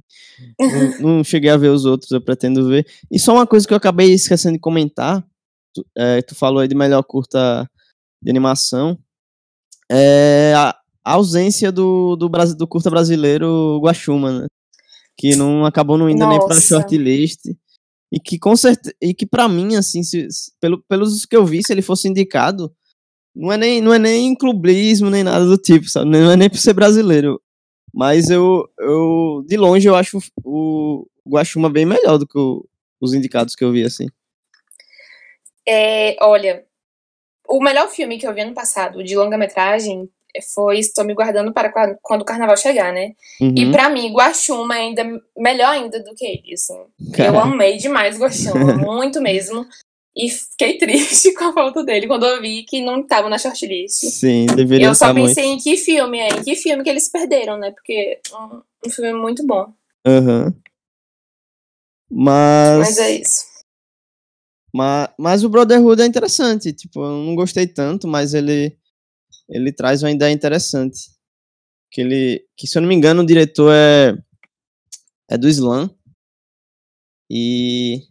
Não, 0.59 1.17
não, 1.17 1.23
cheguei 1.23 1.49
a 1.49 1.57
ver 1.57 1.69
os 1.69 1.85
outros, 1.85 2.11
eu 2.11 2.21
pretendo 2.21 2.67
ver. 2.67 2.85
E 3.09 3.19
só 3.19 3.33
uma 3.33 3.47
coisa 3.47 3.67
que 3.67 3.73
eu 3.73 3.77
acabei 3.77 4.13
esquecendo 4.13 4.53
de 4.53 4.59
comentar, 4.59 5.25
tu, 5.73 5.85
é, 5.97 6.21
tu 6.21 6.35
falou 6.35 6.59
aí 6.59 6.67
de 6.67 6.75
melhor 6.75 7.03
curta 7.03 7.69
de 8.21 8.29
animação. 8.29 8.97
É, 9.89 10.53
a, 10.55 10.75
a 11.03 11.13
ausência 11.13 11.71
do, 11.71 12.15
do, 12.15 12.29
do 12.29 12.67
curta 12.67 12.89
brasileiro 12.89 13.79
Guaxuma, 13.83 14.41
né? 14.41 14.47
Que 15.17 15.35
não 15.35 15.65
acabou 15.65 15.97
não 15.97 16.09
indo 16.09 16.19
Nossa. 16.19 16.37
nem 16.37 16.47
pra 16.47 16.59
shortlist. 16.59 17.41
E 18.11 18.19
que 18.19 18.37
com 18.37 18.55
certeza, 18.55 18.93
e 19.01 19.13
que 19.13 19.25
para 19.25 19.47
mim 19.47 19.75
assim, 19.75 20.03
se, 20.03 20.27
pelo, 20.59 20.83
pelos 20.83 21.25
que 21.25 21.35
eu 21.35 21.45
vi, 21.45 21.61
se 21.65 21.71
ele 21.71 21.81
fosse 21.81 22.09
indicado, 22.09 22.73
não 23.33 23.51
é 23.51 23.57
nem 23.57 23.81
não 23.81 23.93
é 23.93 23.99
nem 23.99 24.35
clubismo 24.35 25.09
nem 25.09 25.23
nada 25.23 25.45
do 25.45 25.57
tipo, 25.57 25.87
sabe? 25.87 26.09
Não 26.09 26.31
é 26.31 26.35
nem 26.35 26.49
por 26.49 26.57
ser 26.57 26.73
brasileiro. 26.73 27.41
Mas 27.93 28.29
eu, 28.29 28.69
eu 28.79 29.43
de 29.47 29.57
longe 29.57 29.87
eu 29.87 29.95
acho 29.95 30.19
o 30.43 31.05
Guaxuma 31.27 31.69
bem 31.69 31.85
melhor 31.85 32.17
do 32.17 32.27
que 32.27 32.37
o, 32.37 32.65
os 32.99 33.13
indicados 33.13 33.55
que 33.55 33.63
eu 33.63 33.71
vi 33.71 33.83
assim. 33.83 34.07
É, 35.67 36.15
olha, 36.21 36.63
o 37.47 37.61
melhor 37.61 37.89
filme 37.89 38.17
que 38.17 38.25
eu 38.25 38.33
vi 38.33 38.41
ano 38.41 38.53
passado 38.53 39.03
de 39.03 39.15
longa-metragem 39.15 40.09
foi 40.53 40.79
Estou 40.79 41.03
Me 41.03 41.13
Guardando 41.13 41.51
para 41.51 41.97
quando 42.01 42.21
o 42.21 42.25
carnaval 42.25 42.55
chegar, 42.55 42.93
né? 42.93 43.13
Uhum. 43.39 43.53
E 43.57 43.71
para 43.71 43.89
mim, 43.89 44.13
Guaxuma 44.13 44.77
é 44.77 44.81
ainda 44.81 45.03
melhor 45.37 45.71
ainda 45.71 46.01
do 46.01 46.15
que 46.15 46.25
ele, 46.25 46.53
assim. 46.53 46.79
Eu 47.17 47.37
amei 47.37 47.77
demais 47.77 48.17
Guaxuma, 48.17 48.73
muito 48.77 49.21
mesmo. 49.21 49.65
E 50.15 50.29
fiquei 50.29 50.77
triste 50.79 51.33
com 51.33 51.45
a 51.45 51.53
falta 51.53 51.83
dele 51.83 52.07
quando 52.07 52.25
eu 52.25 52.41
vi 52.41 52.63
que 52.63 52.81
não 52.81 53.01
estava 53.01 53.29
na 53.29 53.37
shortlist. 53.37 54.03
Sim, 54.09 54.45
deveria 54.47 54.87
Eu 54.87 54.95
só 54.95 55.13
pensei 55.13 55.47
muito. 55.47 55.61
em 55.61 55.63
que 55.63 55.77
filme 55.77 56.19
é, 56.19 56.29
em 56.29 56.43
que 56.43 56.55
filme 56.55 56.83
que 56.83 56.89
eles 56.89 57.09
perderam, 57.09 57.57
né? 57.57 57.71
Porque 57.71 58.19
um, 58.33 58.61
um 58.87 58.89
filme 58.89 59.13
muito 59.13 59.45
bom. 59.45 59.73
Uhum. 60.05 60.53
Mas. 62.09 62.79
Mas 62.79 62.97
é 62.97 63.11
isso. 63.11 63.51
Mas, 64.73 65.09
mas 65.17 65.43
o 65.43 65.49
Brotherhood 65.49 66.01
é 66.01 66.05
interessante. 66.05 66.73
Tipo, 66.73 67.03
eu 67.03 67.25
não 67.25 67.35
gostei 67.35 67.67
tanto, 67.67 68.07
mas 68.07 68.33
ele 68.33 68.77
ele 69.49 69.71
traz 69.71 70.03
uma 70.03 70.11
ideia 70.11 70.31
interessante. 70.31 71.11
Que 71.89 72.01
ele, 72.01 72.45
que 72.55 72.67
se 72.67 72.77
eu 72.77 72.81
não 72.81 72.87
me 72.89 72.95
engano, 72.95 73.21
o 73.21 73.25
diretor 73.25 73.73
é 73.73 74.17
é 75.29 75.37
do 75.37 75.47
Slam. 75.47 75.89
E 77.29 78.01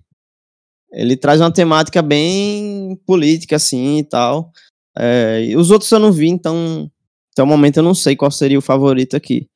ele 0.93 1.17
traz 1.17 1.41
uma 1.41 1.53
temática 1.53 2.03
bem 2.03 2.97
política, 3.07 3.57
assim, 3.57 3.99
e 3.99 4.05
tal. 4.05 4.53
É, 4.97 5.45
e 5.45 5.57
os 5.57 5.71
outros 5.71 5.91
eu 5.91 5.99
não 5.99 6.13
vi, 6.13 6.29
então, 6.29 6.91
até 7.33 7.43
o 7.43 7.47
momento 7.47 7.79
eu 7.79 7.83
não 7.83 7.95
sei 7.95 8.17
qual 8.17 8.31
seria 8.31 8.59
o 8.59 8.63
favorito 8.63 9.17
aqui. 9.17 9.49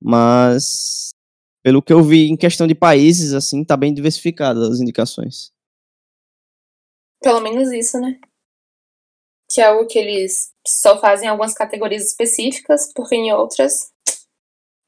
Mas, 0.00 1.14
pelo 1.62 1.82
que 1.82 1.92
eu 1.92 2.02
vi 2.02 2.28
em 2.28 2.36
questão 2.36 2.66
de 2.66 2.74
países, 2.74 3.32
assim, 3.32 3.64
tá 3.64 3.76
bem 3.76 3.94
diversificado 3.94 4.62
as 4.64 4.80
indicações. 4.80 5.50
Pelo 7.22 7.40
menos 7.40 7.72
isso, 7.72 7.98
né? 7.98 8.20
Que 9.50 9.60
é 9.60 9.64
algo 9.64 9.86
que 9.86 9.98
eles 9.98 10.52
só 10.66 11.00
fazem 11.00 11.26
em 11.26 11.30
algumas 11.30 11.54
categorias 11.54 12.04
específicas, 12.04 12.92
porque 12.94 13.16
em 13.16 13.32
outras 13.32 13.90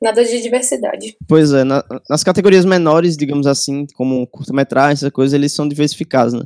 Nada 0.01 0.25
de 0.25 0.41
diversidade. 0.41 1.17
Pois 1.27 1.53
é, 1.53 1.65
na, 1.65 1.85
nas 2.09 2.23
categorias 2.23 2.65
menores, 2.65 3.17
digamos 3.17 3.49
assim, 3.49 3.85
como 3.95 4.27
curta-metragem, 4.29 4.93
essas 4.93 5.11
coisas, 5.11 5.35
eles 5.35 5.53
são 5.53 5.69
diversificados, 5.69 6.35
né? 6.35 6.43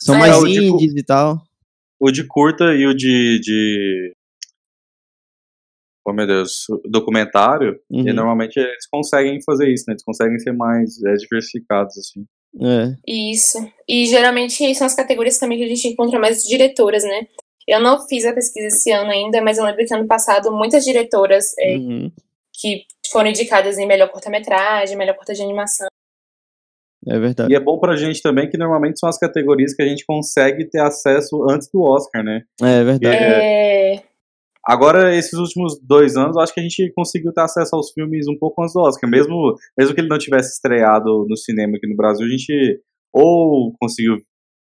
São 0.00 0.14
é, 0.14 0.18
mais 0.18 0.36
indies 0.44 0.94
de, 0.94 1.00
e 1.00 1.04
tal. 1.04 1.42
O 2.00 2.12
de 2.12 2.24
curta 2.24 2.72
e 2.74 2.86
o 2.86 2.94
de. 2.94 3.40
de... 3.40 4.12
Oh 6.06 6.12
meu 6.12 6.26
Deus, 6.26 6.66
documentário, 6.88 7.78
uhum. 7.90 8.08
e 8.08 8.12
normalmente 8.12 8.56
eles 8.56 8.86
conseguem 8.90 9.42
fazer 9.42 9.68
isso, 9.70 9.84
né? 9.88 9.94
Eles 9.94 10.04
conseguem 10.04 10.38
ser 10.38 10.52
mais 10.52 11.02
é, 11.04 11.14
diversificados, 11.14 11.98
assim. 11.98 12.24
É. 12.62 12.94
Isso. 13.06 13.58
E 13.86 14.06
geralmente 14.06 14.74
são 14.74 14.86
as 14.86 14.94
categorias 14.94 15.36
também 15.36 15.58
que 15.58 15.64
a 15.64 15.68
gente 15.68 15.88
encontra 15.88 16.18
mais 16.18 16.44
diretoras, 16.44 17.02
né? 17.02 17.26
Eu 17.66 17.82
não 17.82 18.06
fiz 18.06 18.24
a 18.24 18.32
pesquisa 18.32 18.68
esse 18.68 18.90
ano 18.90 19.10
ainda, 19.10 19.42
mas 19.42 19.58
eu 19.58 19.64
lembro 19.64 19.84
que 19.84 19.92
ano 19.92 20.06
passado 20.06 20.50
muitas 20.50 20.84
diretoras 20.84 21.52
é, 21.58 21.76
uhum 21.76 22.10
que 22.58 22.84
foram 23.12 23.30
indicadas 23.30 23.78
em 23.78 23.86
melhor 23.86 24.10
curta-metragem, 24.10 24.96
melhor 24.96 25.16
curta 25.16 25.32
de 25.32 25.42
animação. 25.42 25.88
É 27.06 27.18
verdade. 27.18 27.52
E 27.52 27.56
é 27.56 27.60
bom 27.60 27.78
pra 27.78 27.96
gente 27.96 28.20
também 28.20 28.50
que 28.50 28.58
normalmente 28.58 28.98
são 28.98 29.08
as 29.08 29.18
categorias 29.18 29.72
que 29.72 29.82
a 29.82 29.86
gente 29.86 30.04
consegue 30.04 30.68
ter 30.68 30.80
acesso 30.80 31.48
antes 31.48 31.70
do 31.72 31.80
Oscar, 31.80 32.22
né? 32.24 32.42
É 32.60 32.84
verdade. 32.84 33.16
É... 33.16 34.02
Agora, 34.64 35.16
esses 35.16 35.32
últimos 35.32 35.80
dois 35.80 36.16
anos, 36.16 36.36
eu 36.36 36.42
acho 36.42 36.52
que 36.52 36.60
a 36.60 36.62
gente 36.62 36.92
conseguiu 36.94 37.32
ter 37.32 37.40
acesso 37.40 37.74
aos 37.74 37.92
filmes 37.92 38.26
um 38.28 38.36
pouco 38.36 38.60
antes 38.60 38.74
do 38.74 38.80
Oscar. 38.80 39.08
Mesmo, 39.08 39.54
mesmo 39.78 39.94
que 39.94 40.00
ele 40.00 40.08
não 40.08 40.18
tivesse 40.18 40.52
estreado 40.52 41.24
no 41.26 41.36
cinema 41.36 41.76
aqui 41.76 41.86
no 41.86 41.96
Brasil, 41.96 42.26
a 42.26 42.28
gente 42.28 42.82
ou 43.12 43.72
conseguiu 43.80 44.16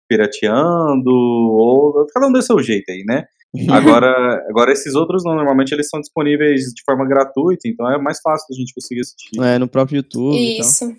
pirateando, 0.08 1.10
ou 1.10 2.06
cada 2.12 2.26
um 2.26 2.32
deu 2.32 2.42
seu 2.42 2.60
jeito 2.60 2.90
aí, 2.90 3.04
né? 3.06 3.24
Agora, 3.70 4.46
agora 4.48 4.72
esses 4.72 4.94
outros 4.94 5.24
não, 5.24 5.34
normalmente 5.34 5.72
eles 5.72 5.88
são 5.88 6.00
disponíveis 6.00 6.72
de 6.72 6.82
forma 6.84 7.06
gratuita, 7.06 7.68
então 7.68 7.90
é 7.90 7.98
mais 7.98 8.18
fácil 8.20 8.46
a 8.50 8.54
gente 8.54 8.72
conseguir 8.72 9.00
assistir. 9.00 9.40
É, 9.42 9.58
no 9.58 9.68
próprio 9.68 9.96
YouTube. 9.96 10.58
Isso. 10.58 10.94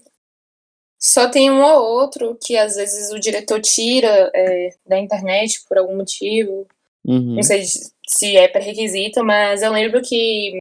Só 1.00 1.28
tem 1.30 1.50
um 1.52 1.62
ou 1.62 2.00
outro 2.00 2.38
que 2.42 2.56
às 2.56 2.76
vezes 2.76 3.12
o 3.12 3.20
diretor 3.20 3.60
tira 3.60 4.32
é, 4.34 4.70
da 4.88 5.00
internet 5.00 5.64
por 5.68 5.78
algum 5.78 5.98
motivo. 5.98 6.68
Uhum. 7.04 7.36
Não 7.36 7.44
sei 7.44 7.64
se 8.08 8.38
é 8.38 8.48
pré-requisito, 8.48 9.24
mas 9.24 9.62
eu 9.62 9.72
lembro 9.72 10.02
que 10.02 10.58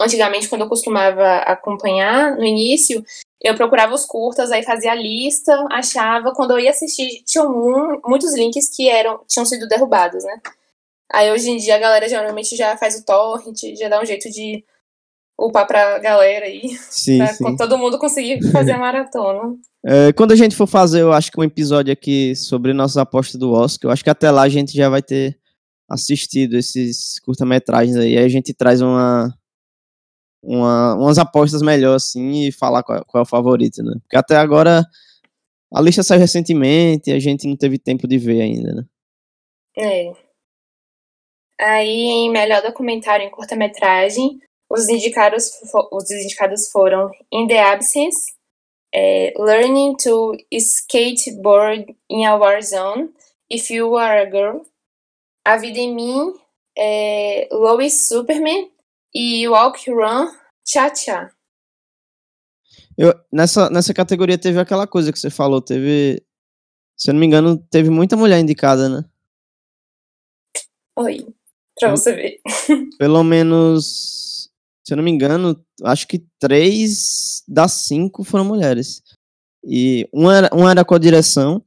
antigamente, 0.00 0.48
quando 0.48 0.62
eu 0.62 0.68
costumava 0.68 1.38
acompanhar 1.38 2.36
no 2.36 2.44
início, 2.44 3.04
eu 3.42 3.54
procurava 3.54 3.94
os 3.94 4.04
curtas, 4.04 4.50
aí 4.50 4.62
fazia 4.62 4.92
a 4.92 4.94
lista, 4.94 5.52
achava. 5.70 6.32
Quando 6.32 6.52
eu 6.52 6.60
ia 6.60 6.70
assistir, 6.70 7.22
tinham 7.24 7.50
um, 7.50 8.00
muitos 8.06 8.34
links 8.34 8.68
que 8.74 8.88
eram 8.88 9.20
tinham 9.26 9.44
sido 9.44 9.66
derrubados, 9.66 10.22
né? 10.24 10.40
Aí 11.12 11.30
hoje 11.32 11.50
em 11.50 11.56
dia 11.56 11.76
a 11.76 11.78
galera 11.78 12.08
geralmente 12.08 12.56
já 12.56 12.76
faz 12.76 12.96
o 12.98 13.04
torrent, 13.04 13.58
já 13.76 13.88
dá 13.88 14.00
um 14.00 14.06
jeito 14.06 14.30
de 14.30 14.64
upar 15.38 15.66
pra 15.66 15.98
galera 15.98 16.46
aí. 16.46 16.68
Sim, 16.90 17.18
pra 17.18 17.34
sim. 17.34 17.56
todo 17.56 17.78
mundo 17.78 17.98
conseguir 17.98 18.42
fazer 18.50 18.72
a 18.72 18.78
maratona. 18.78 19.56
É, 19.82 20.12
quando 20.12 20.32
a 20.32 20.36
gente 20.36 20.54
for 20.54 20.66
fazer, 20.66 21.00
eu 21.00 21.10
acho 21.10 21.32
que 21.32 21.40
um 21.40 21.42
episódio 21.42 21.90
aqui 21.90 22.36
sobre 22.36 22.74
nossas 22.74 22.98
apostas 22.98 23.36
do 23.36 23.50
Oscar, 23.52 23.88
eu 23.88 23.92
acho 23.94 24.04
que 24.04 24.10
até 24.10 24.30
lá 24.30 24.42
a 24.42 24.48
gente 24.50 24.76
já 24.76 24.90
vai 24.90 25.00
ter 25.00 25.38
assistido 25.88 26.58
esses 26.58 27.18
curta-metragens 27.20 27.96
aí. 27.96 28.18
Aí 28.18 28.24
a 28.26 28.28
gente 28.28 28.52
traz 28.52 28.82
uma, 28.82 29.34
uma, 30.44 30.96
umas 30.96 31.16
apostas 31.16 31.62
melhores, 31.62 32.04
assim, 32.04 32.42
e 32.42 32.52
falar 32.52 32.82
qual, 32.82 33.02
qual 33.06 33.20
é 33.20 33.22
o 33.22 33.26
favorito, 33.26 33.82
né? 33.82 33.94
Porque 34.02 34.18
até 34.18 34.36
agora 34.36 34.84
a 35.72 35.80
lista 35.80 36.02
saiu 36.02 36.20
recentemente 36.20 37.08
e 37.08 37.14
a 37.14 37.18
gente 37.18 37.48
não 37.48 37.56
teve 37.56 37.78
tempo 37.78 38.06
de 38.06 38.18
ver 38.18 38.42
ainda, 38.42 38.74
né? 38.74 38.84
É. 39.78 40.12
Aí, 41.60 42.06
em 42.06 42.30
melhor 42.30 42.62
documentário 42.62 43.26
em 43.26 43.30
curta-metragem, 43.30 44.40
os 44.70 44.88
indicados, 44.88 45.50
os 45.92 46.10
indicados 46.10 46.70
foram 46.70 47.10
In 47.30 47.46
the 47.46 47.60
Absence, 47.60 48.32
é, 48.94 49.34
Learning 49.36 49.94
to 49.96 50.36
Skateboard 50.50 51.94
in 52.08 52.24
a 52.24 52.34
War 52.34 52.62
Zone, 52.62 53.12
If 53.50 53.70
You 53.70 53.98
Are 53.98 54.26
a 54.26 54.30
Girl, 54.30 54.62
A 55.44 55.58
Vida 55.58 55.78
em 55.78 55.94
Mim, 55.94 56.32
é, 56.78 57.46
Lois 57.52 58.08
Superman 58.08 58.70
e 59.12 59.46
Walk 59.46 59.90
Run 59.90 60.30
Cha 60.66 60.94
Cha. 60.94 61.30
Eu, 62.96 63.12
nessa, 63.30 63.68
nessa 63.68 63.92
categoria 63.92 64.38
teve 64.38 64.58
aquela 64.58 64.86
coisa 64.86 65.12
que 65.12 65.18
você 65.18 65.28
falou, 65.28 65.60
teve, 65.60 66.24
se 66.96 67.10
eu 67.10 67.12
não 67.12 67.20
me 67.20 67.26
engano, 67.26 67.58
teve 67.70 67.90
muita 67.90 68.16
mulher 68.16 68.40
indicada, 68.40 68.88
né? 68.88 69.04
Oi. 70.96 71.26
Pra 71.80 71.90
você 71.90 72.14
ver. 72.14 72.40
Pelo 72.98 73.22
menos, 73.24 74.50
se 74.84 74.92
eu 74.92 74.96
não 74.96 75.04
me 75.04 75.10
engano, 75.10 75.58
acho 75.84 76.06
que 76.06 76.24
três 76.38 77.42
das 77.48 77.72
cinco 77.72 78.22
foram 78.22 78.44
mulheres. 78.44 79.02
E 79.64 80.08
uma 80.12 80.36
era, 80.36 80.50
uma 80.52 80.70
era 80.70 80.84
com 80.84 80.94
a 80.94 80.98
direção, 80.98 81.62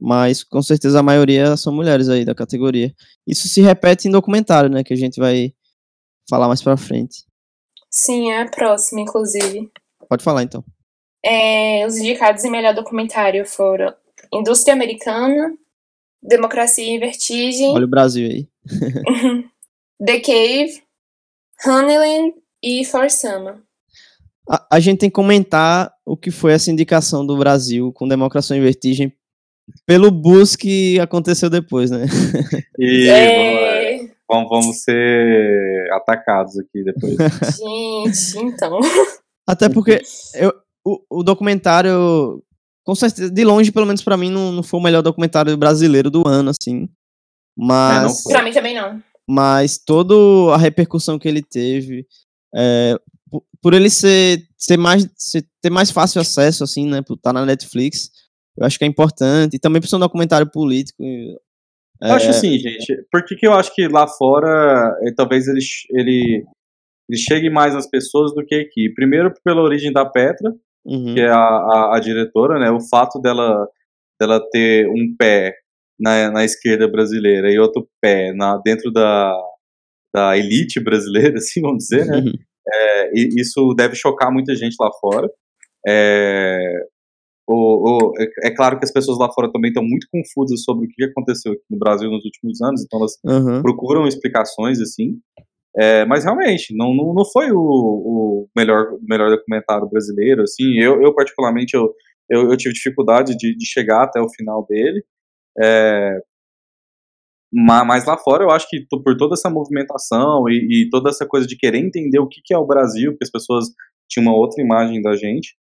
mas 0.00 0.44
com 0.44 0.62
certeza 0.62 1.00
a 1.00 1.02
maioria 1.02 1.56
são 1.56 1.72
mulheres 1.72 2.08
aí 2.08 2.24
da 2.24 2.34
categoria. 2.34 2.94
Isso 3.26 3.48
se 3.48 3.60
repete 3.60 4.08
em 4.08 4.10
documentário, 4.10 4.70
né? 4.70 4.82
Que 4.84 4.94
a 4.94 4.96
gente 4.96 5.18
vai 5.18 5.52
falar 6.28 6.48
mais 6.48 6.62
pra 6.62 6.76
frente. 6.76 7.24
Sim, 7.90 8.30
é 8.30 8.42
a 8.42 8.50
próxima, 8.50 9.00
inclusive. 9.00 9.70
Pode 10.08 10.22
falar 10.22 10.42
então. 10.42 10.64
É, 11.24 11.86
os 11.86 11.96
indicados 11.96 12.44
em 12.44 12.50
melhor 12.50 12.74
documentário 12.74 13.44
foram 13.44 13.92
Indústria 14.32 14.74
Americana, 14.74 15.56
Democracia 16.22 16.84
em 16.84 16.98
Vertigem. 16.98 17.70
Olha 17.70 17.84
o 17.84 17.88
Brasil 17.88 18.28
aí. 18.28 18.48
The 20.04 20.20
Cave, 20.20 20.82
Honeyland 21.66 22.34
e 22.62 22.84
Forsama. 22.84 23.62
A, 24.48 24.76
a, 24.76 24.80
gente 24.80 25.00
tem 25.00 25.10
que 25.10 25.14
comentar 25.14 25.92
o 26.06 26.16
que 26.16 26.30
foi 26.30 26.52
essa 26.52 26.70
indicação 26.70 27.26
do 27.26 27.36
Brasil 27.36 27.92
com 27.92 28.08
Democracia 28.08 28.56
em 28.56 28.60
Vertigem 28.60 29.12
pelo 29.84 30.10
bus 30.10 30.56
que 30.56 30.98
aconteceu 30.98 31.50
depois, 31.50 31.90
né? 31.90 32.06
E 32.80 33.08
é... 33.08 33.98
vamos, 34.28 34.48
vamos 34.48 34.82
ser 34.84 35.90
atacados 35.92 36.56
aqui 36.58 36.84
depois. 36.84 37.16
Gente, 37.58 38.38
então. 38.38 38.78
Até 39.46 39.68
porque 39.68 40.00
eu, 40.34 40.54
o, 40.86 41.18
o 41.18 41.22
documentário 41.24 42.40
com 42.88 42.94
certeza, 42.94 43.30
de 43.30 43.44
longe, 43.44 43.70
pelo 43.70 43.84
menos 43.84 44.02
para 44.02 44.16
mim, 44.16 44.30
não, 44.30 44.50
não 44.50 44.62
foi 44.62 44.80
o 44.80 44.82
melhor 44.82 45.02
documentário 45.02 45.54
brasileiro 45.58 46.10
do 46.10 46.26
ano, 46.26 46.48
assim. 46.48 46.88
Mas. 47.58 48.24
É, 48.26 48.32
pra 48.32 48.44
mim 48.44 48.52
também 48.52 48.74
não. 48.74 49.02
Mas 49.28 49.76
toda 49.76 50.14
a 50.54 50.56
repercussão 50.56 51.18
que 51.18 51.28
ele 51.28 51.42
teve, 51.42 52.06
é, 52.54 52.96
por, 53.28 53.42
por, 53.60 53.74
ele 53.74 53.90
ser, 53.90 54.46
ser 54.56 54.78
mais, 54.78 55.06
ser, 55.16 55.44
ter 55.60 55.68
mais 55.68 55.90
fácil 55.90 56.20
acesso, 56.20 56.62
assim, 56.64 56.88
né, 56.88 57.02
por 57.02 57.14
estar 57.14 57.30
tá 57.30 57.40
na 57.40 57.44
Netflix, 57.44 58.10
eu 58.56 58.64
acho 58.64 58.78
que 58.78 58.84
é 58.84 58.88
importante. 58.88 59.56
E 59.56 59.58
também 59.58 59.82
por 59.82 59.88
ser 59.88 59.96
um 59.96 60.00
documentário 60.00 60.50
político. 60.50 61.02
É... 62.00 62.10
Eu 62.10 62.14
acho 62.14 62.30
assim, 62.30 62.56
gente. 62.58 62.94
Por 63.10 63.24
que, 63.24 63.34
que 63.34 63.46
eu 63.46 63.52
acho 63.52 63.74
que 63.74 63.88
lá 63.88 64.06
fora, 64.06 64.96
eh, 65.02 65.12
talvez 65.16 65.48
ele, 65.48 65.60
ele, 65.90 66.44
ele 67.08 67.18
chegue 67.18 67.50
mais 67.50 67.74
nas 67.74 67.88
pessoas 67.88 68.32
do 68.32 68.46
que 68.46 68.54
aqui? 68.54 68.88
Primeiro, 68.94 69.34
pela 69.44 69.60
origem 69.60 69.92
da 69.92 70.06
Petra, 70.06 70.54
uhum. 70.86 71.12
que 71.12 71.20
é 71.20 71.28
a, 71.28 71.36
a, 71.36 71.96
a, 71.96 72.00
diretora, 72.00 72.58
né? 72.60 72.70
O 72.70 72.80
fato 72.80 73.20
dela, 73.20 73.68
dela 74.18 74.40
ter 74.52 74.88
um 74.88 75.14
pé 75.18 75.56
na, 75.98 76.30
na 76.30 76.44
esquerda 76.44 76.88
brasileira 76.88 77.50
e 77.50 77.58
outro 77.58 77.88
pé 78.00 78.32
na, 78.32 78.56
dentro 78.58 78.90
da, 78.92 79.34
da 80.14 80.36
elite 80.36 80.80
brasileira, 80.80 81.36
assim 81.38 81.60
vamos 81.60 81.84
dizer, 81.84 82.06
né? 82.06 82.18
Uhum. 82.18 82.32
É, 82.70 83.10
isso 83.14 83.74
deve 83.74 83.94
chocar 83.94 84.30
muita 84.32 84.54
gente 84.54 84.76
lá 84.78 84.90
fora. 85.00 85.28
É, 85.86 86.58
o, 87.48 88.10
o, 88.10 88.12
é, 88.18 88.48
é 88.48 88.50
claro 88.50 88.78
que 88.78 88.84
as 88.84 88.92
pessoas 88.92 89.18
lá 89.18 89.32
fora 89.32 89.50
também 89.50 89.70
estão 89.70 89.82
muito 89.82 90.06
confusas 90.12 90.62
sobre 90.62 90.86
o 90.86 90.88
que 90.88 91.04
aconteceu 91.04 91.52
aqui 91.52 91.62
no 91.70 91.78
Brasil 91.78 92.10
nos 92.10 92.24
últimos 92.24 92.60
anos, 92.60 92.82
então 92.82 92.98
elas 92.98 93.18
uhum. 93.24 93.62
procuram 93.62 94.06
explicações 94.06 94.80
assim. 94.80 95.18
É, 95.76 96.04
mas 96.04 96.24
realmente, 96.24 96.74
não, 96.76 96.92
não, 96.94 97.14
não 97.14 97.24
foi 97.24 97.52
o, 97.52 97.58
o, 97.58 98.48
melhor, 98.56 98.98
melhor 99.02 99.30
documentário 99.30 99.88
brasileiro. 99.88 100.42
Assim, 100.42 100.78
eu, 100.78 101.00
eu 101.00 101.14
particularmente, 101.14 101.74
eu, 101.74 101.94
eu, 102.28 102.50
eu 102.50 102.56
tive 102.56 102.74
dificuldade 102.74 103.36
de, 103.36 103.56
de, 103.56 103.66
chegar 103.66 104.02
até 104.02 104.20
o 104.20 104.28
final 104.28 104.66
dele. 104.66 105.04
É, 105.60 106.20
mas 107.52 108.04
lá 108.06 108.16
fora 108.18 108.44
eu 108.44 108.50
acho 108.50 108.68
que 108.68 108.86
por 108.90 109.16
toda 109.16 109.34
essa 109.34 109.48
movimentação 109.48 110.48
e, 110.48 110.84
e, 110.86 110.90
toda 110.90 111.08
essa 111.10 111.26
coisa 111.26 111.46
de 111.46 111.56
querer 111.56 111.78
entender 111.78 112.18
o 112.18 112.28
que, 112.28 112.40
que 112.44 112.52
é 112.54 112.58
o 112.58 112.66
Brasil, 112.66 113.12
que 113.16 113.24
as 113.24 113.30
pessoas 113.30 113.66
tinham 114.08 114.26
uma 114.26 114.36
outra 114.36 114.62
imagem 114.62 115.00
da 115.02 115.16
gente, 115.16 115.56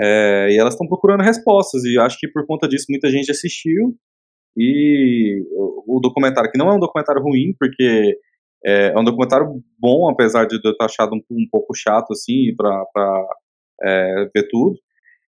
É, 0.00 0.48
e 0.52 0.58
elas 0.58 0.74
estão 0.74 0.88
procurando 0.88 1.22
respostas, 1.24 1.84
e 1.84 1.98
acho 1.98 2.18
que 2.20 2.28
por 2.28 2.46
conta 2.46 2.68
disso 2.68 2.86
muita 2.90 3.10
gente 3.10 3.30
assistiu. 3.30 3.96
E 4.56 5.44
o, 5.52 5.98
o 5.98 6.00
documentário, 6.00 6.50
que 6.50 6.58
não 6.58 6.70
é 6.70 6.74
um 6.74 6.80
documentário 6.80 7.22
ruim, 7.22 7.54
porque 7.58 8.16
é, 8.64 8.88
é 8.94 8.98
um 8.98 9.04
documentário 9.04 9.46
bom, 9.78 10.08
apesar 10.10 10.46
de 10.46 10.56
eu 10.56 10.62
ter 10.62 10.84
achado 10.84 11.14
um, 11.14 11.22
um 11.30 11.48
pouco 11.50 11.74
chato, 11.76 12.12
assim, 12.12 12.54
pra 12.56 12.84
é, 13.82 14.30
ver 14.34 14.48
tudo. 14.50 14.76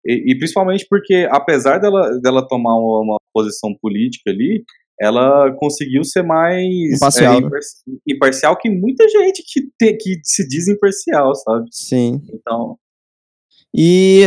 E, 0.04 0.32
e, 0.32 0.38
principalmente 0.38 0.86
porque, 0.88 1.28
apesar 1.30 1.78
dela, 1.78 2.18
dela 2.20 2.46
tomar 2.46 2.76
uma, 2.76 3.00
uma, 3.00 3.16
posição 3.32 3.74
política 3.80 4.30
ali, 4.30 4.64
ela 5.00 5.52
conseguiu 5.56 6.02
ser 6.02 6.22
mais 6.22 6.96
imparcial, 6.96 7.34
é, 7.34 7.38
impar 7.38 7.60
imparcial 8.06 8.56
que 8.56 8.68
muita 8.68 9.08
gente 9.08 9.44
que, 9.46 9.62
te, 9.78 9.92
que 9.94 10.20
se 10.24 10.46
diz 10.48 10.66
imparcial, 10.66 11.34
sabe? 11.34 11.68
Sim. 11.70 12.20
Então. 12.32 12.76
E, 13.74 14.24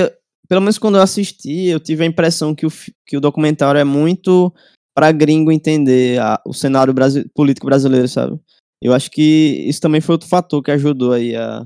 pelo 0.47 0.61
menos 0.61 0.77
quando 0.77 0.95
eu 0.95 1.01
assisti, 1.01 1.67
eu 1.67 1.79
tive 1.79 2.03
a 2.03 2.07
impressão 2.07 2.55
que 2.55 2.65
o, 2.65 2.69
que 3.05 3.17
o 3.17 3.21
documentário 3.21 3.79
é 3.79 3.83
muito 3.83 4.53
para 4.95 5.11
gringo 5.11 5.51
entender 5.51 6.19
a, 6.19 6.41
o 6.45 6.53
cenário 6.53 6.93
político 7.33 7.65
brasileiro, 7.65 8.07
sabe? 8.07 8.39
Eu 8.81 8.93
acho 8.93 9.11
que 9.11 9.63
isso 9.67 9.79
também 9.79 10.01
foi 10.01 10.13
outro 10.13 10.27
fator 10.27 10.61
que 10.61 10.71
ajudou 10.71 11.13
aí 11.13 11.35
a, 11.35 11.65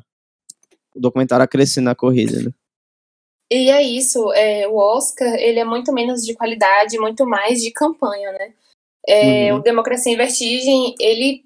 o 0.95 0.99
documentário 0.99 1.43
a 1.43 1.47
crescer 1.47 1.81
na 1.81 1.95
corrida, 1.95 2.41
né? 2.41 2.51
E 3.51 3.69
é 3.69 3.81
isso, 3.81 4.33
é, 4.33 4.67
o 4.67 4.75
Oscar, 4.75 5.35
ele 5.35 5.59
é 5.59 5.65
muito 5.65 5.93
menos 5.93 6.25
de 6.25 6.33
qualidade, 6.33 6.97
muito 6.97 7.25
mais 7.27 7.61
de 7.61 7.71
campanha, 7.71 8.31
né? 8.31 8.53
É, 9.07 9.53
uhum. 9.53 9.59
O 9.59 9.61
Democracia 9.61 10.11
em 10.11 10.17
Vertigem, 10.17 10.95
ele 10.99 11.45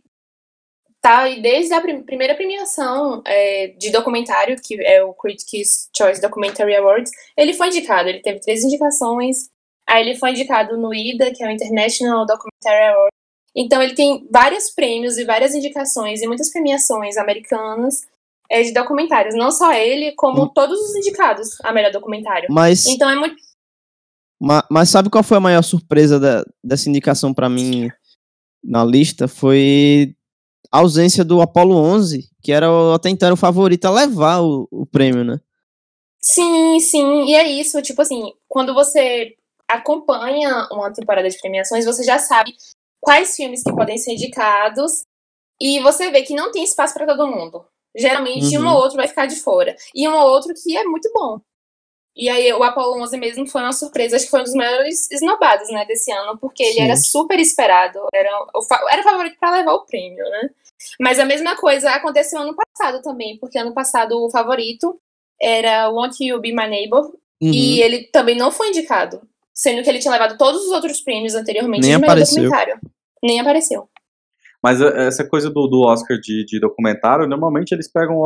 tá 1.02 1.20
aí 1.20 1.42
desde 1.42 1.74
a 1.74 1.82
prim 1.82 2.02
primeira 2.02 2.36
premiação 2.36 3.22
é, 3.26 3.68
de 3.78 3.90
documentário, 3.90 4.56
que 4.62 4.82
é 4.82 5.04
o 5.04 5.14
Critics' 5.14 5.90
Choice 5.96 6.22
Documentary 6.22 6.76
Awards, 6.76 7.12
ele 7.38 7.54
foi 7.54 7.68
indicado, 7.68 8.08
ele 8.08 8.22
teve 8.22 8.40
três 8.40 8.64
indicações, 8.64 9.50
aí 9.88 10.08
ele 10.08 10.18
foi 10.18 10.32
indicado 10.32 10.78
no 10.78 10.94
IDA, 10.94 11.32
que 11.34 11.44
é 11.44 11.48
o 11.48 11.52
International 11.52 12.26
Documentary 12.26 12.94
Award, 12.94 13.14
então 13.56 13.82
ele 13.82 13.94
tem 13.94 14.28
vários 14.32 14.70
prêmios 14.70 15.18
e 15.18 15.26
várias 15.26 15.54
indicações 15.54 16.22
e 16.22 16.28
muitas 16.28 16.52
premiações 16.52 17.18
americanas, 17.18 18.08
é, 18.50 18.62
de 18.62 18.74
documentários. 18.74 19.36
Não 19.36 19.52
só 19.52 19.72
ele, 19.74 20.14
como 20.14 20.44
hum. 20.44 20.50
todos 20.54 20.80
os 20.80 20.96
indicados 20.96 21.50
a 21.64 21.72
melhor 21.72 21.92
documentário. 21.92 22.48
Mas. 22.50 22.86
Então 22.88 23.10
é 23.10 23.16
muito. 23.16 23.36
Mas, 24.42 24.64
mas 24.70 24.90
sabe 24.90 25.10
qual 25.10 25.24
foi 25.24 25.38
a 25.38 25.42
maior 25.42 25.62
surpresa 25.62 26.20
da, 26.20 26.44
dessa 26.64 26.90
indicação 26.90 27.34
para 27.34 27.50
mim 27.50 27.90
na 28.64 28.84
lista? 28.84 29.28
Foi 29.28 30.16
a 30.72 30.80
ausência 30.80 31.24
do 31.24 31.42
Apollo 31.42 31.76
11, 31.76 32.30
que 32.42 32.52
era 32.52 32.68
até 32.94 33.10
então 33.10 33.32
o 33.34 33.38
favorito 33.38 33.86
a 33.86 33.92
levar 33.92 34.42
o, 34.42 34.68
o 34.72 34.86
prêmio, 34.86 35.24
né? 35.24 35.40
Sim, 36.22 36.80
sim. 36.80 37.26
E 37.26 37.34
é 37.34 37.48
isso, 37.48 37.82
tipo 37.82 38.02
assim, 38.02 38.32
quando 38.48 38.74
você 38.74 39.36
acompanha 39.68 40.68
uma 40.72 40.92
temporada 40.92 41.30
de 41.30 41.40
premiações, 41.40 41.86
você 41.86 42.04
já 42.04 42.20
sabe 42.20 42.54
quais 43.00 43.36
filmes 43.36 43.64
que 43.64 43.72
podem 43.72 43.98
ser 43.98 44.14
indicados 44.14 45.04
e 45.62 45.80
você 45.80 46.12
vê 46.12 46.24
que 46.24 46.36
não 46.36 46.52
tem 46.52 46.64
espaço 46.64 46.94
para 46.94 47.06
todo 47.06 47.28
mundo. 47.28 47.66
Geralmente 48.00 48.58
uhum. 48.58 48.66
um 48.66 48.70
ou 48.70 48.78
outro 48.78 48.98
vai 48.98 49.08
ficar 49.08 49.26
de 49.26 49.36
fora. 49.36 49.76
E 49.94 50.08
um 50.08 50.14
ou 50.16 50.28
outro 50.30 50.54
que 50.54 50.78
é 50.78 50.84
muito 50.84 51.12
bom. 51.14 51.40
E 52.16 52.28
aí 52.28 52.52
o 52.52 52.64
Apollo 52.64 53.02
11 53.02 53.18
mesmo 53.18 53.48
foi 53.48 53.62
uma 53.62 53.72
surpresa, 53.72 54.16
acho 54.16 54.26
que 54.26 54.32
foi 54.32 54.42
um 54.42 54.44
dos 54.44 54.54
maiores 54.54 55.10
esnobados, 55.10 55.70
né, 55.70 55.86
desse 55.86 56.12
ano, 56.12 56.38
porque 56.38 56.62
ele 56.62 56.74
Sim. 56.74 56.82
era 56.82 56.96
super 56.98 57.40
esperado, 57.40 58.00
era 58.14 58.30
o, 58.54 58.90
era 58.90 59.02
o 59.02 59.04
favorito 59.04 59.38
para 59.40 59.58
levar 59.58 59.74
o 59.74 59.86
prêmio, 59.86 60.24
né? 60.26 60.50
Mas 61.00 61.18
a 61.18 61.24
mesma 61.24 61.56
coisa 61.56 61.92
aconteceu 61.92 62.42
ano 62.42 62.56
passado 62.56 63.02
também, 63.02 63.38
porque 63.38 63.58
ano 63.58 63.74
passado 63.74 64.22
o 64.22 64.30
favorito 64.30 65.00
era 65.42 65.90
Want 65.90 66.20
You 66.20 66.42
Be 66.42 66.54
My 66.54 66.68
Neighbor, 66.68 67.06
uhum. 67.42 67.52
e 67.54 67.82
ele 67.82 68.04
também 68.06 68.36
não 68.36 68.52
foi 68.52 68.70
indicado, 68.70 69.22
sendo 69.54 69.82
que 69.82 69.90
ele 69.90 70.00
tinha 70.00 70.12
levado 70.12 70.38
todos 70.38 70.66
os 70.66 70.72
outros 70.72 71.00
prêmios 71.00 71.36
anteriormente 71.36 71.88
Nem 71.88 71.98
de 71.98 72.04
apareceu. 72.04 72.44
documentário. 72.44 72.80
Nem 73.24 73.40
apareceu. 73.40 73.90
Mas 74.64 74.82
é, 74.82 75.08
essa 75.08 75.28
coisa 75.28 75.50
do, 75.50 75.68
do 75.68 75.82
Oscar 75.82 76.18
de, 76.20 76.46
de, 76.46 76.60
documentário, 76.60 77.28
normalmente 77.28 77.72
eles 77.72 77.92
pegam 77.92 78.18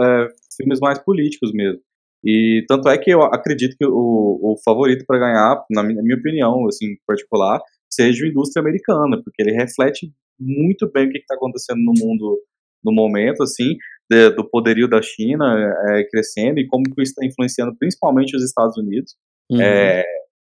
é, 0.00 0.28
filmes 0.56 0.78
mais 0.80 0.98
políticos 0.98 1.52
mesmo. 1.52 1.80
E 2.24 2.64
tanto 2.68 2.88
é 2.88 2.96
que 2.96 3.10
eu 3.10 3.22
acredito 3.22 3.76
que 3.76 3.84
o, 3.84 4.38
o 4.40 4.56
favorito 4.64 5.04
para 5.06 5.18
ganhar, 5.18 5.64
na 5.70 5.82
minha, 5.82 5.96
na 5.96 6.02
minha, 6.02 6.16
opinião, 6.16 6.66
assim, 6.68 6.86
em 6.86 6.98
particular, 7.06 7.60
seja 7.90 8.24
a 8.24 8.28
indústria 8.28 8.60
americana, 8.60 9.20
porque 9.22 9.42
ele 9.42 9.52
reflete 9.52 10.12
muito 10.38 10.90
bem 10.90 11.08
o 11.08 11.10
que 11.10 11.18
está 11.18 11.34
acontecendo 11.34 11.80
no 11.80 11.92
mundo 11.98 12.38
no 12.84 12.92
momento, 12.92 13.42
assim, 13.42 13.76
de, 14.10 14.30
do 14.30 14.48
poderio 14.48 14.88
da 14.88 15.00
China 15.02 15.44
é, 15.90 16.04
crescendo 16.04 16.58
e 16.58 16.66
como 16.66 16.84
que 16.84 17.02
isso 17.02 17.12
está 17.12 17.24
influenciando 17.24 17.76
principalmente 17.76 18.36
os 18.36 18.44
Estados 18.44 18.76
Unidos. 18.76 19.14
Uhum. 19.50 19.60
É, 19.60 20.04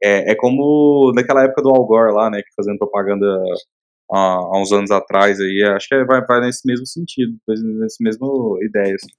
é, 0.04 0.32
é, 0.32 0.36
como 0.36 1.12
naquela 1.16 1.44
época 1.44 1.62
do 1.62 1.70
Al 1.70 1.86
Gore 1.86 2.14
lá, 2.14 2.30
né, 2.30 2.42
que 2.42 2.54
fazendo 2.56 2.78
propaganda 2.78 3.26
há, 4.12 4.18
há 4.18 4.62
uns 4.62 4.72
anos 4.72 4.92
atrás 4.92 5.40
aí, 5.40 5.64
acho 5.76 5.88
que 5.88 6.04
vai, 6.06 6.26
vai 6.26 6.42
nesse 6.42 6.66
mesmo 6.66 6.86
sentido, 6.86 7.38
nesse 7.48 8.04
mesmo 8.04 8.58
ideia. 8.62 8.96
Assim. 8.96 9.12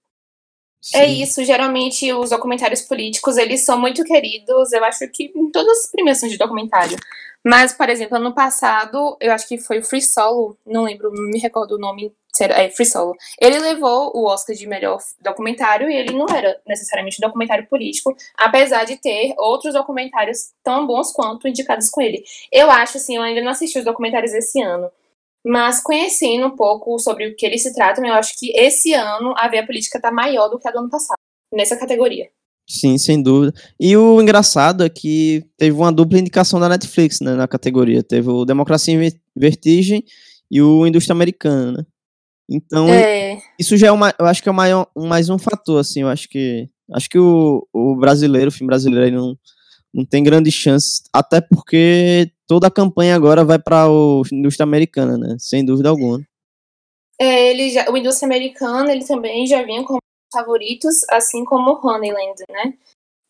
É 0.95 1.07
isso, 1.07 1.43
geralmente 1.45 2.13
os 2.13 2.31
documentários 2.31 2.83
políticos, 2.83 3.39
eles 3.39 3.65
são 3.65 3.81
muito 3.81 4.05
queridos, 4.05 4.73
eu 4.73 4.85
acho 4.85 5.09
que 5.09 5.33
em 5.35 5.51
todas 5.51 5.79
as 5.79 5.91
premiações 5.91 6.33
de 6.33 6.39
documentário. 6.39 6.97
Mas, 7.43 7.73
por 7.73 7.89
exemplo, 7.89 8.17
ano 8.17 8.35
passado, 8.35 9.17
eu 9.21 9.33
acho 9.33 9.47
que 9.47 9.59
foi 9.59 9.79
o 9.79 9.85
Free 9.85 10.03
Solo, 10.03 10.59
não 10.67 10.85
lembro, 10.85 11.11
não 11.13 11.31
me 11.31 11.39
recordo 11.39 11.77
o 11.77 11.79
nome, 11.79 12.13
é 12.43 12.71
Free 12.71 12.87
Solo. 12.87 13.15
Ele 13.41 13.59
levou 13.59 14.11
o 14.15 14.27
Oscar 14.27 14.55
de 14.57 14.67
melhor 14.67 14.99
documentário 15.21 15.91
e 15.91 15.95
ele 15.95 16.13
não 16.13 16.27
era 16.29 16.61
necessariamente 16.67 17.19
um 17.19 17.27
documentário 17.27 17.67
político, 17.69 18.17
apesar 18.37 18.85
de 18.85 18.97
ter 18.97 19.35
outros 19.39 19.75
documentários 19.75 20.51
tão 20.63 20.87
bons 20.87 21.13
quanto 21.13 21.49
indicados 21.49 21.91
com 21.91 22.01
ele. 22.01 22.25
Eu 22.53 22.71
acho, 22.71 22.97
assim, 22.97 23.17
eu 23.17 23.23
ainda 23.23 23.41
não 23.43 23.51
assisti 23.51 23.79
os 23.79 23.85
documentários 23.85 24.33
esse 24.33 24.61
ano, 24.61 24.91
mas 25.47 25.83
conhecendo 25.83 26.47
um 26.47 26.57
pouco 26.57 26.99
sobre 26.99 27.29
o 27.29 27.37
que 27.37 27.45
eles 27.45 27.63
se 27.63 27.75
tratam, 27.75 28.05
eu 28.05 28.15
acho 28.15 28.39
que 28.39 28.51
esse 28.57 28.95
ano 28.95 29.35
a 29.37 29.49
veia 29.49 29.67
política 29.67 29.99
está 29.99 30.11
maior 30.11 30.49
do 30.49 30.59
que 30.59 30.67
a 30.67 30.71
do 30.71 30.79
ano 30.79 30.91
passado, 30.91 31.19
nessa 31.53 31.77
categoria. 31.77 32.29
Sim, 32.67 32.97
sem 32.97 33.23
dúvida. 33.23 33.53
E 33.79 33.95
o 33.95 34.21
engraçado 34.23 34.85
é 34.85 34.89
que 34.89 35.45
teve 35.59 35.77
uma 35.77 35.93
dupla 35.93 36.19
indicação 36.19 36.59
da 36.59 36.69
Netflix 36.69 37.21
né, 37.21 37.35
na 37.35 37.47
categoria. 37.47 38.03
Teve 38.03 38.31
o 38.31 38.45
Democracia 38.47 38.95
em 38.95 39.13
Vertigem 39.37 40.03
e 40.51 40.63
o 40.63 40.87
Indústria 40.87 41.13
Americana, 41.13 41.73
né? 41.73 41.87
Então, 42.49 42.89
é. 42.89 43.39
isso 43.59 43.77
já 43.77 43.89
é 43.89 43.91
uma, 43.93 44.15
eu 44.19 44.27
acho 44.27 44.43
que 44.43 44.49
é 44.49 44.53
maior, 44.53 44.87
mais 44.95 45.31
um 45.31 45.39
fator, 45.39 45.81
assim, 45.81 46.03
eu 46.03 46.09
acho 46.09 46.29
que 46.29 46.69
acho 46.93 47.09
que 47.09 47.19
o, 47.19 47.67
o 47.73 47.97
brasileiro, 47.97 48.49
o 48.49 48.53
filme 48.53 48.69
brasileiro 48.69 49.17
não, 49.17 49.39
não 49.93 50.05
tem 50.05 50.23
grandes 50.23 50.53
chances, 50.53 51.03
até 51.13 51.41
porque 51.41 52.31
toda 52.47 52.67
a 52.67 52.71
campanha 52.71 53.15
agora 53.15 53.45
vai 53.45 53.59
para 53.59 53.89
o 53.89 54.23
indústria 54.31 54.65
americana, 54.65 55.17
né? 55.17 55.37
Sem 55.39 55.65
dúvida 55.65 55.89
alguma. 55.89 56.21
É, 57.19 57.51
ele 57.51 57.71
já, 57.71 57.89
o 57.91 57.97
indústria 57.97 58.27
americana, 58.27 58.93
ele 58.93 59.05
também 59.05 59.47
já 59.47 59.63
vinha 59.63 59.85
como 59.85 60.01
favoritos, 60.33 61.09
assim 61.11 61.45
como 61.45 61.71
o 61.71 61.87
Honeyland, 61.87 62.43
né? 62.51 62.75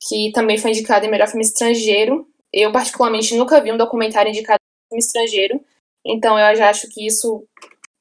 Que 0.08 0.32
também 0.32 0.58
foi 0.58 0.70
indicado 0.70 1.04
em 1.04 1.10
melhor 1.10 1.28
filme 1.28 1.44
estrangeiro. 1.44 2.26
Eu, 2.52 2.72
particularmente, 2.72 3.36
nunca 3.36 3.60
vi 3.60 3.70
um 3.70 3.76
documentário 3.76 4.30
indicado 4.30 4.58
em 4.60 4.88
filme 4.88 5.00
estrangeiro. 5.00 5.60
Então, 6.04 6.38
eu 6.38 6.56
já 6.56 6.70
acho 6.70 6.88
que 6.88 7.06
isso 7.06 7.46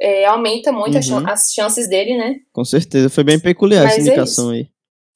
é, 0.04 0.26
aumenta 0.26 0.70
muito 0.74 0.98
uhum. 0.98 1.30
as 1.30 1.54
chances 1.54 1.88
dele, 1.88 2.18
né? 2.18 2.36
Com 2.52 2.66
certeza. 2.66 3.10
Foi 3.10 3.24
bem 3.24 3.40
peculiar 3.40 3.84
Mas 3.84 3.94
essa 3.94 4.02
indicação 4.02 4.52
é 4.52 4.56
aí. 4.56 4.68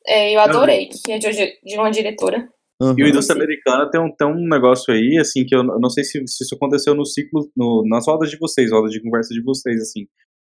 É, 0.07 0.33
eu 0.33 0.39
adorei, 0.39 0.87
que 0.87 1.11
é 1.11 1.19
de, 1.19 1.29
de 1.29 1.77
uma 1.77 1.91
diretora. 1.91 2.47
Uhum. 2.81 2.95
E 2.97 3.03
o 3.03 3.07
indústria 3.07 3.35
americana 3.35 3.89
tem 3.91 3.99
um, 3.99 4.09
tem 4.15 4.27
um 4.27 4.47
negócio 4.47 4.93
aí, 4.93 5.17
assim, 5.19 5.45
que 5.45 5.53
eu, 5.53 5.59
eu 5.59 5.79
não 5.79 5.89
sei 5.89 6.05
se, 6.05 6.25
se, 6.25 6.43
isso 6.43 6.55
aconteceu 6.55 6.95
no 6.95 7.05
ciclo, 7.05 7.51
no, 7.57 7.83
nas 7.89 8.07
rodas 8.07 8.29
de 8.29 8.37
vocês, 8.37 8.71
rodas 8.71 8.91
de 8.91 9.01
conversa 9.01 9.33
de 9.33 9.43
vocês, 9.43 9.81
assim. 9.81 10.05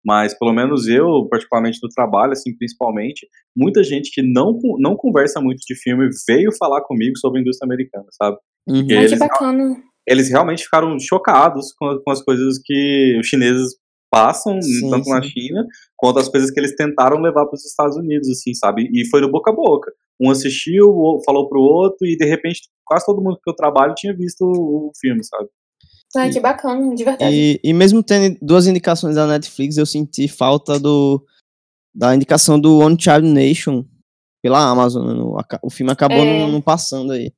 Mas 0.05 0.39
pelo 0.39 0.53
menos 0.53 0.87
eu, 0.87 1.27
particularmente 1.31 1.79
do 1.81 1.89
trabalho, 1.89 2.33
assim, 2.33 2.55
principalmente, 2.55 3.27
muita 3.57 3.83
gente 3.83 4.11
que 4.13 4.21
não, 4.23 4.59
não 4.79 4.97
conversa 4.97 5.41
muito 5.41 5.61
de 5.67 5.75
filme 5.75 6.11
veio 6.29 6.53
falar 6.59 6.83
comigo 6.83 7.17
sobre 7.17 7.39
a 7.39 7.43
indústria 7.43 7.67
americana, 7.67 8.07
sabe? 8.11 8.37
Uhum. 8.69 8.87
Ai, 8.91 8.97
eles, 8.99 9.13
que 9.13 9.19
bacana. 9.19 9.77
Eles 10.07 10.29
realmente 10.29 10.65
ficaram 10.65 10.99
chocados 11.01 11.73
com, 11.79 11.99
com 12.05 12.11
as 12.11 12.23
coisas 12.23 12.59
que 12.63 13.17
os 13.19 13.27
chineses 13.27 13.77
passam, 14.19 14.61
sim, 14.61 14.91
tanto 14.91 15.05
sim. 15.05 15.11
na 15.11 15.23
China, 15.23 15.67
quanto 15.97 16.19
as 16.19 16.29
coisas 16.29 16.51
que 16.51 16.59
eles 16.59 16.75
tentaram 16.75 17.21
levar 17.21 17.47
para 17.47 17.55
os 17.55 17.65
Estados 17.65 17.97
Unidos, 17.97 18.29
assim, 18.29 18.55
sabe? 18.55 18.89
E 18.93 19.07
foi 19.09 19.21
do 19.21 19.31
boca 19.31 19.51
a 19.51 19.55
boca 19.55 19.93
um 20.21 20.31
assistiu, 20.31 21.21
falou 21.25 21.49
pro 21.49 21.61
outro, 21.61 22.07
e 22.07 22.17
de 22.17 22.25
repente 22.25 22.63
quase 22.85 23.05
todo 23.05 23.23
mundo 23.23 23.39
que 23.43 23.51
eu 23.51 23.55
trabalho 23.55 23.95
tinha 23.95 24.17
visto 24.17 24.43
o 24.43 24.91
filme, 24.99 25.23
sabe? 25.23 25.49
Ai, 26.17 26.31
que 26.31 26.41
bacana, 26.41 26.95
de 26.95 27.05
verdade. 27.05 27.35
E, 27.35 27.61
e 27.63 27.73
mesmo 27.75 28.03
tendo 28.03 28.39
duas 28.41 28.67
indicações 28.67 29.17
da 29.17 29.27
Netflix, 29.27 29.77
eu 29.77 29.85
senti 29.85 30.29
falta 30.29 30.81
do 30.81 31.23
da 31.95 32.15
indicação 32.15 32.61
do 32.61 32.79
One 32.79 32.97
Child 32.99 33.27
Nation 33.27 33.85
pela 34.43 34.71
Amazon. 34.71 35.07
Né? 35.07 35.15
No, 35.15 35.37
o 35.63 35.71
filme 35.71 35.93
acabou 35.93 36.19
é... 36.19 36.41
não, 36.41 36.53
não, 36.53 36.61
passando 36.61 37.13
aí. 37.13 37.33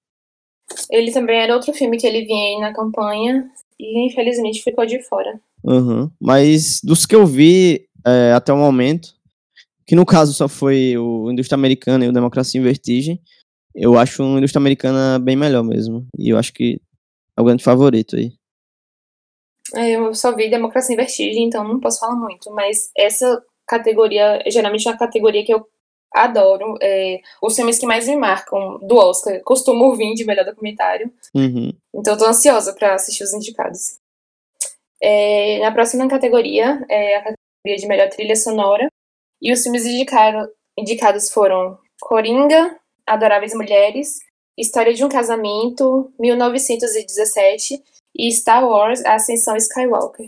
Ele 0.90 1.10
também 1.12 1.40
era 1.40 1.54
outro 1.54 1.72
filme 1.72 1.96
que 1.96 2.06
ele 2.06 2.24
vinha 2.24 2.56
aí 2.56 2.60
na 2.60 2.74
campanha 2.74 3.48
e 3.78 4.06
infelizmente 4.06 4.62
ficou 4.62 4.84
de 4.84 5.02
fora. 5.02 5.40
Uhum. 5.64 6.10
Mas 6.20 6.80
dos 6.82 7.06
que 7.06 7.14
eu 7.14 7.26
vi 7.26 7.88
é, 8.06 8.32
até 8.32 8.52
o 8.52 8.56
momento, 8.56 9.14
que 9.86 9.96
no 9.96 10.06
caso 10.06 10.32
só 10.32 10.48
foi 10.48 10.96
o 10.96 11.30
Indústria 11.30 11.56
Americana 11.56 12.04
e 12.04 12.08
o 12.08 12.12
Democracia 12.12 12.60
em 12.60 12.64
Vertigem. 12.64 13.20
eu 13.74 13.98
acho 13.98 14.22
uma 14.22 14.38
indústria 14.38 14.60
americana 14.60 15.18
bem 15.18 15.36
melhor 15.36 15.62
mesmo. 15.62 16.06
E 16.18 16.30
eu 16.30 16.38
acho 16.38 16.52
que 16.52 16.80
é 17.36 17.40
o 17.40 17.44
grande 17.44 17.64
favorito 17.64 18.16
aí. 18.16 18.32
É, 19.74 19.90
eu 19.90 20.14
só 20.14 20.34
vi 20.34 20.50
Democracia 20.50 20.94
em 20.94 20.96
Vertigem, 20.96 21.46
então 21.46 21.66
não 21.66 21.80
posso 21.80 22.00
falar 22.00 22.16
muito. 22.16 22.50
Mas 22.50 22.90
essa 22.96 23.42
categoria, 23.66 24.42
geralmente 24.46 24.86
é 24.88 24.90
uma 24.90 24.98
categoria 24.98 25.44
que 25.44 25.52
eu 25.52 25.66
adoro. 26.12 26.76
É, 26.82 27.20
os 27.42 27.54
filmes 27.54 27.78
que 27.78 27.86
mais 27.86 28.08
me 28.08 28.16
marcam 28.16 28.78
do 28.80 28.96
Oscar 28.96 29.40
costumo 29.42 29.94
vir 29.94 30.14
de 30.14 30.24
melhor 30.24 30.44
documentário. 30.44 31.12
Uhum. 31.34 31.72
Então 31.94 32.14
eu 32.14 32.18
tô 32.18 32.26
ansiosa 32.26 32.74
para 32.74 32.94
assistir 32.94 33.24
os 33.24 33.32
indicados. 33.32 33.98
É, 35.02 35.60
na 35.60 35.72
próxima 35.72 36.08
categoria 36.08 36.84
é 36.88 37.16
a 37.16 37.22
categoria 37.22 37.76
de 37.80 37.86
melhor 37.86 38.08
trilha 38.08 38.36
sonora. 38.36 38.88
E 39.40 39.52
os 39.52 39.62
filmes 39.62 39.86
indicado, 39.86 40.50
indicados 40.76 41.30
foram 41.30 41.78
Coringa, 42.00 42.76
Adoráveis 43.06 43.54
Mulheres, 43.54 44.18
História 44.56 44.92
de 44.92 45.04
um 45.04 45.08
Casamento, 45.08 46.12
1917 46.18 47.80
e 48.16 48.32
Star 48.32 48.66
Wars, 48.66 49.04
A 49.04 49.14
Ascensão 49.14 49.56
Skywalker. 49.56 50.26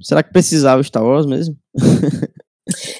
Será 0.00 0.22
que 0.22 0.32
precisava 0.32 0.82
Star 0.82 1.04
Wars 1.04 1.26
mesmo? 1.26 1.54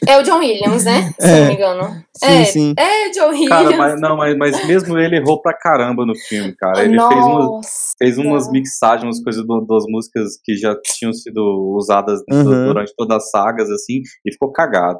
É 0.06 0.18
o 0.18 0.22
John 0.22 0.38
Williams, 0.38 0.84
né? 0.84 1.12
Se 1.18 1.26
É. 1.26 1.40
não 1.40 1.46
me 1.48 1.54
engano. 1.54 2.04
Sim, 2.16 2.26
é, 2.26 2.44
sim. 2.44 2.74
é 2.78 3.10
John 3.10 3.28
Williams. 3.30 3.48
Cara, 3.48 3.76
mas, 3.76 4.00
não, 4.00 4.16
mas, 4.16 4.36
mas 4.36 4.66
mesmo 4.66 4.98
ele 4.98 5.16
errou 5.16 5.40
pra 5.40 5.52
caramba 5.56 6.04
no 6.06 6.14
filme, 6.16 6.54
cara. 6.56 6.84
Ele 6.84 6.98
fez, 6.98 7.24
umas, 7.24 7.66
fez 7.98 8.18
umas 8.18 8.50
mixagens, 8.50 9.04
umas 9.04 9.22
coisas 9.22 9.46
do- 9.46 9.66
das 9.66 9.84
músicas 9.88 10.38
que 10.44 10.56
já 10.56 10.74
tinham 10.82 11.12
sido 11.12 11.40
usadas 11.76 12.20
Uhum. 12.30 12.44
durante 12.66 12.92
todas 12.96 13.16
as 13.18 13.30
sagas, 13.30 13.70
assim, 13.70 14.00
e 14.24 14.32
ficou 14.32 14.52
cagado. 14.52 14.98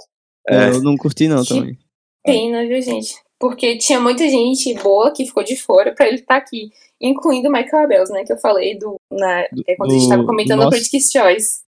É. 0.48 0.70
Eu 0.70 0.82
não 0.82 0.96
curti 0.96 1.28
não 1.28 1.42
Que- 1.42 1.48
também. 1.54 1.78
Pena, 2.24 2.66
viu, 2.66 2.80
gente? 2.82 3.14
Porque 3.38 3.78
tinha 3.78 3.98
muita 3.98 4.28
gente 4.28 4.74
boa 4.74 5.10
que 5.12 5.24
ficou 5.24 5.42
de 5.42 5.56
fora 5.56 5.94
pra 5.94 6.06
ele 6.06 6.16
estar 6.16 6.36
aqui. 6.36 6.68
Incluindo 7.00 7.48
o 7.48 7.52
Michael 7.52 7.84
Abels, 7.84 8.10
né? 8.10 8.24
Que 8.24 8.32
eu 8.34 8.38
falei 8.38 8.78
do, 8.78 8.96
na, 9.10 9.40
é, 9.40 9.74
quando 9.78 9.90
a 9.92 9.94
gente 9.94 10.02
do- 10.04 10.08
tava 10.10 10.26
comentando 10.26 10.58
do 10.58 10.66
o 10.66 10.70
Nós. 10.70 10.74
Critics' 10.74 11.10
Choice. 11.10 11.60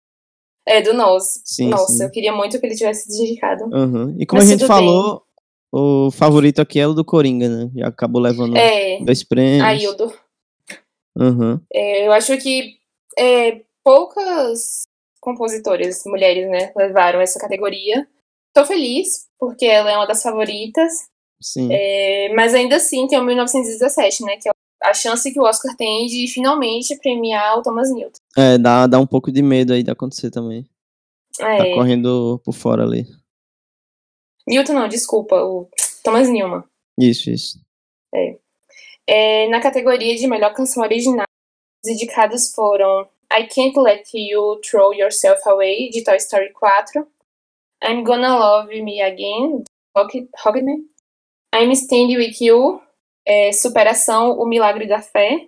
É, 0.68 0.82
do 0.82 0.94
Nós. 0.94 1.42
Sim, 1.44 1.70
Nossa, 1.70 1.94
sim. 1.94 2.04
eu 2.04 2.12
queria 2.12 2.32
muito 2.32 2.60
que 2.60 2.66
ele 2.66 2.76
tivesse 2.76 3.12
sido 3.12 3.26
indicado. 3.26 3.64
Uhum. 3.66 4.16
E 4.20 4.26
como 4.26 4.42
Mas 4.42 4.50
a 4.50 4.52
gente 4.54 4.68
falou, 4.68 5.24
o 5.72 6.12
favorito 6.12 6.62
aqui 6.62 6.80
é 6.80 6.88
o 6.88 6.94
do 6.94 7.04
Coringa, 7.04 7.50
né? 7.50 7.72
Já 7.76 7.88
acabou 7.88 8.22
levando 8.22 8.58
É, 8.58 9.00
dois 9.04 9.24
prêmios. 9.24 9.64
Aildo. 9.64 10.14
Uhum. 11.18 11.60
É, 11.74 12.08
eu 12.08 12.12
acho 12.12 12.38
que 12.38 12.76
é, 13.18 13.62
poucas 13.84 14.84
compositoras 15.20 16.02
mulheres, 16.06 16.50
né, 16.50 16.72
levaram 16.76 17.22
essa 17.22 17.40
categoria. 17.40 18.08
Tô 18.54 18.66
feliz, 18.66 19.28
porque 19.40 19.66
ela 19.66 19.92
é 19.92 19.96
uma 19.96 20.08
das 20.08 20.22
favoritas. 20.22 20.92
Sim. 21.42 21.70
É, 21.72 22.34
mas 22.36 22.54
ainda 22.54 22.76
assim 22.76 23.08
tem 23.08 23.20
o 23.20 23.24
1917, 23.24 24.24
né? 24.24 24.38
Que 24.38 24.50
é 24.50 24.52
a 24.82 24.94
chance 24.94 25.32
que 25.32 25.40
o 25.40 25.44
Oscar 25.44 25.76
tem 25.76 26.08
de 26.08 26.28
finalmente 26.28 26.98
premiar 26.98 27.58
o 27.58 27.62
Thomas 27.62 27.94
Newton. 27.94 28.20
É, 28.38 28.58
dá, 28.58 28.88
dá 28.88 29.00
um 29.00 29.06
pouco 29.08 29.32
de 29.32 29.42
medo 29.42 29.74
aí 29.74 29.84
de 29.84 29.92
acontecer 29.92 30.32
também. 30.32 30.68
Tá 31.38 31.54
É, 31.54 31.74
correndo 31.76 32.42
por 32.44 32.54
fora 32.54 32.84
ali. 32.84 33.06
Newton 34.48 34.74
não, 34.74 34.88
desculpa, 34.88 35.36
o 35.36 35.70
Thomas 36.04 36.28
Newman. 36.30 36.64
Isso, 37.00 37.30
isso. 37.30 37.60
É, 39.08 39.48
na 39.50 39.62
categoria 39.62 40.16
de 40.16 40.28
melhor 40.28 40.54
canção 40.54 40.84
original, 40.84 41.26
os 41.84 41.92
indicados 41.92 42.52
foram 42.54 43.08
I 43.32 43.48
Can't 43.48 43.80
Let 43.80 44.10
You 44.14 44.60
Throw 44.62 44.94
Yourself 44.94 45.42
Away, 45.48 45.90
de 45.90 46.04
Toy 46.04 46.18
Story 46.18 46.52
4, 46.54 47.08
I'm 47.84 48.04
Gonna 48.04 48.38
Love 48.38 48.82
Me 48.82 49.02
Again, 49.02 49.64
Rocketman, 49.96 50.86
I'm 51.56 51.72
Standing 51.76 52.18
With 52.18 52.42
You, 52.42 52.82
é, 53.26 53.52
Superação, 53.52 54.32
O 54.40 54.46
Milagre 54.48 54.88
da 54.88 55.02
Fé, 55.02 55.48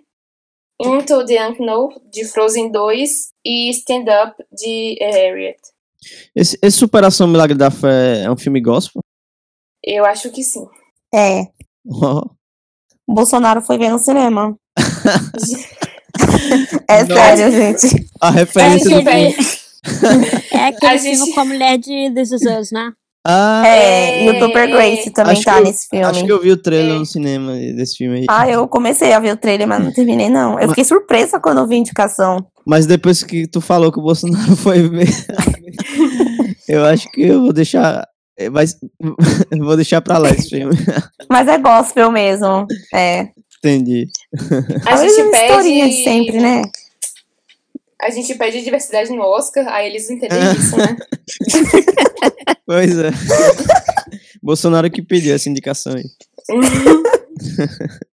Into 0.80 1.24
the 1.24 1.46
Unknown, 1.48 1.88
de 2.10 2.24
Frozen 2.24 2.70
2, 2.72 3.10
e 3.44 3.70
Stand 3.70 4.04
Up, 4.26 4.44
de 4.52 4.96
é, 5.00 5.10
Harriet. 5.10 5.58
Esse, 6.34 6.58
esse 6.62 6.76
Superação 6.76 7.26
Milagre 7.28 7.56
da 7.56 7.70
Fé 7.70 8.22
é 8.24 8.30
um 8.30 8.36
filme 8.36 8.60
gospel? 8.60 9.00
Eu 9.82 10.04
acho 10.04 10.30
que 10.30 10.42
sim. 10.42 10.66
É. 11.14 11.42
Ó, 11.88 12.22
O 13.06 13.14
Bolsonaro 13.14 13.60
foi 13.62 13.78
ver 13.78 13.90
no 13.90 13.98
cinema. 13.98 14.56
É 16.88 17.02
Nossa. 17.04 17.14
sério, 17.36 17.50
gente. 17.52 18.06
a 18.20 18.30
referência 18.30 18.88
do 18.88 18.94
gente 18.96 19.04
vai- 19.04 19.32
filme. 19.32 20.26
É 20.52 20.64
aquele 20.66 20.92
A 20.92 20.96
gente- 20.96 21.16
filme 21.16 21.34
com 21.34 21.40
a 21.40 21.44
mulher 21.44 21.76
de 21.78 22.10
This 22.14 22.30
Is 22.32 22.42
Us, 22.42 22.70
né? 22.72 22.92
Ah, 23.26 23.62
É, 23.66 24.24
e 24.26 24.30
o 24.30 24.38
Topper 24.38 24.64
É, 24.64 24.66
Grace 24.66 25.10
também 25.10 25.40
tá 25.42 25.58
eu- 25.58 25.64
nesse 25.64 25.88
filme. 25.88 26.04
acho 26.04 26.24
que 26.26 26.30
eu 26.32 26.40
vi 26.42 26.50
o 26.50 26.56
trailer 26.58 26.94
É. 26.96 26.98
no 26.98 27.06
cinema 27.06 27.52
desse 27.54 27.96
filme 27.96 28.18
aí. 28.18 28.24
Ah, 28.28 28.46
eu 28.48 28.68
comecei 28.68 29.12
a 29.14 29.18
ver 29.18 29.32
o 29.32 29.36
trailer, 29.36 29.66
mas 29.66 29.82
não 29.82 29.92
terminei, 29.92 30.28
não. 30.28 30.60
Eu 30.60 30.68
fiquei 30.68 30.84
surpresa 30.84 31.40
quando 31.40 31.58
eu 31.58 31.66
vi 31.66 31.76
a 31.76 31.78
indicação. 31.78 32.44
Mas 32.66 32.84
depois 32.86 33.22
que 33.22 33.46
tu 33.46 33.60
falou 33.62 33.90
que 33.90 33.98
o 33.98 34.02
Bolsonaro 34.02 34.54
foi 34.56 34.86
ver, 34.88 35.08
eu 36.68 36.84
acho 36.84 37.10
que 37.12 37.22
eu 37.22 37.40
vou 37.42 37.52
deixar. 37.52 38.06
é, 38.38 38.50
Mas 38.50 38.76
vou 39.58 39.76
deixar 39.76 40.00
pra 40.02 40.18
lá 40.18 40.28
esse 40.30 40.50
filme. 40.50 40.74
Mas 41.30 41.48
é 41.48 41.56
gospel 41.58 42.10
mesmo. 42.10 42.66
É. 42.92 43.28
Entendi. 43.58 44.06
A 44.86 44.92
A 44.92 44.96
gente 44.98 45.12
historinha 45.12 45.84
pede 45.86 45.96
de 45.96 46.04
sempre, 46.04 46.38
né? 46.40 46.62
A 48.04 48.10
gente 48.10 48.34
pede 48.34 48.62
diversidade 48.62 49.10
no 49.10 49.22
Oscar, 49.22 49.66
aí 49.68 49.86
eles 49.88 50.08
entendem 50.10 50.38
isso, 50.52 50.76
né? 50.76 50.96
Pois 52.66 52.98
é. 52.98 53.10
Bolsonaro 54.42 54.90
que 54.90 55.02
pediu 55.02 55.34
essa 55.34 55.48
indicação 55.48 55.94
aí. 55.94 56.04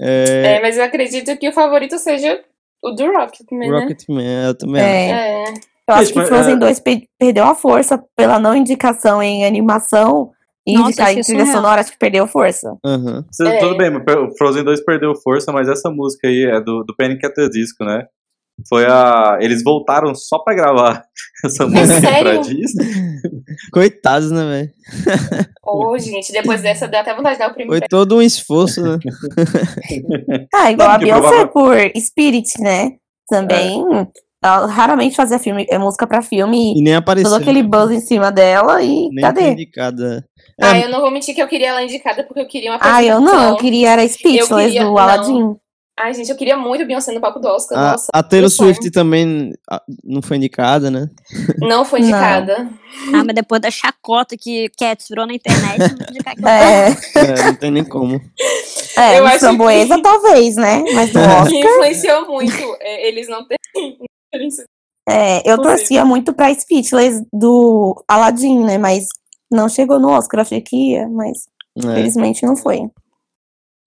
É, 0.00 0.56
É, 0.56 0.60
mas 0.60 0.76
eu 0.76 0.82
acredito 0.84 1.36
que 1.38 1.48
o 1.48 1.52
favorito 1.52 1.98
seja 1.98 2.40
o 2.82 2.90
do 2.90 3.06
Rocketman, 3.12 3.70
né? 3.70 3.80
Rocketman, 3.80 4.46
eu 4.46 4.54
também 4.58 4.82
É. 4.82 5.10
É. 5.10 5.44
Eu 5.86 5.94
acho 5.94 6.12
que 6.12 6.24
Frozen 6.24 6.54
é- 6.54 6.58
2 6.58 6.80
pe- 6.80 7.08
perdeu 7.18 7.44
a 7.44 7.54
força 7.54 8.02
pela 8.16 8.38
não 8.40 8.56
indicação 8.56 9.22
em 9.22 9.44
animação 9.46 10.32
e 10.66 10.72
Nossa, 10.74 10.88
indicar 10.88 11.12
em 11.12 11.20
trilha 11.20 11.46
sonora, 11.46 11.80
acho 11.82 11.92
que 11.92 11.98
perdeu 11.98 12.26
força. 12.26 12.74
acho. 12.84 13.24
É. 13.46 13.58
Tudo 13.58 13.76
bem, 13.76 13.90
mas 13.90 14.02
o 14.16 14.34
Frozen 14.36 14.64
2 14.64 14.82
perdeu 14.84 15.14
força, 15.14 15.52
mas 15.52 15.68
essa 15.68 15.90
música 15.90 16.26
aí 16.26 16.44
é 16.44 16.60
do, 16.60 16.82
do 16.82 16.94
Panic! 16.96 17.24
at 17.24 17.34
the 17.34 17.48
Disco, 17.50 17.84
né? 17.84 18.06
Foi 18.68 18.86
a. 18.86 19.38
Eles 19.40 19.62
voltaram 19.64 20.14
só 20.14 20.38
pra 20.38 20.54
gravar 20.54 21.04
essa 21.44 21.66
música 21.66 22.00
pra? 22.20 22.36
Disney. 22.36 22.86
Coitados, 23.72 24.30
né, 24.30 24.44
velho? 24.44 24.70
Ô, 25.66 25.98
gente, 25.98 26.32
depois 26.32 26.62
dessa 26.62 26.86
dá 26.86 27.00
até 27.00 27.14
vontade 27.14 27.34
de 27.34 27.38
dar 27.40 27.50
o 27.50 27.54
prêmio 27.54 27.72
Foi 27.72 27.80
todo 27.88 28.16
um 28.16 28.22
esforço, 28.22 28.80
né? 28.82 28.98
Ah, 30.54 30.70
igual 30.72 30.88
Não, 30.88 30.94
a 30.94 30.98
Beyoncé 30.98 31.46
prova- 31.46 31.48
por 31.48 31.76
Spirit, 32.00 32.60
né? 32.60 32.92
Também. 33.28 33.82
Ela 34.42 34.66
raramente 34.66 35.16
fazia 35.16 35.38
filme, 35.38 35.64
é 35.70 35.78
música 35.78 36.06
pra 36.06 36.20
filme 36.20 36.74
E 36.78 36.82
nem 36.82 36.94
apareceu. 36.94 37.30
todo 37.30 37.40
aquele 37.40 37.62
buzz 37.62 37.90
em 37.90 38.00
cima 38.00 38.30
dela 38.30 38.82
e 38.82 39.08
nem 39.10 39.22
cadê? 39.22 39.50
indicada. 39.52 40.22
Ah, 40.60 40.76
É, 40.78 40.84
eu 40.84 40.90
não 40.90 41.00
vou 41.00 41.10
mentir 41.10 41.34
que 41.34 41.42
eu 41.42 41.48
queria 41.48 41.70
ela 41.70 41.82
indicada 41.82 42.22
porque 42.24 42.40
eu 42.40 42.46
queria 42.46 42.70
uma 42.72 42.78
Ah, 42.80 43.02
eu 43.02 43.20
não, 43.22 43.50
eu 43.50 43.56
queria 43.56 43.90
era 43.92 44.06
Speechless 44.06 44.66
queria- 44.72 44.84
do 44.84 44.92
não. 44.94 45.56
Ai, 45.98 46.12
gente, 46.12 46.28
eu 46.28 46.36
queria 46.36 46.56
muito 46.56 46.84
Beyoncé 46.84 47.12
no 47.12 47.20
palco 47.20 47.38
do 47.38 47.46
Oscar. 47.46 47.78
a, 47.78 47.92
Nossa, 47.92 48.06
a 48.12 48.22
Taylor 48.22 48.42
meu 48.42 48.50
sonho. 48.50 48.74
Swift 48.74 48.90
também 48.90 49.52
não 50.02 50.20
foi 50.20 50.38
indicada, 50.38 50.90
né? 50.90 51.08
não 51.58 51.84
foi 51.84 52.00
Não. 52.00 52.08
indicada. 52.08 52.68
Ah, 53.14 53.22
mas 53.24 53.34
depois 53.34 53.60
da 53.62 53.70
chacota 53.70 54.36
que 54.36 54.68
Cats 54.76 55.06
virou 55.08 55.24
na 55.26 55.34
internet, 55.34 55.78
não 55.78 56.06
indicar 56.10 56.34
que 56.34 56.44
É, 56.46 56.88
É, 57.14 57.42
não 57.44 57.54
tem 57.54 57.70
nem 57.70 57.84
como. 57.84 58.20
é 58.98 59.18
Eu 59.20 59.26
acho 59.26 59.38
Framboesa 59.40 59.94
que- 59.96 60.02
talvez, 60.02 60.56
né? 60.56 60.82
Mas 60.94 61.12
no 61.12 61.20
Que 61.48 61.56
Oscar, 61.56 61.70
influenciou 61.70 62.26
muito 62.26 62.76
é, 62.80 63.08
eles 63.08 63.28
não 63.28 63.46
terem. 63.46 63.98
é, 65.08 65.48
eu 65.48 65.56
Não 65.58 65.62
torcia 65.64 66.04
muito 66.04 66.32
pra 66.32 66.52
Speechless 66.52 67.24
do 67.32 68.02
Aladdin, 68.08 68.64
né? 68.64 68.78
Mas 68.78 69.06
não 69.48 69.68
chegou 69.68 70.00
no 70.00 70.08
Oscar, 70.08 70.40
achei 70.40 70.60
que 70.60 70.92
ia, 70.94 71.08
mas 71.08 71.44
É. 71.78 71.94
felizmente 71.94 72.44
não 72.44 72.56
foi. 72.56 72.80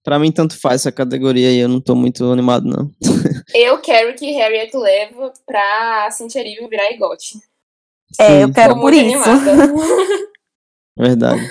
Pra 0.04 0.18
mim, 0.18 0.30
tanto 0.32 0.58
faz 0.58 0.82
essa 0.82 0.92
categoria 0.92 1.48
aí, 1.48 1.58
eu 1.58 1.68
não 1.68 1.80
tô 1.80 1.94
muito 1.94 2.24
animado, 2.30 2.64
não. 2.66 2.90
Eu 3.54 3.78
quero 3.78 4.14
que 4.14 4.30
Harriet 4.32 4.74
leva 4.76 5.32
pra 5.46 6.10
Cintia 6.10 6.40
Erivo 6.42 6.68
virar 6.68 6.90
igote. 6.92 7.38
É, 8.20 8.42
eu 8.42 8.52
quero 8.52 8.74
Tô 8.74 8.80
por 8.80 8.92
isso. 8.92 9.16
animada. 9.28 9.72
Verdade. 10.96 11.50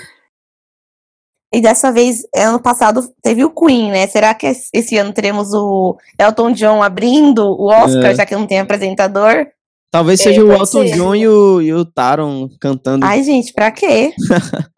E 1.52 1.60
dessa 1.60 1.90
vez, 1.90 2.22
ano 2.36 2.60
passado, 2.60 3.02
teve 3.22 3.44
o 3.44 3.50
Queen, 3.50 3.90
né? 3.90 4.06
Será 4.06 4.34
que 4.34 4.46
es- 4.46 4.68
esse 4.72 4.96
ano 4.96 5.12
teremos 5.12 5.52
o 5.54 5.96
Elton 6.18 6.52
John 6.52 6.82
abrindo 6.82 7.44
o 7.46 7.66
Oscar, 7.66 8.06
É. 8.12 8.14
já 8.14 8.26
que 8.26 8.34
não 8.36 8.46
tem 8.46 8.60
apresentador? 8.60 9.46
Talvez 9.90 10.20
É, 10.20 10.24
seja 10.24 10.44
o 10.44 10.48
pode 10.48 10.60
Elton 10.60 10.86
ser. 10.88 10.94
John 10.96 11.14
e 11.16 11.26
o, 11.26 11.62
e 11.62 11.72
o 11.72 11.84
Taron 11.84 12.48
cantando. 12.60 13.04
Ai, 13.06 13.22
gente, 13.22 13.52
pra 13.52 13.70
quê? 13.70 14.12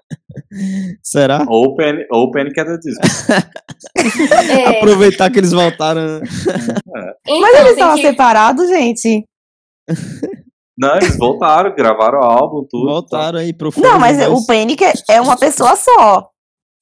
Será? 1.03 1.45
Ou 1.49 1.67
o 1.67 1.77
Panic, 1.77 2.07
ou 2.11 2.25
o 2.25 2.31
Panic! 2.31 2.59
at 2.61 2.67
the 2.67 2.79
Disco. 2.79 3.03
É, 4.51 4.79
Aproveitar 4.79 5.31
que 5.31 5.39
eles 5.39 5.53
voltaram. 5.53 6.01
né? 6.21 6.21
então, 7.27 7.41
Mas 7.41 7.55
eles 7.55 7.65
tem 7.65 7.73
estavam 7.73 7.97
que- 7.97 8.03
separados, 8.03 8.69
gente. 8.69 9.25
Não, 10.79 10.97
eles 10.97 11.17
voltaram, 11.17 11.75
gravaram 11.75 12.21
o 12.21 12.23
álbum, 12.25 12.67
tudo. 12.69 12.87
Voltaram 12.87 13.39
aí 13.39 13.53
pro 13.53 13.71
Não, 13.77 13.99
mas 13.99 14.19
o 14.27 14.31
2. 14.35 14.47
Panic 14.47 14.83
é- 14.85 14.93
é 15.11 15.21
uma 15.21 15.37
pessoa 15.37 15.77
só. 15.77 16.29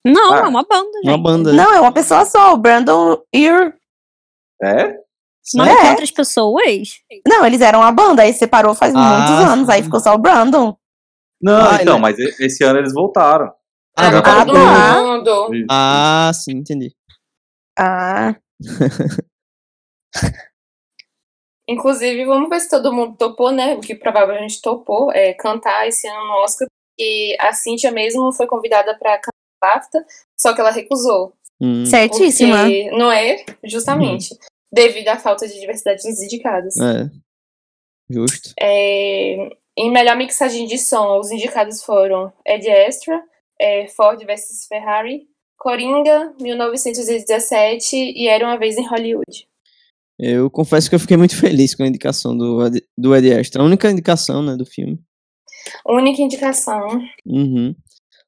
Não, 0.07 0.33
ah, 0.35 0.39
é 0.39 0.43
uma 0.43 0.63
banda, 0.65 0.91
gente. 1.03 1.09
Uma 1.09 1.19
banda. 1.19 1.53
Não, 1.53 1.73
é 1.75 1.81
uma 1.81 1.93
pessoa 1.93 2.25
só, 2.25 2.53
o 2.55 2.57
Brandon 2.57 3.19
Ear. 3.35 3.75
É? 4.63 4.95
Não 5.55 5.65
é. 5.65 5.91
outras 5.91 6.11
pessoas? 6.11 6.99
Não, 7.27 7.45
eles 7.47 7.61
eram 7.61 7.81
uma 7.81 7.93
banda, 7.93 8.23
aí 8.23 8.33
separou 8.33 8.75
faz 8.75 8.95
ah, 8.95 8.99
muitos 8.99 9.45
anos, 9.51 9.69
aí 9.69 9.83
ficou 9.83 10.01
só 10.01 10.15
o 10.15 10.19
Brandon. 10.19 10.77
Não, 11.41 11.71
ah, 11.71 11.79
então, 11.81 11.95
ele... 11.95 12.03
mas 12.03 12.19
esse 12.19 12.65
ano 12.65 12.79
eles 12.79 12.93
voltaram. 12.93 13.53
Ah, 13.97 14.09
ah, 14.19 14.45
todo 14.45 14.59
mundo. 14.59 15.67
Ah, 15.71 16.31
sim, 16.35 16.53
entendi. 16.53 16.95
Ah. 17.79 18.35
Inclusive, 21.69 22.25
vamos 22.25 22.49
ver 22.49 22.61
se 22.61 22.71
todo 22.71 22.93
mundo 22.93 23.17
topou, 23.17 23.53
né? 23.53 23.75
O 23.75 23.81
que 23.81 23.95
provavelmente 23.95 24.61
topou 24.63 25.13
é 25.13 25.35
cantar 25.35 25.87
esse 25.87 26.09
ano 26.09 26.27
no 26.27 26.43
Oscar. 26.43 26.67
E 26.99 27.37
a 27.41 27.53
Cintia 27.53 27.93
mesmo 27.93 28.33
foi 28.33 28.47
convidada 28.47 28.97
para 28.99 29.19
cantar 29.19 29.33
BAFTA, 29.61 30.05
só 30.41 30.55
que 30.55 30.61
ela 30.61 30.71
recusou. 30.71 31.35
Hum. 31.61 31.85
Certíssima. 31.85 32.69
Não 32.93 33.13
é? 33.13 33.45
Justamente. 33.65 34.33
Hum. 34.35 34.39
Devido 34.73 35.09
à 35.09 35.19
falta 35.19 35.47
de 35.47 35.59
diversidade 35.61 36.09
nos 36.09 36.21
indicados. 36.21 36.77
É. 36.79 37.11
Justo. 38.11 38.55
É, 38.61 39.51
em 39.79 39.91
melhor 39.91 40.17
mixagem 40.17 40.67
de 40.67 40.77
som, 40.77 41.19
os 41.19 41.31
indicados 41.31 41.83
foram 41.83 42.33
Ed 42.45 42.69
Astra, 42.69 43.23
é, 43.61 43.87
Ford 43.89 44.19
vs 44.25 44.67
Ferrari, 44.69 45.23
Coringa, 45.57 46.35
1917 46.41 47.97
e 47.97 48.29
Era 48.29 48.45
Uma 48.45 48.59
Vez 48.59 48.77
em 48.77 48.87
Hollywood. 48.87 49.49
Eu 50.19 50.51
confesso 50.51 50.89
que 50.89 50.97
eu 50.97 51.01
fiquei 51.01 51.17
muito 51.17 51.37
feliz 51.37 51.77
com 51.77 51.85
a 51.85 51.87
indicação 51.87 52.37
do, 52.37 52.59
do 52.97 53.15
Ed 53.15 53.33
Astra. 53.33 53.63
A 53.63 53.65
única 53.65 53.89
indicação, 53.89 54.43
né, 54.43 54.57
do 54.57 54.67
filme. 54.67 54.99
Única 55.87 56.21
indicação. 56.21 57.01
Uhum. 57.25 57.75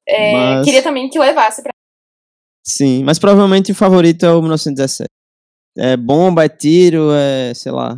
É, 0.07 0.33
mas... 0.33 0.65
Queria 0.65 0.81
também 0.81 1.09
que 1.09 1.19
levasse 1.19 1.61
pra... 1.61 1.71
Sim, 2.63 3.03
mas 3.03 3.19
provavelmente 3.19 3.71
o 3.71 3.75
favorito 3.75 4.25
é 4.25 4.31
o 4.31 4.41
1917. 4.41 5.09
É 5.83 5.97
bomba, 5.97 6.45
é 6.45 6.49
tiro, 6.49 7.09
é, 7.11 7.53
sei 7.55 7.71
lá. 7.71 7.97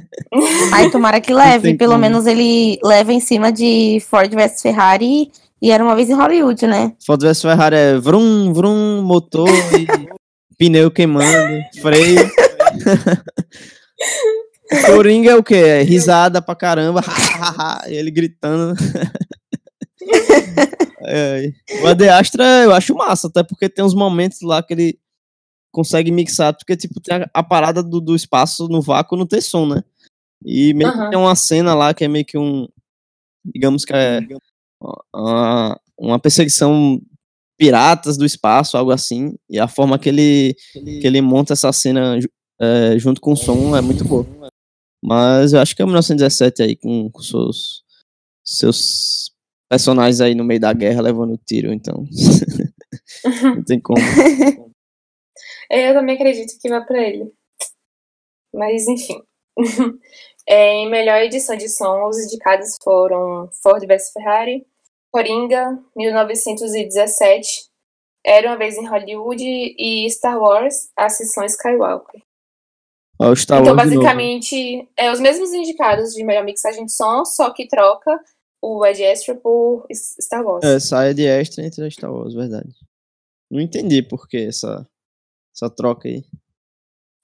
Ai, 0.72 0.90
tomara 0.90 1.20
que 1.20 1.30
leve. 1.30 1.74
Pelo 1.74 1.92
como. 1.92 2.00
menos 2.00 2.26
ele 2.26 2.78
leva 2.82 3.12
em 3.12 3.20
cima 3.20 3.52
de 3.52 4.02
Ford 4.08 4.32
vs 4.32 4.62
Ferrari 4.62 5.30
e 5.60 5.70
era 5.70 5.84
uma 5.84 5.94
vez 5.94 6.08
em 6.08 6.14
Hollywood, 6.14 6.66
né? 6.66 6.94
Ford 7.04 7.20
vs 7.20 7.42
Ferrari 7.42 7.76
é 7.76 7.98
vrum, 7.98 8.50
vrum, 8.54 9.02
motor 9.02 9.46
e 9.78 9.86
pneu 10.56 10.90
queimando, 10.90 11.62
freio. 11.82 12.30
Coringa 14.86 15.32
é 15.32 15.36
o 15.36 15.42
quê? 15.42 15.54
É 15.56 15.82
risada 15.82 16.40
pra 16.40 16.54
caramba. 16.54 17.02
ele 17.88 18.10
gritando. 18.10 18.74
é, 21.04 21.50
o 21.82 21.86
Ade 21.88 22.08
Astra 22.08 22.62
eu 22.64 22.72
acho 22.72 22.94
massa, 22.94 23.26
até 23.26 23.42
porque 23.42 23.68
tem 23.68 23.84
uns 23.84 23.94
momentos 23.94 24.40
lá 24.40 24.62
que 24.62 24.72
ele 24.72 24.98
consegue 25.72 26.10
mixar, 26.10 26.54
porque 26.54 26.76
tipo, 26.76 27.00
tem 27.00 27.16
a, 27.16 27.30
a 27.34 27.42
parada 27.42 27.82
do, 27.82 28.00
do, 28.00 28.14
espaço 28.14 28.68
no 28.68 28.80
vácuo 28.80 29.16
não 29.16 29.26
ter 29.26 29.40
som, 29.40 29.66
né? 29.66 29.82
E 30.44 30.72
meio 30.74 30.90
uhum. 30.90 31.04
que 31.04 31.10
tem 31.10 31.18
uma 31.18 31.34
cena 31.34 31.74
lá 31.74 31.92
que 31.92 32.04
é 32.04 32.08
meio 32.08 32.24
que 32.24 32.38
um. 32.38 32.68
Digamos 33.44 33.84
que 33.84 33.92
é 33.92 34.20
uma, 35.14 35.80
uma 35.98 36.18
perseguição 36.18 37.00
piratas 37.58 38.16
do 38.16 38.24
espaço, 38.24 38.76
algo 38.76 38.90
assim. 38.90 39.34
E 39.48 39.58
a 39.58 39.66
forma 39.66 39.98
que 39.98 40.08
ele, 40.08 40.54
que 40.72 41.06
ele 41.06 41.20
monta 41.20 41.54
essa 41.54 41.72
cena 41.72 42.18
é, 42.60 42.98
junto 42.98 43.20
com 43.20 43.32
o 43.32 43.36
som 43.36 43.76
é 43.76 43.80
muito 43.80 44.04
boa. 44.04 44.26
Mas 45.02 45.52
eu 45.52 45.60
acho 45.60 45.74
que 45.74 45.82
é 45.82 45.84
1917 45.84 46.62
aí, 46.62 46.76
com, 46.76 47.10
com 47.10 47.22
seus, 47.22 47.82
seus 48.44 49.32
personagens 49.68 50.20
aí 50.20 50.34
no 50.34 50.44
meio 50.44 50.60
da 50.60 50.72
guerra 50.72 51.02
levando 51.02 51.38
tiro, 51.44 51.72
então. 51.72 52.04
Não 53.42 53.64
tem 53.64 53.80
como. 53.80 54.00
É, 55.70 55.90
eu 55.90 55.94
também 55.94 56.16
acredito 56.16 56.58
que 56.60 56.68
vai 56.68 56.84
para 56.84 57.02
ele. 57.02 57.32
Mas, 58.54 58.88
enfim. 58.88 59.22
é, 60.46 60.74
em 60.74 60.90
melhor 60.90 61.20
edição 61.20 61.56
de 61.56 61.68
som, 61.68 62.08
os 62.08 62.18
indicados 62.18 62.76
foram 62.82 63.50
Ford 63.62 63.84
vs 63.86 64.12
Ferrari, 64.12 64.66
Coringa, 65.12 65.78
1917, 65.96 67.68
Era 68.24 68.48
uma 68.48 68.58
vez 68.58 68.76
em 68.76 68.86
Hollywood 68.86 69.42
e 69.44 70.08
Star 70.10 70.38
Wars, 70.38 70.90
a 70.96 71.06
Ascensão 71.06 71.44
Skywalker. 71.44 72.22
Oh, 73.20 73.34
Star 73.34 73.60
então, 73.60 73.74
basicamente, 73.74 74.88
é 74.96 75.10
os 75.10 75.18
mesmos 75.18 75.52
indicados 75.52 76.14
de 76.14 76.22
melhor 76.22 76.44
mixagem 76.44 76.84
de 76.84 76.92
som, 76.92 77.24
só 77.24 77.50
que 77.50 77.66
troca 77.66 78.20
o 78.62 78.84
Ed 78.86 79.04
Astra 79.04 79.34
por 79.34 79.86
Star 79.92 80.44
Wars. 80.44 80.64
É, 80.64 80.78
sai 80.78 81.14
de 81.14 81.26
extra 81.26 81.64
entre 81.64 81.90
Star 81.90 82.12
Wars, 82.12 82.34
verdade. 82.34 82.72
Não 83.50 83.60
entendi 83.60 84.02
por 84.02 84.28
que 84.28 84.36
essa, 84.36 84.86
essa 85.58 85.68
troca 85.68 86.08
aí. 86.08 86.24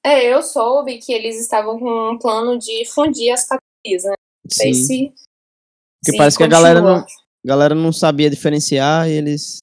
É, 0.05 0.35
eu 0.35 0.43
soube 0.43 0.99
que 0.99 1.13
eles 1.13 1.41
estavam 1.41 1.79
com 1.79 2.11
um 2.13 2.19
plano 2.19 2.59
de 2.59 2.85
fundir 2.87 3.33
as 3.33 3.47
categorias, 3.47 4.05
né? 4.05 4.15
Não 4.45 4.51
sei 4.51 4.75
se. 4.75 5.09
Porque 5.09 6.13
se 6.13 6.17
parece 6.19 6.37
continua. 6.37 6.37
que 6.37 6.55
a 6.55 6.59
galera 6.59 6.81
não, 6.83 6.97
a 6.97 7.07
galera 7.45 7.75
não 7.75 7.93
sabia 7.93 8.29
diferenciar 8.29 9.09
e 9.09 9.13
eles 9.13 9.59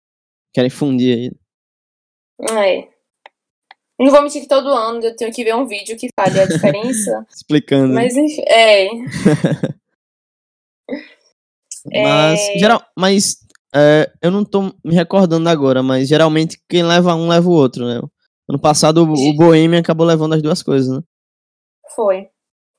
querem 0.54 0.72
fundir 0.72 1.18
aí. 1.18 1.32
É. 2.58 2.90
Não 4.00 4.10
vou 4.10 4.24
mentir 4.24 4.42
que 4.42 4.48
todo 4.48 4.70
ano 4.70 5.04
eu 5.04 5.16
tenho 5.16 5.32
que 5.32 5.44
ver 5.44 5.56
um 5.56 5.68
vídeo 5.68 5.96
que 5.96 6.10
fale 6.20 6.40
a 6.40 6.48
diferença. 6.48 7.24
Explicando. 7.30 7.94
Mas 7.94 8.16
enfim, 8.16 8.42
é. 8.48 8.90
mas, 11.86 12.40
é... 12.40 12.58
Geral, 12.58 12.84
mas 12.98 13.46
é, 13.76 14.12
eu 14.20 14.32
não 14.32 14.44
tô 14.44 14.74
me 14.84 14.96
recordando 14.96 15.48
agora, 15.48 15.84
mas 15.84 16.08
geralmente 16.08 16.60
quem 16.68 16.82
leva 16.82 17.14
um 17.14 17.28
leva 17.28 17.48
o 17.48 17.54
outro, 17.54 17.86
né? 17.86 18.02
Ano 18.52 18.60
passado 18.60 19.06
o, 19.06 19.14
o 19.14 19.34
Bohemian 19.34 19.80
acabou 19.80 20.06
levando 20.06 20.34
as 20.34 20.42
duas 20.42 20.62
coisas, 20.62 20.94
né? 20.94 21.02
Foi. 21.96 22.28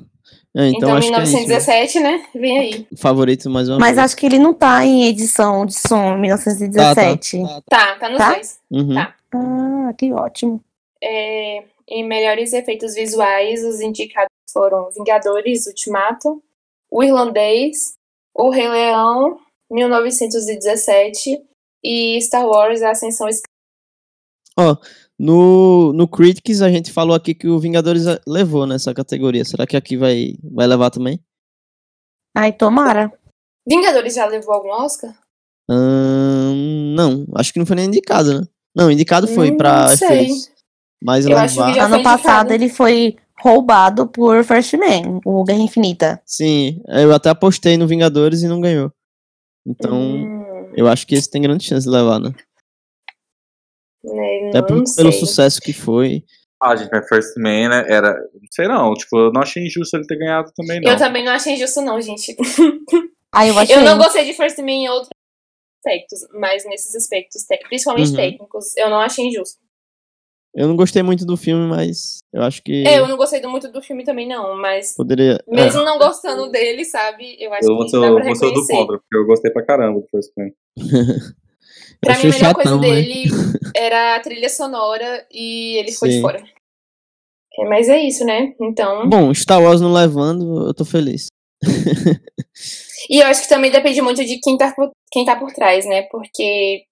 É, 0.56 0.68
então, 0.68 0.88
então 0.88 0.98
1917, 0.98 1.98
é 1.98 2.00
né? 2.00 2.26
Vem 2.34 2.58
aí. 2.58 2.86
Favorito 2.96 3.50
mais 3.50 3.68
uma 3.68 3.78
Mas 3.78 3.96
vez. 3.96 3.98
acho 3.98 4.16
que 4.16 4.24
ele 4.24 4.38
não 4.38 4.54
tá 4.54 4.86
em 4.86 5.06
edição 5.06 5.66
de 5.66 5.74
som 5.74 6.16
1917. 6.16 7.42
Tá, 7.42 7.46
tá, 7.46 7.62
tá, 7.68 7.98
tá 7.98 8.08
nos 8.08 8.18
tá? 8.18 8.32
dois. 8.32 8.60
Uhum. 8.70 8.94
Tá. 8.94 9.14
Ah, 9.34 9.92
que 9.98 10.10
ótimo. 10.14 10.64
É, 11.02 11.62
em 11.86 12.08
melhores 12.08 12.54
efeitos 12.54 12.94
visuais, 12.94 13.62
os 13.62 13.82
indicados 13.82 14.30
foram 14.50 14.90
Vingadores 14.92 15.66
Ultimato, 15.66 16.42
O 16.90 17.04
Irlandês, 17.04 17.92
O 18.34 18.48
Rei 18.48 18.66
Leão, 18.66 19.38
1917 19.70 21.38
e 21.84 22.18
Star 22.22 22.46
Wars 22.46 22.80
A 22.80 22.92
Ascensão 22.92 23.28
Ó, 24.58 24.72
oh, 24.72 24.76
no, 25.18 25.92
no 25.92 26.06
Critics, 26.06 26.60
a 26.60 26.70
gente 26.70 26.92
falou 26.92 27.16
aqui 27.16 27.34
que 27.34 27.48
o 27.48 27.58
Vingadores 27.58 28.04
levou 28.26 28.66
nessa 28.66 28.92
categoria. 28.92 29.44
Será 29.44 29.66
que 29.66 29.76
aqui 29.76 29.96
vai, 29.96 30.34
vai 30.42 30.66
levar 30.66 30.90
também? 30.90 31.18
Ai, 32.36 32.52
tomara. 32.52 33.10
Vingadores 33.66 34.14
já 34.14 34.26
levou 34.26 34.54
algum 34.54 34.70
Oscar? 34.70 35.14
Hum, 35.68 36.94
não, 36.94 37.26
acho 37.34 37.52
que 37.52 37.58
não 37.58 37.66
foi 37.66 37.76
nem 37.76 37.86
indicado, 37.86 38.40
né? 38.40 38.46
Não, 38.74 38.90
indicado 38.90 39.26
foi 39.26 39.50
hum, 39.50 39.56
pra 39.56 39.92
efeitos. 39.92 40.50
Mas 41.02 41.26
Eu 41.26 41.36
levar... 41.36 41.78
ano 41.78 42.02
passado 42.02 42.52
ele 42.52 42.68
foi 42.68 43.16
roubado 43.40 44.06
por 44.06 44.44
First 44.44 44.74
Man, 44.74 45.20
o 45.24 45.42
Guerra 45.44 45.60
Infinita. 45.60 46.20
Sim, 46.24 46.80
eu 46.88 47.12
até 47.14 47.30
apostei 47.30 47.76
no 47.76 47.86
Vingadores 47.86 48.42
e 48.42 48.48
não 48.48 48.60
ganhou. 48.60 48.92
Então, 49.66 49.98
hum. 49.98 50.72
eu 50.76 50.86
acho 50.86 51.06
que 51.06 51.14
esse 51.14 51.30
tem 51.30 51.42
grande 51.42 51.64
chance 51.64 51.86
de 51.86 51.92
levar, 51.92 52.20
né? 52.20 52.32
Né? 54.06 54.50
Até 54.50 54.62
pelo 54.62 55.12
sucesso 55.12 55.60
que 55.60 55.72
foi. 55.72 56.22
Ah, 56.62 56.74
gente, 56.74 56.88
mas 56.90 57.06
First 57.08 57.36
Man 57.36 57.68
né, 57.68 57.84
era. 57.88 58.14
Não 58.14 58.48
sei 58.50 58.68
não, 58.68 58.94
tipo, 58.94 59.18
eu 59.18 59.32
não 59.32 59.42
achei 59.42 59.66
injusto 59.66 59.96
ele 59.96 60.06
ter 60.06 60.16
ganhado 60.16 60.50
também, 60.56 60.80
não. 60.80 60.90
Eu 60.90 60.98
também 60.98 61.24
não 61.24 61.32
achei 61.32 61.54
injusto, 61.54 61.82
não, 61.82 62.00
gente. 62.00 62.34
Ah, 63.32 63.46
eu, 63.46 63.56
achei... 63.58 63.76
eu 63.76 63.82
não 63.82 63.98
gostei 63.98 64.24
de 64.24 64.32
First 64.32 64.58
Man 64.58 64.70
em 64.70 64.88
outros 64.88 65.10
aspectos, 65.84 66.20
mas 66.32 66.64
nesses 66.64 66.94
aspectos, 66.94 67.44
principalmente 67.68 68.10
uhum. 68.10 68.16
técnicos, 68.16 68.76
eu 68.76 68.88
não 68.88 69.00
achei 69.00 69.26
injusto. 69.26 69.58
Eu 70.54 70.66
não 70.66 70.76
gostei 70.76 71.02
muito 71.02 71.26
do 71.26 71.36
filme, 71.36 71.66
mas 71.68 72.20
eu 72.32 72.40
acho 72.42 72.62
que. 72.62 72.86
É, 72.86 72.98
eu 72.98 73.06
não 73.06 73.18
gostei 73.18 73.42
muito 73.42 73.70
do 73.70 73.82
filme 73.82 74.04
também, 74.04 74.26
não, 74.26 74.56
mas. 74.56 74.94
Poderia. 74.94 75.38
Mesmo 75.46 75.82
é. 75.82 75.84
não 75.84 75.98
gostando 75.98 76.50
dele, 76.50 76.82
sabe? 76.86 77.36
Eu 77.38 77.52
acho 77.52 77.70
eu 77.70 77.76
que. 77.76 77.96
Eu 77.96 78.24
vou 78.24 78.34
ser 78.34 78.50
do 78.50 78.66
contra, 78.66 78.98
porque 78.98 79.16
eu 79.16 79.26
gostei 79.26 79.50
pra 79.50 79.62
caramba 79.62 80.00
do 80.00 80.06
First 80.08 80.32
Man. 80.38 80.50
Pra 82.00 82.14
mim, 82.14 82.20
a 82.20 82.24
melhor 82.24 82.38
chatão, 82.38 82.54
coisa 82.54 82.76
né? 82.76 82.88
dele 82.88 83.24
era 83.74 84.16
a 84.16 84.20
trilha 84.20 84.48
sonora 84.48 85.26
e 85.30 85.76
ele 85.78 85.92
Sim. 85.92 85.98
foi 85.98 86.08
de 86.10 86.20
fora. 86.20 86.44
É, 87.58 87.64
mas 87.64 87.88
é 87.88 87.98
isso, 87.98 88.24
né? 88.24 88.54
Então. 88.60 89.08
Bom, 89.08 89.32
Star 89.32 89.62
Wars 89.62 89.80
não 89.80 89.92
levando, 89.92 90.66
eu 90.66 90.74
tô 90.74 90.84
feliz. 90.84 91.28
e 93.08 93.18
eu 93.18 93.26
acho 93.26 93.42
que 93.42 93.48
também 93.48 93.70
depende 93.70 94.02
muito 94.02 94.24
de 94.24 94.38
quem 94.40 94.58
tá 94.58 94.72
por, 94.74 94.90
quem 95.10 95.24
tá 95.24 95.36
por 95.36 95.52
trás, 95.52 95.86
né? 95.86 96.02
Porque 96.10 96.84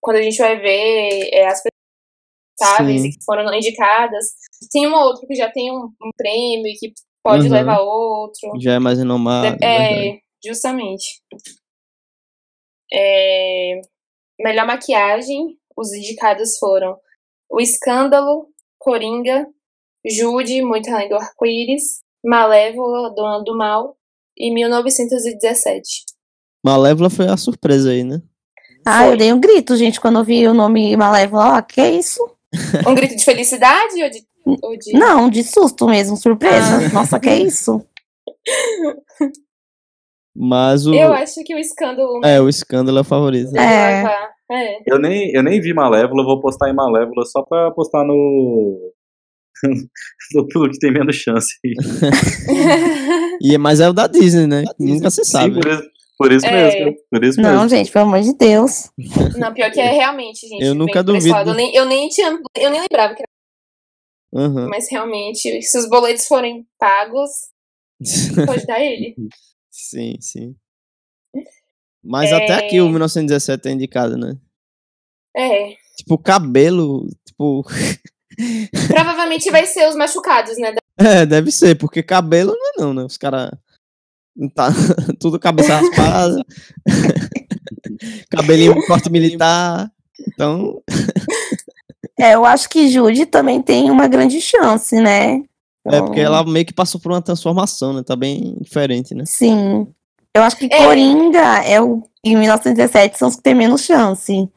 quando 0.00 0.16
a 0.16 0.22
gente 0.22 0.38
vai 0.38 0.58
ver 0.58 1.30
é, 1.32 1.46
as 1.46 1.62
pessoas 1.62 3.02
que 3.02 3.24
foram 3.24 3.54
indicadas, 3.54 4.26
tem 4.70 4.86
uma 4.86 5.04
outra 5.04 5.26
que 5.26 5.34
já 5.34 5.50
tem 5.50 5.70
um, 5.70 5.84
um 5.84 6.10
prêmio 6.16 6.66
e 6.66 6.74
que 6.74 6.92
pode 7.22 7.46
uhum. 7.46 7.52
levar 7.52 7.80
outro. 7.80 8.50
Já 8.60 8.74
é 8.74 8.78
mais 8.78 8.98
renomado. 8.98 9.56
É, 9.62 10.08
é 10.10 10.18
justamente. 10.44 11.22
É, 12.92 13.80
melhor 14.38 14.66
maquiagem, 14.66 15.58
os 15.76 15.92
indicados 15.92 16.58
foram 16.58 16.96
O 17.50 17.60
Escândalo, 17.60 18.48
Coringa, 18.78 19.46
Jude, 20.04 20.62
Muito 20.62 20.90
Além 20.90 21.08
do 21.08 21.16
Arco-Íris, 21.16 22.02
Malévola, 22.24 23.14
Dona 23.14 23.42
do 23.42 23.56
Mal 23.56 23.96
e 24.36 24.52
1917. 24.52 26.04
Malévola 26.64 27.10
foi 27.10 27.26
a 27.28 27.36
surpresa 27.36 27.90
aí, 27.90 28.02
né? 28.02 28.22
Ah, 28.86 29.04
foi. 29.04 29.12
eu 29.12 29.16
dei 29.16 29.32
um 29.32 29.40
grito, 29.40 29.76
gente, 29.76 30.00
quando 30.00 30.18
eu 30.18 30.24
vi 30.24 30.46
o 30.46 30.54
nome 30.54 30.96
Malévola. 30.96 31.58
Ó, 31.58 31.62
que 31.62 31.80
é 31.80 31.90
isso? 31.90 32.20
Um 32.86 32.94
grito 32.94 33.16
de 33.16 33.24
felicidade 33.24 34.02
ou 34.02 34.10
de, 34.10 34.26
ou 34.62 34.76
de... 34.78 34.92
Não, 34.92 35.28
de 35.28 35.42
susto 35.42 35.86
mesmo, 35.86 36.16
surpresa. 36.16 36.76
Ah. 36.76 36.88
Nossa, 36.92 37.18
que 37.18 37.28
é 37.28 37.38
isso? 37.38 37.84
Mas 40.36 40.86
o. 40.86 40.94
Eu 40.94 41.12
acho 41.12 41.42
que 41.44 41.54
o 41.54 41.58
escândalo. 41.58 42.20
É, 42.24 42.40
o 42.40 42.48
escândalo 42.48 42.98
é 42.98 43.00
o 43.02 43.04
favorito. 43.04 43.56
É. 43.56 44.04
é. 44.50 44.82
Eu, 44.86 44.98
nem, 44.98 45.30
eu 45.32 45.42
nem 45.42 45.60
vi 45.60 45.72
Malévola, 45.72 46.24
vou 46.24 46.40
postar 46.40 46.68
em 46.68 46.74
Malévola 46.74 47.24
só 47.24 47.42
pra 47.42 47.70
postar 47.70 48.04
no. 48.04 48.92
no 50.34 50.46
que 50.70 50.78
tem 50.80 50.92
menos 50.92 51.14
chance. 51.14 51.54
e, 53.40 53.56
mas 53.56 53.78
é 53.78 53.88
o 53.88 53.92
da 53.92 54.08
Disney, 54.08 54.46
né? 54.46 54.64
Nunca 54.78 55.08
se 55.10 55.24
sabe. 55.24 55.54
Sim, 55.54 55.60
por, 55.60 55.70
isso, 55.70 55.90
por 56.18 56.32
isso 56.32 56.46
é. 56.46 56.52
mesmo. 56.52 56.96
Por 57.10 57.24
isso 57.24 57.40
não, 57.40 57.50
mesmo. 57.52 57.68
gente, 57.68 57.92
pelo 57.92 58.06
amor 58.06 58.20
de 58.20 58.34
Deus. 58.34 58.90
Não, 59.38 59.54
pior 59.54 59.70
que 59.70 59.80
é 59.80 59.92
realmente, 59.92 60.48
gente. 60.48 60.64
Eu 60.64 60.74
nunca 60.74 61.02
duvido. 61.02 61.36
Eu 61.36 61.54
nem, 61.54 61.72
eu 61.74 61.84
nem 61.86 62.08
tinha. 62.08 62.36
Eu 62.56 62.70
nem 62.70 62.80
lembrava 62.80 63.14
que 63.14 63.22
era. 63.22 63.34
Uhum. 64.34 64.68
Mas 64.68 64.90
realmente, 64.90 65.62
se 65.62 65.78
os 65.78 65.88
boletos 65.88 66.26
forem 66.26 66.66
pagos, 66.76 67.30
pode 68.46 68.66
dar 68.66 68.80
ele. 68.80 69.14
Sim, 69.74 70.16
sim. 70.20 70.54
Mas 72.02 72.30
é... 72.30 72.36
até 72.36 72.54
aqui 72.54 72.80
o 72.80 72.88
1917 72.88 73.68
é 73.68 73.72
indicado, 73.72 74.16
né? 74.16 74.38
É. 75.36 75.74
Tipo, 75.96 76.16
cabelo, 76.16 77.08
tipo. 77.26 77.64
Provavelmente 78.86 79.50
vai 79.50 79.66
ser 79.66 79.88
os 79.88 79.96
machucados, 79.96 80.56
né? 80.58 80.72
É, 80.96 81.26
deve 81.26 81.50
ser, 81.50 81.76
porque 81.76 82.04
cabelo 82.04 82.52
não 82.52 82.68
é 82.68 82.72
não, 82.78 82.94
né? 82.94 83.02
Os 83.02 83.16
caras. 83.16 83.50
Tá, 84.54 84.68
tudo 85.18 85.40
cabeça 85.40 85.74
raspada. 85.74 86.40
Cabelinho 88.30 88.76
corte 88.86 89.10
militar. 89.10 89.90
Então. 90.28 90.80
é, 92.16 92.36
eu 92.36 92.44
acho 92.44 92.68
que 92.68 92.88
Jude 92.88 93.26
também 93.26 93.60
tem 93.60 93.90
uma 93.90 94.06
grande 94.06 94.40
chance, 94.40 94.94
né? 95.00 95.42
É, 95.86 96.00
porque 96.00 96.20
ela 96.20 96.42
meio 96.44 96.64
que 96.64 96.72
passou 96.72 97.00
por 97.00 97.12
uma 97.12 97.20
transformação, 97.20 97.92
né? 97.92 98.02
Tá 98.02 98.16
bem 98.16 98.56
diferente, 98.60 99.14
né? 99.14 99.24
Sim. 99.26 99.86
Eu 100.34 100.42
acho 100.42 100.56
que 100.56 100.66
é. 100.72 100.84
Coringa 100.84 101.62
é 101.64 101.80
o. 101.80 102.02
Em 102.24 102.36
1917 102.36 103.18
são 103.18 103.28
os 103.28 103.36
que 103.36 103.42
têm 103.42 103.54
menos 103.54 103.82
chance. 103.82 104.50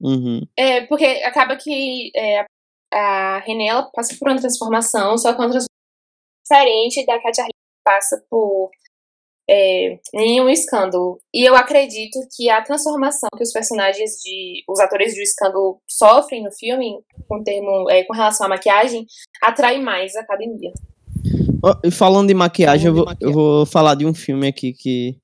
Uhum. 0.00 0.46
É, 0.56 0.82
porque 0.82 1.04
acaba 1.24 1.56
que 1.56 2.10
é, 2.14 2.44
a 2.92 3.38
René 3.38 3.68
ela 3.68 3.90
passa 3.90 4.14
por 4.18 4.28
uma 4.28 4.38
transformação, 4.38 5.16
só 5.16 5.32
que 5.32 5.40
é 5.40 5.44
uma 5.44 5.50
transformação 5.50 5.68
diferente 6.44 7.06
da 7.06 7.18
que 7.18 7.28
a 7.28 7.32
Charlie 7.32 7.54
passa 7.82 8.22
por 8.28 8.70
é, 9.48 9.98
nenhum 10.12 10.48
escândalo. 10.48 11.20
E 11.32 11.46
eu 11.46 11.54
acredito 11.54 12.18
que 12.34 12.48
a 12.48 12.62
transformação 12.62 13.28
que 13.36 13.42
os 13.42 13.52
personagens 13.52 14.12
de. 14.22 14.62
os 14.68 14.80
atores 14.80 15.14
de 15.14 15.22
escândalo 15.22 15.80
sofrem 15.88 16.42
no 16.42 16.52
filme, 16.52 16.98
com, 17.28 17.42
termo, 17.42 17.90
é, 17.90 18.04
com 18.04 18.14
relação 18.14 18.46
à 18.46 18.48
maquiagem, 18.48 19.06
atrai 19.42 19.80
mais 19.80 20.14
a 20.16 20.20
academia. 20.20 20.72
Oh, 21.62 21.86
e 21.86 21.90
falando 21.90 22.28
de 22.28 22.34
maquiagem, 22.34 22.88
eu 22.88 22.94
vou, 22.94 23.04
maquiagem. 23.04 23.28
eu 23.28 23.32
vou 23.32 23.66
falar 23.66 23.94
de 23.94 24.06
um 24.06 24.14
filme 24.14 24.48
aqui 24.48 24.72
que. 24.72 25.18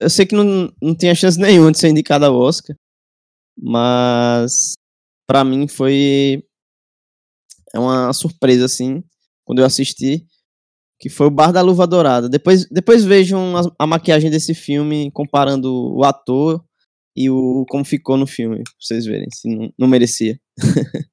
Eu 0.00 0.10
sei 0.10 0.26
que 0.26 0.34
não, 0.34 0.72
não 0.82 0.94
tinha 0.94 1.14
chance 1.14 1.38
nenhuma 1.40 1.72
de 1.72 1.78
ser 1.78 1.88
indicado 1.88 2.26
ao 2.26 2.34
Oscar, 2.34 2.76
mas 3.56 4.74
para 5.26 5.44
mim 5.44 5.68
foi 5.68 6.44
é 7.74 7.78
uma 7.78 8.12
surpresa 8.12 8.66
assim 8.66 9.02
quando 9.44 9.60
eu 9.60 9.64
assisti 9.64 10.26
que 11.02 11.08
foi 11.08 11.26
o 11.26 11.30
Bar 11.30 11.50
da 11.50 11.60
Luva 11.60 11.84
Dourada. 11.84 12.28
Depois, 12.28 12.64
depois 12.66 13.04
vejam 13.04 13.56
a, 13.56 13.62
a, 13.80 13.86
maquiagem 13.88 14.30
desse 14.30 14.54
filme, 14.54 15.10
comparando 15.10 15.96
o 15.96 16.04
ator 16.04 16.64
e 17.16 17.28
o 17.28 17.66
como 17.68 17.84
ficou 17.84 18.16
no 18.16 18.24
filme, 18.24 18.62
pra 18.62 18.72
vocês 18.80 19.04
verem, 19.04 19.26
se 19.32 19.48
não, 19.48 19.68
não 19.76 19.88
merecia. 19.88 20.38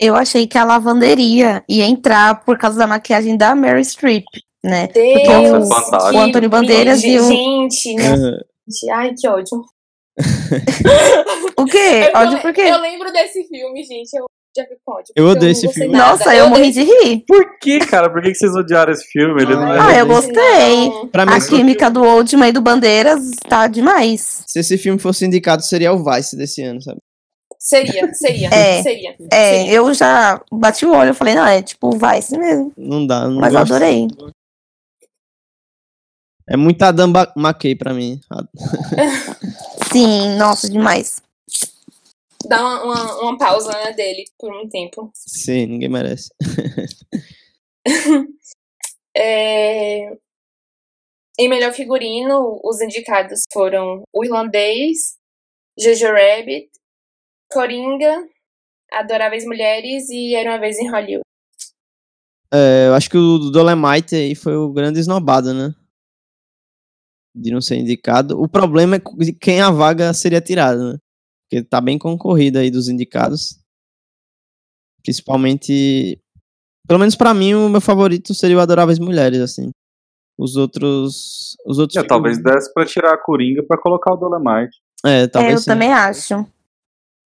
Eu 0.00 0.16
achei 0.16 0.46
que 0.46 0.56
a 0.56 0.64
lavanderia 0.64 1.62
ia 1.68 1.84
entrar 1.84 2.44
por 2.46 2.56
causa 2.56 2.78
da 2.78 2.86
maquiagem 2.86 3.36
da 3.36 3.54
Mary 3.54 3.84
Streep, 3.84 4.24
né? 4.64 4.88
Deus, 4.88 5.68
Porque 5.68 6.14
o, 6.14 6.16
o 6.16 6.18
Antônio 6.18 6.48
Bandeiras 6.48 7.02
gente, 7.02 7.12
e 7.12 7.20
o... 7.20 7.28
Gente, 7.28 7.94
né? 8.00 8.40
ai, 8.90 9.12
que 9.14 9.28
ódio. 9.28 9.62
o 11.58 11.64
quê? 11.66 12.10
Eu, 12.14 12.20
ódio 12.20 12.40
por 12.40 12.54
quê? 12.54 12.62
Eu 12.62 12.80
lembro 12.80 13.12
desse 13.12 13.44
filme, 13.44 13.82
gente. 13.84 14.14
Eu 14.14 14.24
ódio. 14.86 15.12
Eu 15.16 15.26
odeio 15.26 15.52
esse 15.52 15.68
filme. 15.68 15.92
Nada. 15.92 16.10
Nossa, 16.10 16.34
eu, 16.34 16.44
eu 16.44 16.50
morri 16.50 16.70
de 16.70 16.82
rir. 16.82 17.24
Por 17.26 17.58
que, 17.58 17.78
cara? 17.80 18.10
Por 18.10 18.22
que 18.22 18.34
vocês 18.34 18.54
odiaram 18.54 18.92
esse 18.92 19.06
filme? 19.06 19.42
Ele 19.42 19.54
não 19.54 19.72
é 19.72 19.80
ah, 19.80 19.98
eu 19.98 20.06
gostei. 20.06 20.90
Pra 21.10 21.26
mim, 21.26 21.32
a 21.32 21.40
química 21.40 21.90
do 21.90 22.02
Oldman 22.02 22.48
e 22.48 22.52
do 22.52 22.60
Bandeiras 22.60 23.30
tá 23.48 23.66
demais. 23.66 24.44
Se 24.46 24.60
esse 24.60 24.78
filme 24.78 24.98
fosse 24.98 25.24
indicado, 25.24 25.62
seria 25.62 25.92
o 25.92 26.04
Vice 26.04 26.36
desse 26.36 26.62
ano, 26.62 26.80
sabe? 26.80 26.98
Seria, 27.58 28.12
seria, 28.12 28.48
é, 28.48 28.82
seria. 28.82 29.16
É, 29.32 29.58
seria. 29.58 29.72
eu 29.72 29.94
já 29.94 30.38
bati 30.52 30.84
o 30.84 30.92
olho, 30.92 31.10
eu 31.10 31.14
falei, 31.14 31.34
não, 31.34 31.46
é 31.46 31.62
tipo 31.62 31.88
o 31.88 31.98
Vice 31.98 32.36
mesmo. 32.36 32.72
Não 32.76 33.06
dá, 33.06 33.26
não 33.26 33.40
Mas 33.40 33.54
gosto. 33.54 33.70
eu 33.70 33.76
adorei. 33.76 34.08
É 36.46 36.58
muito 36.58 36.82
Adam 36.82 37.10
McKay 37.34 37.74
pra 37.74 37.94
mim. 37.94 38.20
Sim, 39.90 40.36
nossa, 40.36 40.68
demais 40.68 41.24
dar 42.48 42.60
uma, 42.60 42.84
uma, 42.84 43.20
uma 43.22 43.38
pausa 43.38 43.70
né, 43.72 43.92
dele 43.92 44.24
por 44.38 44.54
um 44.54 44.68
tempo. 44.68 45.10
Sim, 45.14 45.66
ninguém 45.66 45.88
merece. 45.88 46.30
é... 49.16 50.16
Em 51.38 51.48
melhor 51.48 51.72
figurino, 51.72 52.60
os 52.62 52.80
indicados 52.80 53.42
foram 53.52 54.04
o 54.12 54.24
irlandês, 54.24 55.16
Jojo 55.78 56.06
Rabbit, 56.06 56.70
Coringa, 57.50 58.28
Adoráveis 58.92 59.44
Mulheres 59.44 60.08
e 60.10 60.34
Era 60.34 60.50
uma 60.50 60.60
Vez 60.60 60.78
em 60.78 60.88
Hollywood. 60.88 61.24
É, 62.52 62.86
eu 62.86 62.94
acho 62.94 63.10
que 63.10 63.16
o 63.16 63.50
Dolemite 63.50 64.14
aí 64.14 64.34
foi 64.36 64.56
o 64.56 64.72
grande 64.72 65.00
esnobado, 65.00 65.52
né? 65.52 65.74
De 67.34 67.50
não 67.50 67.60
ser 67.60 67.76
indicado. 67.78 68.40
O 68.40 68.48
problema 68.48 68.96
é 68.96 69.00
quem 69.40 69.60
a 69.60 69.72
vaga 69.72 70.14
seria 70.14 70.40
tirada, 70.40 70.92
né? 70.92 70.98
Porque 71.44 71.62
tá 71.62 71.80
bem 71.80 71.98
concorrida 71.98 72.60
aí 72.60 72.70
dos 72.70 72.88
indicados. 72.88 73.58
Principalmente. 75.02 76.20
Pelo 76.86 76.98
menos 76.98 77.14
para 77.14 77.34
mim, 77.34 77.54
o 77.54 77.68
meu 77.68 77.80
favorito 77.80 78.34
seria 78.34 78.56
o 78.56 78.60
Adoráveis 78.60 78.98
Mulheres, 78.98 79.40
assim. 79.40 79.70
Os 80.38 80.56
outros. 80.56 81.56
Os 81.64 81.78
outros. 81.78 82.02
É, 82.02 82.06
talvez 82.06 82.42
desse 82.42 82.72
pra 82.72 82.84
tirar 82.84 83.14
a 83.14 83.18
Coringa 83.18 83.62
pra 83.62 83.78
colocar 83.78 84.12
o 84.12 84.16
Dolemite. 84.16 84.76
É, 85.04 85.26
talvez. 85.26 85.52
É, 85.52 85.56
eu 85.56 85.58
sim. 85.60 85.70
também 85.70 85.92
acho. 85.92 86.46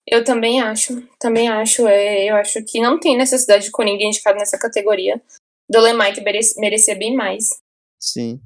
Eu 0.06 0.24
também 0.24 0.60
acho. 0.60 1.02
Também 1.18 1.48
acho. 1.48 1.86
É, 1.86 2.30
eu 2.30 2.36
acho 2.36 2.62
que 2.64 2.80
não 2.80 2.98
tem 2.98 3.16
necessidade 3.16 3.64
de 3.64 3.70
Coringa 3.70 4.04
indicado 4.04 4.38
nessa 4.38 4.58
categoria. 4.58 5.20
Dolemite 5.70 6.22
merecia 6.58 6.96
bem 6.96 7.14
mais. 7.14 7.48
Sim. 8.00 8.40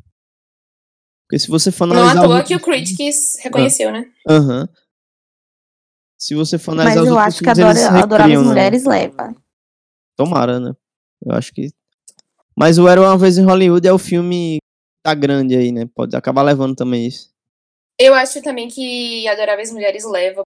Porque 1.27 1.39
se 1.39 1.49
você 1.49 1.73
for 1.73 1.85
analisar. 1.85 2.15
Não 2.15 2.25
à 2.25 2.27
toa 2.27 2.45
que 2.45 2.55
o 2.55 2.61
Critics 2.61 3.39
reconheceu, 3.41 3.89
ah. 3.89 3.93
né? 3.93 4.11
Aham. 4.29 4.61
Uhum. 4.61 4.82
Se 6.23 6.37
você 6.37 6.57
for 6.57 6.71
analisar 6.71 7.01
Mas 7.01 7.09
eu 7.09 7.19
acho 7.19 7.43
que 7.43 7.51
Adora, 7.51 8.01
Adoráveis 8.01 8.41
né? 8.41 8.47
Mulheres 8.47 8.85
leva. 8.85 9.35
Tomara, 10.17 10.61
né? 10.61 10.73
Eu 11.21 11.35
acho 11.35 11.53
que. 11.53 11.71
Mas 12.57 12.79
o 12.79 12.87
Era 12.87 13.01
uma 13.01 13.19
vez 13.19 13.39
em 13.39 13.45
Hollywood 13.45 13.89
é 13.89 13.93
o 13.93 13.99
filme 13.99 14.59
tá 15.05 15.15
grande 15.15 15.57
aí, 15.57 15.73
né? 15.73 15.85
Pode 15.93 16.15
acabar 16.15 16.43
levando 16.43 16.77
também 16.77 17.09
isso. 17.09 17.33
Eu 17.99 18.15
acho 18.15 18.41
também 18.41 18.69
que 18.69 19.27
Adoráveis 19.27 19.73
Mulheres 19.73 20.05
leva. 20.05 20.43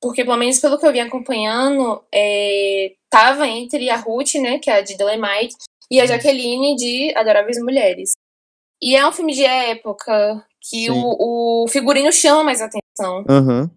Porque, 0.00 0.24
pelo 0.24 0.36
menos 0.36 0.60
pelo 0.60 0.78
que 0.78 0.86
eu 0.86 0.92
vim 0.92 1.00
acompanhando, 1.00 2.00
é, 2.14 2.92
tava 3.10 3.48
entre 3.48 3.90
a 3.90 3.96
Ruth, 3.96 4.36
né, 4.36 4.60
que 4.60 4.70
é 4.70 4.74
a 4.74 4.82
de 4.82 4.96
Dolemite, 4.96 5.56
e 5.90 6.00
a. 6.00 6.06
Jaqueline 6.06 6.76
de 6.76 7.12
Adoráveis 7.16 7.58
Mulheres. 7.60 8.12
E 8.80 8.94
é 8.94 9.04
um 9.04 9.10
filme 9.10 9.34
de 9.34 9.44
época 9.44 10.46
que 10.62 10.88
o, 10.92 11.64
o, 11.64 11.66
figurino 11.66 12.12
chama 12.12 12.44
mais 12.44 12.60
atenção. 12.60 13.24
Uhum. 13.28 13.68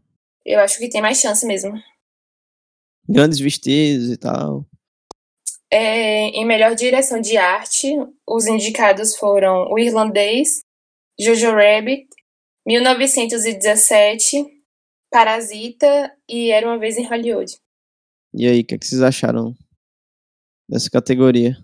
Eu 0.45 0.59
acho 0.59 0.77
que 0.77 0.89
tem 0.89 1.01
mais 1.01 1.19
chance 1.19 1.45
mesmo. 1.45 1.73
Grandes 3.07 3.39
vestidos 3.39 4.09
e 4.11 4.17
tal. 4.17 4.65
É, 5.69 6.27
em 6.29 6.45
melhor 6.45 6.75
direção 6.75 7.21
de 7.21 7.37
arte, 7.37 7.87
os 8.27 8.45
indicados 8.45 9.15
foram 9.15 9.71
O 9.71 9.79
Irlandês, 9.79 10.61
Jojo 11.19 11.51
Rabbit, 11.51 12.07
1917, 12.65 14.45
Parasita 15.09 16.11
e 16.27 16.51
Era 16.51 16.67
uma 16.67 16.77
Vez 16.77 16.97
em 16.97 17.05
Hollywood. 17.05 17.57
E 18.33 18.47
aí, 18.47 18.61
o 18.61 18.65
que, 18.65 18.75
é 18.75 18.77
que 18.77 18.85
vocês 18.85 19.01
acharam 19.01 19.53
dessa 20.69 20.89
categoria? 20.89 21.57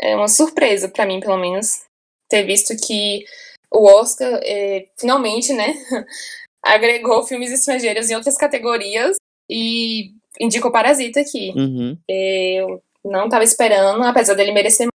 É 0.00 0.14
uma 0.14 0.28
surpresa 0.28 0.88
para 0.88 1.06
mim, 1.06 1.20
pelo 1.20 1.38
menos, 1.38 1.84
ter 2.28 2.44
visto 2.44 2.76
que 2.76 3.24
o 3.72 3.84
Oscar 3.84 4.40
é, 4.42 4.88
finalmente, 4.98 5.52
né, 5.52 5.74
agregou 6.66 7.26
filmes 7.26 7.52
estrangeiros 7.52 8.10
em 8.10 8.14
outras 8.14 8.36
categorias 8.36 9.16
e 9.50 10.12
indicou 10.40 10.72
Parasita 10.72 11.20
aqui. 11.20 11.52
Uhum. 11.56 11.96
Eu 12.08 12.82
não 13.04 13.24
estava 13.24 13.44
esperando, 13.44 14.02
apesar 14.02 14.34
dele 14.34 14.52
merecer 14.52 14.88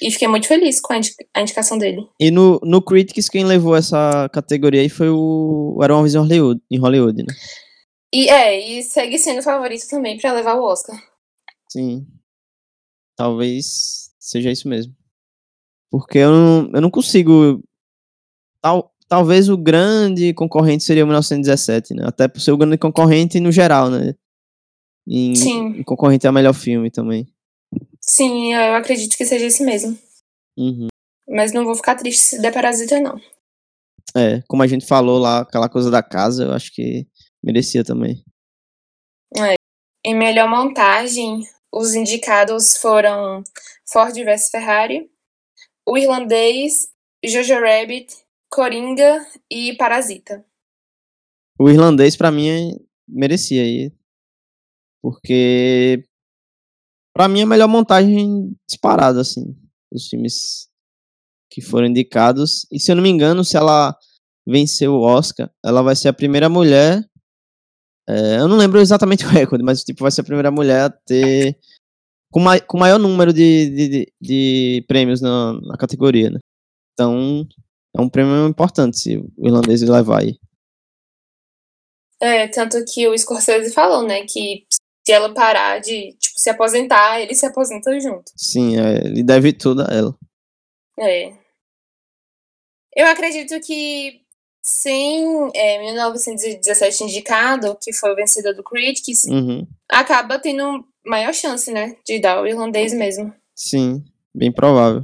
e 0.00 0.10
fiquei 0.10 0.28
muito 0.28 0.48
feliz 0.48 0.80
com 0.80 0.92
a, 0.92 1.00
a, 1.34 1.40
indicação 1.40 1.78
dele. 1.78 2.08
E 2.20 2.30
no, 2.30 2.60
no 2.62 2.82
Critics, 2.82 3.28
quem 3.28 3.44
levou 3.44 3.76
essa 3.76 4.28
categoria 4.32 4.80
aí 4.80 4.88
foi 4.88 5.08
o 5.08 5.78
Era 5.82 5.96
uma 5.96 6.06
em 6.06 6.16
Hollywood, 6.16 6.60
em 6.70 6.78
Hollywood, 6.78 7.22
né? 7.22 7.34
E 8.12 8.28
é, 8.28 8.58
e 8.58 8.82
segue 8.82 9.18
sendo 9.18 9.42
favorito 9.42 9.88
também 9.88 10.18
para 10.18 10.32
levar 10.32 10.54
o 10.54 10.64
Oscar. 10.64 10.96
Sim. 11.70 12.06
Talvez 13.16 14.12
seja 14.18 14.50
isso 14.50 14.68
mesmo. 14.68 14.94
Porque 15.90 16.18
eu 16.18 16.30
não, 16.30 16.70
eu 16.74 16.80
não 16.80 16.90
consigo. 16.90 17.62
Tal, 18.60 18.92
talvez 19.08 19.48
o 19.48 19.56
grande 19.56 20.32
concorrente 20.34 20.84
seria 20.84 21.04
o 21.04 21.06
1917, 21.06 21.94
né? 21.94 22.04
Até 22.06 22.28
por 22.28 22.40
ser 22.40 22.52
o 22.52 22.56
grande 22.56 22.78
concorrente 22.78 23.40
no 23.40 23.52
geral, 23.52 23.90
né? 23.90 24.14
Em, 25.06 25.34
Sim. 25.34 25.66
Em 25.78 25.82
concorrente 25.82 26.26
a 26.26 26.32
melhor 26.32 26.54
filme 26.54 26.90
também. 26.90 27.26
Sim, 28.00 28.54
eu 28.54 28.74
acredito 28.74 29.16
que 29.16 29.24
seja 29.24 29.46
esse 29.46 29.64
mesmo. 29.64 29.98
Uhum. 30.56 30.88
Mas 31.28 31.52
não 31.52 31.64
vou 31.64 31.74
ficar 31.74 31.96
triste 31.96 32.22
se 32.22 32.40
der 32.40 32.52
Parasita, 32.52 33.00
não. 33.00 33.20
É, 34.16 34.42
como 34.48 34.62
a 34.62 34.66
gente 34.66 34.86
falou 34.86 35.18
lá, 35.18 35.40
aquela 35.40 35.68
coisa 35.68 35.90
da 35.90 36.02
casa, 36.02 36.44
eu 36.44 36.52
acho 36.52 36.72
que 36.72 37.06
merecia 37.42 37.84
também. 37.84 38.24
É. 39.36 39.54
Em 40.04 40.14
melhor 40.14 40.48
montagem, 40.48 41.42
os 41.72 41.94
indicados 41.94 42.76
foram 42.76 43.42
Ford 43.90 44.14
vs 44.14 44.50
Ferrari, 44.50 45.10
O 45.86 45.98
Irlandês, 45.98 46.88
Jojo 47.24 47.54
Rabbit, 47.54 48.14
Coringa 48.50 49.26
e 49.50 49.76
Parasita. 49.76 50.44
O 51.58 51.68
irlandês, 51.70 52.16
para 52.16 52.30
mim, 52.30 52.78
merecia 53.08 53.62
aí. 53.62 53.92
Porque, 55.02 56.04
para 57.14 57.28
mim, 57.28 57.40
é 57.40 57.42
a 57.42 57.46
melhor 57.46 57.68
montagem 57.68 58.54
disparada, 58.68 59.20
assim. 59.20 59.56
Os 59.92 60.08
filmes 60.08 60.68
que 61.50 61.60
foram 61.60 61.86
indicados. 61.86 62.66
E 62.70 62.78
se 62.78 62.90
eu 62.90 62.96
não 62.96 63.02
me 63.02 63.08
engano, 63.08 63.44
se 63.44 63.56
ela 63.56 63.96
vencer 64.46 64.88
o 64.88 65.00
Oscar, 65.00 65.50
ela 65.64 65.82
vai 65.82 65.96
ser 65.96 66.08
a 66.08 66.12
primeira 66.12 66.48
mulher. 66.48 67.02
É, 68.08 68.36
eu 68.36 68.46
não 68.46 68.56
lembro 68.56 68.78
exatamente 68.78 69.24
o 69.26 69.28
recorde, 69.28 69.64
mas 69.64 69.82
tipo, 69.82 70.02
vai 70.02 70.10
ser 70.10 70.20
a 70.20 70.24
primeira 70.24 70.50
mulher 70.50 70.82
a 70.82 70.90
ter. 70.90 71.58
Com, 72.30 72.40
ma 72.40 72.60
com 72.60 72.78
maior 72.78 72.98
número 72.98 73.32
de, 73.32 73.70
de, 73.70 73.88
de, 73.88 74.12
de 74.20 74.84
prêmios 74.86 75.20
na, 75.20 75.54
na, 75.54 75.76
categoria, 75.78 76.28
né? 76.28 76.38
Então, 76.92 77.46
é 77.96 78.00
um 78.00 78.08
prêmio 78.08 78.46
importante 78.46 78.98
se 78.98 79.16
o 79.16 79.46
irlandês 79.46 79.80
levar 79.82 80.20
aí. 80.20 80.38
É, 82.20 82.48
tanto 82.48 82.84
que 82.84 83.06
o 83.08 83.16
Scorsese 83.16 83.72
falou, 83.72 84.06
né, 84.06 84.24
que 84.24 84.66
se 85.06 85.12
ela 85.12 85.32
parar 85.32 85.78
de, 85.80 86.14
tipo, 86.18 86.40
se 86.40 86.50
aposentar, 86.50 87.20
ele 87.20 87.34
se 87.34 87.46
aposenta 87.46 87.98
junto. 88.00 88.32
Sim, 88.36 88.78
é, 88.78 89.06
ele 89.06 89.22
deve 89.22 89.52
tudo 89.52 89.82
a 89.82 89.94
ela. 89.94 90.16
É. 90.98 91.32
Eu 92.94 93.06
acredito 93.06 93.60
que 93.60 94.20
sem 94.62 95.50
é, 95.54 95.80
1917 95.80 97.04
indicado, 97.04 97.78
que 97.80 97.92
foi 97.92 98.12
o 98.12 98.16
vencedor 98.16 98.54
do 98.54 98.64
Critics, 98.64 99.24
uhum. 99.24 99.66
acaba 99.88 100.38
tendo 100.38 100.84
maior 101.04 101.32
chance, 101.32 101.70
né, 101.70 101.96
de 102.04 102.18
dar 102.18 102.42
o 102.42 102.46
irlandês 102.46 102.92
mesmo. 102.92 103.32
Sim, 103.54 104.04
bem 104.34 104.50
provável. 104.50 105.02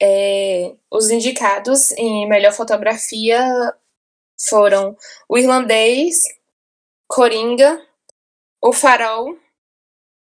É, 0.00 0.74
os 0.92 1.10
indicados 1.10 1.92
em 1.92 2.28
melhor 2.28 2.52
fotografia 2.52 3.74
foram 4.48 4.96
o 5.28 5.38
irlandês, 5.38 6.22
Coringa, 7.08 7.82
o 8.62 8.72
Farol, 8.72 9.38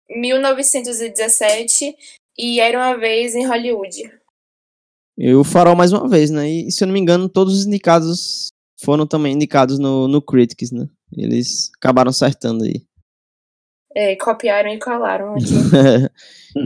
1917 0.09 1.95
e 2.37 2.59
Era 2.59 2.77
uma 2.77 2.97
Vez 2.97 3.35
em 3.35 3.45
Hollywood. 3.45 4.11
E 5.17 5.33
o 5.33 5.43
Farol 5.43 5.75
mais 5.75 5.93
uma 5.93 6.09
vez, 6.09 6.29
né? 6.31 6.49
E 6.49 6.71
se 6.71 6.83
eu 6.83 6.87
não 6.87 6.93
me 6.93 6.99
engano, 6.99 7.29
todos 7.29 7.59
os 7.59 7.65
indicados 7.65 8.47
foram 8.83 9.05
também 9.05 9.33
indicados 9.33 9.77
no, 9.77 10.07
no 10.07 10.21
Critics, 10.21 10.71
né? 10.71 10.87
Eles 11.15 11.71
acabaram 11.77 12.09
acertando 12.09 12.63
aí. 12.63 12.85
É, 13.95 14.15
copiaram 14.15 14.71
e 14.71 14.79
colaram 14.79 15.35
aqui. 15.35 15.45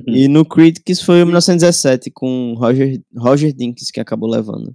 e 0.08 0.28
no 0.28 0.46
Critics 0.46 1.02
foi 1.02 1.22
o 1.22 1.26
1917, 1.26 2.12
com 2.12 2.54
Roger, 2.58 3.02
Roger 3.16 3.54
Dinkins 3.54 3.92
que 3.92 4.00
acabou 4.00 4.30
levando. 4.30 4.74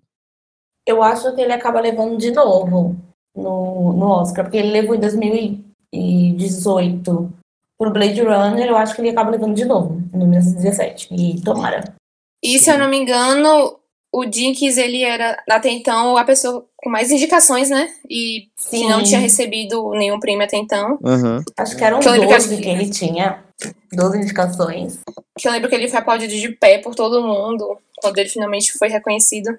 Eu 0.86 1.02
acho 1.02 1.34
que 1.34 1.40
ele 1.40 1.52
acaba 1.52 1.80
levando 1.80 2.16
de 2.18 2.30
novo 2.30 2.94
no, 3.34 3.92
no 3.92 4.06
Oscar, 4.06 4.44
porque 4.44 4.58
ele 4.58 4.70
levou 4.70 4.94
em 4.94 5.00
2018 5.00 7.32
pro 7.78 7.90
Blade 7.90 8.20
Runner, 8.20 8.68
eu 8.68 8.76
acho 8.76 8.94
que 8.94 9.00
ele 9.00 9.08
acaba 9.10 9.30
levando 9.30 9.54
de 9.54 9.64
novo, 9.64 10.02
no 10.12 10.26
1917. 10.26 11.08
E 11.12 11.40
tomara. 11.40 11.94
E 12.42 12.58
se 12.58 12.70
eu 12.70 12.78
não 12.78 12.88
me 12.88 12.98
engano, 12.98 13.78
o 14.12 14.26
Dinkins, 14.26 14.76
ele 14.76 15.02
era 15.02 15.42
até 15.48 15.70
então 15.70 16.18
a 16.18 16.24
pessoa 16.24 16.66
com 16.76 16.90
mais 16.90 17.10
indicações, 17.10 17.70
né? 17.70 17.88
E 18.10 18.48
Sim. 18.56 18.88
não 18.88 19.02
tinha 19.02 19.18
recebido 19.18 19.90
nenhum 19.92 20.20
prêmio 20.20 20.44
até 20.44 20.58
então. 20.58 20.98
Uhum. 21.02 21.42
Acho 21.56 21.76
que 21.76 21.82
eram 21.82 21.98
que 21.98 22.08
12 22.08 22.56
que, 22.56 22.62
que 22.62 22.68
ele 22.68 22.90
tinha. 22.90 23.42
12 23.90 24.18
indicações. 24.18 25.00
Que 25.38 25.48
eu 25.48 25.52
lembro 25.52 25.70
que 25.70 25.74
ele 25.74 25.88
foi 25.88 25.98
aplaudido 25.98 26.34
de 26.34 26.50
pé 26.50 26.78
por 26.78 26.94
todo 26.94 27.22
mundo 27.22 27.78
quando 27.96 28.18
ele 28.18 28.28
finalmente 28.28 28.72
foi 28.72 28.88
reconhecido. 28.88 29.56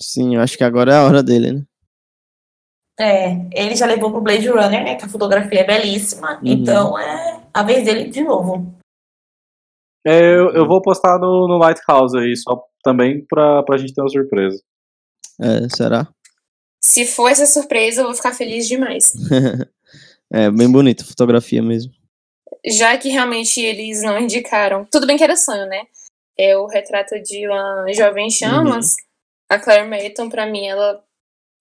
Sim, 0.00 0.36
eu 0.36 0.40
acho 0.40 0.56
que 0.56 0.64
agora 0.64 0.94
é 0.94 0.96
a 0.96 1.04
hora 1.04 1.22
dele, 1.22 1.52
né? 1.52 1.62
É, 2.98 3.32
ele 3.52 3.74
já 3.74 3.84
levou 3.84 4.10
pro 4.10 4.20
Blade 4.20 4.48
Runner, 4.48 4.82
né? 4.82 4.94
Que 4.94 5.04
a 5.04 5.08
fotografia 5.08 5.60
é 5.60 5.64
belíssima. 5.64 6.34
Uhum. 6.36 6.40
Então 6.44 6.98
é 6.98 7.42
a 7.52 7.62
vez 7.62 7.84
dele 7.84 8.08
de 8.08 8.22
novo. 8.22 8.72
Eu, 10.04 10.50
eu 10.52 10.66
vou 10.66 10.80
postar 10.80 11.18
no, 11.18 11.46
no 11.46 11.58
Lighthouse 11.58 12.16
aí, 12.16 12.34
só 12.36 12.60
também 12.82 13.24
pra, 13.26 13.62
pra 13.62 13.76
gente 13.76 13.94
ter 13.94 14.00
uma 14.00 14.08
surpresa. 14.08 14.62
É, 15.40 15.68
será? 15.74 16.08
Se 16.80 17.06
for 17.06 17.28
essa 17.28 17.46
surpresa, 17.46 18.00
eu 18.00 18.06
vou 18.06 18.14
ficar 18.14 18.34
feliz 18.34 18.66
demais. 18.66 19.12
é, 20.32 20.50
bem 20.50 20.70
bonita 20.70 21.04
a 21.04 21.06
fotografia 21.06 21.62
mesmo. 21.62 21.92
Já 22.66 22.96
que 22.96 23.08
realmente 23.08 23.60
eles 23.60 24.02
não 24.02 24.18
indicaram. 24.18 24.84
Tudo 24.90 25.06
bem 25.06 25.16
que 25.16 25.24
era 25.24 25.36
sonho, 25.36 25.66
né? 25.66 25.82
É 26.36 26.56
o 26.56 26.66
retrato 26.66 27.20
de 27.22 27.46
uma 27.46 27.86
jovem 27.92 28.30
chamas. 28.30 28.86
Uhum. 28.86 28.94
A 29.50 29.58
Claire 29.58 29.88
Mayton, 29.88 30.28
pra 30.28 30.46
mim, 30.46 30.66
ela 30.66 31.02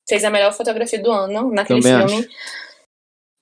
fez 0.07 0.23
a 0.23 0.29
melhor 0.29 0.53
fotografia 0.53 1.01
do 1.01 1.11
ano 1.11 1.51
naquele 1.51 1.81
Também 1.81 2.07
filme. 2.07 2.25
Acho. 2.25 2.71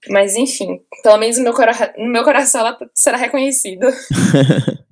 Mas 0.07 0.35
enfim, 0.35 0.81
pelo 1.03 1.17
menos 1.17 1.37
no 1.37 1.43
meu, 1.43 1.53
cora 1.53 1.93
no 1.97 2.07
meu 2.07 2.23
coração 2.23 2.61
ela 2.61 2.77
será 2.93 3.17
reconhecida. 3.17 3.91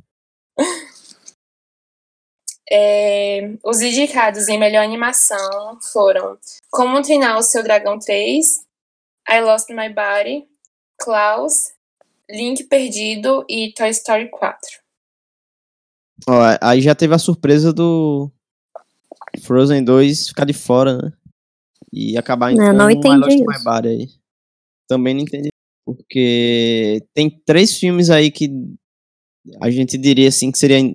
É, 2.70 3.54
os 3.64 3.82
indicados 3.82 4.50
em 4.50 4.60
melhor 4.60 4.84
animação 4.84 5.80
foram 5.92 6.38
Como 6.70 7.02
Treinar 7.02 7.38
o 7.38 7.44
Seu 7.44 7.64
Dragão 7.64 7.98
3, 7.98 8.46
I 9.30 9.42
Lost 9.42 9.70
My 9.70 9.90
Body, 9.90 10.46
Klaus, 11.00 11.72
Link 12.30 12.66
Perdido 12.66 13.46
e 13.48 13.74
Toy 13.74 13.90
Story 13.90 14.30
4. 14.30 14.60
Ó, 16.28 16.42
aí 16.62 16.82
já 16.82 16.94
teve 16.94 17.14
a 17.14 17.20
surpresa 17.20 17.72
do 17.72 18.30
Frozen 19.44 19.84
2 19.84 20.30
ficar 20.30 20.46
de 20.46 20.54
fora, 20.54 20.98
né? 20.98 21.14
E 21.94 22.18
acabar 22.18 22.52
em 22.52 22.56
não, 22.56 22.74
não 22.74 22.90
entendi 22.90 23.16
I 23.16 23.20
Lost 23.20 23.34
isso. 23.34 23.46
My 23.46 23.64
Body 23.64 23.88
aí. 23.88 24.10
Também 24.88 25.14
não 25.14 25.22
entendi. 25.22 25.50
Porque 25.86 27.02
tem 27.14 27.30
três 27.30 27.78
filmes 27.78 28.10
aí 28.10 28.30
que 28.30 28.52
a 29.62 29.70
gente 29.70 29.98
diria 29.98 30.28
assim 30.28 30.52
que 30.52 30.60
seriam 30.60 30.94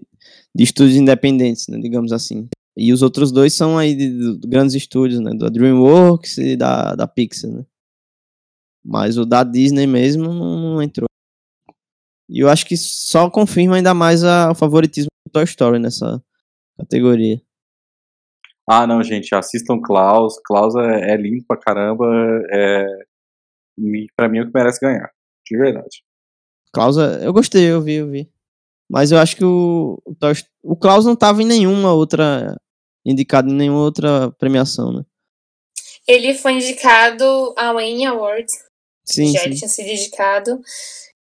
de 0.54 0.64
estúdios 0.64 0.96
independentes, 0.96 1.68
né, 1.68 1.78
digamos 1.78 2.12
assim. 2.12 2.48
E 2.76 2.92
os 2.92 3.02
outros 3.02 3.30
dois 3.30 3.52
são 3.52 3.76
aí 3.78 3.94
de, 3.94 4.38
de 4.38 4.48
grandes 4.48 4.74
estúdios, 4.74 5.20
né, 5.20 5.32
da 5.34 5.48
DreamWorks 5.48 6.38
e 6.38 6.56
da, 6.56 6.94
da 6.94 7.06
Pixar, 7.06 7.50
né. 7.50 7.64
Mas 8.84 9.16
o 9.16 9.24
da 9.24 9.44
Disney 9.44 9.86
mesmo 9.86 10.24
não, 10.24 10.74
não 10.74 10.82
entrou. 10.82 11.06
E 12.28 12.40
eu 12.40 12.48
acho 12.48 12.66
que 12.66 12.76
só 12.76 13.30
confirma 13.30 13.76
ainda 13.76 13.94
mais 13.94 14.24
a, 14.24 14.50
o 14.50 14.54
favoritismo 14.54 15.08
do 15.26 15.30
Toy 15.30 15.44
Story 15.44 15.78
nessa 15.78 16.22
categoria. 16.76 17.40
Ah, 18.68 18.86
não, 18.86 19.02
gente, 19.02 19.34
assistam 19.34 19.80
Klaus. 19.80 20.40
Klaus 20.44 20.74
é, 20.76 21.12
é 21.12 21.16
lindo 21.16 21.44
pra 21.46 21.58
caramba. 21.58 22.06
É, 22.50 22.86
pra 24.16 24.28
mim 24.28 24.38
é 24.38 24.42
o 24.42 24.46
que 24.46 24.52
merece 24.54 24.80
ganhar. 24.80 25.10
De 25.46 25.56
verdade. 25.56 26.02
Klaus, 26.72 26.96
é, 26.96 27.26
eu 27.26 27.32
gostei, 27.32 27.70
eu 27.70 27.82
vi, 27.82 27.94
eu 27.94 28.10
vi. 28.10 28.31
Mas 28.92 29.10
eu 29.10 29.18
acho 29.18 29.36
que 29.36 29.44
o, 29.44 29.98
o, 30.04 30.14
o 30.62 30.76
Klaus 30.76 31.06
não 31.06 31.16
tava 31.16 31.42
em 31.42 31.46
nenhuma 31.46 31.94
outra. 31.94 32.54
indicado 33.06 33.48
em 33.48 33.54
nenhuma 33.54 33.80
outra 33.80 34.30
premiação, 34.38 34.92
né? 34.92 35.02
Ele 36.06 36.34
foi 36.34 36.52
indicado 36.52 37.24
ao 37.56 37.80
Emmy 37.80 38.04
Awards. 38.04 38.52
Sim. 39.02 39.32
Já 39.32 39.44
sim. 39.44 39.54
tinha 39.54 39.68
sido 39.68 39.88
indicado. 39.88 40.60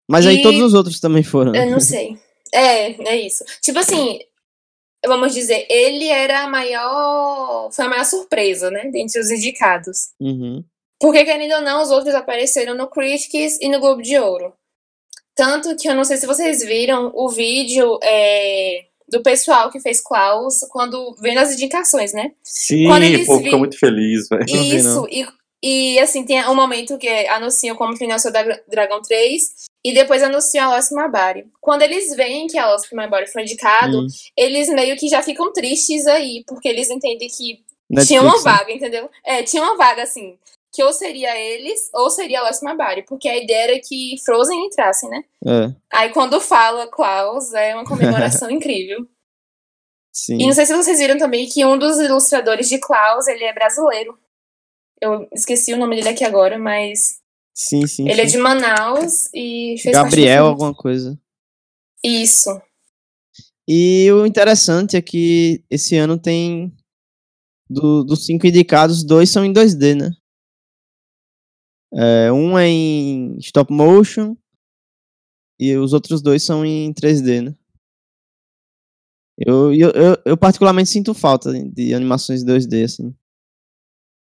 Mas 0.05 0.25
e... 0.25 0.29
aí 0.29 0.41
todos 0.41 0.59
os 0.59 0.73
outros 0.73 0.99
também 0.99 1.23
foram. 1.23 1.55
Eu 1.55 1.71
não 1.71 1.79
sei. 1.79 2.19
É, 2.53 2.91
é 3.07 3.15
isso. 3.21 3.45
Tipo 3.61 3.79
assim, 3.79 4.19
vamos 5.07 5.33
dizer, 5.33 5.65
ele 5.69 6.09
era 6.09 6.41
a 6.41 6.49
maior. 6.49 7.71
Foi 7.71 7.85
a 7.85 7.89
maior 7.89 8.03
surpresa, 8.03 8.69
né? 8.69 8.89
Dentre 8.91 9.17
os 9.17 9.31
indicados. 9.31 10.09
Uhum. 10.19 10.61
Porque, 10.99 11.23
querendo 11.23 11.53
ou 11.53 11.61
não, 11.61 11.81
os 11.81 11.89
outros 11.89 12.13
apareceram 12.15 12.75
no 12.75 12.89
Critics 12.89 13.57
e 13.61 13.69
no 13.69 13.79
Globo 13.79 14.01
de 14.01 14.17
Ouro. 14.19 14.53
Tanto 15.35 15.75
que 15.75 15.87
eu 15.87 15.95
não 15.95 16.05
sei 16.05 16.17
se 16.17 16.25
vocês 16.25 16.63
viram 16.63 17.11
o 17.13 17.29
vídeo 17.29 17.99
é, 18.01 18.85
do 19.09 19.21
pessoal 19.21 19.69
que 19.69 19.81
fez 19.81 20.01
Klaus 20.01 20.59
quando 20.69 21.15
vendo 21.19 21.39
as 21.39 21.53
indicações, 21.53 22.13
né? 22.13 22.31
Sim, 22.41 22.87
o 22.87 23.25
povo 23.25 23.39
vi... 23.39 23.43
ficou 23.43 23.59
muito 23.59 23.77
feliz, 23.77 24.29
velho. 24.29 24.45
Isso, 24.47 25.07
e, 25.11 25.27
e 25.61 25.99
assim, 25.99 26.25
tem 26.25 26.43
um 26.47 26.55
momento 26.55 26.97
que 26.97 27.09
anunciam 27.27 27.75
como 27.75 27.93
o 27.93 28.19
seu 28.19 28.31
Dragão 28.31 29.01
3 29.01 29.43
e 29.83 29.93
depois 29.93 30.23
anunciam 30.23 30.71
a 30.71 30.75
Lost 30.75 30.91
Mabari. 30.91 31.45
Quando 31.59 31.81
eles 31.81 32.15
veem 32.15 32.47
que 32.47 32.57
a 32.57 32.71
Lost 32.71 32.91
Mabari 32.93 33.27
foi 33.27 33.41
indicado, 33.41 33.99
hum. 33.99 34.07
eles 34.37 34.69
meio 34.69 34.95
que 34.95 35.09
já 35.09 35.21
ficam 35.21 35.51
tristes 35.51 36.07
aí, 36.07 36.43
porque 36.47 36.69
eles 36.69 36.89
entendem 36.89 37.27
que 37.27 37.59
Netflix, 37.89 38.07
tinha 38.07 38.21
uma 38.21 38.37
né? 38.37 38.41
vaga, 38.41 38.71
entendeu? 38.71 39.09
É, 39.23 39.43
tinha 39.43 39.61
uma 39.61 39.75
vaga, 39.75 40.01
assim 40.01 40.37
que 40.75 40.83
ou 40.83 40.91
seria 40.91 41.37
eles 41.39 41.89
ou 41.93 42.09
seria 42.09 42.43
Lost 42.43 42.61
Mabari, 42.61 43.03
porque 43.03 43.29
a 43.29 43.37
ideia 43.37 43.71
era 43.71 43.79
que 43.79 44.15
Frozen 44.25 44.65
entrasse, 44.65 45.07
né? 45.07 45.23
É. 45.45 45.73
Aí 45.93 46.09
quando 46.11 46.41
fala 46.41 46.87
Klaus, 46.87 47.53
é 47.53 47.73
uma 47.73 47.85
comemoração 47.85 48.49
incrível. 48.51 49.07
Sim. 50.11 50.37
E 50.39 50.45
não 50.45 50.53
sei 50.53 50.65
se 50.65 50.75
vocês 50.75 50.99
viram 50.99 51.17
também 51.17 51.47
que 51.47 51.65
um 51.65 51.77
dos 51.77 51.97
ilustradores 51.97 52.69
de 52.69 52.79
Klaus, 52.79 53.27
ele 53.27 53.43
é 53.43 53.53
brasileiro. 53.53 54.17
Eu 55.01 55.27
esqueci 55.33 55.73
o 55.73 55.77
nome 55.77 55.95
dele 55.95 56.09
aqui 56.09 56.23
agora, 56.23 56.57
mas 56.57 57.19
Sim, 57.55 57.87
sim. 57.87 58.03
Ele 58.03 58.15
sim. 58.15 58.21
é 58.21 58.25
de 58.25 58.37
Manaus 58.37 59.29
e 59.33 59.75
fez 59.81 59.95
Gabriel 59.95 60.47
alguma 60.47 60.73
coisa. 60.73 61.17
Isso. 62.03 62.49
E 63.67 64.11
o 64.11 64.25
interessante 64.25 64.97
é 64.97 65.01
que 65.01 65.63
esse 65.71 65.95
ano 65.95 66.19
tem 66.19 66.75
do, 67.69 68.03
dos 68.03 68.25
cinco 68.25 68.45
indicados, 68.45 69.03
dois 69.03 69.29
são 69.29 69.45
em 69.45 69.53
2D, 69.53 69.95
né? 69.95 70.11
É, 71.95 72.31
um 72.31 72.57
é 72.57 72.67
em 72.67 73.37
stop 73.39 73.71
motion 73.71 74.35
e 75.59 75.75
os 75.77 75.93
outros 75.93 76.21
dois 76.21 76.43
são 76.43 76.65
em 76.65 76.93
3D, 76.93 77.41
né? 77.41 77.55
Eu, 79.37 79.73
eu, 79.73 79.89
eu, 79.91 80.17
eu 80.25 80.37
particularmente 80.37 80.89
sinto 80.89 81.13
falta 81.13 81.51
de 81.51 81.93
animações 81.93 82.43
2D, 82.43 82.83
assim. 82.83 83.13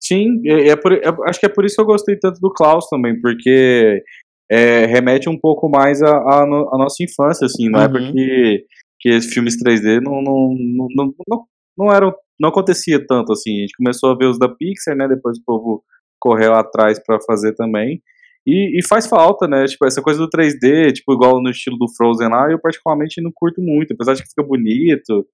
Sim, 0.02 0.42
é, 0.46 0.70
é 0.70 0.76
por, 0.76 0.92
é, 0.92 1.02
acho 1.28 1.40
que 1.40 1.46
é 1.46 1.50
por 1.50 1.66
isso 1.66 1.76
que 1.76 1.82
eu 1.82 1.86
gostei 1.86 2.18
tanto 2.18 2.40
do 2.40 2.52
Klaus 2.52 2.88
também, 2.90 3.20
porque 3.20 4.04
é, 4.52 4.86
remete 4.86 5.30
um 5.30 5.40
pouco 5.40 5.70
mais 5.70 6.02
à 6.02 6.10
a, 6.10 6.42
a, 6.42 6.44
a, 6.44 6.78
nossa 6.78 7.04
infância, 7.04 7.46
assim, 7.46 7.70
não 7.70 7.82
é 7.82 7.86
uhum. 7.86 7.92
porque 7.92 8.66
que 9.00 9.22
filmes 9.22 9.56
3D 9.62 10.02
não, 10.02 10.22
não, 10.22 10.56
não, 10.56 10.88
não, 10.96 11.14
não, 11.28 11.46
não 11.78 11.94
eram 11.94 12.14
não 12.40 12.50
acontecia 12.50 13.06
tanto 13.06 13.32
assim. 13.32 13.58
A 13.58 13.62
gente 13.62 13.78
começou 13.78 14.12
a 14.12 14.18
ver 14.18 14.26
os 14.26 14.40
da 14.40 14.50
Pixar, 14.50 14.96
né? 14.96 15.08
Depois 15.08 15.38
o 15.38 15.44
povo 15.46 15.84
correu 16.24 16.54
atrás 16.54 16.98
para 17.04 17.20
fazer 17.20 17.54
também. 17.54 18.02
E, 18.48 18.80
e, 18.80 18.88
faz 18.88 19.08
falta, 19.08 19.46
né? 19.46 19.66
Tipo, 19.66 19.86
essa 19.86 20.02
coisa 20.02 20.20
do 20.20 20.30
3D, 20.30 20.94
tipo, 20.94 21.14
igual 21.14 21.42
no 21.42 21.50
estilo 21.50 21.78
do 21.78 21.94
Frozen 21.94 22.30
lá, 22.30 22.50
eu 22.50 22.60
particularmente 22.60 23.22
não 23.22 23.32
curto 23.34 23.62
muito, 23.62 23.94
apesar 23.94 24.14
de 24.14 24.24
que 24.24 24.30
fica 24.30 24.44
bonito, 24.44 25.28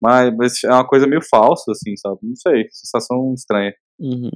mas, 0.00 0.34
mas 0.36 0.64
é 0.64 0.68
uma 0.68 0.86
coisa 0.86 1.06
meio 1.06 1.22
falsa, 1.22 1.72
assim, 1.72 1.94
sabe? 1.96 2.18
Não 2.22 2.36
sei, 2.36 2.66
sensação 2.70 3.34
estranha. 3.34 3.74
Uhum. 3.98 4.30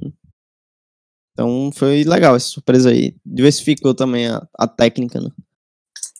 Então 1.33 1.71
foi 1.73 2.03
legal 2.03 2.35
essa 2.35 2.47
surpresa 2.47 2.91
aí. 2.91 3.15
Diversificou 3.25 3.93
também 3.93 4.27
a, 4.27 4.47
a 4.57 4.67
técnica, 4.67 5.19
né? 5.19 5.29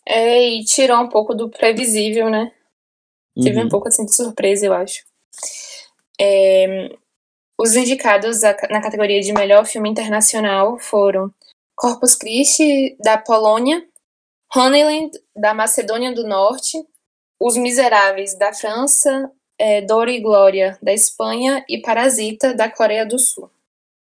É, 0.08 0.50
e 0.50 0.64
tirou 0.64 1.00
um 1.00 1.10
pouco 1.10 1.34
do 1.34 1.50
previsível, 1.50 2.30
né? 2.30 2.52
Uhum. 3.36 3.44
Teve 3.44 3.64
um 3.64 3.70
pouco 3.70 3.88
assim 3.88 4.06
de 4.06 4.16
surpresa, 4.16 4.66
eu 4.66 4.74
acho. 4.74 5.04
É, 6.20 6.90
os 7.60 7.76
indicados 7.76 8.42
na 8.42 8.82
categoria 8.82 9.22
de 9.22 9.34
melhor 9.34 9.66
filme 9.66 9.90
internacional 9.90 10.78
foram 10.78 11.34
Corpus 11.76 12.16
Christi, 12.16 12.96
da 13.00 13.18
Polônia, 13.18 13.86
Honeyland, 14.56 15.12
da 15.36 15.54
Macedônia 15.54 16.14
do 16.14 16.28
Norte, 16.28 16.78
Os 17.40 17.58
Miseráveis, 17.58 18.38
da 18.38 18.54
França, 18.54 19.30
é, 19.60 19.82
Dor 19.82 20.08
e 20.08 20.22
Glória, 20.22 20.78
da 20.82 20.94
Espanha 20.94 21.64
e 21.70 21.82
Parasita, 21.82 22.54
da 22.54 22.70
Coreia 22.70 23.06
do 23.06 23.18
Sul. 23.20 23.50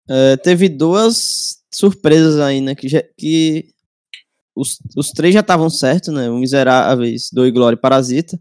É, 0.09 0.37
teve 0.37 0.69
duas 0.69 1.63
surpresas 1.73 2.39
aí, 2.39 2.61
né? 2.61 2.75
Que, 2.75 2.89
já, 2.89 3.03
que 3.17 3.71
os, 4.55 4.79
os 4.97 5.11
três 5.11 5.33
já 5.33 5.41
estavam 5.41 5.71
certos, 5.71 6.13
né? 6.13 6.29
O 6.29 6.39
Miseráveis, 6.39 7.31
Dor 7.33 7.47
e 7.47 7.51
Glória 7.51 7.77
e 7.77 7.81
Parasita. 7.81 8.39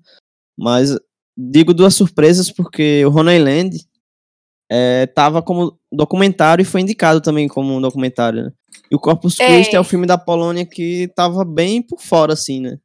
Mas 0.58 0.98
digo 1.38 1.74
duas 1.74 1.96
surpresas 1.96 2.52
porque 2.52 3.06
o 3.06 3.12
Honeyland 3.12 3.78
é, 4.74 5.06
tava 5.06 5.42
como 5.42 5.78
documentário 5.92 6.64
e 6.64 6.66
foi 6.66 6.80
indicado 6.80 7.20
também 7.20 7.46
como 7.46 7.76
um 7.76 7.82
documentário, 7.82 8.46
né? 8.46 8.52
E 8.90 8.96
o 8.96 9.00
Corpus 9.00 9.38
é. 9.38 9.46
Christi 9.46 9.76
é. 9.76 9.78
é 9.78 9.80
o 9.82 9.84
filme 9.84 10.08
da 10.08 10.18
Polônia 10.18 10.66
que 10.66 11.10
tava 11.14 11.44
bem 11.44 11.82
por 11.82 12.00
fora, 12.00 12.32
assim, 12.32 12.62
né? 12.62 12.78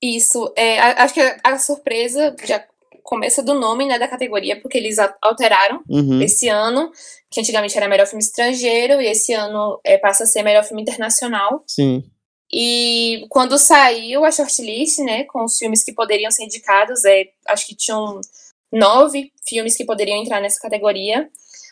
Isso, 0.00 0.52
é, 0.56 0.78
acho 0.78 1.12
que 1.12 1.36
a, 1.42 1.58
surpresa 1.58 2.34
já 2.44 2.64
começa 3.02 3.42
do 3.42 3.54
nome, 3.54 3.86
né, 3.86 3.98
da 3.98 4.06
categoria, 4.06 4.58
porque 4.60 4.78
eles 4.78 4.98
alteraram 5.20 5.82
uhum. 5.88 6.22
esse 6.22 6.48
ano, 6.48 6.92
que 7.28 7.40
antigamente 7.40 7.76
era 7.76 7.88
melhor 7.88 8.06
filme 8.06 8.22
estrangeiro, 8.22 9.02
e 9.02 9.06
esse 9.06 9.32
ano 9.32 9.80
é, 9.84 9.98
passa 9.98 10.22
a 10.22 10.26
ser 10.26 10.44
melhor 10.44 10.62
filme 10.62 10.82
internacional. 10.82 11.64
Sim. 11.66 12.04
E 12.52 13.26
quando 13.28 13.58
saiu 13.58 14.24
a 14.24 14.30
shortlist, 14.30 15.00
né, 15.00 15.24
com 15.24 15.44
os 15.44 15.58
filmes 15.58 15.82
que 15.82 15.92
poderiam 15.92 16.30
ser 16.30 16.44
indicados, 16.44 17.04
é, 17.04 17.24
acho 17.48 17.66
que 17.66 17.74
tinham 17.74 18.20
nove 18.72 19.32
filmes 19.48 19.76
que 19.76 19.84
poderiam 19.84 20.18
entrar 20.18 20.40
nessa 20.40 20.60
categoria. 20.60 21.28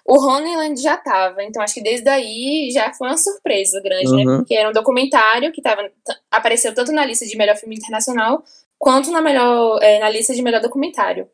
O 0.07 0.19
Honeyland 0.19 0.81
já 0.81 0.95
estava, 0.95 1.43
então 1.43 1.62
acho 1.62 1.75
que 1.75 1.83
desde 1.83 2.09
aí 2.09 2.70
já 2.73 2.93
foi 2.95 3.09
uma 3.09 3.16
surpresa 3.16 3.81
grande, 3.81 4.11
né? 4.11 4.23
uhum. 4.23 4.25
né? 4.25 4.37
Porque 4.39 4.55
era 4.55 4.69
um 4.69 4.73
documentário 4.73 5.53
que 5.53 5.61
tava, 5.61 5.83
apareceu 6.31 6.75
tanto 6.75 6.93
na 6.93 7.05
lista 7.05 7.27
de 7.27 7.37
melhor 7.37 7.57
filme 7.57 7.77
internacional 7.77 8.43
quanto 8.79 9.11
na, 9.11 9.20
melhor, 9.20 9.79
é, 9.83 9.99
na 9.99 10.09
lista 10.09 10.35
de 10.35 10.41
melhor 10.41 10.62
documentário. 10.62 11.29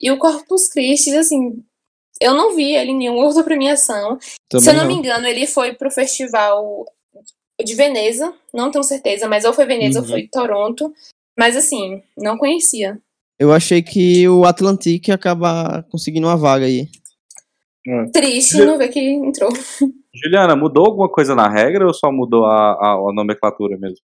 E 0.00 0.10
o 0.10 0.18
Corpus 0.18 0.68
Christi, 0.68 1.14
assim, 1.16 1.64
eu 2.20 2.34
não 2.34 2.54
vi 2.54 2.74
ele 2.74 2.90
em 2.90 2.98
nenhuma 2.98 3.24
outra 3.24 3.42
premiação. 3.44 4.18
Também 4.48 4.64
Se 4.64 4.70
eu 4.70 4.74
não, 4.74 4.82
não, 4.82 4.88
me 4.88 4.94
engano, 4.94 5.26
ele 5.26 5.46
foi 5.46 5.72
pro 5.72 5.90
festival 5.90 6.84
de 7.64 7.74
Veneza, 7.74 8.34
não 8.52 8.70
tenho 8.70 8.82
certeza, 8.82 9.28
mas 9.28 9.44
ou 9.44 9.52
foi 9.52 9.64
Veneza 9.64 10.00
uhum. 10.00 10.04
ou 10.04 10.10
foi 10.10 10.28
Toronto. 10.28 10.92
Mas 11.38 11.56
assim, 11.56 12.02
não 12.16 12.36
conhecia. 12.36 13.00
Eu 13.42 13.52
achei 13.52 13.82
que 13.82 14.28
o 14.28 14.44
Atlantic 14.44 15.08
ia 15.08 15.16
acabar 15.16 15.82
conseguindo 15.90 16.28
uma 16.28 16.36
vaga 16.36 16.64
aí. 16.64 16.88
É. 17.84 18.04
Triste 18.12 18.64
não 18.64 18.78
ver 18.78 18.86
que 18.86 19.00
entrou. 19.00 19.50
Juliana, 20.14 20.54
mudou 20.54 20.86
alguma 20.86 21.08
coisa 21.08 21.34
na 21.34 21.48
regra 21.48 21.84
ou 21.84 21.92
só 21.92 22.12
mudou 22.12 22.46
a, 22.46 22.74
a, 22.74 22.92
a 22.92 23.12
nomenclatura 23.12 23.76
mesmo? 23.76 23.98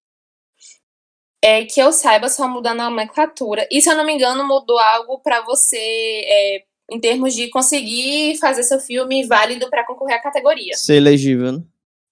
É 1.40 1.64
que 1.64 1.80
eu 1.80 1.92
saiba, 1.92 2.28
só 2.28 2.48
mudar 2.48 2.72
a 2.72 2.90
nomenclatura. 2.90 3.64
E 3.70 3.80
se 3.80 3.88
eu 3.88 3.96
não 3.96 4.04
me 4.04 4.12
engano, 4.12 4.44
mudou 4.44 4.76
algo 4.76 5.20
para 5.20 5.40
você, 5.42 5.76
é, 5.78 6.64
em 6.90 6.98
termos 6.98 7.32
de 7.32 7.48
conseguir 7.48 8.36
fazer 8.38 8.64
seu 8.64 8.80
filme 8.80 9.24
válido 9.24 9.70
para 9.70 9.86
concorrer 9.86 10.16
à 10.16 10.20
categoria. 10.20 10.74
Ser 10.74 10.96
elegível, 10.96 11.52
né? 11.52 11.62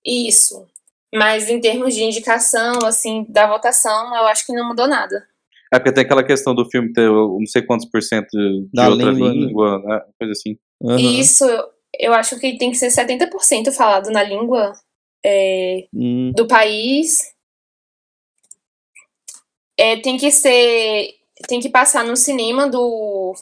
Isso. 0.06 0.64
Mas 1.12 1.50
em 1.50 1.60
termos 1.60 1.92
de 1.92 2.04
indicação, 2.04 2.78
assim, 2.84 3.26
da 3.28 3.48
votação, 3.48 4.14
eu 4.14 4.28
acho 4.28 4.46
que 4.46 4.52
não 4.52 4.68
mudou 4.68 4.86
nada. 4.86 5.26
É 5.72 5.78
porque 5.78 5.92
tem 5.92 6.04
aquela 6.04 6.24
questão 6.24 6.54
do 6.54 6.68
filme 6.68 6.92
ter 6.92 7.08
não 7.08 7.46
sei 7.46 7.62
quantos 7.62 7.88
por 7.88 8.02
cento 8.02 8.28
de 8.30 8.68
da 8.72 8.88
outra 8.88 9.10
língua, 9.10 9.28
né? 9.30 9.34
língua 9.34 9.78
né? 9.78 10.00
Coisa 10.18 10.32
assim. 10.32 10.56
Uhum. 10.80 10.98
Isso, 10.98 11.44
eu 11.98 12.12
acho 12.12 12.38
que 12.38 12.56
tem 12.56 12.70
que 12.70 12.76
ser 12.76 12.88
70% 12.88 13.72
falado 13.72 14.10
na 14.10 14.22
língua 14.22 14.72
é, 15.24 15.88
hum. 15.92 16.32
do 16.34 16.46
país. 16.46 17.34
É, 19.76 19.96
tem 20.00 20.16
que 20.16 20.30
ser. 20.30 21.14
Tem 21.48 21.60
que 21.60 21.68
passar 21.68 22.04
no 22.04 22.16
cinema 22.16 22.66
do, 22.66 23.34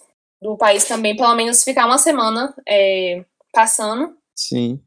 do 0.42 0.56
país 0.56 0.84
também, 0.84 1.14
pelo 1.14 1.34
menos 1.34 1.62
ficar 1.62 1.86
uma 1.86 1.98
semana 1.98 2.52
é, 2.66 3.24
passando. 3.52 4.16
Sim. 4.34 4.80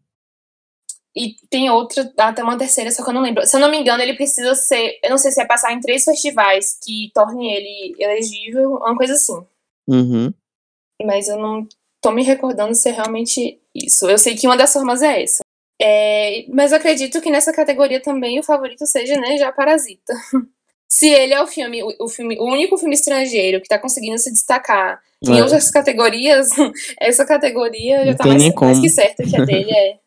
E 1.17 1.35
tem 1.49 1.67
outra, 1.69 2.13
até 2.15 2.43
uma 2.43 2.57
terceira, 2.57 2.91
só 2.91 3.03
que 3.03 3.09
eu 3.09 3.13
não 3.13 3.23
lembro. 3.23 3.43
Se 3.47 3.55
eu 3.55 3.59
não 3.59 3.71
me 3.71 3.77
engano, 3.77 4.03
ele 4.03 4.15
precisa 4.15 4.53
ser. 4.53 4.99
Eu 5.03 5.09
não 5.09 5.17
sei 5.17 5.31
se 5.31 5.41
é 5.41 5.45
passar 5.45 5.73
em 5.73 5.79
três 5.79 6.03
festivais 6.03 6.77
que 6.85 7.09
torne 7.11 7.51
ele 7.51 7.95
elegível, 7.97 8.75
uma 8.75 8.95
coisa 8.95 9.13
assim. 9.13 9.43
Uhum. 9.87 10.31
Mas 11.03 11.27
eu 11.27 11.39
não 11.39 11.67
tô 12.01 12.11
me 12.11 12.23
recordando 12.23 12.75
se 12.75 12.89
é 12.89 12.91
realmente 12.91 13.59
isso. 13.73 14.07
Eu 14.07 14.19
sei 14.19 14.35
que 14.35 14.45
uma 14.45 14.55
das 14.55 14.71
formas 14.71 15.01
é 15.01 15.23
essa. 15.23 15.41
É, 15.81 16.45
mas 16.49 16.71
eu 16.71 16.77
acredito 16.77 17.19
que 17.19 17.31
nessa 17.31 17.51
categoria 17.51 18.01
também 18.01 18.39
o 18.39 18.43
favorito 18.43 18.85
seja, 18.85 19.19
né, 19.19 19.37
já 19.37 19.51
Parasita. 19.51 20.13
Se 20.89 21.09
ele 21.09 21.33
é 21.33 21.41
o 21.41 21.47
filme, 21.47 21.83
o, 21.83 22.07
filme, 22.07 22.39
o 22.39 22.45
único 22.45 22.77
filme 22.77 22.95
estrangeiro 22.95 23.61
que 23.61 23.67
tá 23.67 23.77
conseguindo 23.77 24.17
se 24.17 24.31
destacar 24.31 25.01
é. 25.25 25.29
em 25.29 25.41
outras 25.41 25.69
categorias, 25.69 26.47
essa 26.99 27.25
categoria 27.25 28.05
já 28.05 28.15
tá 28.15 28.25
mais, 28.25 28.53
mais, 28.55 28.79
que 28.79 28.89
certa 28.89 29.23
que 29.23 29.35
a 29.35 29.43
dele 29.43 29.69
é. 29.69 29.97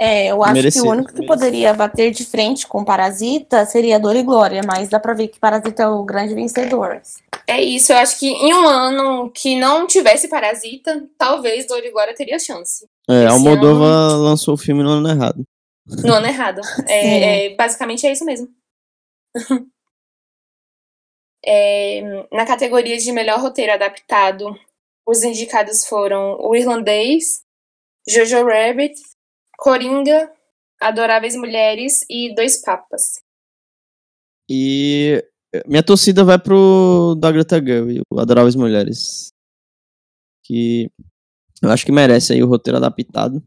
É, 0.00 0.26
eu 0.26 0.44
acho 0.44 0.54
merecido, 0.54 0.82
que 0.84 0.88
o 0.88 0.92
único 0.92 1.08
que 1.08 1.20
merecido. 1.20 1.34
poderia 1.34 1.74
bater 1.74 2.12
de 2.12 2.24
frente 2.24 2.68
com 2.68 2.84
Parasita 2.84 3.66
seria 3.66 3.98
Dor 3.98 4.14
e 4.14 4.22
Glória, 4.22 4.62
mas 4.64 4.88
dá 4.88 5.00
pra 5.00 5.12
ver 5.12 5.26
que 5.26 5.40
Parasita 5.40 5.82
é 5.82 5.88
o 5.88 6.04
grande 6.04 6.34
vencedor. 6.34 7.02
É 7.48 7.60
isso, 7.60 7.92
eu 7.92 7.96
acho 7.96 8.16
que 8.18 8.28
em 8.28 8.54
um 8.54 8.68
ano 8.68 9.30
que 9.30 9.56
não 9.56 9.88
tivesse 9.88 10.28
Parasita, 10.28 11.04
talvez 11.18 11.66
Dor 11.66 11.84
e 11.84 11.90
Glória 11.90 12.14
teria 12.14 12.38
chance. 12.38 12.86
É, 13.10 13.26
Almodóvar 13.26 13.88
ano... 13.88 14.22
lançou 14.22 14.54
o 14.54 14.58
filme 14.58 14.84
no 14.84 14.90
ano 14.90 15.08
errado. 15.08 15.42
No 16.04 16.14
ano 16.14 16.26
errado. 16.26 16.60
É, 16.86 17.46
é, 17.46 17.56
basicamente 17.56 18.06
é 18.06 18.12
isso 18.12 18.24
mesmo. 18.24 18.48
é, 21.44 22.26
na 22.32 22.46
categoria 22.46 22.96
de 22.98 23.10
melhor 23.10 23.40
roteiro 23.40 23.72
adaptado, 23.72 24.54
os 25.06 25.24
indicados 25.24 25.84
foram 25.86 26.36
O 26.40 26.54
Irlandês, 26.54 27.42
Jojo 28.06 28.44
Rabbit, 28.44 28.94
Coringa, 29.58 30.32
Adoráveis 30.80 31.34
Mulheres 31.34 32.04
e 32.08 32.32
Dois 32.32 32.62
Papas. 32.62 33.20
E 34.48 35.22
minha 35.66 35.82
torcida 35.82 36.22
vai 36.22 36.38
pro 36.38 37.16
da 37.18 37.32
Greta 37.32 37.60
Gerwig, 37.62 38.02
o 38.08 38.20
Adoráveis 38.20 38.54
Mulheres. 38.54 39.32
Que 40.44 40.88
eu 41.60 41.70
acho 41.70 41.84
que 41.84 41.90
merece 41.90 42.32
aí 42.32 42.42
o 42.42 42.46
roteiro 42.46 42.76
adaptado. 42.76 43.42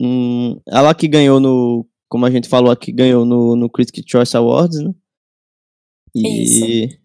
Hum, 0.00 0.60
ela 0.66 0.94
que 0.94 1.08
ganhou 1.08 1.40
no, 1.40 1.86
como 2.08 2.24
a 2.24 2.30
gente 2.30 2.48
falou 2.48 2.70
aqui, 2.70 2.92
ganhou 2.92 3.24
no, 3.24 3.56
no 3.56 3.68
Critic 3.68 4.08
Choice 4.08 4.36
Awards, 4.36 4.78
né? 4.80 4.94
E 6.14 6.42
Isso. 6.42 6.98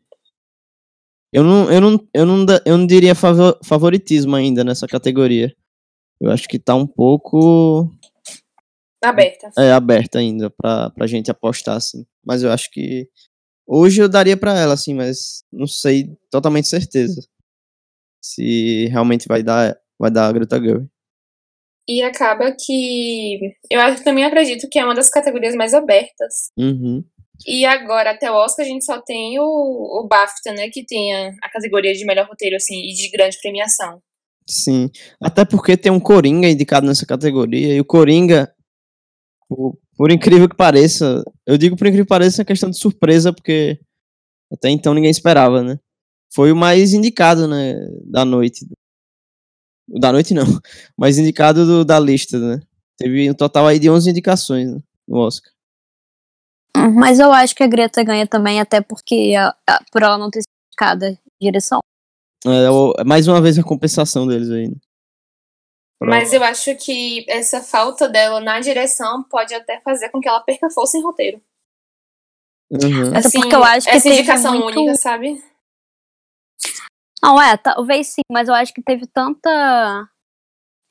eu 1.34 1.44
não, 1.44 1.72
eu 1.72 1.82
não, 1.82 2.08
eu 2.14 2.26
não, 2.26 2.46
eu 2.66 2.78
não 2.78 2.86
diria 2.86 3.14
favoritismo 3.16 4.36
ainda 4.36 4.64
nessa 4.64 4.88
categoria. 4.88 5.56
Eu 6.20 6.32
acho 6.32 6.48
que 6.48 6.58
tá 6.58 6.76
um 6.76 6.88
pouco 6.88 7.92
aberta. 9.04 9.50
É 9.58 9.72
aberta 9.72 10.20
ainda 10.20 10.50
pra, 10.50 10.90
pra 10.90 11.08
gente 11.08 11.32
apostar 11.32 11.78
assim. 11.78 12.06
Mas 12.26 12.44
eu 12.44 12.52
acho 12.52 12.70
que 12.72 13.08
hoje 13.66 14.02
eu 14.02 14.10
daria 14.10 14.36
para 14.36 14.58
ela 14.58 14.74
assim, 14.74 14.94
mas 14.94 15.44
não 15.52 15.68
sei 15.68 16.10
totalmente 16.30 16.68
certeza 16.68 17.22
se 18.22 18.88
realmente 18.88 19.28
vai 19.28 19.42
dar, 19.42 19.78
vai 19.98 20.12
dar 20.12 20.28
a 20.28 20.32
Greta 20.32 20.60
Gerwig. 20.60 20.88
E 21.90 22.02
acaba 22.02 22.54
que 22.54 23.40
eu 23.72 24.04
também 24.04 24.26
acredito 24.26 24.68
que 24.70 24.78
é 24.78 24.84
uma 24.84 24.94
das 24.94 25.10
categorias 25.10 25.56
mais 25.56 25.74
abertas. 25.74 26.52
Uhum. 26.58 27.04
E 27.46 27.66
agora, 27.66 28.12
até 28.12 28.30
o 28.30 28.36
Oscar, 28.36 28.66
a 28.66 28.70
gente 28.70 28.84
só 28.84 29.02
tem 29.02 29.40
o, 29.40 29.44
o 29.44 30.08
BAFTA, 30.08 30.52
né? 30.52 30.70
Que 30.70 30.86
tem 30.86 31.16
a, 31.16 31.30
a 31.42 31.50
categoria 31.50 31.94
de 31.94 32.04
melhor 32.04 32.28
roteiro, 32.28 32.58
assim, 32.58 32.76
e 32.82 32.94
de 32.94 33.10
grande 33.10 33.38
premiação. 33.42 34.02
Sim. 34.50 34.90
Até 35.22 35.44
porque 35.44 35.76
tem 35.76 35.92
um 35.92 36.00
Coringa 36.00 36.48
indicado 36.50 36.88
nessa 36.88 37.06
categoria. 37.06 37.76
E 37.76 37.82
o 37.82 37.86
Coringa, 37.86 38.54
por, 39.50 39.78
por 39.96 40.12
incrível 40.12 40.48
que 40.48 40.56
pareça, 40.56 41.24
eu 41.46 41.58
digo 41.58 41.76
por 41.76 41.88
incrível 41.88 42.06
que 42.06 42.10
pareça, 42.10 42.42
é 42.42 42.46
questão 42.46 42.70
de 42.70 42.80
surpresa, 42.80 43.34
porque 43.34 43.80
até 44.52 44.70
então 44.70 44.94
ninguém 44.94 45.12
esperava, 45.12 45.62
né? 45.62 45.80
foi 46.34 46.52
o 46.52 46.56
mais 46.56 46.94
indicado, 46.94 47.48
né, 47.48 47.74
da 48.06 48.26
noite. 48.26 48.66
Da 49.88 50.12
noite 50.12 50.34
não, 50.34 50.44
mas 50.98 51.18
indicado 51.18 51.66
do, 51.66 51.86
da 51.86 52.00
lista, 52.00 52.38
né? 52.38 52.62
Teve 52.98 53.30
um 53.30 53.34
total 53.34 53.68
aí 53.68 53.80
de 53.80 53.90
11 53.90 54.10
indicações 54.10 54.72
né, 54.72 54.80
no 55.08 55.18
Oscar. 55.18 55.52
Mas 56.96 57.20
eu 57.20 57.32
acho 57.32 57.56
que 57.56 57.64
a 57.64 57.68
Greta 57.68 58.04
ganha 58.04 58.28
também, 58.28 58.60
até 58.60 58.82
porque 58.82 59.34
a, 59.38 59.56
a, 59.68 59.84
por 59.92 60.04
ela 60.04 60.18
não 60.18 60.30
ter 60.30 60.42
sido 60.42 60.52
indicada 60.68 61.18
direção. 61.42 61.80
É, 62.46 63.02
é, 63.02 63.04
mais 63.04 63.28
uma 63.28 63.42
vez 63.42 63.58
a 63.58 63.64
compensação 63.64 64.28
deles 64.28 64.50
aí. 64.50 64.68
Né? 64.68 64.76
Mas 66.00 66.32
eu 66.32 66.44
acho 66.44 66.76
que 66.76 67.26
essa 67.28 67.62
falta 67.62 68.08
dela 68.08 68.40
na 68.40 68.60
direção 68.60 69.24
pode 69.24 69.54
até 69.54 69.82
fazer 69.82 70.10
com 70.10 70.20
que 70.20 70.30
ela 70.30 70.42
perca 70.42 70.70
força 70.70 70.98
em 70.98 71.04
roteiro. 71.04 71.42
Uhum. 72.70 73.16
Assim, 73.16 73.40
porque 73.40 73.56
eu 73.56 73.64
acho 73.64 73.88
que 73.88 73.96
essa 73.96 74.10
indicação 74.10 74.60
muito... 74.60 74.80
única, 74.80 74.96
sabe? 74.96 75.42
Não, 77.24 77.42
é, 77.42 77.58
talvez 77.58 78.08
sim, 78.08 78.22
mas 78.32 78.48
eu 78.48 78.54
acho 78.54 78.74
que 78.74 78.82
teve 78.82 79.08
tanta. 79.08 79.50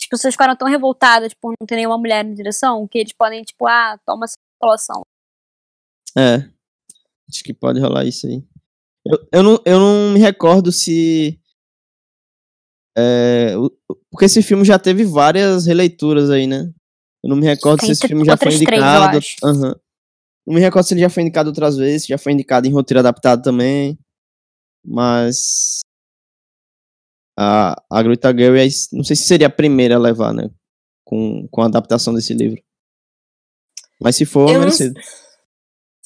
As 0.01 0.09
pessoas 0.09 0.35
ficaram 0.35 0.57
tão 0.57 0.69
revoltadas 0.69 1.33
por 1.35 1.55
não 1.61 1.67
ter 1.67 1.77
nenhuma 1.77 1.99
mulher 1.99 2.25
na 2.25 2.35
direção 2.35 2.87
que 2.89 2.99
eles 2.99 3.13
podem, 3.13 3.43
tipo, 3.43 3.67
ah, 3.67 3.99
toma 4.05 4.25
essa 4.25 4.37
população. 4.59 5.03
É. 6.17 6.37
Acho 7.29 7.45
que 7.45 7.53
pode 7.53 7.81
rolar 7.81 8.05
isso 8.05 8.27
aí. 8.27 8.43
Eu, 9.07 9.29
eu, 9.33 9.43
não, 9.43 9.63
eu 9.65 9.79
não 9.79 10.13
me 10.13 10.19
recordo 10.19 10.73
se. 10.73 11.41
É, 12.99 13.55
porque 14.11 14.25
esse 14.25 14.43
filme 14.43 14.65
já 14.65 14.79
teve 14.79 15.05
várias 15.05 15.67
releituras 15.67 16.31
aí, 16.31 16.47
né? 16.47 16.73
Eu 17.23 17.31
não 17.31 17.37
me 17.37 17.47
recordo 17.47 17.85
se 17.85 17.93
esse 17.93 18.07
filme 18.07 18.25
já 18.25 18.37
foi 18.37 18.55
indicado. 18.55 19.11
Três, 19.11 19.37
uhum. 19.43 19.75
Não 20.47 20.55
me 20.55 20.61
recordo 20.61 20.87
se 20.87 20.95
ele 20.95 21.01
já 21.01 21.11
foi 21.11 21.23
indicado 21.23 21.51
outras 21.51 21.77
vezes, 21.77 22.07
já 22.07 22.19
foi 22.19 22.33
indicado 22.33 22.67
em 22.67 22.73
roteiro 22.73 23.01
adaptado 23.01 23.43
também. 23.43 23.99
Mas 24.85 25.81
a, 27.39 27.83
a 27.91 28.03
Greta 28.03 28.37
Gerwig, 28.37 28.75
não 28.93 29.05
sei 29.05 29.17
se 29.17 29.25
seria 29.25 29.49
a 29.49 29.51
primeira 29.51 29.97
a 29.97 29.99
levar, 29.99 30.33
né? 30.33 30.49
Com, 31.05 31.47
com 31.49 31.63
a 31.63 31.67
adaptação 31.67 32.15
desse 32.15 32.33
livro. 32.33 32.63
Mas 34.01 34.17
se 34.17 34.25
for, 34.25 34.51
eu 34.51 34.61
merecido. 34.61 34.95
Não... 34.95 35.26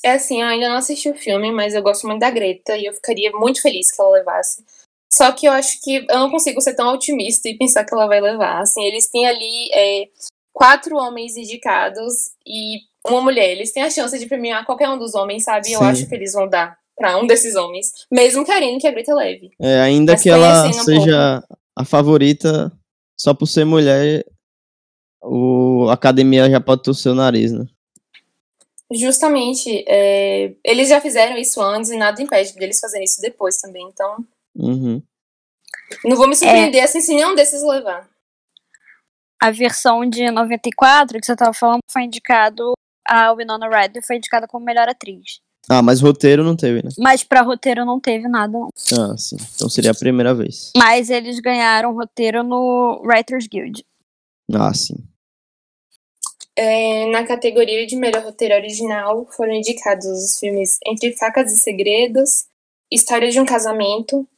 É 0.03 0.13
assim, 0.13 0.41
eu 0.41 0.49
ainda 0.49 0.69
não 0.69 0.77
assisti 0.77 1.09
o 1.11 1.15
filme, 1.15 1.53
mas 1.53 1.75
eu 1.75 1.83
gosto 1.83 2.07
muito 2.07 2.21
da 2.21 2.31
Greta 2.31 2.77
e 2.77 2.87
eu 2.87 2.95
ficaria 2.95 3.31
muito 3.33 3.61
feliz 3.61 3.91
que 3.91 4.01
ela 4.01 4.11
levasse. 4.11 4.65
Só 5.13 5.33
que 5.33 5.47
eu 5.47 5.53
acho 5.53 5.81
que 5.83 6.07
eu 6.09 6.19
não 6.19 6.31
consigo 6.31 6.61
ser 6.61 6.75
tão 6.75 6.95
otimista 6.95 7.49
e 7.49 7.59
pensar 7.59 7.85
que 7.85 7.93
ela 7.93 8.07
vai 8.07 8.21
levar. 8.21 8.61
Assim, 8.61 8.83
eles 8.85 9.09
têm 9.11 9.27
ali 9.27 9.71
é, 9.75 10.09
quatro 10.53 10.97
homens 10.97 11.37
indicados 11.37 12.31
e 12.47 12.79
uma 13.07 13.21
mulher. 13.21 13.51
Eles 13.51 13.73
têm 13.73 13.83
a 13.83 13.91
chance 13.91 14.17
de 14.19 14.27
premiar 14.27 14.65
qualquer 14.65 14.89
um 14.89 14.99
dos 14.99 15.15
homens, 15.15 15.45
sabe? 15.45 15.67
Sim. 15.67 15.75
Eu 15.75 15.83
acho 15.83 16.09
que 16.09 16.15
eles 16.15 16.33
vão 16.33 16.49
dar 16.49 16.79
para 16.97 17.19
um 17.19 17.27
desses 17.27 17.57
homens, 17.57 17.93
mesmo 18.11 18.45
querendo 18.45 18.79
que 18.79 18.87
a 18.87 18.91
Greta 18.91 19.15
leve. 19.15 19.51
É, 19.61 19.81
ainda 19.81 20.13
Mas 20.13 20.23
que 20.23 20.29
ela 20.29 20.71
seja 20.73 21.43
um 21.51 21.57
a 21.75 21.85
favorita, 21.85 22.71
só 23.19 23.33
por 23.33 23.47
ser 23.47 23.65
mulher, 23.65 24.25
o 25.23 25.87
a 25.89 25.95
academia 25.95 26.51
já 26.51 26.61
pode 26.61 26.83
torcer 26.83 27.11
o 27.11 27.15
nariz, 27.15 27.53
né? 27.53 27.65
Justamente. 28.93 29.85
É, 29.87 30.53
eles 30.65 30.89
já 30.89 31.01
fizeram 31.01 31.37
isso 31.37 31.61
antes 31.61 31.91
e 31.91 31.97
nada 31.97 32.21
impede 32.21 32.55
deles 32.55 32.81
fazerem 32.81 33.05
isso 33.05 33.21
depois 33.21 33.57
também, 33.59 33.87
então. 33.87 34.25
Uhum. 34.55 35.03
Não 36.05 36.17
vou 36.17 36.29
me 36.29 36.37
surpreender 36.37 36.81
é, 36.81 36.85
assim 36.85 37.01
se 37.01 37.15
nenhum 37.15 37.35
desses 37.35 37.63
levar. 37.63 38.09
A 39.41 39.51
versão 39.51 40.09
de 40.09 40.31
94 40.31 41.19
que 41.19 41.27
você 41.27 41.33
estava 41.33 41.53
falando 41.53 41.81
foi 41.91 42.03
indicado. 42.03 42.73
A 43.07 43.33
Winona 43.33 43.69
Ryder 43.69 44.05
foi 44.07 44.17
indicada 44.17 44.47
como 44.47 44.65
melhor 44.65 44.89
atriz. 44.89 45.41
Ah, 45.69 45.83
mas 45.83 46.01
roteiro 46.01 46.43
não 46.43 46.57
teve, 46.57 46.83
né? 46.83 46.91
Mas 46.99 47.23
pra 47.23 47.43
roteiro 47.43 47.85
não 47.85 48.01
teve 48.01 48.29
nada, 48.29 48.53
não. 48.53 48.69
Ah, 48.99 49.17
sim. 49.17 49.37
Então 49.55 49.69
seria 49.69 49.93
a 49.93 49.95
primeira 49.95 50.35
vez. 50.35 50.73
Mas 50.77 51.11
eles 51.11 51.39
ganharam 51.39 51.95
roteiro 51.95 52.43
no 52.43 53.01
Writers 53.05 53.47
Guild. 53.47 53.85
Ah, 54.53 54.75
sim. 54.75 54.97
É, 56.57 57.07
na 57.11 57.27
categoria 57.27 57.87
de 57.87 57.97
melhor 57.97 58.25
roteiro 58.25 58.55
original 58.55 59.27
foram 59.31 59.53
indicados 59.53 60.07
os 60.07 60.39
filmes 60.39 60.79
Entre 60.87 61.17
Facas 61.17 61.53
e 61.53 61.57
Segredos, 61.57 62.47
História 62.93 63.31
de 63.31 63.41
um 63.41 63.47
Casamento, 63.47 64.29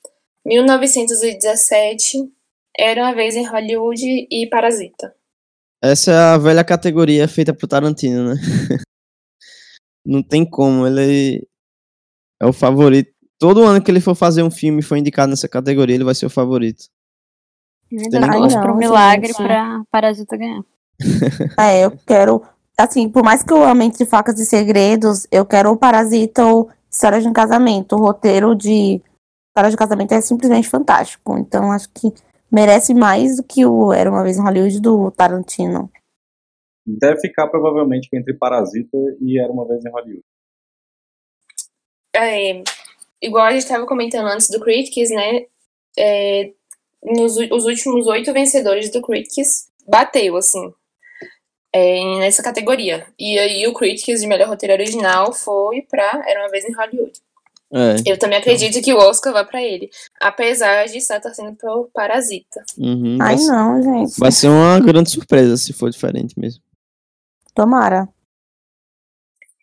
1917, 0.45 2.19
Era 2.77 3.03
uma 3.03 3.15
Vez 3.15 3.35
em 3.35 3.47
Hollywood 3.47 4.29
e 4.31 4.47
Parasita. 4.49 5.15
Essa 5.83 6.13
é 6.13 6.15
a 6.15 6.39
velha 6.39 6.63
categoria 6.63 7.27
feita 7.27 7.53
pro 7.53 7.67
Tarantino, 7.67 8.29
né? 8.29 8.35
não 10.07 10.23
tem 10.23 10.49
como, 10.49 10.87
ele 10.87 11.47
é 12.41 12.47
o 12.47 12.53
favorito. 12.53 13.13
Todo 13.39 13.65
ano 13.65 13.83
que 13.83 13.91
ele 13.91 14.01
for 14.01 14.15
fazer 14.15 14.43
um 14.43 14.51
filme 14.51 14.81
e 14.81 14.85
for 14.85 14.97
indicado 14.97 15.31
nessa 15.31 15.49
categoria, 15.49 15.97
ele 15.97 16.05
vai 16.05 16.15
ser 16.15 16.27
o 16.27 16.31
favorito. 16.31 16.85
Verdade, 17.91 18.55
pro 18.61 18.77
milagre 18.77 19.35
pra 19.35 19.83
Parasita 19.91 20.37
ganhar. 20.37 20.63
É, 21.59 21.85
eu 21.85 21.93
quero. 22.07 22.43
Assim, 22.77 23.09
por 23.09 23.23
mais 23.23 23.43
que 23.43 23.53
eu 23.53 23.63
ame 23.63 23.85
Entre 23.85 24.05
Facas 24.05 24.39
e 24.39 24.47
Segredos, 24.47 25.27
eu 25.31 25.45
quero 25.45 25.71
o 25.71 25.77
Parasita 25.77 26.45
ou 26.45 26.71
História 26.91 27.21
de 27.21 27.29
um 27.29 27.33
Casamento. 27.33 27.97
O 27.97 28.01
roteiro 28.01 28.55
de 28.55 29.01
História 29.49 29.71
de 29.71 29.77
Casamento 29.77 30.13
é 30.13 30.21
simplesmente 30.21 30.69
fantástico. 30.69 31.37
Então, 31.39 31.71
acho 31.71 31.89
que 31.91 32.13
merece 32.51 32.95
mais 32.95 33.37
do 33.37 33.43
que 33.43 33.65
o 33.65 33.93
Era 33.93 34.11
Uma 34.11 34.23
Vez 34.23 34.37
em 34.37 34.43
Hollywood 34.43 34.81
do 34.81 35.11
Tarantino. 35.11 35.91
Deve 36.85 37.21
ficar 37.21 37.49
provavelmente 37.49 38.09
entre 38.13 38.35
Parasita 38.35 38.99
e 39.21 39.39
Era 39.39 39.53
Uma 39.53 39.67
Vez 39.67 39.85
em 39.85 39.91
Hollywood. 39.91 40.25
É, 42.15 42.63
igual 43.23 43.47
a 43.47 43.53
gente 43.53 43.63
estava 43.63 43.87
comentando 43.87 44.27
antes 44.27 44.51
do 44.51 44.61
Critics, 44.61 45.11
né? 45.11 45.47
É, 45.99 46.53
nos 47.03 47.37
os 47.37 47.65
últimos 47.65 48.07
oito 48.07 48.33
vencedores 48.33 48.91
do 48.91 49.03
Critics 49.03 49.71
bateu, 49.89 50.37
assim. 50.37 50.73
É, 51.73 52.19
nessa 52.19 52.43
categoria. 52.43 53.07
E 53.19 53.39
aí 53.39 53.67
o 53.67 53.73
Critics 53.73 54.21
de 54.21 54.27
melhor 54.27 54.49
roteiro 54.49 54.75
original 54.75 55.33
foi 55.33 55.83
pra 55.83 56.23
Era 56.27 56.41
uma 56.41 56.51
vez 56.51 56.65
em 56.65 56.73
Hollywood. 56.73 57.13
É. 57.75 57.95
Eu 58.05 58.19
também 58.19 58.39
acredito 58.39 58.83
que 58.83 58.93
o 58.93 58.99
Oscar 58.99 59.33
vai 59.33 59.47
pra 59.47 59.63
ele. 59.63 59.89
Apesar 60.21 60.87
de 60.87 60.99
estar 60.99 61.21
torcendo 61.21 61.57
pro 61.57 61.89
Parasita. 61.95 62.63
Uhum, 62.77 63.17
Ai, 63.19 63.37
vai, 63.37 63.45
não, 63.47 63.83
gente. 63.83 64.19
vai 64.19 64.31
ser 64.31 64.49
uma 64.49 64.79
grande 64.79 65.11
surpresa 65.11 65.57
se 65.57 65.73
for 65.73 65.89
diferente 65.89 66.39
mesmo. 66.39 66.63
Tomara. 67.55 68.07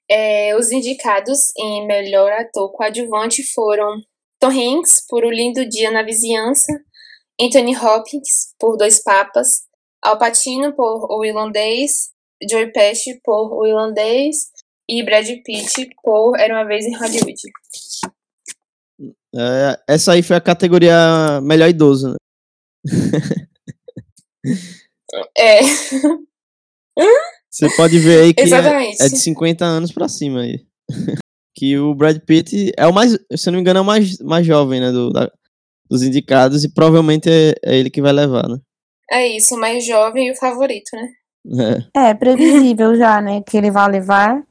É, 0.09 0.55
os 0.55 0.71
indicados 0.71 1.55
em 1.55 1.85
melhor 1.85 2.31
ator 2.31 2.71
coadjuvante 2.71 3.43
foram 3.53 4.01
Tom 4.39 4.49
Hanks, 4.49 5.05
por 5.07 5.23
O 5.23 5.29
Lindo 5.29 5.67
Dia 5.69 5.91
na 5.91 6.01
Vizinhança, 6.01 6.73
Anthony 7.39 7.77
Hopkins, 7.77 8.55
por 8.57 8.75
Dois 8.75 9.03
Papas, 9.03 9.67
Al 10.03 10.17
Pacino, 10.17 10.73
por 10.73 11.07
O 11.11 11.25
Irlandês, 11.25 12.11
Joey 12.49 12.71
Pesci, 12.71 13.19
por 13.23 13.53
O 13.53 13.65
Irlandês, 13.65 14.51
e 14.89 15.03
Brad 15.03 15.27
Pitt, 15.43 15.89
por 16.03 16.37
Era 16.39 16.55
Uma 16.55 16.65
Vez 16.65 16.85
em 16.85 16.95
Hollywood. 16.95 17.35
É, 19.35 19.79
essa 19.87 20.13
aí 20.13 20.23
foi 20.23 20.35
a 20.35 20.41
categoria 20.41 21.39
melhor 21.41 21.69
idoso, 21.69 22.09
né? 22.09 22.15
É, 25.37 25.59
Você 27.51 27.67
pode 27.75 27.99
ver 27.99 28.21
aí 28.23 28.33
que 28.33 28.41
é, 28.41 29.05
é 29.05 29.09
de 29.09 29.17
50 29.19 29.65
anos 29.65 29.91
pra 29.91 30.07
cima 30.07 30.41
aí. 30.41 30.65
que 31.55 31.77
o 31.77 31.93
Brad 31.93 32.17
Pitt 32.19 32.71
é 32.77 32.87
o 32.87 32.93
mais, 32.93 33.11
se 33.35 33.49
eu 33.49 33.51
não 33.51 33.57
me 33.57 33.61
engano, 33.61 33.79
é 33.79 33.81
o 33.81 33.85
mais, 33.85 34.17
mais 34.19 34.45
jovem, 34.45 34.79
né, 34.79 34.91
do, 34.91 35.11
da- 35.11 35.31
dos 35.89 36.03
indicados 36.03 36.63
e 36.63 36.71
provavelmente 36.73 37.29
é, 37.29 37.53
é 37.63 37.77
ele 37.77 37.89
que 37.89 38.01
vai 38.01 38.13
levar, 38.13 38.47
né? 38.47 38.59
É 39.11 39.27
isso, 39.27 39.55
o 39.55 39.59
mais 39.59 39.85
jovem 39.85 40.27
e 40.27 40.31
o 40.31 40.35
favorito, 40.35 40.89
né? 40.93 41.83
É, 41.95 42.09
É 42.09 42.13
previsível 42.13 42.95
já, 42.95 43.19
né? 43.21 43.41
Que 43.41 43.57
ele 43.57 43.71
vai 43.71 43.89
levar. 43.89 44.43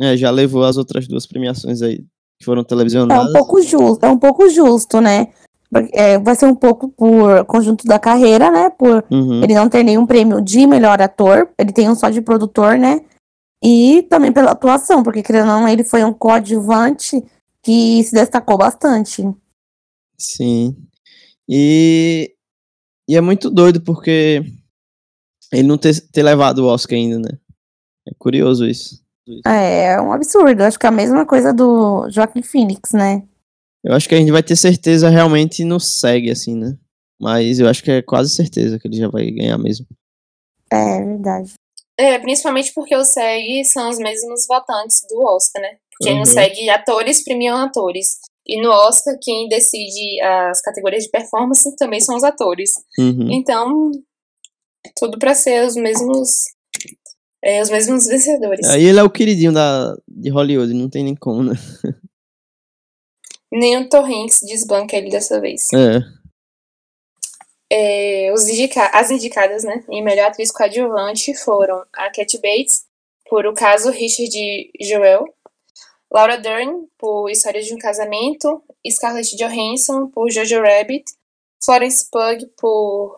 é, 0.00 0.16
já 0.16 0.30
levou 0.30 0.64
as 0.64 0.76
outras 0.76 1.06
duas 1.06 1.26
premiações 1.26 1.82
aí 1.82 1.98
que 2.38 2.44
foram 2.44 2.62
É 2.62 2.64
televisionadas. 2.64 3.28
um 3.30 3.32
pouco 3.32 3.60
justo, 3.62 4.04
é 4.04 4.08
um 4.08 4.18
pouco 4.18 4.48
justo, 4.48 5.00
né? 5.00 5.28
É, 5.92 6.18
vai 6.18 6.34
ser 6.34 6.46
um 6.46 6.54
pouco 6.54 6.88
por 6.88 7.44
conjunto 7.44 7.84
da 7.86 7.98
carreira, 7.98 8.50
né? 8.50 8.70
Por 8.70 9.04
Uhum. 9.10 9.42
ele 9.44 9.54
não 9.54 9.68
ter 9.68 9.84
nenhum 9.84 10.04
prêmio 10.06 10.40
de 10.40 10.66
melhor 10.66 11.00
ator, 11.00 11.48
ele 11.58 11.72
tem 11.72 11.88
um 11.88 11.94
só 11.94 12.08
de 12.10 12.20
produtor, 12.20 12.76
né? 12.78 13.02
E 13.62 14.02
também 14.10 14.32
pela 14.32 14.52
atuação, 14.52 15.02
porque 15.02 15.22
querendo 15.22 15.48
ou 15.50 15.60
não, 15.60 15.68
ele 15.68 15.84
foi 15.84 16.02
um 16.02 16.12
coadjuvante 16.14 17.22
que 17.62 18.02
se 18.02 18.12
destacou 18.14 18.56
bastante. 18.56 19.22
Sim. 20.18 20.74
E, 21.48 22.34
e 23.10 23.16
é 23.16 23.20
muito 23.20 23.50
doido 23.50 23.80
porque 23.80 24.42
ele 25.52 25.66
não 25.66 25.76
ter, 25.76 26.00
ter 26.12 26.22
levado 26.22 26.60
o 26.60 26.66
Oscar 26.66 26.96
ainda, 26.96 27.18
né? 27.18 27.38
É 28.06 28.12
curioso 28.16 28.64
isso. 28.64 29.02
É, 29.44 29.94
é 29.94 30.00
um 30.00 30.12
absurdo. 30.12 30.62
Acho 30.62 30.78
que 30.78 30.86
é 30.86 30.88
a 30.88 30.92
mesma 30.92 31.26
coisa 31.26 31.52
do 31.52 32.08
Joaquim 32.08 32.42
Phoenix, 32.42 32.92
né? 32.92 33.22
Eu 33.82 33.94
acho 33.94 34.08
que 34.08 34.14
a 34.14 34.18
gente 34.18 34.30
vai 34.30 34.42
ter 34.42 34.54
certeza 34.56 35.08
realmente 35.08 35.64
no 35.64 35.80
segue, 35.80 36.30
assim, 36.30 36.54
né? 36.54 36.76
Mas 37.20 37.58
eu 37.58 37.68
acho 37.68 37.82
que 37.82 37.90
é 37.90 38.02
quase 38.02 38.30
certeza 38.30 38.78
que 38.78 38.86
ele 38.86 38.96
já 38.96 39.08
vai 39.08 39.30
ganhar 39.30 39.58
mesmo. 39.58 39.86
É 40.72 41.04
verdade. 41.04 41.52
É, 41.98 42.18
principalmente 42.18 42.72
porque 42.72 42.94
o 42.96 43.04
SEG 43.04 43.64
são 43.64 43.90
os 43.90 43.98
mesmos 43.98 44.46
votantes 44.46 45.02
do 45.08 45.20
Oscar, 45.26 45.60
né? 45.62 45.76
Porque 45.90 46.12
Uhum. 46.12 46.20
no 46.20 46.26
SEG 46.26 46.70
atores 46.70 47.24
premiam 47.24 47.56
atores. 47.56 48.20
E 48.50 48.60
no 48.60 48.68
Oscar, 48.68 49.16
quem 49.22 49.48
decide 49.48 50.20
as 50.20 50.60
categorias 50.60 51.04
de 51.04 51.10
performance 51.10 51.76
também 51.76 52.00
são 52.00 52.16
os 52.16 52.24
atores. 52.24 52.72
Uhum. 52.98 53.30
Então, 53.30 53.92
tudo 54.98 55.20
pra 55.20 55.36
ser 55.36 55.64
os 55.64 55.76
mesmos. 55.76 56.46
é, 57.44 57.62
os 57.62 57.70
mesmos 57.70 58.06
vencedores. 58.06 58.68
Aí 58.68 58.84
ele 58.84 58.98
é 58.98 59.04
o 59.04 59.10
queridinho 59.10 59.52
da, 59.52 59.96
de 60.08 60.30
Hollywood, 60.30 60.74
não 60.74 60.90
tem 60.90 61.04
nem 61.04 61.14
como, 61.14 61.44
né? 61.44 61.54
Nem 63.52 63.76
o 63.78 63.88
Tom 63.88 64.04
Hanks 64.04 64.40
desbanca 64.42 64.96
ele 64.96 65.10
dessa 65.10 65.40
vez. 65.40 65.68
É. 65.72 66.00
É, 67.72 68.32
os 68.32 68.48
indica 68.48 68.86
as 68.92 69.12
indicadas, 69.12 69.62
né, 69.62 69.84
em 69.88 70.02
melhor 70.02 70.26
atriz 70.26 70.50
coadjuvante 70.50 71.36
foram 71.36 71.84
a 71.92 72.10
Cat 72.10 72.36
Bates, 72.38 72.84
por 73.28 73.46
O 73.46 73.54
Caso 73.54 73.90
Richard 73.90 74.32
Joel, 74.80 75.24
Laura 76.12 76.36
Dern, 76.38 76.86
por 76.98 77.30
História 77.30 77.62
de 77.62 77.72
um 77.74 77.78
Casamento, 77.78 78.62
Scarlett 78.88 79.36
Johansson, 79.36 80.08
por 80.08 80.30
Jojo 80.30 80.60
Rabbit, 80.60 81.04
Florence 81.64 82.08
Pugh, 82.10 82.48
por 82.60 83.16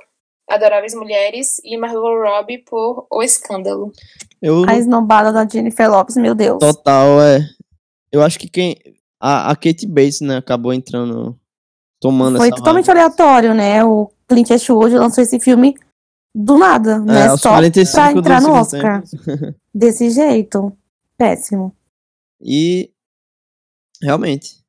Adoráveis 0.51 0.95
Mulheres 0.95 1.61
e 1.65 1.77
Margot 1.79 2.15
Robbie, 2.23 2.59
por 2.59 3.07
O 3.11 3.23
Escândalo. 3.23 3.93
Eu, 4.41 4.69
A 4.69 4.77
esnobada 4.77 5.33
da 5.33 5.47
Jennifer 5.49 5.91
Lopes, 5.91 6.17
meu 6.17 6.35
Deus. 6.35 6.59
total, 6.59 7.21
é. 7.23 7.41
Eu 8.11 8.23
acho 8.23 8.39
que 8.39 8.49
quem. 8.49 8.77
A, 9.21 9.53
a 9.53 9.57
Kate 9.57 9.87
Bates, 9.87 10.21
né, 10.21 10.37
acabou 10.39 10.73
entrando. 10.73 11.39
Tomando 12.01 12.37
Foi 12.39 12.49
essa 12.49 12.57
totalmente 12.57 12.87
vaga. 12.87 13.01
aleatório, 13.01 13.55
né? 13.55 13.85
O 13.85 14.11
Clint 14.29 14.51
Eastwood 14.51 14.97
lançou 14.97 15.23
esse 15.23 15.39
filme 15.39 15.77
do 16.35 16.59
nada, 16.59 16.99
né? 16.99 17.27
É, 17.27 17.27
aos 17.29 17.41
Só 17.41 17.51
45 17.51 17.95
pra 17.95 18.11
entrar 18.19 18.43
no 18.43 18.53
Oscar. 18.53 19.05
Desse 19.73 20.11
jeito. 20.11 20.77
Péssimo. 21.17 21.73
E. 22.43 22.91
Realmente. 24.01 24.61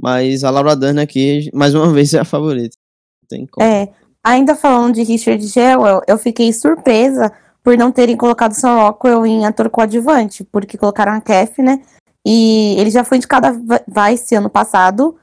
Mas 0.00 0.42
a 0.44 0.50
Laura 0.50 0.74
Dern 0.74 1.00
aqui, 1.00 1.50
mais 1.52 1.74
uma 1.74 1.90
vez, 1.92 2.12
é 2.14 2.20
a 2.20 2.24
favorita. 2.24 2.76
Não 3.22 3.28
tem 3.28 3.46
como. 3.46 3.66
É, 3.66 3.92
ainda 4.24 4.54
falando 4.56 4.94
de 4.94 5.02
Richard 5.02 5.44
Jewell, 5.46 6.00
eu 6.06 6.18
fiquei 6.18 6.52
surpresa 6.52 7.32
por 7.62 7.76
não 7.76 7.92
terem 7.92 8.16
colocado 8.16 8.54
Sam 8.54 8.74
Rockwell 8.80 9.24
em 9.24 9.46
ator 9.46 9.70
coadjuvante, 9.70 10.42
porque 10.44 10.76
colocaram 10.76 11.12
a 11.12 11.20
Kef, 11.20 11.62
né? 11.62 11.80
E 12.26 12.74
ele 12.78 12.90
já 12.90 13.04
foi 13.04 13.18
indicado 13.18 13.46
a 13.46 14.10
Vice 14.10 14.34
ano 14.34 14.50
passado, 14.50 15.16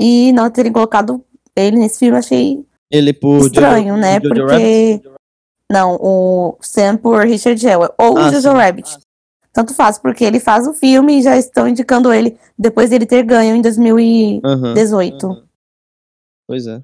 e 0.00 0.32
não 0.32 0.50
terem 0.50 0.72
colocado 0.72 1.24
ele 1.54 1.76
nesse 1.78 2.00
filme, 2.00 2.18
achei 2.18 2.66
Ele 2.90 3.12
por. 3.12 3.46
estranho, 3.46 3.96
né? 3.96 4.18
Porque. 4.18 5.00
Não, 5.70 5.96
o 6.00 6.56
Sam 6.60 6.96
por 6.96 7.24
Richard 7.24 7.60
Jewell, 7.60 7.92
ou 7.98 8.18
Ah, 8.18 8.28
o 8.28 8.32
Jojo 8.32 8.40
sim. 8.50 8.56
Rabbit. 8.56 8.98
Tanto 9.54 9.72
faz, 9.72 9.98
porque 9.98 10.24
ele 10.24 10.40
faz 10.40 10.66
o 10.66 10.74
filme 10.74 11.20
e 11.20 11.22
já 11.22 11.36
estão 11.38 11.68
indicando 11.68 12.12
ele 12.12 12.36
depois 12.58 12.90
dele 12.90 13.06
ter 13.06 13.22
ganho 13.22 13.54
em 13.54 13.62
2018. 13.62 14.44
Aham, 15.26 15.32
aham. 15.32 15.48
Pois 16.44 16.66
é. 16.66 16.82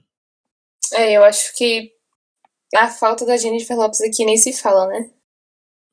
É, 0.93 1.13
eu 1.13 1.25
acho 1.25 1.53
que 1.57 1.93
a 2.77 2.89
falta 2.89 3.27
da 3.27 3.37
Jennifer 3.37 3.77
Lopes 3.77 4.01
aqui 4.01 4.25
nem 4.25 4.37
se 4.37 4.53
fala, 4.53 4.87
né? 4.87 4.99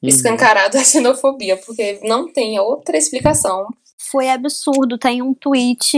Uhum. 0.04 0.10
Escancarado 0.10 0.78
a 0.78 0.84
xenofobia, 0.84 1.58
porque 1.58 2.00
não 2.04 2.32
tem 2.32 2.60
outra 2.60 2.96
explicação. 2.96 3.68
Foi 3.98 4.30
absurdo. 4.30 5.00
Tem 5.00 5.24
um 5.24 5.34
tweet 5.34 5.98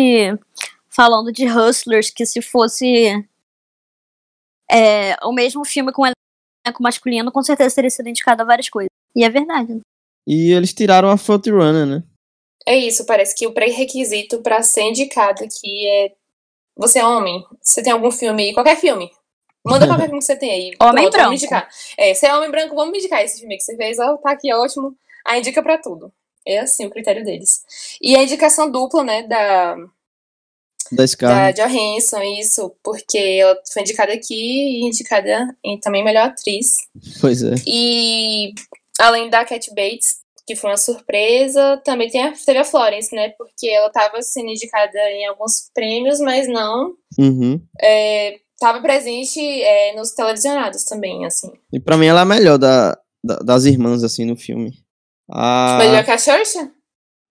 falando 0.89 1.29
de 1.29 1.45
Hustlers 1.45 2.09
que 2.09 2.25
se 2.25 2.41
fosse 2.41 3.27
é, 4.71 5.17
o 5.25 5.33
mesmo 5.33 5.65
filme 5.65 5.91
com 5.91 6.05
elenco 6.05 6.81
masculino, 6.81 7.31
com 7.33 7.43
certeza 7.43 7.75
teria 7.75 7.89
sido 7.89 8.07
indicado 8.07 8.41
a 8.41 8.45
várias 8.45 8.69
coisas. 8.69 8.89
E 9.13 9.25
é 9.25 9.29
verdade. 9.29 9.81
E 10.27 10.51
eles 10.51 10.73
tiraram 10.73 11.09
a 11.09 11.17
Frontrunner, 11.17 11.85
né? 11.85 12.03
É 12.65 12.75
isso, 12.75 13.05
parece 13.05 13.35
que 13.35 13.47
o 13.47 13.51
pré-requisito 13.51 14.41
pra 14.41 14.61
ser 14.61 14.83
indicado 14.83 15.43
aqui 15.43 15.87
é. 15.87 16.11
Você 16.77 16.99
é 16.99 17.05
homem? 17.05 17.43
Você 17.61 17.81
tem 17.81 17.91
algum 17.91 18.11
filme 18.11 18.43
aí? 18.43 18.53
Qualquer 18.53 18.77
filme. 18.77 19.11
Manda 19.65 19.87
qualquer 19.87 20.05
filme 20.07 20.19
que 20.19 20.25
você 20.25 20.35
tem 20.35 20.51
aí. 20.51 20.73
Homem 20.81 21.03
Pronto, 21.03 21.11
branco. 21.11 21.23
Vamos 21.25 21.41
indicar. 21.41 21.69
É, 21.97 22.13
você 22.13 22.27
é 22.27 22.35
homem 22.35 22.51
branco, 22.51 22.75
vamos 22.75 22.91
me 22.91 22.99
indicar 22.99 23.23
esse 23.23 23.39
filme 23.39 23.57
que 23.57 23.63
você 23.63 23.75
fez. 23.75 23.99
Ó, 23.99 24.17
tá 24.17 24.31
aqui, 24.31 24.53
ótimo. 24.53 24.95
Aí 25.25 25.39
indica 25.39 25.61
pra 25.61 25.77
tudo. 25.77 26.11
É 26.45 26.59
assim 26.59 26.85
o 26.85 26.89
critério 26.89 27.23
deles. 27.23 27.63
E 28.01 28.15
a 28.15 28.23
indicação 28.23 28.71
dupla, 28.71 29.03
né, 29.03 29.23
da, 29.23 29.75
Da 29.75 29.87
da 30.91 31.07
Scarlett. 31.07 31.61
Johansson, 31.61 32.21
isso, 32.21 32.75
porque 32.83 33.17
ela 33.17 33.57
foi 33.71 33.81
indicada 33.81 34.13
aqui 34.13 34.35
e 34.35 34.85
indicada 34.85 35.55
em 35.63 35.79
também 35.79 36.03
melhor 36.03 36.27
atriz. 36.27 36.87
Pois 37.19 37.43
é. 37.43 37.55
E 37.67 38.53
além 38.99 39.29
da 39.29 39.45
Cat 39.45 39.69
Bates, 39.73 40.17
que 40.45 40.55
foi 40.55 40.71
uma 40.71 40.77
surpresa, 40.77 41.77
também 41.85 42.09
tem 42.09 42.23
a, 42.23 42.33
teve 42.33 42.57
a 42.59 42.63
Florence, 42.63 43.13
né? 43.15 43.29
Porque 43.37 43.67
ela 43.67 43.89
tava 43.91 44.21
sendo 44.21 44.49
indicada 44.49 44.97
em 45.11 45.25
alguns 45.27 45.69
prêmios, 45.73 46.19
mas 46.19 46.47
não 46.47 46.93
Uhum. 47.19 47.61
tava 48.59 48.81
presente 48.81 49.39
é, 49.39 49.95
nos 49.95 50.11
televisionados 50.11 50.83
também, 50.85 51.25
assim. 51.25 51.51
E 51.71 51.79
pra 51.79 51.97
mim 51.97 52.07
ela 52.07 52.21
é 52.21 52.23
a 52.23 52.25
melhor 52.25 52.57
da, 52.57 52.97
da- 53.23 53.37
das 53.39 53.65
irmãs, 53.65 54.03
assim, 54.03 54.25
no 54.25 54.35
filme. 54.35 54.73
A... 55.31 55.77
Melhor 55.77 56.03
que 56.03 56.11
a 56.11 56.17
Xuxa? 56.17 56.71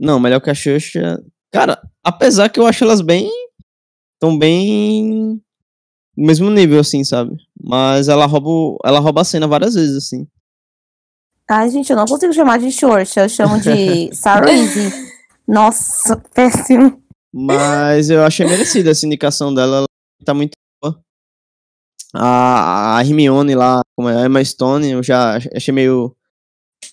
Não, 0.00 0.20
melhor 0.20 0.40
que 0.40 0.50
a 0.50 0.54
Xuxa. 0.54 1.20
Cara, 1.52 1.80
apesar 2.04 2.48
que 2.48 2.60
eu 2.60 2.66
acho 2.66 2.84
elas 2.84 3.00
bem. 3.00 3.28
tão 4.20 4.38
bem. 4.38 5.40
no 6.16 6.26
mesmo 6.26 6.50
nível, 6.50 6.78
assim, 6.80 7.02
sabe? 7.04 7.36
Mas 7.60 8.08
ela 8.08 8.26
rouba, 8.26 8.78
ela 8.84 9.00
rouba 9.00 9.22
a 9.22 9.24
cena 9.24 9.46
várias 9.48 9.74
vezes, 9.74 9.96
assim. 9.96 10.26
Ai, 11.50 11.70
gente, 11.70 11.90
eu 11.90 11.96
não 11.96 12.04
consigo 12.04 12.32
chamar 12.34 12.58
de 12.58 12.70
Xoxa, 12.70 13.22
eu 13.22 13.28
chamo 13.28 13.58
de 13.58 14.12
Sarise. 14.14 14.92
Nossa, 15.46 16.22
péssimo. 16.34 17.02
Mas 17.32 18.10
eu 18.10 18.22
achei 18.22 18.46
merecida 18.46 18.90
essa 18.90 19.06
indicação 19.06 19.54
dela. 19.54 19.78
Ela 19.78 19.86
tá 20.24 20.34
muito 20.34 20.52
boa. 20.82 21.00
A, 22.14 22.98
a 22.98 23.00
Hermione 23.00 23.54
lá, 23.54 23.80
como 23.96 24.10
é, 24.10 24.22
a 24.22 24.26
Emma 24.26 24.44
Stone, 24.44 24.90
eu 24.90 25.02
já 25.02 25.38
achei 25.54 25.72
meio. 25.72 26.14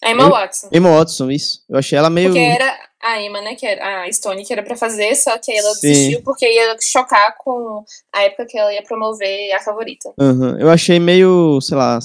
A 0.01 0.11
Emma 0.11 0.23
eu, 0.23 0.29
Watson. 0.29 0.69
Emma 0.71 0.89
Watson, 0.89 1.31
isso. 1.31 1.63
Eu 1.67 1.77
achei 1.77 1.97
ela 1.97 2.09
meio. 2.09 2.29
Porque 2.29 2.39
era 2.39 2.79
a 3.01 3.21
Emma, 3.21 3.41
né? 3.41 3.55
Que 3.55 3.65
era 3.65 4.03
a 4.03 4.11
Stone 4.11 4.45
que 4.45 4.53
era 4.53 4.63
pra 4.63 4.77
fazer, 4.77 5.15
só 5.15 5.37
que 5.37 5.51
aí 5.51 5.57
ela 5.57 5.73
Sim. 5.73 5.87
desistiu 5.87 6.23
porque 6.23 6.49
ia 6.49 6.77
chocar 6.81 7.35
com 7.37 7.83
a 8.13 8.23
época 8.23 8.45
que 8.45 8.57
ela 8.57 8.73
ia 8.73 8.83
promover 8.83 9.51
a 9.53 9.59
favorita. 9.59 10.13
Uhum. 10.17 10.57
Eu 10.59 10.69
achei 10.69 10.97
meio, 10.97 11.59
sei 11.59 11.75
lá. 11.77 11.99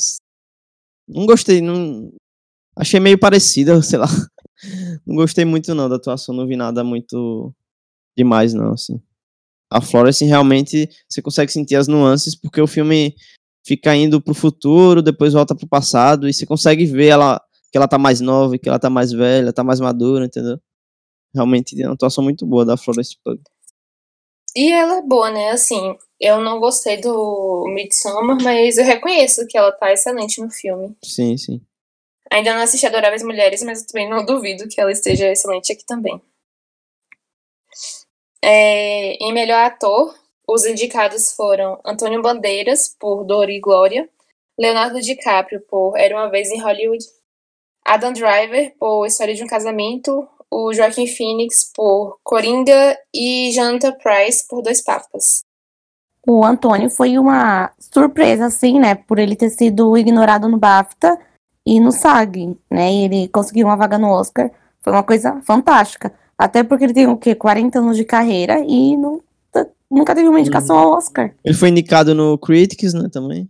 Não 1.09 1.27
gostei, 1.27 1.61
não. 1.61 2.13
Achei 2.77 3.01
meio 3.01 3.19
parecida, 3.19 3.81
sei 3.83 3.99
lá. 3.99 4.09
Não 5.07 5.17
gostei 5.17 5.45
muito 5.45 5.75
não 5.75 5.89
da 5.89 5.97
atuação, 5.97 6.35
não 6.35 6.47
vi 6.47 6.57
nada 6.57 6.85
muito 6.85 7.55
demais 8.17 8.53
não, 8.53 8.73
assim. 8.73 9.01
A 9.73 9.81
Florence 9.81 10.25
realmente 10.25 10.89
você 11.09 11.23
consegue 11.23 11.53
sentir 11.53 11.77
as 11.77 11.87
nuances 11.87 12.35
porque 12.35 12.61
o 12.61 12.67
filme 12.67 13.15
fica 13.65 13.95
indo 13.95 14.21
pro 14.21 14.35
futuro, 14.35 15.03
depois 15.03 15.33
volta 15.33 15.55
pro 15.55 15.69
passado 15.69 16.29
e 16.29 16.33
você 16.33 16.45
consegue 16.45 16.85
ver 16.87 17.07
ela 17.07 17.41
que 17.71 17.79
ela 17.79 17.87
tá 17.87 17.97
mais 17.97 18.21
nova, 18.21 18.59
que 18.59 18.69
ela 18.69 18.81
tá 18.81 18.91
mais 18.91 19.13
velha, 19.13 19.53
tá 19.53 19.63
mais 19.63 19.79
madura, 19.79 20.27
entendeu? 20.27 20.59
Realmente 21.33 21.81
é 21.81 21.87
uma 21.87 21.95
atuação 21.95 22.25
muito 22.25 22.45
boa 22.45 22.65
da 22.65 22.77
Florence 22.77 23.17
Pugh. 23.25 23.41
E 24.57 24.73
ela 24.73 24.99
é 24.99 25.03
boa, 25.03 25.31
né? 25.31 25.51
Assim, 25.51 25.97
eu 26.19 26.41
não 26.41 26.59
gostei 26.59 27.01
do 27.01 27.65
Midsommar, 27.73 28.37
mas 28.43 28.77
eu 28.77 28.85
reconheço 28.85 29.47
que 29.47 29.57
ela 29.57 29.71
tá 29.71 29.93
excelente 29.93 30.41
no 30.43 30.51
filme. 30.51 30.97
Sim, 31.05 31.37
sim. 31.37 31.61
Ainda 32.33 32.55
não 32.55 32.63
assisti 32.63 32.87
Adoráveis 32.87 33.25
Mulheres, 33.25 33.63
mas 33.63 33.83
também 33.83 34.09
não 34.09 34.25
duvido 34.27 34.69
que 34.69 34.81
ela 34.81 34.93
esteja 34.93 35.31
excelente 35.31 35.73
aqui 35.73 35.85
também. 35.85 36.21
É, 38.43 39.15
em 39.15 39.33
melhor 39.33 39.65
ator, 39.65 40.15
os 40.49 40.65
indicados 40.65 41.33
foram 41.33 41.81
Antônio 41.85 42.23
Bandeiras, 42.23 42.95
por 42.99 43.25
Dor 43.25 43.51
e 43.51 43.61
Glória, 43.61 44.09
Leonardo 44.59 45.01
DiCaprio, 45.01 45.61
por 45.69 45.97
Era 45.97 46.17
Uma 46.17 46.31
Vez 46.31 46.51
em 46.51 46.61
Hollywood, 46.61 47.05
Adam 47.85 48.13
Driver, 48.13 48.75
por 48.79 49.07
História 49.07 49.35
de 49.35 49.43
um 49.43 49.47
Casamento, 49.47 50.27
o 50.51 50.73
Joaquim 50.73 51.07
Phoenix, 51.07 51.71
por 51.75 52.19
Coringa 52.23 52.99
e 53.15 53.51
Jonathan 53.53 53.93
Price, 53.93 54.47
por 54.49 54.63
Dois 54.63 54.83
Papas. 54.83 55.45
O 56.27 56.45
Antônio 56.45 56.91
foi 56.91 57.19
uma 57.19 57.73
surpresa, 57.79 58.47
assim, 58.47 58.79
né, 58.79 58.95
por 58.95 59.19
ele 59.19 59.35
ter 59.35 59.51
sido 59.51 59.97
ignorado 59.97 60.49
no 60.49 60.59
BAFTA 60.59 61.19
e 61.71 61.79
no 61.79 61.93
SAG, 61.93 62.59
né, 62.69 62.93
e 62.93 63.05
ele 63.05 63.29
conseguiu 63.29 63.69
uma 63.69 63.77
vaga 63.77 63.97
no 63.97 64.09
Oscar. 64.09 64.51
Foi 64.81 64.93
uma 64.93 65.05
coisa 65.05 65.41
fantástica. 65.43 66.13
Até 66.37 66.65
porque 66.65 66.83
ele 66.83 66.93
tem 66.93 67.07
o 67.07 67.17
quê? 67.17 67.33
40 67.33 67.79
anos 67.79 67.97
de 67.97 68.03
carreira 68.03 68.59
e 68.67 68.97
não, 68.97 69.21
nunca 69.89 70.13
teve 70.13 70.29
uma 70.29 70.41
indicação 70.41 70.77
ao 70.77 70.91
Oscar. 70.95 71.31
Ele 71.45 71.55
foi 71.55 71.69
indicado 71.69 72.13
no 72.13 72.37
Critics, 72.39 72.93
né, 72.93 73.09
também? 73.09 73.49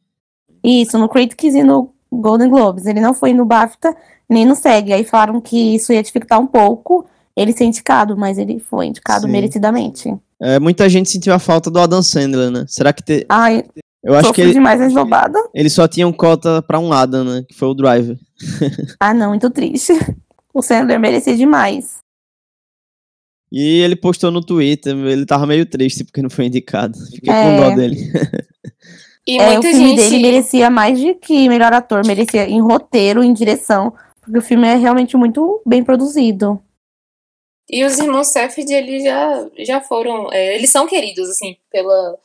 Isso, 0.63 0.99
no 0.99 1.09
Critics 1.09 1.55
e 1.55 1.63
no 1.63 1.95
Golden 2.13 2.51
Globes. 2.51 2.85
Ele 2.85 3.01
não 3.01 3.15
foi 3.15 3.33
no 3.33 3.47
BAFTA 3.47 3.97
nem 4.29 4.45
no 4.45 4.55
SEG. 4.55 4.93
Aí 4.93 5.03
falaram 5.03 5.41
que 5.41 5.75
isso 5.75 5.91
ia 5.91 6.03
dificultar 6.03 6.39
um 6.39 6.47
pouco 6.47 7.07
ele 7.35 7.55
ser 7.55 7.65
indicado, 7.65 8.19
mas 8.19 8.37
ele 8.37 8.59
foi 8.59 8.89
indicado 8.89 9.25
Sim. 9.25 9.33
merecidamente. 9.33 10.15
É, 10.39 10.61
muita 10.61 10.87
gente 10.91 11.09
sentiu 11.09 11.33
a 11.33 11.39
falta 11.39 11.71
do 11.71 11.79
Adam 11.79 12.03
Sandler, 12.03 12.51
né? 12.51 12.67
Será 12.69 12.93
que 12.93 13.03
te... 13.03 13.25
Ai, 13.31 13.65
eu 14.03 14.15
acho 14.15 14.33
que 14.33 14.41
ele, 14.41 14.53
demais 14.53 14.93
roubada. 14.93 15.39
Ele 15.55 15.69
só 15.69 15.87
tinha 15.87 16.09
um 16.09 16.13
cota 16.13 16.63
para 16.63 16.79
um 16.79 16.93
Adam, 16.93 17.25
né? 17.25 17.45
Que 17.47 17.55
foi 17.55 17.69
o 17.69 17.75
Driver. 17.75 18.19
ah, 18.99 19.13
não, 19.13 19.31
muito 19.31 19.51
triste. 19.51 19.93
O 20.53 20.63
Sandler 20.63 20.99
merecia 20.99 21.37
demais. 21.37 21.99
E 23.53 23.81
ele 23.81 23.97
postou 23.97 24.31
no 24.31 24.41
Twitter, 24.41 24.97
ele 24.97 25.27
tava 25.27 25.47
meio 25.47 25.67
triste 25.67 26.05
porque 26.05 26.23
não 26.23 26.31
foi 26.31 26.47
indicado. 26.47 26.97
Fiquei 27.11 27.33
é... 27.33 27.43
com 27.43 27.57
dó 27.57 27.77
dele. 27.77 27.97
E 29.27 29.39
é, 29.39 29.59
o 29.59 29.63
filme 29.63 29.91
gente... 29.91 29.97
dele 29.97 30.19
merecia 30.19 30.71
mais 30.71 30.99
de 30.99 31.15
que 31.15 31.49
melhor 31.49 31.73
ator, 31.73 32.05
merecia 32.07 32.49
em 32.49 32.61
roteiro, 32.61 33.23
em 33.23 33.33
direção, 33.33 33.93
porque 34.21 34.39
o 34.39 34.43
filme 34.43 34.67
é 34.67 34.75
realmente 34.75 35.17
muito 35.17 35.63
bem 35.65 35.85
produzido. 35.85 36.61
E 37.69 37.85
os 37.85 37.99
irmãos 37.99 38.29
Safdie, 38.29 38.75
eles 38.75 39.05
já, 39.05 39.49
já 39.59 39.81
foram, 39.81 40.33
é, 40.33 40.57
eles 40.57 40.71
são 40.71 40.87
queridos, 40.87 41.29
assim, 41.29 41.57
pela, 41.71 42.19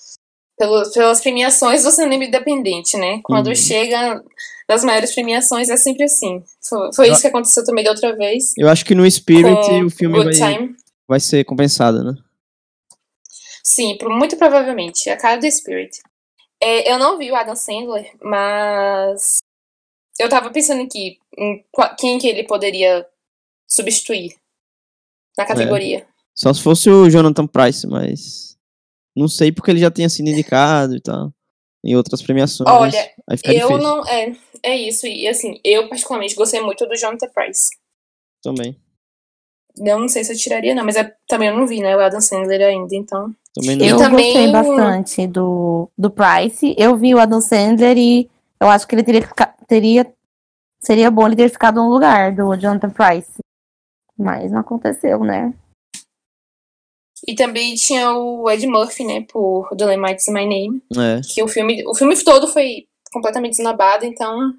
pelo, 0.57 0.91
pelas 0.91 1.21
premiações 1.21 1.83
do 1.83 1.91
cinema 1.91 2.25
independente, 2.25 2.97
né? 2.97 3.19
Quando 3.23 3.47
uhum. 3.47 3.55
chega 3.55 4.23
das 4.67 4.83
maiores 4.83 5.13
premiações, 5.13 5.69
é 5.69 5.77
sempre 5.77 6.03
assim. 6.03 6.43
Foi, 6.67 6.93
foi 6.93 7.09
isso 7.09 7.21
que 7.21 7.27
aconteceu 7.27 7.63
também 7.65 7.83
da 7.83 7.91
outra 7.91 8.15
vez. 8.15 8.53
Eu 8.57 8.69
acho 8.69 8.85
que 8.85 8.95
no 8.95 9.09
Spirit 9.09 9.69
o 9.85 9.89
filme 9.89 10.23
vai, 10.23 10.69
vai 11.07 11.19
ser 11.19 11.43
compensado, 11.43 12.03
né? 12.03 12.15
Sim, 13.63 13.97
muito 14.03 14.37
provavelmente. 14.37 15.09
A 15.09 15.17
cara 15.17 15.37
do 15.37 15.51
Spirit. 15.51 15.99
É, 16.61 16.91
eu 16.91 16.97
não 16.97 17.17
vi 17.17 17.31
o 17.31 17.35
Adam 17.35 17.55
Sandler, 17.55 18.11
mas 18.21 19.39
eu 20.19 20.29
tava 20.29 20.49
pensando 20.49 20.83
aqui 20.83 21.17
em 21.37 21.63
quem 21.97 22.17
que 22.17 22.27
ele 22.27 22.43
poderia 22.43 23.05
substituir 23.67 24.35
na 25.37 25.43
é. 25.43 25.47
categoria. 25.47 25.97
É. 25.99 26.05
Só 26.33 26.53
se 26.53 26.61
fosse 26.61 26.89
o 26.89 27.09
Jonathan 27.09 27.47
Price, 27.47 27.85
mas 27.87 28.54
não 29.15 29.27
sei 29.27 29.51
porque 29.51 29.71
ele 29.71 29.79
já 29.79 29.89
tinha 29.89 30.09
sido 30.09 30.29
indicado 30.29 30.95
e 30.95 31.01
tal. 31.01 31.31
Em 31.83 31.95
outras 31.95 32.21
premiações. 32.21 32.67
Olha, 32.67 33.11
eu 33.29 33.35
difícil. 33.35 33.77
não. 33.77 34.05
É, 34.07 34.35
é 34.63 34.75
isso. 34.75 35.05
E 35.05 35.27
assim, 35.27 35.59
eu 35.63 35.87
particularmente 35.87 36.35
gostei 36.35 36.59
muito 36.59 36.85
do 36.85 36.95
Jonathan 36.95 37.29
Price. 37.33 37.69
Também. 38.41 38.75
Eu 39.77 39.99
não 39.99 40.07
sei 40.07 40.23
se 40.23 40.33
eu 40.33 40.37
tiraria, 40.37 40.73
não, 40.73 40.85
mas 40.85 40.95
é, 40.95 41.13
também 41.27 41.49
eu 41.49 41.57
não 41.57 41.67
vi, 41.67 41.81
né? 41.81 41.95
O 41.95 41.99
Adam 41.99 42.21
Sandler 42.21 42.61
ainda, 42.61 42.95
então. 42.95 43.35
Também 43.53 43.75
não. 43.75 43.85
Eu 43.85 43.97
também 43.97 44.33
gostei 44.33 44.51
bastante 44.51 45.27
do, 45.27 45.89
do 45.97 46.09
Price. 46.09 46.75
Eu 46.77 46.95
vi 46.95 47.13
o 47.13 47.19
Adam 47.19 47.41
Sandler 47.41 47.97
e 47.97 48.29
eu 48.59 48.67
acho 48.67 48.87
que 48.87 48.95
ele 48.95 49.03
teria, 49.03 49.27
teria 49.67 50.15
seria 50.79 51.11
bom 51.11 51.25
ele 51.25 51.35
ter 51.35 51.49
ficado 51.49 51.75
no 51.81 51.89
lugar 51.89 52.33
do 52.33 52.55
Jonathan 52.55 52.89
Price. 52.89 53.33
Mas 54.17 54.51
não 54.51 54.59
aconteceu, 54.59 55.19
né? 55.19 55.53
E 57.27 57.33
também 57.33 57.73
tinha 57.75 58.11
o 58.13 58.49
Ed 58.49 58.65
Murphy, 58.67 59.03
né, 59.03 59.25
por 59.27 59.67
Dolemite's 59.75 60.27
My 60.27 60.45
Name. 60.45 60.81
É. 60.95 61.21
Que 61.33 61.41
o 61.41 61.47
filme, 61.47 61.83
o 61.87 61.95
filme 61.95 62.15
todo 62.23 62.47
foi 62.47 62.85
completamente 63.11 63.57
desnabado, 63.57 64.05
então. 64.05 64.53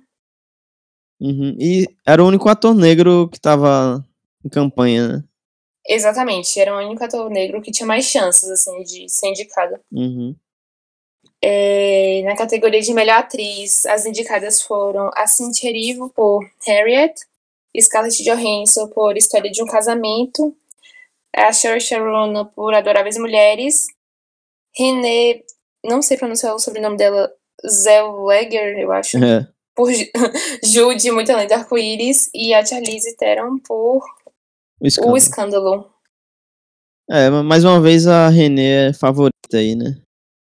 Uhum. 1.20 1.56
E 1.58 1.86
era 2.04 2.22
o 2.22 2.26
único 2.26 2.48
ator 2.48 2.74
negro 2.74 3.28
que 3.28 3.40
tava 3.40 4.04
em 4.44 4.48
campanha, 4.48 5.08
né? 5.08 5.24
Exatamente, 5.88 6.58
era 6.58 6.74
o 6.74 6.84
único 6.84 7.04
ator 7.04 7.30
negro 7.30 7.62
que 7.62 7.70
tinha 7.70 7.86
mais 7.86 8.06
chances, 8.06 8.50
assim, 8.50 8.82
de 8.82 9.08
ser 9.08 9.28
indicado. 9.28 9.78
Uhum. 9.92 10.34
É, 11.40 12.22
na 12.24 12.36
categoria 12.36 12.80
de 12.80 12.92
melhor 12.92 13.18
atriz, 13.18 13.86
as 13.86 14.04
indicadas 14.04 14.62
foram 14.62 15.10
a 15.14 15.26
Cynthia 15.28 15.70
Erivo 15.70 16.10
por 16.10 16.44
Harriet, 16.66 17.14
Scarlett 17.80 18.24
Johansson 18.24 18.88
por 18.88 19.16
História 19.16 19.50
de 19.50 19.62
um 19.62 19.66
Casamento, 19.66 20.56
a 21.36 21.52
Saoirse 21.52 21.94
Ronan 21.96 22.46
por 22.46 22.74
Adoráveis 22.74 23.18
Mulheres, 23.18 23.86
René, 24.76 25.42
não 25.84 26.02
sei 26.02 26.16
pronunciar 26.16 26.54
o 26.54 26.58
sobrenome 26.58 26.96
dela, 26.96 27.30
Zellweger, 27.66 28.78
eu 28.78 28.92
acho, 28.92 29.16
é. 29.18 29.48
por 29.74 29.90
Jude, 30.64 31.10
Muito 31.10 31.30
Além 31.30 31.46
do 31.46 31.54
Arco-Íris, 31.54 32.30
e 32.34 32.52
a 32.52 32.64
Charlize 32.64 33.16
Theron 33.16 33.58
por 33.58 34.02
o 34.80 34.86
Escândalo. 34.86 35.14
O 35.14 35.16
Escândalo. 35.16 35.90
É, 37.08 37.30
mais 37.30 37.64
uma 37.64 37.80
vez 37.80 38.06
a 38.06 38.28
René 38.28 38.88
é 38.88 38.92
favorita 38.92 39.32
aí, 39.54 39.74
né? 39.74 39.96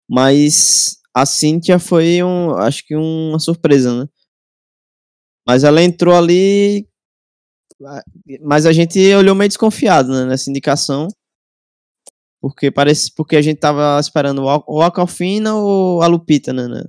Mas 0.09 0.99
a 1.13 1.25
Cynthia 1.25 1.79
foi 1.79 2.23
um, 2.23 2.55
acho 2.55 2.85
que 2.85 2.95
uma 2.95 3.39
surpresa, 3.39 4.03
né? 4.03 4.09
Mas 5.47 5.63
ela 5.63 5.81
entrou 5.81 6.15
ali, 6.15 6.87
mas 8.41 8.65
a 8.65 8.73
gente 8.73 8.99
olhou 9.13 9.35
meio 9.35 9.49
desconfiado 9.49 10.11
né, 10.11 10.25
nessa 10.25 10.49
indicação, 10.49 11.07
porque 12.41 12.71
parece, 12.71 13.13
porque 13.13 13.35
a 13.35 13.41
gente 13.41 13.59
tava 13.59 13.99
esperando 13.99 14.43
ou 14.65 14.81
a 14.81 14.91
Calfina 14.91 15.55
ou 15.55 16.01
a 16.01 16.07
Lupita, 16.07 16.53
né, 16.53 16.67
né 16.67 16.83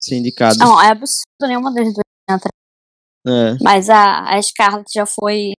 ser 0.00 0.16
indicados. 0.16 0.58
Não, 0.58 0.80
é 0.80 0.88
absurdo 0.88 1.46
nenhuma 1.46 1.72
das 1.72 1.92
duas 1.92 2.02
entra. 2.28 2.50
É. 3.26 3.56
Mas 3.62 3.88
a, 3.88 4.34
a 4.34 4.42
Scarlett 4.42 4.90
já 4.92 5.06
foi 5.06 5.52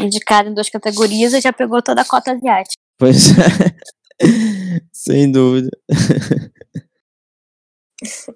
indicada 0.00 0.48
em 0.48 0.54
duas 0.54 0.68
categorias 0.68 1.32
e 1.32 1.40
já 1.40 1.52
pegou 1.52 1.80
toda 1.82 2.02
a 2.02 2.04
cota 2.04 2.32
asiática. 2.32 2.82
Pois 2.98 3.30
é. 3.30 4.20
Sem 4.92 5.30
dúvida. 5.30 5.70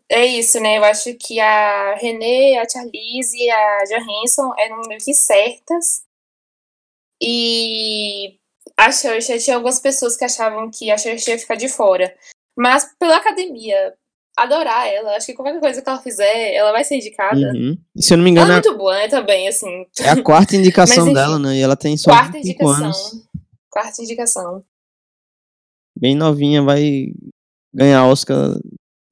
É 0.08 0.26
isso, 0.26 0.60
né? 0.60 0.78
Eu 0.78 0.84
acho 0.84 1.14
que 1.14 1.40
a 1.40 1.94
René, 1.94 2.58
a 2.58 2.68
Charlize 2.68 3.36
e 3.36 3.50
a 3.50 3.84
Johansson 3.84 4.52
eram 4.58 4.82
meio 4.86 5.00
que 5.00 5.14
certas. 5.14 6.04
E 7.20 8.38
a 8.76 8.92
Saoirse 8.92 9.38
tinha 9.38 9.56
algumas 9.56 9.80
pessoas 9.80 10.16
que 10.16 10.24
achavam 10.24 10.70
que 10.70 10.90
a 10.90 10.98
Saoirse 10.98 11.30
ia 11.30 11.38
ficar 11.38 11.54
de 11.54 11.68
fora. 11.68 12.14
Mas 12.56 12.94
pela 12.98 13.16
academia 13.16 13.94
adorar 14.36 14.86
ela, 14.88 15.16
acho 15.16 15.26
que 15.26 15.34
qualquer 15.34 15.58
coisa 15.60 15.80
que 15.80 15.88
ela 15.88 16.02
fizer, 16.02 16.54
ela 16.54 16.72
vai 16.72 16.84
ser 16.84 16.96
indicada. 16.96 17.36
Uhum. 17.36 17.78
E 17.96 18.02
se 18.02 18.12
eu 18.12 18.16
não 18.16 18.24
me 18.24 18.30
engano, 18.30 18.50
ela 18.50 18.58
é 18.58 18.62
muito 18.62 18.76
boa, 18.76 18.94
né, 18.94 19.08
também, 19.08 19.48
assim. 19.48 19.86
É 20.00 20.10
a 20.10 20.22
quarta 20.22 20.56
indicação 20.56 21.06
Mas, 21.06 21.14
dela, 21.14 21.38
né? 21.38 21.56
E 21.56 21.60
ela 21.60 21.76
tem 21.76 21.96
só 21.96 22.10
quarta 22.10 22.38
indicação. 22.38 22.84
anos. 22.84 23.28
Quarta 23.70 24.02
indicação. 24.02 24.64
Bem 25.96 26.16
novinha, 26.16 26.62
vai 26.62 27.12
ganhar 27.72 28.06
Oscar 28.06 28.56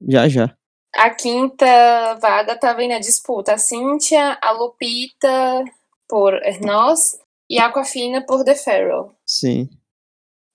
já 0.07 0.27
já. 0.27 0.55
A 0.95 1.09
quinta 1.09 2.15
vaga 2.21 2.55
tava 2.55 2.81
aí 2.81 2.87
na 2.87 2.99
disputa. 2.99 3.53
A 3.53 3.57
Cíntia, 3.57 4.37
a 4.41 4.51
Lupita 4.51 5.63
por 6.07 6.39
Nós 6.61 7.17
e 7.49 7.59
Aquafina 7.59 8.23
por 8.25 8.43
The 8.43 8.55
Pharaoh. 8.55 9.11
Sim. 9.25 9.69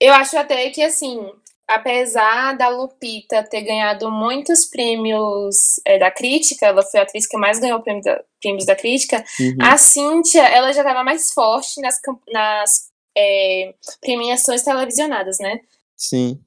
Eu 0.00 0.14
acho 0.14 0.38
até 0.38 0.70
que, 0.70 0.80
assim, 0.80 1.28
apesar 1.66 2.56
da 2.56 2.68
Lupita 2.68 3.42
ter 3.42 3.62
ganhado 3.62 4.10
muitos 4.10 4.64
prêmios 4.64 5.80
é, 5.84 5.98
da 5.98 6.10
crítica, 6.10 6.66
ela 6.66 6.82
foi 6.82 7.00
a 7.00 7.02
atriz 7.02 7.26
que 7.26 7.36
mais 7.36 7.58
ganhou 7.58 7.82
prêmios 7.82 8.04
da, 8.04 8.24
prêmios 8.40 8.64
da 8.64 8.76
crítica, 8.76 9.24
uhum. 9.38 9.56
a 9.60 9.76
Cíntia, 9.76 10.42
ela 10.42 10.72
já 10.72 10.80
estava 10.80 11.04
mais 11.04 11.32
forte 11.32 11.80
nas, 11.80 12.00
nas 12.32 12.88
é, 13.16 13.74
premiações 14.00 14.62
televisionadas, 14.62 15.38
né? 15.40 15.60
Sim. 15.96 16.40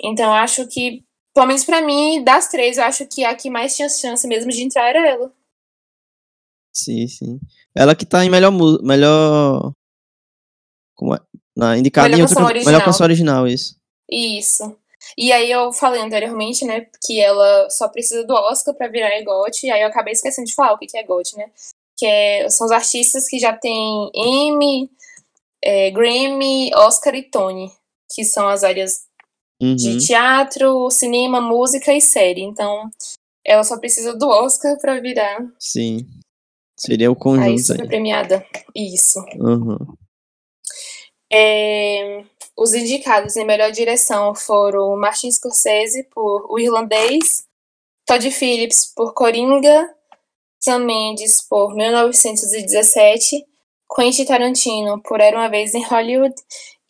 Então, 0.00 0.32
acho 0.32 0.66
que, 0.68 1.04
pelo 1.36 1.48
menos 1.48 1.64
pra 1.64 1.82
mim, 1.82 2.24
das 2.24 2.48
três, 2.48 2.78
eu 2.78 2.84
acho 2.84 3.06
que 3.06 3.22
a 3.22 3.36
que 3.36 3.50
mais 3.50 3.76
tinha 3.76 3.90
chance 3.90 4.26
mesmo 4.26 4.50
de 4.50 4.62
entrar 4.62 4.88
era 4.88 5.06
ela. 5.06 5.30
Sim, 6.74 7.06
sim. 7.06 7.38
Ela 7.76 7.94
que 7.94 8.06
tá 8.06 8.24
em 8.24 8.30
melhor 8.30 8.50
melhor 8.82 9.70
como 10.94 11.14
é? 11.14 11.18
Na 11.54 11.76
indicada 11.76 12.08
melhor 12.08 12.20
em 12.20 12.22
outra, 12.22 12.42
original. 12.42 12.72
melhor 12.72 12.84
canção 12.86 13.04
original, 13.04 13.46
isso. 13.46 13.76
Isso. 14.10 14.74
E 15.16 15.30
aí 15.30 15.50
eu 15.50 15.74
falei 15.74 16.00
anteriormente, 16.00 16.64
né, 16.64 16.86
que 17.04 17.20
ela 17.20 17.68
só 17.68 17.86
precisa 17.86 18.24
do 18.24 18.32
Oscar 18.32 18.74
para 18.74 18.88
virar 18.88 19.18
EGOT, 19.18 19.66
e 19.66 19.70
aí 19.70 19.82
eu 19.82 19.88
acabei 19.88 20.14
esquecendo 20.14 20.46
de 20.46 20.54
falar 20.54 20.72
o 20.72 20.78
que 20.78 20.96
é 20.96 21.00
EGOT, 21.00 21.36
né? 21.36 21.50
Que 21.98 22.06
é, 22.06 22.48
são 22.48 22.66
os 22.66 22.72
artistas 22.72 23.28
que 23.28 23.38
já 23.38 23.54
têm 23.54 24.10
Emmy, 24.14 24.90
é, 25.62 25.90
Grammy, 25.90 26.70
Oscar 26.74 27.14
e 27.14 27.22
Tony, 27.22 27.70
que 28.14 28.24
são 28.24 28.48
as 28.48 28.64
áreas 28.64 29.05
uhum. 29.60 29.74
de 29.76 29.98
teatro, 30.06 30.90
cinema, 30.90 31.40
música 31.40 31.92
e 31.92 32.00
série. 32.00 32.42
Então, 32.42 32.90
ela 33.44 33.64
só 33.64 33.78
precisa 33.78 34.14
do 34.14 34.28
Oscar 34.28 34.78
para 34.80 35.00
virar. 35.00 35.46
Sim. 35.58 36.06
Seria 36.78 37.10
o 37.10 37.16
conjunto. 37.16 37.48
Aí, 37.48 37.58
super 37.58 37.86
premiada. 37.86 38.44
Isso. 38.74 39.18
Uhum. 39.38 39.78
É, 41.32 42.22
os 42.56 42.72
indicados 42.74 43.36
em 43.36 43.44
melhor 43.44 43.70
direção 43.70 44.34
foram 44.34 44.96
Martin 44.96 45.30
Scorsese 45.30 46.04
por 46.04 46.46
O 46.50 46.58
Irlandês, 46.58 47.44
Todd 48.06 48.30
Phillips 48.30 48.92
por 48.94 49.12
Coringa, 49.14 49.94
Sam 50.60 50.80
Mendes 50.80 51.42
por 51.42 51.74
1917, 51.74 53.44
Quentin 53.94 54.24
Tarantino 54.24 55.00
por 55.02 55.20
Era 55.20 55.36
Uma 55.36 55.48
Vez 55.48 55.74
em 55.74 55.84
Hollywood 55.84 56.34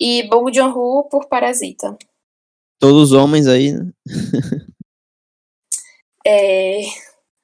e 0.00 0.22
Bong 0.28 0.52
Joon-ho 0.54 1.08
por 1.10 1.26
Parasita. 1.28 1.96
Todos 2.78 3.12
homens 3.12 3.46
aí, 3.46 3.72
né? 3.72 3.90
é, 6.26 6.82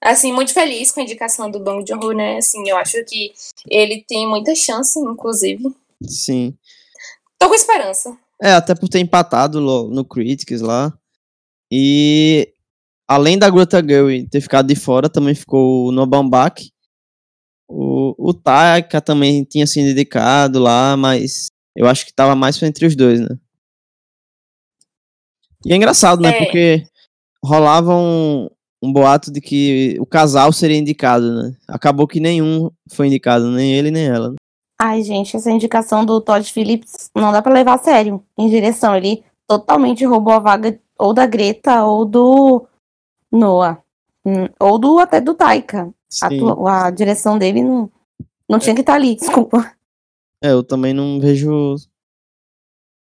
assim, 0.03 0.33
muito 0.33 0.53
feliz 0.53 0.91
com 0.91 1.01
a 1.01 1.03
indicação 1.03 1.51
do 1.51 1.61
Bong 1.61 1.85
Joon-ho, 1.87 2.13
né? 2.13 2.37
Assim, 2.37 2.69
eu 2.69 2.77
acho 2.77 3.03
que 3.05 3.33
ele 3.69 4.05
tem 4.07 4.29
muita 4.29 4.55
chance, 4.55 4.99
inclusive. 4.99 5.65
Sim. 6.07 6.57
Tô 7.39 7.49
com 7.49 7.55
esperança. 7.55 8.17
É, 8.43 8.53
até 8.53 8.75
por 8.75 8.89
ter 8.89 8.99
empatado 8.99 9.61
no 9.61 10.05
Critics 10.05 10.61
lá. 10.61 10.93
E 11.71 12.53
além 13.09 13.39
da 13.39 13.49
Greta 13.49 13.83
Gerwig 13.83 14.29
ter 14.29 14.41
ficado 14.41 14.67
de 14.67 14.75
fora, 14.75 15.09
também 15.09 15.35
ficou 15.35 15.87
o 15.87 15.93
Nobambak. 15.93 16.71
O, 17.69 18.15
o 18.19 18.35
Taika 18.35 19.01
também 19.01 19.45
tinha 19.45 19.67
sido 19.67 19.89
indicado 19.89 20.59
lá, 20.59 20.97
mas 20.97 21.47
eu 21.75 21.87
acho 21.87 22.05
que 22.05 22.13
tava 22.13 22.35
mais 22.35 22.63
entre 22.63 22.85
os 22.85 22.95
dois, 22.95 23.21
né? 23.21 23.39
E 25.65 25.73
é 25.73 25.77
engraçado, 25.77 26.21
né? 26.21 26.31
É. 26.31 26.45
Porque 26.45 26.85
rolava 27.45 27.95
um, 27.95 28.49
um 28.83 28.93
boato 28.93 29.33
de 29.33 29.41
que 29.41 29.97
o 30.01 30.07
casal 30.07 30.53
seria 30.53 30.77
indicado, 30.77 31.33
né? 31.33 31.57
Acabou 31.69 32.07
que 32.07 32.21
nenhum 32.21 32.71
foi 32.91 33.07
indicado, 33.07 33.51
nem 33.51 33.75
ele 33.75 33.91
nem 33.91 34.07
ela. 34.07 34.31
Né? 34.31 34.37
Ai, 34.81 35.03
gente, 35.03 35.37
essa 35.37 35.51
indicação 35.51 36.05
do 36.05 36.21
Todd 36.21 36.45
Phillips 36.53 37.11
não 37.15 37.31
dá 37.31 37.41
para 37.41 37.55
levar 37.55 37.75
a 37.75 37.79
sério 37.79 38.23
em 38.37 38.49
direção. 38.49 38.97
Ele 38.97 39.23
totalmente 39.47 40.05
roubou 40.05 40.33
a 40.33 40.41
vaga 40.41 40.79
ou 40.99 41.15
da 41.15 41.27
Greta 41.27 41.85
ou 41.85 42.05
do 42.05 42.67
Noah. 43.31 43.81
Hum, 44.25 44.49
ou 44.59 44.79
do 44.79 44.99
até 44.99 45.21
do 45.21 45.35
Taika. 45.35 45.93
A, 46.23 46.87
a, 46.87 46.91
direção 46.91 47.39
dele 47.39 47.63
não, 47.63 47.91
não 48.49 48.59
tinha 48.59 48.75
que 48.75 48.83
estar 48.83 48.95
tá 48.95 48.99
ali, 48.99 49.15
desculpa. 49.17 49.73
É, 50.43 50.51
eu 50.51 50.63
também 50.63 50.93
não 50.93 51.21
vejo 51.21 51.77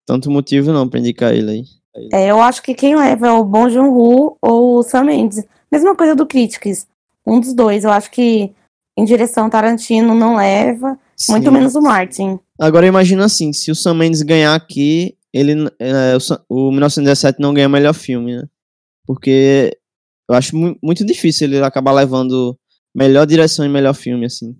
tanto 0.06 0.32
motivo 0.32 0.72
não 0.72 0.88
pra 0.88 1.00
indicar 1.00 1.34
ele 1.34 1.52
aí. 1.52 1.64
É, 2.12 2.30
eu 2.30 2.42
acho 2.42 2.62
que 2.62 2.74
quem 2.74 2.96
leva 2.96 3.28
é 3.28 3.32
o 3.32 3.44
Bon 3.44 3.70
Joon-ho 3.70 4.38
ou 4.42 4.78
o 4.78 4.84
Sam 4.84 5.06
Mendes. 5.06 5.44
Mesma 5.72 5.96
coisa 5.96 6.16
do 6.16 6.26
Critics. 6.26 6.88
Um 7.26 7.40
dos 7.40 7.54
dois. 7.54 7.84
Eu 7.84 7.92
acho 7.92 8.12
que 8.12 8.54
em 8.98 9.06
direção 9.06 9.50
Tarantino 9.50 10.14
não 10.14 10.36
leva. 10.36 10.98
Sim. 11.16 11.34
Muito 11.34 11.52
menos 11.52 11.76
o 11.76 11.82
Martin. 11.82 12.40
Agora 12.60 12.86
imagina 12.86 13.26
assim, 13.26 13.54
se 13.54 13.72
o 13.72 13.76
Sam 13.76 13.96
Mendes 13.96 14.22
ganhar 14.22 14.56
aqui, 14.56 15.18
ele 15.34 15.70
é, 15.80 16.18
o, 16.50 16.68
o 16.68 16.72
1917 16.72 17.40
não 17.40 17.54
ganha 17.54 17.70
melhor 17.70 17.94
filme, 17.94 18.38
né? 18.38 18.44
Porque 19.06 19.78
eu 20.30 20.36
acho 20.36 20.56
mu 20.56 20.76
muito 20.82 21.06
difícil 21.06 21.48
ele 21.48 21.64
acabar 21.64 21.92
levando 21.92 22.58
melhor 22.96 23.26
direção 23.26 23.66
e 23.66 23.70
melhor 23.70 23.94
filme, 23.94 24.26
assim. 24.26 24.56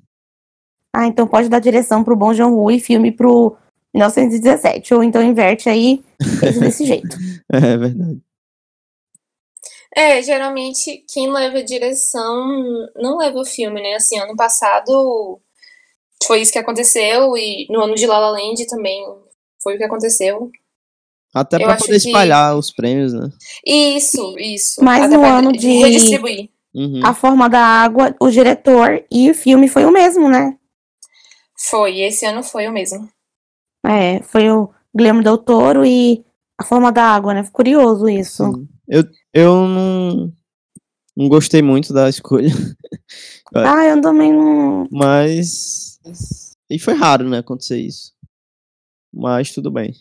Ah, 0.94 1.08
então 1.08 1.28
pode 1.28 1.50
dar 1.50 1.60
direção 1.60 2.04
pro 2.04 2.34
João 2.34 2.56
Rui 2.56 2.76
e 2.76 2.80
filme 2.80 3.12
pro 3.12 3.58
1917. 3.96 4.94
Ou 4.94 5.04
então 5.04 5.24
inverte 5.24 5.70
aí 5.70 6.04
desse 6.60 6.86
jeito. 6.88 7.18
É 7.52 7.78
verdade. 7.78 8.22
É, 9.96 10.22
geralmente 10.22 11.06
quem 11.12 11.32
leva 11.32 11.64
direção 11.64 12.46
não 12.98 13.18
leva 13.18 13.40
o 13.40 13.46
filme, 13.46 13.82
né? 13.82 13.96
Assim, 13.96 14.20
ano 14.20 14.36
passado 14.36 15.40
foi 16.26 16.42
isso 16.42 16.52
que 16.52 16.60
aconteceu 16.60 17.38
e 17.38 17.66
no 17.70 17.82
ano 17.82 17.96
de 17.96 18.06
La 18.06 18.20
La 18.20 18.32
Land 18.32 18.68
também 18.68 19.02
foi 19.64 19.76
o 19.76 19.78
que 19.78 19.84
aconteceu. 19.86 20.52
Até 21.34 21.58
para 21.58 21.78
poder 21.78 21.96
espalhar 21.96 22.54
que... 22.54 22.60
os 22.60 22.72
prêmios, 22.72 23.14
né? 23.14 23.30
Isso, 23.66 24.36
isso. 24.38 24.84
Mas 24.84 25.06
Até 25.06 25.18
no 25.18 25.26
ano 25.26 25.52
de 25.52 25.68
redistribuir. 25.68 26.50
Uhum. 26.74 27.02
A 27.06 27.14
Forma 27.14 27.50
da 27.50 27.60
Água, 27.60 28.14
o 28.20 28.30
diretor 28.30 29.04
e 29.10 29.32
o 29.32 29.34
filme 29.34 29.68
foi 29.70 29.86
o 29.86 29.92
mesmo, 29.92 30.30
né? 30.30 30.58
Foi, 31.58 32.02
esse 32.02 32.26
ano 32.26 32.44
foi 32.44 32.68
o 32.68 32.72
mesmo. 32.72 33.10
É, 33.86 34.22
foi 34.24 34.50
o 34.50 34.70
Guilherme 34.96 35.24
Del 35.24 35.38
Toro 35.38 35.86
e 35.86 36.24
A 36.60 36.64
Forma 36.64 36.92
da 36.92 37.04
Água, 37.04 37.34
né? 37.34 37.48
Curioso 37.52 38.10
isso. 38.10 38.44
Eu, 38.88 39.04
eu 39.34 39.68
não, 39.68 40.34
não 41.16 41.30
gostei 41.30 41.62
muito 41.62 41.94
da 41.94 42.10
escolha. 42.10 42.50
ah, 43.56 43.86
eu 43.86 44.02
também 44.02 44.34
não. 44.34 44.88
Mas 44.92 45.96
e 46.70 46.80
foi 46.80 46.94
raro, 46.94 47.28
né, 47.30 47.40
acontecer 47.40 47.80
isso. 47.80 48.14
Mas 49.14 49.52
tudo 49.52 49.72
bem. 49.72 49.94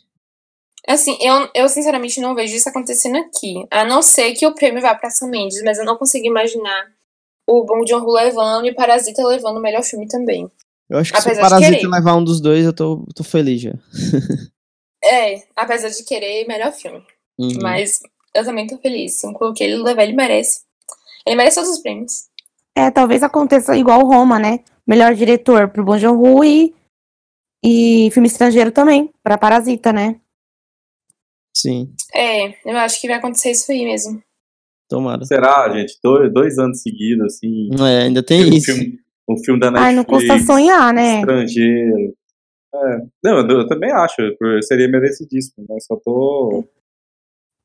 Assim, 0.87 1.17
eu, 1.21 1.49
eu 1.55 1.69
sinceramente 1.69 2.21
não 2.21 2.35
vejo 2.35 2.55
isso 2.55 2.69
acontecendo 2.69 3.17
aqui. 3.17 3.67
A 3.71 3.85
não 3.85 4.03
ser 4.03 4.35
que 4.35 4.47
o 4.47 4.55
prêmio 4.55 4.83
vá 4.83 4.95
pra 4.95 5.11
Sam 5.11 5.29
Mendes, 5.29 5.63
mas 5.63 5.79
eu 5.79 5.85
não 5.85 5.97
consigo 5.97 6.27
imaginar 6.27 6.93
o 7.47 7.65
Bong 7.65 7.89
Joon-ho 7.89 8.13
levando 8.13 8.67
e 8.67 8.75
Parasita 8.75 9.27
levando 9.27 9.59
o 9.59 9.63
melhor 9.63 9.83
filme 9.83 10.07
também. 10.09 10.51
Eu 10.89 10.99
acho 10.99 11.13
que 11.13 11.19
apesar 11.19 11.35
se 11.35 11.41
o 11.41 11.43
Parasita 11.43 11.89
levar 11.89 12.17
um 12.17 12.25
dos 12.25 12.41
dois, 12.41 12.65
eu 12.65 12.73
tô, 12.73 13.07
tô 13.15 13.25
feliz 13.25 13.61
já. 13.61 13.73
é, 15.03 15.43
apesar 15.57 15.89
de 15.89 16.05
querer 16.05 16.47
melhor 16.47 16.73
filme. 16.73 17.03
Uhum. 17.39 17.59
Mas 17.63 18.01
eu 18.35 18.45
também 18.45 18.67
tô 18.67 18.79
feliz. 18.79 19.21
Se 19.21 19.27
eu 19.27 19.33
coloquei 19.33 19.67
ele 19.67 19.83
levar, 19.83 20.03
ele 20.03 20.13
merece. 20.13 20.63
Ele 21.27 21.37
merece 21.37 21.57
todos 21.57 21.71
os 21.71 21.81
prêmios. 21.81 22.29
É, 22.77 22.91
talvez 22.91 23.23
aconteça 23.23 23.77
igual 23.77 24.05
Roma, 24.07 24.39
né? 24.39 24.61
melhor 24.87 25.15
diretor 25.15 25.69
pro 25.71 25.85
Bong 25.85 25.99
Joon-ho 25.99 26.45
e, 26.45 26.75
e 27.65 28.11
filme 28.13 28.29
estrangeiro 28.29 28.71
também, 28.71 29.11
para 29.23 29.39
Parasita, 29.39 29.93
né? 29.93 30.21
Sim. 31.57 31.93
É, 32.15 32.49
eu 32.69 32.77
acho 32.79 33.01
que 33.01 33.09
vai 33.09 33.17
acontecer 33.17 33.53
isso 33.53 33.71
aí 33.71 33.85
mesmo. 33.85 34.23
Tomara. 34.89 35.25
Será, 35.25 35.73
gente? 35.73 35.99
Dois, 36.03 36.33
dois 36.33 36.59
anos 36.59 36.83
seguidos, 36.83 37.27
assim. 37.27 37.71
É, 37.81 38.03
ainda 38.03 38.23
tem 38.23 38.45
um 38.45 38.49
isso. 38.49 38.67
Filme, 38.67 38.99
um 39.29 39.37
filme 39.39 39.61
da 39.61 39.71
Netflix. 39.71 39.89
Ai, 39.89 39.95
não 39.95 40.05
custa 40.05 40.39
sonhar, 40.41 40.93
né? 40.93 41.21
Estrangeiro. 41.21 42.15
É. 42.75 42.99
Não, 43.23 43.39
eu, 43.39 43.49
eu 43.61 43.67
também 43.67 43.93
acho. 43.93 44.17
Seria 44.63 44.89
merecidíssimo, 44.89 45.65
mas 45.69 45.85
só 45.85 45.97
tô. 45.97 46.65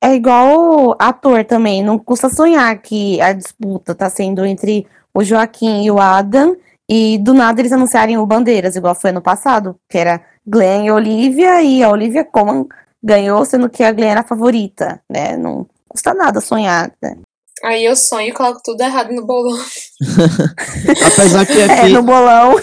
É 0.01 0.13
igual 0.13 0.95
ator 0.99 1.43
também. 1.43 1.83
Não 1.83 1.99
custa 1.99 2.29
sonhar 2.29 2.81
que 2.81 3.19
a 3.19 3.33
disputa 3.33 3.93
tá 3.93 4.09
sendo 4.09 4.45
entre 4.45 4.87
o 5.13 5.23
Joaquim 5.23 5.83
e 5.83 5.91
o 5.91 5.99
Adam 5.99 6.55
e 6.89 7.19
do 7.19 7.35
nada 7.35 7.61
eles 7.61 7.71
anunciarem 7.71 8.17
o 8.17 8.25
Bandeiras, 8.25 8.75
igual 8.75 8.95
foi 8.95 9.11
ano 9.11 9.21
passado, 9.21 9.75
que 9.87 9.95
era 9.95 10.21
Glenn 10.45 10.85
e 10.85 10.91
Olivia, 10.91 11.61
e 11.61 11.83
a 11.83 11.89
Olivia 11.89 12.25
Colman 12.25 12.65
ganhou, 13.03 13.45
sendo 13.45 13.69
que 13.69 13.83
a 13.83 13.91
Glenn 13.91 14.09
era 14.09 14.21
a 14.21 14.27
favorita, 14.27 14.99
né? 15.07 15.37
Não 15.37 15.67
custa 15.87 16.15
nada 16.15 16.41
sonhar, 16.41 16.91
né? 16.99 17.15
Aí 17.63 17.83
eu 17.85 17.95
sonho 17.95 18.29
e 18.29 18.31
coloco 18.31 18.61
tudo 18.63 18.81
errado 18.81 19.11
no 19.11 19.25
bolão. 19.25 19.57
Apesar 21.13 21.45
que 21.45 21.61
aqui... 21.61 21.71
É, 21.71 21.89
no 21.89 22.03
bolão 22.03 22.55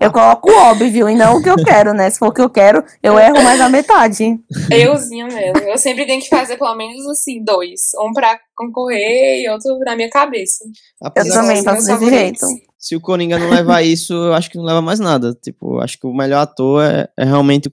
eu 0.00 0.10
coloco 0.10 0.50
o 0.50 0.54
óbvio 0.54 1.08
e 1.08 1.14
não 1.14 1.36
o 1.36 1.42
que 1.42 1.48
eu 1.48 1.56
quero, 1.56 1.94
né? 1.94 2.10
Se 2.10 2.18
for 2.18 2.28
o 2.28 2.32
que 2.32 2.40
eu 2.40 2.50
quero, 2.50 2.84
eu 3.02 3.18
erro 3.18 3.42
mais 3.42 3.60
a 3.60 3.68
metade. 3.68 4.38
Euzinho 4.70 5.28
mesmo. 5.28 5.58
Eu 5.58 5.78
sempre 5.78 6.06
tenho 6.06 6.20
que 6.20 6.28
fazer 6.28 6.56
pelo 6.56 6.74
menos 6.74 7.06
assim, 7.08 7.42
dois. 7.42 7.80
Um 8.00 8.12
pra 8.12 8.38
concorrer 8.56 9.42
e 9.42 9.48
outro 9.48 9.78
na 9.80 9.94
minha 9.94 10.10
cabeça. 10.10 10.64
Apesar 11.00 11.36
eu 11.36 11.40
também 11.42 11.62
faço 11.62 11.86
desse 11.86 12.10
jeito. 12.10 12.46
se 12.78 12.96
o 12.96 13.00
Coringa 13.00 13.38
não 13.38 13.50
levar 13.50 13.82
isso, 13.86 14.12
eu 14.12 14.34
acho 14.34 14.50
que 14.50 14.58
não 14.58 14.64
leva 14.64 14.82
mais 14.82 14.98
nada. 14.98 15.36
Tipo, 15.40 15.78
acho 15.78 15.98
que 15.98 16.06
o 16.06 16.14
melhor 16.14 16.40
ator 16.40 16.82
é, 16.82 17.08
é 17.16 17.24
realmente. 17.24 17.72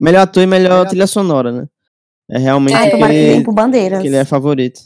Melhor 0.00 0.22
ator 0.22 0.42
e 0.42 0.46
melhor, 0.46 0.70
melhor 0.70 0.88
trilha 0.88 1.06
sonora, 1.06 1.52
né? 1.52 1.66
É 2.30 2.38
realmente 2.38 2.76
é, 2.76 2.90
que, 2.90 2.96
ele, 2.96 3.44
que 4.00 4.06
ele 4.06 4.16
é 4.16 4.24
favorito. 4.24 4.80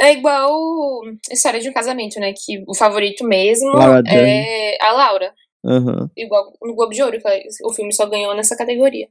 É 0.00 0.12
igual 0.12 1.02
História 1.30 1.60
de 1.60 1.68
um 1.68 1.72
Casamento, 1.72 2.20
né? 2.20 2.32
Que 2.32 2.62
o 2.66 2.74
favorito 2.74 3.24
mesmo 3.24 3.70
é 4.06 4.76
a 4.80 4.92
Laura. 4.92 5.34
Uhum. 5.64 6.08
Igual 6.16 6.52
no 6.62 6.74
Globo 6.74 6.92
de 6.92 7.02
Ouro, 7.02 7.18
que 7.18 7.48
o 7.64 7.72
filme 7.72 7.92
só 7.92 8.06
ganhou 8.06 8.34
nessa 8.34 8.56
categoria. 8.56 9.08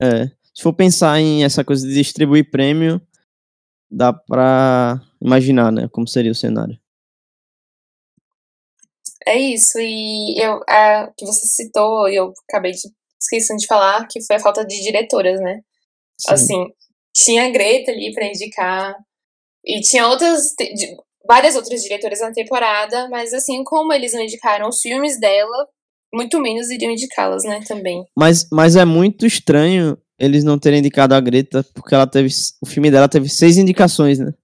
É. 0.00 0.26
Se 0.54 0.62
for 0.62 0.72
pensar 0.72 1.20
em 1.20 1.44
essa 1.44 1.64
coisa 1.64 1.86
de 1.86 1.94
distribuir 1.94 2.50
prêmio, 2.50 3.00
dá 3.90 4.12
pra 4.12 5.00
imaginar, 5.20 5.70
né? 5.70 5.88
Como 5.92 6.08
seria 6.08 6.32
o 6.32 6.34
cenário. 6.34 6.78
É 9.26 9.36
isso, 9.36 9.78
e 9.78 10.40
eu, 10.40 10.62
a, 10.66 11.12
que 11.16 11.26
você 11.26 11.46
citou, 11.46 12.08
e 12.08 12.16
eu 12.16 12.32
acabei 12.48 12.72
de 12.72 12.78
esquecendo 13.20 13.60
de 13.60 13.66
falar, 13.66 14.06
que 14.08 14.22
foi 14.22 14.36
a 14.36 14.40
falta 14.40 14.64
de 14.64 14.80
diretoras, 14.80 15.38
né? 15.40 15.60
Sim. 16.16 16.32
Assim, 16.32 16.66
tinha 17.12 17.44
a 17.44 17.50
Greta 17.50 17.90
ali 17.90 18.12
para 18.14 18.26
indicar, 18.26 18.96
e 19.64 19.80
tinha 19.80 20.06
outras, 20.08 20.54
várias 21.26 21.56
outras 21.56 21.82
diretoras 21.82 22.20
na 22.20 22.32
temporada, 22.32 23.08
mas 23.08 23.32
assim 23.32 23.62
como 23.64 23.92
eles 23.92 24.12
não 24.12 24.22
indicaram 24.22 24.68
os 24.68 24.80
filmes 24.80 25.18
dela, 25.20 25.68
muito 26.12 26.40
menos 26.40 26.70
iriam 26.70 26.92
indicá-las, 26.92 27.44
né, 27.44 27.60
também. 27.66 28.04
Mas, 28.16 28.48
mas 28.50 28.76
é 28.76 28.84
muito 28.84 29.26
estranho 29.26 29.98
eles 30.18 30.42
não 30.42 30.58
terem 30.58 30.80
indicado 30.80 31.14
a 31.14 31.20
Greta, 31.20 31.64
porque 31.72 31.94
ela 31.94 32.06
teve. 32.06 32.28
O 32.60 32.66
filme 32.66 32.90
dela 32.90 33.08
teve 33.08 33.28
seis 33.28 33.56
indicações, 33.56 34.18
né? 34.18 34.34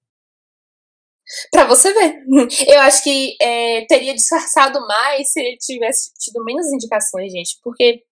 Pra 1.51 1.67
você 1.67 1.93
ver. 1.93 2.23
Eu 2.69 2.81
acho 2.81 3.03
que 3.03 3.37
é, 3.41 3.85
teria 3.87 4.15
disfarçado 4.15 4.81
mais 4.87 5.33
se 5.33 5.41
ele 5.41 5.57
tivesse 5.57 6.13
tido 6.19 6.45
menos 6.45 6.73
indicações, 6.73 7.33
gente. 7.33 7.59
Porque, 7.63 8.03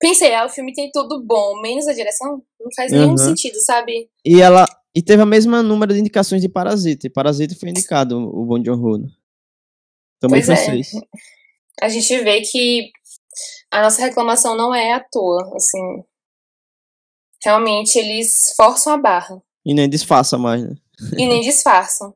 pensei, 0.00 0.34
ah, 0.34 0.46
o 0.46 0.48
filme 0.48 0.72
tem 0.72 0.90
tudo 0.92 1.22
bom, 1.24 1.60
menos 1.60 1.86
a 1.86 1.92
direção, 1.92 2.42
não 2.60 2.70
faz 2.74 2.90
uhum. 2.90 2.98
nenhum 2.98 3.16
sentido, 3.16 3.60
sabe? 3.60 4.08
E 4.24 4.40
ela. 4.40 4.66
E 4.94 5.02
teve 5.02 5.22
a 5.22 5.26
mesma 5.26 5.62
número 5.62 5.92
de 5.92 6.00
indicações 6.00 6.40
de 6.40 6.48
Parasita. 6.48 7.06
E 7.06 7.10
Parasita 7.10 7.56
foi 7.56 7.70
indicado, 7.70 8.16
o 8.16 8.44
Bon 8.44 8.62
Joon-ho. 8.64 8.98
Né? 8.98 9.08
Também 10.20 10.40
pois 10.40 10.46
foi 10.46 10.54
é. 10.54 10.56
seis. 10.56 10.92
A 11.82 11.88
gente 11.88 12.18
vê 12.22 12.40
que 12.42 12.90
a 13.70 13.82
nossa 13.82 14.00
reclamação 14.00 14.56
não 14.56 14.72
é 14.72 14.92
à 14.92 15.00
toa, 15.00 15.50
assim. 15.56 16.04
Realmente 17.44 17.98
eles 17.98 18.54
forçam 18.56 18.92
a 18.92 18.96
barra. 18.96 19.42
E 19.66 19.74
nem 19.74 19.88
disfarçam 19.88 20.38
mais, 20.38 20.62
né? 20.62 20.74
E 21.18 21.26
nem 21.26 21.40
disfarçam. 21.40 22.14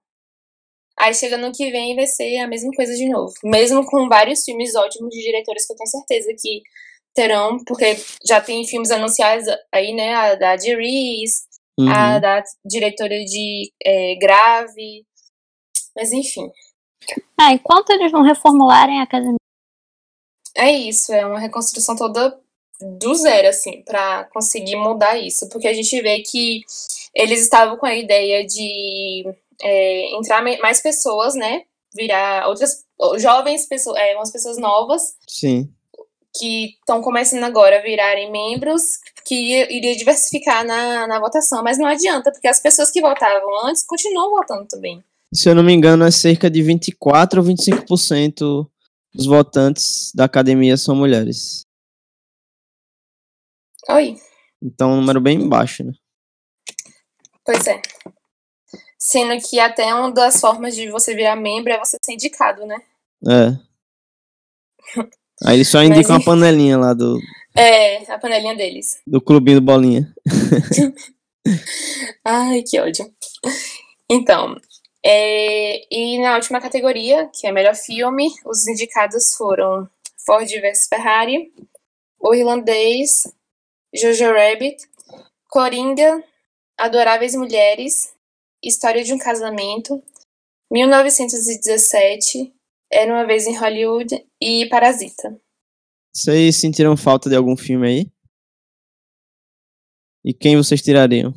Aí 0.99 1.15
chega 1.15 1.37
no 1.37 1.53
que 1.53 1.71
vem 1.71 1.95
vai 1.95 2.07
ser 2.07 2.39
a 2.39 2.49
mesma 2.49 2.71
coisa 2.75 2.95
de 2.95 3.09
novo. 3.09 3.33
Mesmo 3.45 3.85
com 3.87 4.09
vários 4.09 4.45
filmes 4.45 4.75
ótimos 4.75 5.11
de 5.11 5.23
diretores 5.23 5.67
que 5.67 5.73
eu 5.73 5.77
tenho 5.77 5.91
certeza 5.91 6.35
que 6.39 6.63
terão, 7.15 7.59
porque 7.65 7.97
já 8.27 8.41
tem 8.41 8.67
filmes 8.67 8.91
anunciados 8.91 9.45
aí, 9.73 9.93
né? 9.95 10.15
A 10.15 10.35
da 10.35 10.55
Reese, 10.55 11.48
uhum. 11.79 11.89
a 11.91 12.19
da 12.19 12.43
diretora 12.65 13.15
de 13.25 13.73
é, 13.85 14.17
Grave. 14.17 15.05
Mas 15.97 16.13
enfim. 16.13 16.51
Ah, 17.41 17.53
enquanto 17.53 17.91
eles 17.91 18.13
não 18.13 18.23
reformularem 18.23 19.01
a 19.01 19.05
academia. 19.05 19.37
É 20.57 20.71
isso, 20.73 21.13
é 21.13 21.25
uma 21.25 21.39
reconstrução 21.39 21.95
toda 21.95 22.39
do 22.81 23.15
zero, 23.15 23.49
assim, 23.49 23.83
para 23.83 24.25
conseguir 24.25 24.77
mudar 24.77 25.17
isso. 25.19 25.49
Porque 25.49 25.69
a 25.69 25.73
gente 25.73 26.01
vê 26.01 26.23
que 26.23 26.63
eles 27.15 27.41
estavam 27.41 27.77
com 27.77 27.87
a 27.87 27.95
ideia 27.95 28.45
de 28.47 29.25
é, 29.63 30.17
entrar 30.17 30.43
mais 30.43 30.81
pessoas, 30.81 31.35
né? 31.35 31.63
Virar 31.95 32.49
outras 32.49 32.85
jovens 33.19 33.67
pessoas, 33.67 33.97
é, 33.99 34.17
umas 34.17 34.31
pessoas 34.31 34.59
novas. 34.59 35.17
Sim. 35.29 35.73
Que 36.39 36.77
estão 36.78 37.01
começando 37.01 37.43
agora 37.44 37.78
a 37.78 37.82
virarem 37.82 38.31
membros, 38.31 38.98
que 39.24 39.35
iria 39.70 39.97
diversificar 39.97 40.65
na, 40.65 41.06
na 41.06 41.19
votação. 41.19 41.62
Mas 41.62 41.78
não 41.78 41.86
adianta, 41.86 42.31
porque 42.31 42.48
as 42.48 42.60
pessoas 42.60 42.90
que 42.90 43.01
votavam 43.01 43.66
antes 43.66 43.85
continuam 43.85 44.31
votando 44.31 44.66
também. 44.66 45.02
Se 45.32 45.48
eu 45.48 45.55
não 45.55 45.62
me 45.62 45.73
engano, 45.73 46.05
é 46.05 46.10
cerca 46.10 46.51
de 46.51 46.62
24 46.62 47.40
ou 47.40 47.47
25% 47.47 48.69
dos 49.12 49.27
votantes 49.27 50.12
da 50.15 50.24
academia 50.24 50.77
são 50.77 50.94
mulheres. 50.94 51.66
Oi. 53.90 54.16
Então, 54.62 54.93
um 54.93 54.97
número 54.97 55.20
bem 55.20 55.48
baixo, 55.48 55.85
né? 55.85 55.93
Pois 57.44 57.66
é. 57.66 57.81
Sendo 58.98 59.40
que 59.43 59.59
até 59.59 59.94
uma 59.94 60.12
das 60.12 60.40
formas 60.40 60.74
de 60.74 60.90
você 60.90 61.15
virar 61.15 61.36
membro 61.36 61.73
é 61.73 61.78
você 61.78 61.97
ser 62.02 62.12
indicado, 62.12 62.66
né? 62.66 62.77
É. 63.27 63.59
Aí 65.44 65.56
eles 65.56 65.69
só 65.69 65.82
indicam 65.82 66.16
Mas, 66.16 66.23
a 66.23 66.24
panelinha 66.24 66.77
lá 66.78 66.94
do. 66.94 67.19
É, 67.56 67.98
a 68.12 68.19
panelinha 68.19 68.56
deles. 68.56 69.01
Do 69.06 69.20
clubinho 69.20 69.60
do 69.60 69.65
Bolinha. 69.65 70.12
Ai, 72.24 72.62
que 72.62 72.78
ódio. 72.81 73.10
Então, 74.10 74.56
é, 75.05 75.94
e 75.94 76.19
na 76.20 76.35
última 76.35 76.60
categoria, 76.60 77.31
que 77.32 77.47
é 77.47 77.52
melhor 77.52 77.74
filme, 77.74 78.31
os 78.44 78.66
indicados 78.66 79.35
foram 79.36 79.89
Ford 80.27 80.48
vs 80.48 80.89
Ferrari, 80.89 81.52
O 82.19 82.35
Irlandês, 82.35 83.32
Jojo 83.94 84.32
Rabbit, 84.32 84.77
Coringa, 85.48 86.23
Adoráveis 86.77 87.35
Mulheres, 87.35 88.12
História 88.62 89.05
de 89.05 89.15
um 89.15 89.19
Casamento, 89.19 90.02
1917, 90.70 92.52
Era 92.90 93.12
uma 93.12 93.27
vez 93.27 93.47
em 93.47 93.56
Hollywood 93.56 94.15
e 94.40 94.66
Parasita. 94.69 95.39
Vocês 96.15 96.56
sentiram 96.56 96.97
falta 96.97 97.28
de 97.28 97.36
algum 97.36 97.56
filme 97.56 97.86
aí? 97.86 98.12
E 100.24 100.32
quem 100.32 100.56
vocês 100.56 100.82
tirariam? 100.82 101.32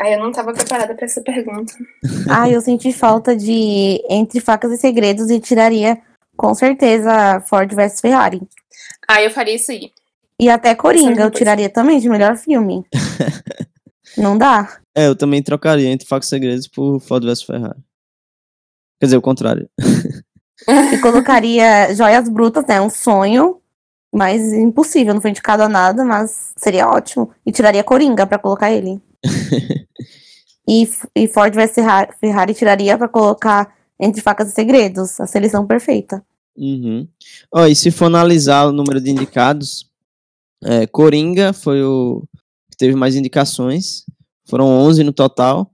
Ah, 0.00 0.10
eu 0.10 0.18
não 0.18 0.30
estava 0.30 0.52
preparada 0.54 0.94
para 0.94 1.04
essa 1.04 1.20
pergunta. 1.22 1.72
ah, 2.30 2.48
eu 2.48 2.60
senti 2.62 2.90
falta 2.90 3.36
de 3.36 4.02
Entre 4.08 4.40
Facas 4.40 4.72
e 4.72 4.78
Segredos 4.78 5.30
e 5.30 5.38
tiraria 5.38 6.00
com 6.36 6.54
certeza 6.54 7.40
Ford 7.42 7.70
vs 7.74 8.00
Ferrari. 8.00 8.40
Ah, 9.06 9.22
eu 9.22 9.30
faria 9.30 9.54
isso 9.54 9.70
aí. 9.70 9.92
E 10.40 10.48
até 10.48 10.74
Coringa 10.74 11.22
eu 11.22 11.30
tiraria 11.30 11.68
também 11.68 12.00
de 12.00 12.08
melhor 12.08 12.34
filme. 12.38 12.82
não 14.16 14.38
dá. 14.38 14.80
É, 14.96 15.06
eu 15.06 15.14
também 15.14 15.42
trocaria 15.42 15.90
entre 15.90 16.08
Facas 16.08 16.28
e 16.28 16.30
Segredos 16.30 16.66
por 16.66 16.98
Ford 16.98 17.22
vs 17.22 17.42
Ferrari. 17.42 17.78
Quer 19.00 19.06
dizer, 19.06 19.16
o 19.16 19.22
contrário. 19.22 19.68
e 20.92 20.98
colocaria 20.98 21.94
Joias 21.94 22.28
Brutas, 22.28 22.66
né? 22.66 22.80
Um 22.80 22.90
sonho, 22.90 23.60
mas 24.12 24.52
impossível, 24.52 25.14
não 25.14 25.20
foi 25.22 25.30
indicado 25.30 25.62
a 25.62 25.68
nada, 25.68 26.04
mas 26.04 26.52
seria 26.54 26.86
ótimo. 26.86 27.30
E 27.46 27.50
tiraria 27.50 27.82
Coringa 27.82 28.26
para 28.26 28.38
colocar 28.38 28.70
ele. 28.70 29.00
e, 30.68 30.88
e 31.16 31.28
Ford 31.28 31.54
vs 31.54 31.74
Ferrari 32.20 32.54
tiraria 32.54 32.98
para 32.98 33.08
colocar 33.08 33.74
Entre 33.98 34.20
Facas 34.20 34.48
e 34.48 34.52
Segredos, 34.52 35.18
a 35.18 35.26
seleção 35.26 35.66
perfeita. 35.66 36.22
Uhum. 36.54 37.08
Oh, 37.50 37.64
e 37.64 37.74
se 37.74 37.90
for 37.90 38.06
analisar 38.06 38.66
o 38.66 38.72
número 38.72 39.00
de 39.00 39.10
indicados, 39.10 39.88
é, 40.62 40.86
Coringa 40.86 41.54
foi 41.54 41.82
o 41.82 42.22
que 42.70 42.76
teve 42.76 42.94
mais 42.94 43.16
indicações, 43.16 44.04
foram 44.46 44.66
11 44.66 45.04
no 45.04 45.12
total. 45.12 45.70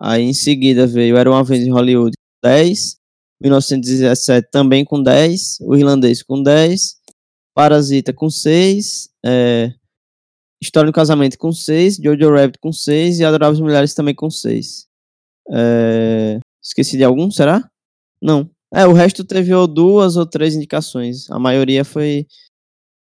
Aí 0.00 0.22
em 0.22 0.32
seguida 0.32 0.86
veio 0.86 1.16
Era 1.16 1.28
uma 1.28 1.42
vez 1.42 1.66
em 1.66 1.72
Hollywood, 1.72 2.12
10. 2.42 2.96
1917 3.40 4.48
também 4.50 4.84
com 4.84 5.02
10. 5.02 5.58
O 5.60 5.76
Irlandês 5.76 6.22
com 6.22 6.42
10. 6.42 6.96
Parasita 7.54 8.12
com 8.12 8.30
6. 8.30 9.10
É, 9.24 9.72
História 10.60 10.90
do 10.90 10.94
Casamento 10.94 11.38
com 11.38 11.52
6. 11.52 11.96
Jojo 11.96 12.30
Rabbit 12.30 12.58
com 12.58 12.72
6. 12.72 13.20
E 13.20 13.24
Adoráveis 13.24 13.60
Mulheres 13.60 13.94
também 13.94 14.14
com 14.14 14.30
6. 14.30 14.86
É, 15.50 16.40
esqueci 16.62 16.96
de 16.96 17.04
algum, 17.04 17.30
será? 17.30 17.68
Não. 18.20 18.50
É, 18.72 18.86
o 18.86 18.92
resto 18.92 19.24
teve 19.24 19.54
ou 19.54 19.66
duas 19.66 20.16
ou 20.16 20.26
três 20.26 20.54
indicações. 20.54 21.30
A 21.30 21.38
maioria 21.38 21.84
foi 21.84 22.26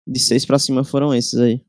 de 0.07 0.19
6 0.19 0.45
para 0.45 0.59
cima 0.59 0.83
foram 0.83 1.13
esses 1.13 1.39
aí. 1.39 1.61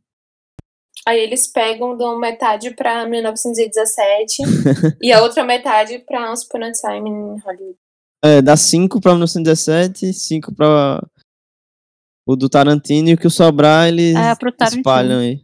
Aí 1.07 1.19
eles 1.19 1.47
pegam, 1.47 1.97
dão 1.97 2.19
metade 2.19 2.71
pra 2.73 3.07
1917 3.07 4.43
e 5.01 5.13
a 5.13 5.23
outra 5.23 5.45
metade 5.45 5.99
pra 6.01 6.31
Once 6.31 6.47
Upon 6.47 6.65
a 6.65 6.73
Time 6.73 7.11
in 7.11 7.41
Hollywood. 7.41 7.77
É, 8.23 8.43
dá 8.43 8.57
5 8.57 9.01
pra 9.01 9.13
1917, 9.13 10.13
5 10.13 10.55
pra 10.55 11.03
o 12.27 12.37
do 12.37 12.49
Tarantino 12.49 13.09
e 13.09 13.15
o 13.15 13.19
que 13.19 13.31
sobrar 13.31 13.89
eles 13.89 14.15
é, 14.15 14.37
espalham 14.67 15.21
aí. 15.21 15.41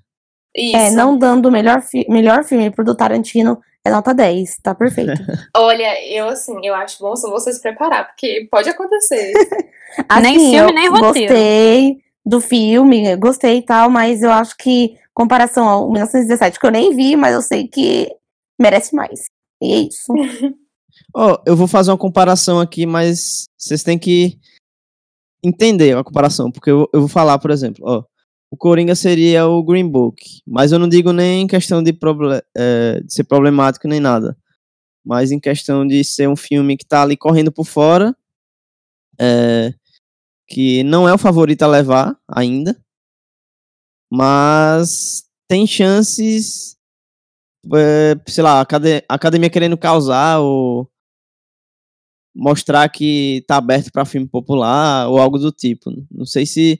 Isso. 0.54 0.76
É, 0.76 0.90
não 0.90 1.18
dando 1.18 1.46
o 1.46 1.50
melhor, 1.50 1.82
fi 1.82 2.06
melhor 2.08 2.44
filme 2.44 2.70
pro 2.70 2.84
do 2.84 2.94
Tarantino 2.94 3.58
é 3.84 3.90
nota 3.90 4.12
10, 4.12 4.58
tá 4.62 4.74
perfeito. 4.74 5.12
Olha, 5.56 6.04
eu 6.06 6.28
assim, 6.28 6.54
eu 6.64 6.74
acho 6.74 6.98
bom 6.98 7.14
só 7.16 7.30
você 7.30 7.52
se 7.52 7.62
preparar, 7.62 8.08
porque 8.08 8.46
pode 8.50 8.68
acontecer. 8.68 9.32
assim, 10.08 10.22
nem 10.22 10.50
filme, 10.50 10.72
nem 10.72 10.88
roteiro. 10.88 11.32
Gostei 11.32 12.05
do 12.26 12.40
filme, 12.40 13.14
gostei 13.16 13.58
e 13.58 13.62
tal, 13.62 13.88
mas 13.88 14.22
eu 14.22 14.32
acho 14.32 14.56
que 14.56 14.98
comparação 15.14 15.68
ao 15.68 15.90
1917, 15.90 16.58
que 16.58 16.66
eu 16.66 16.72
nem 16.72 16.94
vi, 16.94 17.14
mas 17.14 17.32
eu 17.32 17.40
sei 17.40 17.68
que 17.68 18.12
merece 18.60 18.94
mais. 18.94 19.26
E 19.62 19.72
é 19.72 19.78
isso. 19.78 20.12
Oh, 21.14 21.36
eu 21.46 21.56
vou 21.56 21.66
fazer 21.66 21.90
uma 21.90 21.96
comparação 21.96 22.58
aqui, 22.60 22.84
mas 22.84 23.46
vocês 23.56 23.82
têm 23.82 23.98
que 23.98 24.38
entender 25.42 25.96
a 25.96 26.04
comparação, 26.04 26.50
porque 26.50 26.70
eu, 26.70 26.88
eu 26.92 27.00
vou 27.00 27.08
falar, 27.08 27.38
por 27.38 27.50
exemplo, 27.50 27.84
ó, 27.86 28.04
o 28.50 28.56
Coringa 28.56 28.94
seria 28.94 29.46
o 29.46 29.62
Green 29.62 29.88
Book, 29.88 30.40
mas 30.46 30.72
eu 30.72 30.78
não 30.78 30.88
digo 30.88 31.12
nem 31.12 31.42
em 31.42 31.46
questão 31.46 31.82
de, 31.82 31.96
é, 32.56 33.00
de 33.00 33.12
ser 33.12 33.24
problemático 33.24 33.88
nem 33.88 34.00
nada, 34.00 34.36
mas 35.04 35.30
em 35.30 35.40
questão 35.40 35.86
de 35.86 36.02
ser 36.04 36.28
um 36.28 36.36
filme 36.36 36.76
que 36.76 36.84
tá 36.84 37.02
ali 37.02 37.16
correndo 37.16 37.52
por 37.52 37.64
fora, 37.64 38.14
é, 39.18 39.72
que 40.48 40.82
não 40.84 41.08
é 41.08 41.14
o 41.14 41.18
favorito 41.18 41.62
a 41.62 41.66
levar 41.66 42.18
ainda, 42.28 42.78
mas 44.10 45.24
tem 45.48 45.66
chances, 45.66 46.76
é, 47.74 48.14
sei 48.28 48.42
lá, 48.44 48.60
a 48.60 49.14
academia 49.14 49.50
querendo 49.50 49.76
causar 49.76 50.40
ou 50.40 50.88
mostrar 52.34 52.88
que 52.90 53.42
tá 53.48 53.56
aberto 53.56 53.90
para 53.90 54.04
filme 54.04 54.28
popular 54.28 55.08
ou 55.08 55.18
algo 55.18 55.38
do 55.38 55.50
tipo. 55.50 55.90
Não 56.10 56.26
sei 56.26 56.44
se, 56.44 56.78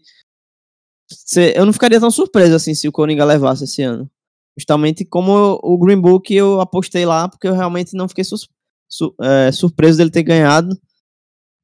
se, 1.10 1.55
eu 1.56 1.64
não 1.64 1.72
ficaria 1.72 1.98
tão 1.98 2.10
surpreso 2.10 2.55
assim 2.55 2.74
se 2.74 2.86
o 2.86 2.93
Coringa 2.93 3.24
levasse 3.24 3.64
esse 3.64 3.82
ano. 3.82 4.10
Justamente 4.59 5.05
como 5.05 5.59
o 5.62 5.78
Green 5.78 6.01
Book 6.01 6.32
eu 6.34 6.60
apostei 6.60 7.06
lá 7.06 7.28
porque 7.28 7.48
eu 7.48 7.55
realmente 7.55 7.94
não 7.94 8.09
fiquei 8.09 8.24
su, 8.24 8.36
su, 8.88 9.14
é, 9.20 9.51
surpreso 9.51 9.98
dele 9.98 10.10
ter 10.10 10.22
ganhado, 10.22 10.78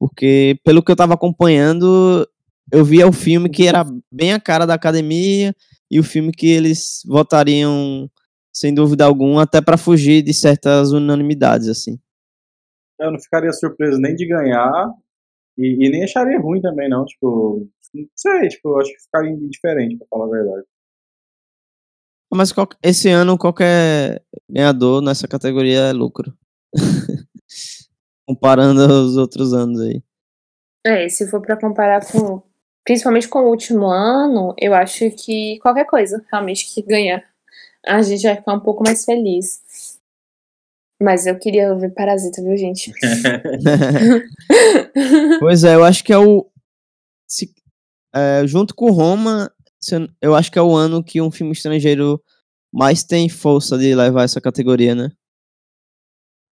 porque 0.02 0.58
pelo 0.64 0.82
que 0.82 0.90
eu 0.90 0.96
tava 0.96 1.14
acompanhando 1.14 2.28
eu 2.72 2.84
via 2.84 3.06
o 3.06 3.12
filme 3.12 3.48
que 3.48 3.68
era 3.68 3.84
bem 4.10 4.32
a 4.32 4.40
cara 4.40 4.66
da 4.66 4.74
academia 4.74 5.54
e 5.88 6.00
o 6.00 6.02
filme 6.02 6.32
que 6.32 6.48
eles 6.48 7.02
votariam 7.06 8.10
sem 8.52 8.74
dúvida 8.74 9.04
alguma 9.04 9.44
até 9.44 9.60
para 9.60 9.78
fugir 9.78 10.20
de 10.22 10.34
certas 10.34 10.90
unanimidades 10.90 11.68
assim. 11.68 12.00
Eu 12.98 13.12
não 13.12 13.20
ficaria 13.20 13.52
surpreso 13.52 13.96
nem 14.00 14.16
de 14.16 14.26
ganhar 14.26 14.92
e, 15.56 15.86
e, 15.86 15.88
nem 15.88 16.02
acharia 16.02 16.40
ruim 16.40 16.60
também, 16.60 16.88
não. 16.88 17.04
Tipo, 17.04 17.68
não 17.94 18.08
sei, 18.16 18.48
tipo, 18.48 18.70
eu 18.70 18.80
acho 18.80 18.92
que 18.92 19.02
ficaria 19.02 19.30
indiferente, 19.30 19.98
pra 19.98 20.06
falar 20.10 20.26
a 20.26 20.30
verdade. 20.30 20.66
Mas 22.34 22.52
esse 22.82 23.08
ano 23.08 23.38
qualquer 23.38 24.24
ganhador 24.50 25.00
nessa 25.00 25.28
categoria 25.28 25.78
é 25.78 25.92
lucro. 25.92 26.36
Comparando 28.26 28.80
os 29.04 29.16
outros 29.16 29.52
anos 29.52 29.80
aí. 29.80 30.02
É, 30.84 31.08
se 31.08 31.28
for 31.28 31.40
para 31.40 31.56
comparar 31.56 32.04
com. 32.10 32.42
Principalmente 32.84 33.28
com 33.28 33.40
o 33.40 33.48
último 33.48 33.86
ano, 33.86 34.56
eu 34.58 34.74
acho 34.74 35.08
que 35.12 35.56
qualquer 35.60 35.84
coisa, 35.84 36.24
realmente, 36.32 36.74
que 36.74 36.82
ganhar, 36.82 37.22
a 37.86 38.02
gente 38.02 38.24
vai 38.24 38.34
ficar 38.34 38.54
um 38.54 38.60
pouco 38.60 38.82
mais 38.82 39.04
feliz. 39.04 39.60
Mas 41.00 41.26
eu 41.26 41.38
queria 41.38 41.72
ver 41.76 41.90
Parasita, 41.90 42.42
viu, 42.42 42.56
gente? 42.56 42.92
pois 45.38 45.62
é, 45.62 45.76
eu 45.76 45.84
acho 45.84 46.02
que 46.02 46.12
é 46.12 46.18
o. 46.18 46.50
Se, 47.28 47.54
é, 48.14 48.44
junto 48.46 48.74
com 48.74 48.90
Roma, 48.90 49.50
eu 50.20 50.34
acho 50.34 50.50
que 50.50 50.58
é 50.58 50.62
o 50.62 50.74
ano 50.74 51.02
que 51.02 51.20
um 51.20 51.30
filme 51.30 51.52
estrangeiro 51.52 52.22
mais 52.72 53.04
tem 53.04 53.28
força 53.28 53.76
de 53.76 53.94
levar 53.94 54.24
essa 54.24 54.40
categoria, 54.40 54.94
né? 54.94 55.10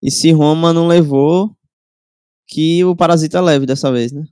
E 0.03 0.11
se 0.11 0.31
Roma 0.31 0.73
não 0.73 0.87
levou, 0.87 1.55
que 2.51 2.83
o 2.83 2.95
Parasita 2.95 3.39
leve 3.39 3.65
dessa 3.65 3.91
vez, 3.91 4.11
né? 4.11 4.23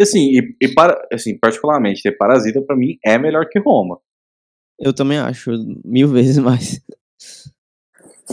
Assim, 0.00 0.30
e, 0.30 0.56
e 0.60 0.74
para, 0.74 1.00
assim, 1.12 1.38
particularmente, 1.38 2.02
ter 2.02 2.16
Parasita 2.16 2.60
para 2.62 2.76
mim 2.76 2.98
é 3.04 3.16
melhor 3.16 3.48
que 3.48 3.60
Roma. 3.60 4.00
Eu 4.78 4.92
também 4.92 5.18
acho, 5.18 5.50
mil 5.84 6.08
vezes 6.08 6.38
mais. 6.38 6.82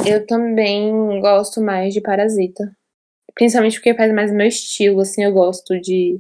Eu 0.06 0.26
também 0.26 1.20
gosto 1.20 1.62
mais 1.62 1.94
de 1.94 2.02
Parasita. 2.02 2.76
Principalmente 3.36 3.76
porque 3.76 3.94
faz 3.94 4.14
mais 4.14 4.32
meu 4.32 4.48
estilo, 4.48 5.02
assim, 5.02 5.24
eu 5.24 5.32
gosto 5.32 5.80
de, 5.80 6.20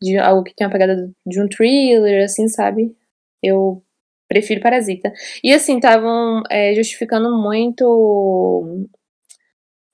de 0.00 0.18
algo 0.18 0.42
que 0.42 0.54
tem 0.54 0.66
uma 0.66 0.72
pegada 0.72 1.10
de 1.24 1.40
um 1.40 1.48
thriller, 1.48 2.24
assim, 2.24 2.48
sabe? 2.48 2.96
Eu 3.42 3.82
prefiro 4.26 4.60
Parasita. 4.60 5.12
E 5.44 5.52
assim, 5.52 5.76
estavam 5.76 6.42
é, 6.50 6.74
justificando 6.74 7.30
muito 7.36 8.88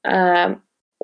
a, 0.04 0.58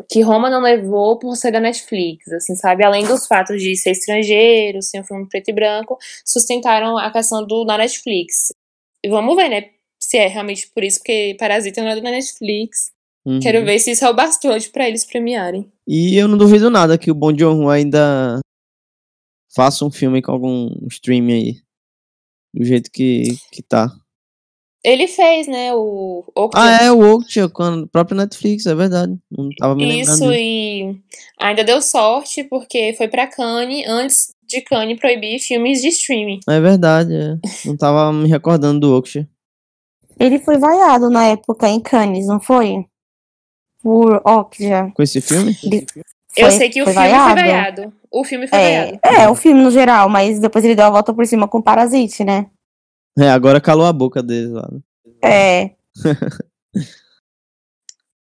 que 0.09 0.21
Roma 0.21 0.49
não 0.49 0.61
levou 0.61 1.19
por 1.19 1.35
ser 1.37 1.51
da 1.51 1.61
Netflix, 1.61 2.29
assim, 2.33 2.55
sabe? 2.55 2.85
Além 2.85 3.05
dos 3.05 3.27
fatos 3.27 3.61
de 3.61 3.77
ser 3.77 3.93
estrangeiro, 3.93 4.83
ser 4.83 5.01
um 5.01 5.05
filme 5.05 5.29
preto 5.29 5.49
e 5.49 5.53
branco, 5.53 5.99
sustentaram 6.25 6.97
a 6.97 7.11
questão 7.11 7.47
do 7.47 7.65
na 7.65 7.79
Netflix. 7.79 8.53
E 9.05 9.09
vamos 9.09 9.35
ver, 9.37 9.49
né? 9.49 9.71
se 10.03 10.17
é 10.17 10.27
realmente 10.27 10.69
por 10.75 10.83
isso, 10.83 10.99
porque 10.99 11.37
Parasita 11.39 11.83
não 11.83 11.91
é 11.91 12.01
da 12.01 12.11
Netflix. 12.11 12.91
Uhum. 13.25 13.39
Quero 13.39 13.65
ver 13.65 13.79
se 13.79 13.93
isso 13.93 14.05
é 14.05 14.11
o 14.11 14.15
bastante 14.15 14.71
para 14.71 14.89
eles 14.89 15.05
premiarem. 15.05 15.71
E 15.87 16.17
eu 16.17 16.27
não 16.27 16.39
duvido 16.39 16.71
nada 16.71 16.97
que 16.97 17.11
o 17.11 17.15
Bon 17.15 17.37
Joon 17.37 17.69
ainda 17.69 18.41
faça 19.55 19.85
um 19.85 19.91
filme 19.91 20.23
com 20.23 20.33
algum 20.33 20.71
streaming 20.89 21.33
aí. 21.33 21.63
Do 22.55 22.65
jeito 22.65 22.91
que, 22.91 23.37
que 23.53 23.63
tá. 23.63 23.89
Ele 24.83 25.07
fez, 25.07 25.47
né, 25.47 25.75
o 25.75 26.25
Okja. 26.35 26.63
Ah, 26.63 26.85
é, 26.85 26.91
o 26.91 27.01
Okja, 27.15 27.49
com 27.51 27.63
a 27.63 27.87
própria 27.87 28.17
Netflix, 28.17 28.65
é 28.65 28.75
verdade. 28.75 29.15
Não 29.31 29.51
tava 29.59 29.75
me 29.75 30.01
Isso, 30.01 30.13
lembrando. 30.13 30.35
e 30.35 30.97
ainda 31.39 31.63
deu 31.63 31.83
sorte, 31.83 32.45
porque 32.45 32.95
foi 32.97 33.07
pra 33.07 33.27
Cannes, 33.27 33.87
antes 33.87 34.33
de 34.47 34.63
Cannes 34.63 34.99
proibir 34.99 35.39
filmes 35.39 35.83
de 35.83 35.89
streaming. 35.89 36.41
É 36.49 36.59
verdade, 36.61 37.15
é. 37.15 37.37
Não 37.67 37.77
tava 37.77 38.11
me 38.11 38.27
recordando 38.27 38.81
do 38.81 38.97
Okja. 38.97 39.29
Ele 40.19 40.39
foi 40.39 40.57
vaiado 40.57 41.11
na 41.11 41.27
época 41.27 41.69
em 41.69 41.81
Cannes, 41.81 42.27
não 42.27 42.41
foi? 42.41 42.87
Por 43.83 44.21
Okja. 44.25 44.91
Com 44.95 45.03
esse 45.03 45.21
filme? 45.21 45.57
Ele... 45.63 45.87
Foi, 46.33 46.45
eu 46.45 46.51
sei 46.53 46.71
que 46.71 46.81
o 46.81 46.85
filme 46.85 46.95
vaiado. 46.95 47.33
foi 47.33 47.43
vaiado. 47.43 47.93
O 48.11 48.25
filme 48.25 48.47
foi 48.47 48.59
é, 48.59 48.85
vaiado. 48.85 49.01
É, 49.03 49.29
o 49.29 49.35
filme 49.35 49.63
no 49.63 49.71
geral, 49.71 50.09
mas 50.09 50.39
depois 50.39 50.65
ele 50.65 50.75
deu 50.75 50.87
a 50.87 50.91
volta 50.91 51.13
por 51.13 51.27
cima 51.27 51.47
com 51.47 51.61
Parasite, 51.61 52.25
né? 52.25 52.47
É, 53.21 53.29
agora 53.31 53.61
calou 53.61 53.87
a 53.87 53.93
boca 53.93 54.23
dele 54.23 54.49
lá. 54.49 54.69
Né? 54.73 54.81
É. 55.23 55.71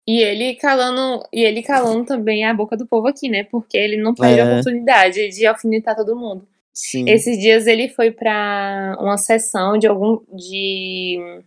e 0.07 0.19
ele 0.21 0.55
calando, 0.55 1.23
e 1.31 1.43
ele 1.43 1.61
calando 1.61 2.05
também 2.05 2.43
a 2.45 2.53
boca 2.53 2.75
do 2.75 2.87
povo 2.87 3.07
aqui, 3.07 3.29
né? 3.29 3.43
Porque 3.43 3.77
ele 3.77 3.97
não 3.97 4.15
perde 4.15 4.39
é. 4.39 4.43
a 4.43 4.51
oportunidade 4.51 5.29
de 5.29 5.45
alfinetar 5.45 5.95
todo 5.95 6.15
mundo. 6.15 6.47
Sim. 6.73 7.09
Esses 7.09 7.39
dias 7.39 7.67
ele 7.67 7.89
foi 7.89 8.11
para 8.11 8.97
uma 8.99 9.17
sessão 9.17 9.77
de 9.77 9.87
algum 9.87 10.19
de 10.33 11.41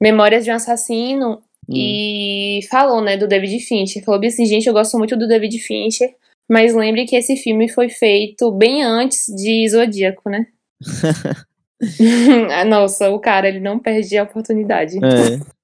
Memórias 0.00 0.44
de 0.44 0.50
um 0.50 0.54
Assassino 0.54 1.42
hum. 1.68 1.74
e 1.74 2.60
falou, 2.70 3.02
né, 3.02 3.16
do 3.16 3.28
David 3.28 3.58
Fincher. 3.60 4.02
Falou 4.02 4.24
assim, 4.24 4.46
gente, 4.46 4.66
eu 4.66 4.72
gosto 4.72 4.96
muito 4.96 5.16
do 5.16 5.28
David 5.28 5.58
Fincher, 5.58 6.14
mas 6.48 6.74
lembre 6.74 7.04
que 7.04 7.16
esse 7.16 7.36
filme 7.36 7.68
foi 7.68 7.90
feito 7.90 8.50
bem 8.50 8.82
antes 8.82 9.26
de 9.26 9.68
Zodíaco, 9.68 10.30
né? 10.30 10.46
Nossa, 12.68 13.10
o 13.10 13.18
cara, 13.18 13.48
ele 13.48 13.60
não 13.60 13.78
perde 13.78 14.16
a 14.16 14.24
oportunidade. 14.24 14.96
É. 14.98 15.40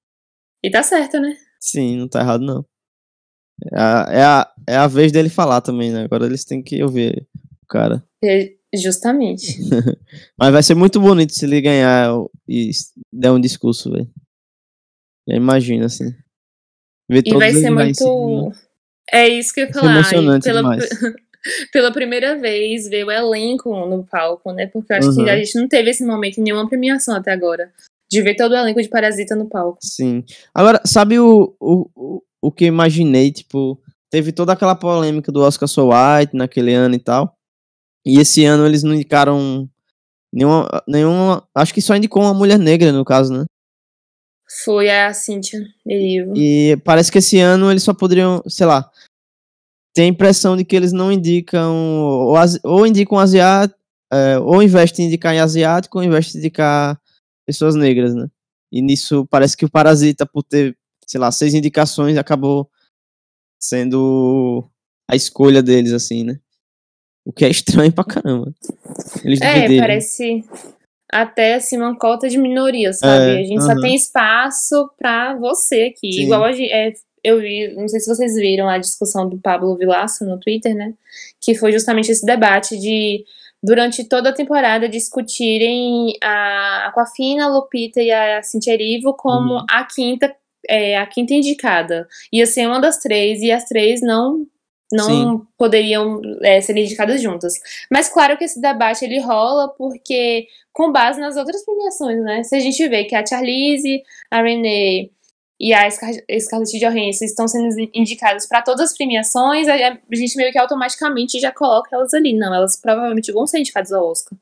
E 0.63 0.71
tá 0.71 0.81
certo, 0.81 1.19
né? 1.19 1.37
Sim, 1.59 1.97
não 1.97 2.07
tá 2.07 2.19
errado, 2.19 2.43
não. 2.43 2.65
É 3.71 3.79
a, 3.79 4.05
é 4.09 4.23
a, 4.23 4.53
é 4.67 4.75
a 4.75 4.87
vez 4.87 5.11
dele 5.11 5.29
falar 5.29 5.61
também, 5.61 5.91
né? 5.91 6.03
Agora 6.03 6.25
eles 6.25 6.43
têm 6.43 6.63
que 6.63 6.81
ouvir 6.81 7.27
o 7.63 7.67
cara. 7.67 8.03
É, 8.23 8.53
justamente. 8.75 9.59
Mas 10.37 10.51
vai 10.51 10.63
ser 10.63 10.73
muito 10.73 10.99
bonito 10.99 11.31
se 11.31 11.45
ele 11.45 11.61
ganhar 11.61 12.11
e 12.49 12.71
der 13.13 13.31
um 13.31 13.39
discurso, 13.39 13.91
velho. 13.91 14.11
Imagina, 15.27 15.85
assim. 15.85 16.11
Ver 17.09 17.23
e 17.25 17.33
vai 17.33 17.53
ser 17.53 17.69
muito. 17.69 18.51
É 19.11 19.27
isso 19.27 19.53
que 19.53 19.61
eu 19.61 19.67
ia 19.67 19.73
falar. 19.73 19.93
Emocionante 19.93 20.43
pela... 20.43 20.77
pela 21.71 21.91
primeira 21.91 22.37
vez 22.37 22.87
ver 22.87 23.05
o 23.05 23.11
elenco 23.11 23.69
no 23.85 24.03
palco, 24.03 24.51
né? 24.51 24.67
Porque 24.67 24.93
eu 24.93 24.97
acho 24.97 25.09
uhum. 25.09 25.23
que 25.23 25.29
a 25.29 25.37
gente 25.37 25.55
não 25.55 25.67
teve 25.67 25.89
esse 25.89 26.05
momento 26.05 26.39
em 26.39 26.43
nenhuma 26.43 26.67
premiação 26.67 27.15
até 27.15 27.31
agora. 27.31 27.71
De 28.09 28.21
ver 28.21 28.35
todo 28.35 28.53
o 28.53 28.55
elenco 28.55 28.81
de 28.81 28.87
Parasita 28.87 29.35
no 29.35 29.49
palco. 29.49 29.79
Sim. 29.81 30.23
Agora, 30.53 30.81
sabe 30.85 31.19
o, 31.19 31.55
o, 31.59 32.21
o 32.41 32.51
que 32.51 32.65
eu 32.65 32.69
imaginei? 32.69 33.31
Tipo, 33.31 33.79
teve 34.09 34.31
toda 34.31 34.53
aquela 34.53 34.75
polêmica 34.75 35.31
do 35.31 35.41
Oscar 35.41 35.67
So 35.67 35.89
White 35.89 36.35
naquele 36.35 36.73
ano 36.73 36.95
e 36.95 36.99
tal. 36.99 37.33
E 38.05 38.19
esse 38.19 38.45
ano 38.45 38.65
eles 38.65 38.83
não 38.83 38.93
indicaram 38.93 39.69
nenhuma. 40.33 40.83
nenhuma 40.87 41.47
acho 41.53 41.73
que 41.73 41.81
só 41.81 41.95
indicou 41.95 42.21
uma 42.21 42.33
mulher 42.33 42.57
negra, 42.57 42.91
no 42.91 43.03
caso, 43.03 43.33
né? 43.33 43.45
Foi 44.63 44.89
a 44.89 45.13
Cynthia 45.13 45.59
Erivo. 45.85 46.33
E 46.37 46.77
parece 46.85 47.11
que 47.11 47.17
esse 47.17 47.37
ano 47.37 47.69
eles 47.69 47.83
só 47.83 47.93
poderiam, 47.93 48.41
sei 48.47 48.65
lá, 48.65 48.89
tem 49.97 50.05
a 50.05 50.09
impressão 50.09 50.55
de 50.55 50.63
que 50.63 50.75
eles 50.75 50.93
não 50.93 51.11
indicam, 51.11 51.73
ou, 51.73 52.35
ou 52.63 52.85
indicam 52.85 53.17
asiático, 53.17 53.79
é, 54.13 54.37
ou 54.37 54.61
investem 54.61 55.05
em 55.05 55.07
indicar 55.07 55.33
em 55.33 55.39
asiático, 55.39 55.97
ou 55.97 56.03
investem 56.03 56.35
em 56.35 56.43
indicar 56.43 57.01
pessoas 57.47 57.73
negras, 57.73 58.13
né? 58.13 58.27
E 58.71 58.79
nisso 58.79 59.25
parece 59.25 59.57
que 59.57 59.65
o 59.65 59.71
Parasita, 59.71 60.23
por 60.23 60.43
ter, 60.43 60.77
sei 61.07 61.19
lá, 61.19 61.31
seis 61.31 61.55
indicações, 61.55 62.15
acabou 62.15 62.69
sendo 63.59 64.69
a 65.09 65.15
escolha 65.15 65.63
deles, 65.63 65.91
assim, 65.91 66.23
né? 66.23 66.39
O 67.25 67.33
que 67.33 67.43
é 67.43 67.49
estranho 67.49 67.91
pra 67.91 68.03
caramba. 68.03 68.53
Eles 69.23 69.41
é, 69.41 69.79
parece 69.79 70.45
até 71.11 71.55
assim 71.55 71.75
uma 71.75 71.97
cota 71.97 72.29
de 72.29 72.37
minoria, 72.37 72.93
sabe? 72.93 73.31
É, 73.31 73.39
a 73.39 73.43
gente 73.43 73.61
uh 73.61 73.63
-huh. 73.63 73.75
só 73.75 73.81
tem 73.81 73.95
espaço 73.95 74.91
pra 74.95 75.35
você 75.39 75.91
aqui. 75.91 76.13
Sim. 76.13 76.21
Igual 76.21 76.43
a 76.43 76.51
gente, 76.51 76.71
é, 76.71 76.93
eu 77.27 77.41
vi, 77.41 77.73
não 77.75 77.87
sei 77.89 77.99
se 77.99 78.07
vocês 78.07 78.35
viram 78.35 78.69
a 78.69 78.77
discussão 78.77 79.27
do 79.27 79.37
Pablo 79.37 79.75
Vilaça 79.75 80.25
no 80.25 80.39
Twitter, 80.39 80.73
né? 80.73 80.93
Que 81.41 81.53
foi 81.55 81.73
justamente 81.73 82.09
esse 82.09 82.25
debate 82.25 82.77
de 82.77 83.25
durante 83.61 84.05
toda 84.05 84.29
a 84.29 84.33
temporada 84.33 84.87
discutirem 84.87 86.13
a 86.23 86.87
Aquafina, 86.87 87.45
a 87.45 87.49
Lupita 87.49 88.01
e 88.01 88.11
a 88.11 88.41
Cintia 88.41 88.73
Erivo 88.73 89.13
como 89.13 89.55
uhum. 89.55 89.65
a 89.69 89.83
quinta 89.83 90.33
é, 90.69 90.97
a 90.97 91.05
quinta 91.05 91.33
indicada. 91.33 92.07
Ia 92.31 92.45
ser 92.45 92.65
uma 92.65 92.79
das 92.79 92.97
três 92.97 93.41
e 93.41 93.51
as 93.51 93.65
três 93.65 94.01
não 94.01 94.47
não 94.89 95.05
Sim. 95.05 95.41
poderiam 95.57 96.21
é, 96.41 96.61
ser 96.61 96.77
indicadas 96.77 97.21
juntas. 97.21 97.55
Mas 97.91 98.07
claro 98.07 98.37
que 98.37 98.45
esse 98.45 98.61
debate 98.61 99.03
ele 99.03 99.19
rola 99.19 99.67
porque 99.77 100.47
com 100.71 100.93
base 100.93 101.19
nas 101.19 101.35
outras 101.35 101.65
premiações, 101.65 102.23
né? 102.23 102.43
Se 102.43 102.55
a 102.55 102.59
gente 102.59 102.87
vê 102.87 103.03
que 103.03 103.15
a 103.15 103.25
Charlize, 103.25 104.01
a 104.31 104.41
Renee 104.41 105.11
e 105.59 105.73
a 105.73 105.89
Scarlett 105.89 106.79
Johansson 106.79 107.25
estão 107.25 107.47
sendo 107.47 107.89
indicadas 107.93 108.45
para 108.45 108.61
todas 108.61 108.91
as 108.91 108.97
premiações, 108.97 109.67
a 109.67 109.97
gente 110.13 110.37
meio 110.37 110.51
que 110.51 110.59
automaticamente 110.59 111.39
já 111.39 111.51
coloca 111.51 111.95
elas 111.95 112.13
ali. 112.13 112.33
Não, 112.33 112.53
elas 112.53 112.79
provavelmente 112.79 113.31
vão 113.31 113.47
ser 113.47 113.59
indicadas 113.59 113.91
ao 113.91 114.07
Oscar. 114.07 114.37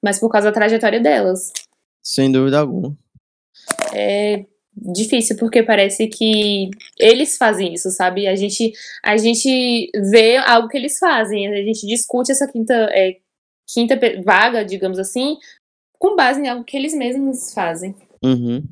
Mas 0.00 0.20
por 0.20 0.30
causa 0.30 0.48
da 0.48 0.54
trajetória 0.54 1.00
delas. 1.00 1.52
Sem 2.00 2.30
dúvida 2.30 2.60
alguma. 2.60 2.96
É 3.92 4.44
difícil 4.74 5.36
porque 5.36 5.62
parece 5.62 6.06
que 6.06 6.70
eles 6.98 7.36
fazem 7.36 7.74
isso, 7.74 7.90
sabe? 7.90 8.26
A 8.26 8.34
gente 8.34 8.72
a 9.04 9.16
gente 9.16 9.90
vê 10.10 10.36
algo 10.38 10.68
que 10.68 10.76
eles 10.76 10.98
fazem, 10.98 11.46
a 11.46 11.56
gente 11.62 11.86
discute 11.86 12.32
essa 12.32 12.50
quinta 12.50 12.74
é, 12.90 13.18
quinta 13.66 13.98
vaga, 14.24 14.64
digamos 14.64 14.98
assim, 14.98 15.36
com 15.98 16.16
base 16.16 16.40
em 16.40 16.48
algo 16.48 16.64
que 16.64 16.76
eles 16.76 16.94
mesmos 16.94 17.52
fazem. 17.52 17.94
Uhum. 18.24 18.64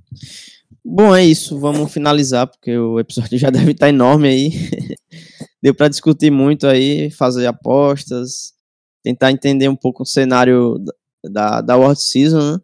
Bom, 0.85 1.15
é 1.15 1.25
isso. 1.25 1.59
Vamos 1.59 1.93
finalizar, 1.93 2.47
porque 2.47 2.77
o 2.77 2.99
episódio 2.99 3.39
já 3.39 3.51
deve 3.51 3.73
estar 3.73 3.89
enorme 3.89 4.29
aí. 4.29 4.51
Deu 5.63 5.75
para 5.75 5.89
discutir 5.89 6.31
muito 6.31 6.67
aí, 6.67 7.11
fazer 7.11 7.47
apostas, 7.47 8.55
tentar 9.03 9.31
entender 9.31 9.69
um 9.69 9.77
pouco 9.77 10.03
o 10.03 10.07
cenário 10.07 10.83
da, 11.25 11.61
da 11.61 11.77
World 11.77 12.01
Season, 12.01 12.53
né? 12.53 12.61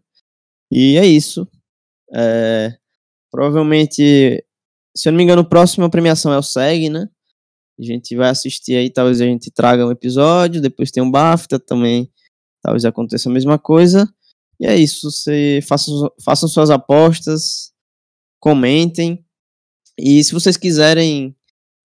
E 0.70 0.96
é 0.96 1.06
isso. 1.06 1.46
É, 2.14 2.74
provavelmente, 3.30 4.42
se 4.96 5.08
eu 5.08 5.12
não 5.12 5.18
me 5.18 5.24
engano, 5.24 5.42
a 5.42 5.48
próxima 5.48 5.90
premiação 5.90 6.32
é 6.32 6.38
o 6.38 6.42
SEG, 6.42 6.88
né? 6.88 7.08
A 7.78 7.82
gente 7.82 8.16
vai 8.16 8.30
assistir 8.30 8.76
aí, 8.76 8.90
talvez 8.90 9.20
a 9.20 9.26
gente 9.26 9.50
traga 9.50 9.86
um 9.86 9.90
episódio, 9.90 10.62
depois 10.62 10.90
tem 10.90 11.02
um 11.02 11.10
BAFTA 11.10 11.58
também, 11.58 12.10
talvez 12.62 12.86
aconteça 12.86 13.28
a 13.28 13.32
mesma 13.32 13.58
coisa. 13.58 14.08
E 14.58 14.66
é 14.66 14.74
isso, 14.74 15.10
você 15.10 15.60
façam, 15.68 16.10
façam 16.24 16.48
suas 16.48 16.70
apostas, 16.70 17.72
comentem. 18.40 19.24
E 19.98 20.22
se 20.22 20.32
vocês 20.32 20.56
quiserem 20.56 21.34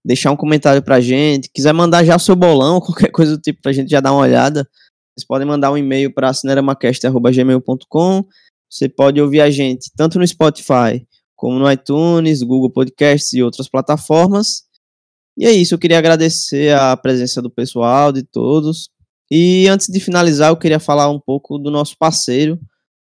deixar 0.04 0.32
um 0.32 0.36
comentário 0.36 0.82
pra 0.82 1.00
gente, 1.00 1.50
quiser 1.54 1.74
mandar 1.74 2.04
já 2.04 2.16
o 2.16 2.20
seu 2.20 2.36
bolão, 2.36 2.82
qualquer 2.82 3.12
coisa 3.12 3.38
do 3.38 3.42
tipo 3.42 3.62
pra 3.62 3.72
gente 3.72 3.90
já 3.90 4.00
dar 4.00 4.12
uma 4.12 4.22
olhada, 4.22 4.68
vocês 5.16 5.26
podem 5.28 5.48
mandar 5.48 5.72
um 5.72 5.78
e-mail 5.78 6.14
para 6.14 6.34
cineramacast.gmail.com. 6.34 8.26
Você 8.70 8.88
pode 8.88 9.22
ouvir 9.22 9.42
a 9.42 9.52
gente 9.52 9.92
tanto 9.96 10.18
no 10.18 10.26
Spotify 10.26 11.06
como 11.36 11.58
no 11.58 11.70
iTunes, 11.72 12.44
Google 12.44 12.72
Podcasts 12.72 13.34
e 13.34 13.42
outras 13.42 13.68
plataformas. 13.68 14.64
E 15.38 15.46
é 15.46 15.52
isso, 15.52 15.74
eu 15.74 15.80
queria 15.80 15.98
agradecer 15.98 16.74
a 16.76 16.96
presença 16.96 17.42
do 17.42 17.50
pessoal, 17.50 18.12
de 18.12 18.22
todos. 18.22 18.90
E 19.30 19.68
antes 19.68 19.88
de 19.88 20.00
finalizar, 20.00 20.50
eu 20.50 20.58
queria 20.58 20.80
falar 20.80 21.10
um 21.10 21.20
pouco 21.20 21.58
do 21.58 21.72
nosso 21.72 21.98
parceiro, 21.98 22.60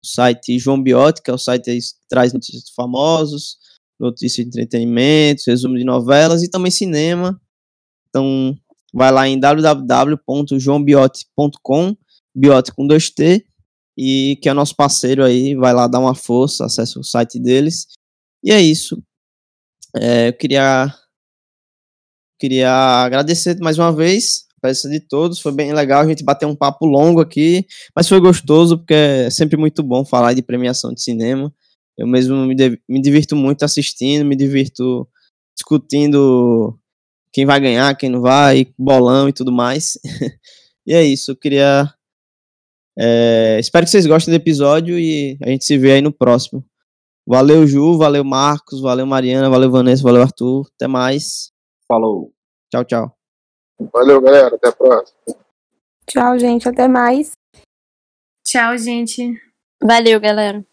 o 0.03 0.07
site 0.07 0.59
João 0.59 0.81
Biótica, 0.81 1.31
é 1.31 1.35
o 1.35 1.37
site 1.37 1.65
que 1.65 1.79
traz 2.09 2.33
notícias 2.33 2.69
famosos, 2.75 3.57
notícias 3.99 4.45
de 4.45 4.49
entretenimento, 4.49 5.43
resumo 5.47 5.77
de 5.77 5.83
novelas 5.83 6.41
e 6.43 6.49
também 6.49 6.71
cinema. 6.71 7.39
Então, 8.09 8.55
vai 8.93 9.11
lá 9.11 9.27
em 9.27 9.37
www.joãobiote.com, 9.39 11.97
biote 12.35 12.71
com 12.73 12.87
2T, 12.87 13.43
e 13.97 14.37
que 14.41 14.47
é 14.47 14.53
nosso 14.53 14.75
parceiro 14.75 15.23
aí, 15.23 15.55
vai 15.55 15.73
lá 15.73 15.87
dar 15.87 15.99
uma 15.99 16.15
força, 16.15 16.65
acesse 16.65 16.99
o 16.99 17.03
site 17.03 17.39
deles. 17.39 17.87
E 18.43 18.51
é 18.51 18.61
isso. 18.61 19.01
É, 19.95 20.29
eu 20.29 20.33
queria, 20.33 20.93
queria 22.39 22.71
agradecer 23.03 23.59
mais 23.59 23.79
uma 23.79 23.91
vez 23.91 24.46
presença 24.61 24.89
de 24.89 24.99
todos. 24.99 25.39
Foi 25.39 25.51
bem 25.51 25.73
legal 25.73 26.01
a 26.01 26.07
gente 26.07 26.23
bater 26.23 26.45
um 26.45 26.55
papo 26.55 26.85
longo 26.85 27.19
aqui, 27.19 27.65
mas 27.95 28.07
foi 28.07 28.19
gostoso 28.19 28.77
porque 28.77 28.93
é 28.93 29.29
sempre 29.29 29.57
muito 29.57 29.83
bom 29.83 30.05
falar 30.05 30.33
de 30.33 30.41
premiação 30.41 30.93
de 30.93 31.01
cinema. 31.01 31.53
Eu 31.97 32.07
mesmo 32.07 32.35
me, 32.45 32.55
me 32.87 33.01
divirto 33.01 33.35
muito 33.35 33.63
assistindo, 33.63 34.25
me 34.25 34.35
divirto 34.35 35.07
discutindo 35.55 36.77
quem 37.33 37.45
vai 37.45 37.59
ganhar, 37.59 37.95
quem 37.95 38.09
não 38.09 38.21
vai, 38.21 38.67
bolão 38.77 39.27
e 39.29 39.33
tudo 39.33 39.51
mais. 39.51 39.97
e 40.85 40.93
é 40.93 41.03
isso, 41.03 41.31
eu 41.31 41.35
queria. 41.35 41.91
É, 42.99 43.57
espero 43.59 43.85
que 43.85 43.91
vocês 43.91 44.05
gostem 44.05 44.31
do 44.31 44.37
episódio 44.37 44.97
e 44.97 45.37
a 45.41 45.49
gente 45.49 45.65
se 45.65 45.77
vê 45.77 45.93
aí 45.93 46.01
no 46.01 46.11
próximo. 46.11 46.63
Valeu, 47.27 47.67
Ju, 47.67 47.97
valeu, 47.97 48.23
Marcos, 48.23 48.79
valeu, 48.79 49.05
Mariana, 49.05 49.49
valeu, 49.49 49.69
Vanessa, 49.69 50.01
valeu, 50.01 50.21
Arthur. 50.21 50.67
Até 50.75 50.87
mais. 50.87 51.51
Falou. 51.87 52.31
Tchau, 52.71 52.85
tchau. 52.85 53.16
Valeu, 53.79 54.21
galera. 54.21 54.55
Até 54.55 54.69
a 54.69 54.71
próxima. 54.71 55.17
Tchau, 56.05 56.39
gente. 56.39 56.67
Até 56.67 56.87
mais. 56.87 57.31
Tchau, 58.43 58.77
gente. 58.77 59.41
Valeu, 59.81 60.19
galera. 60.19 60.65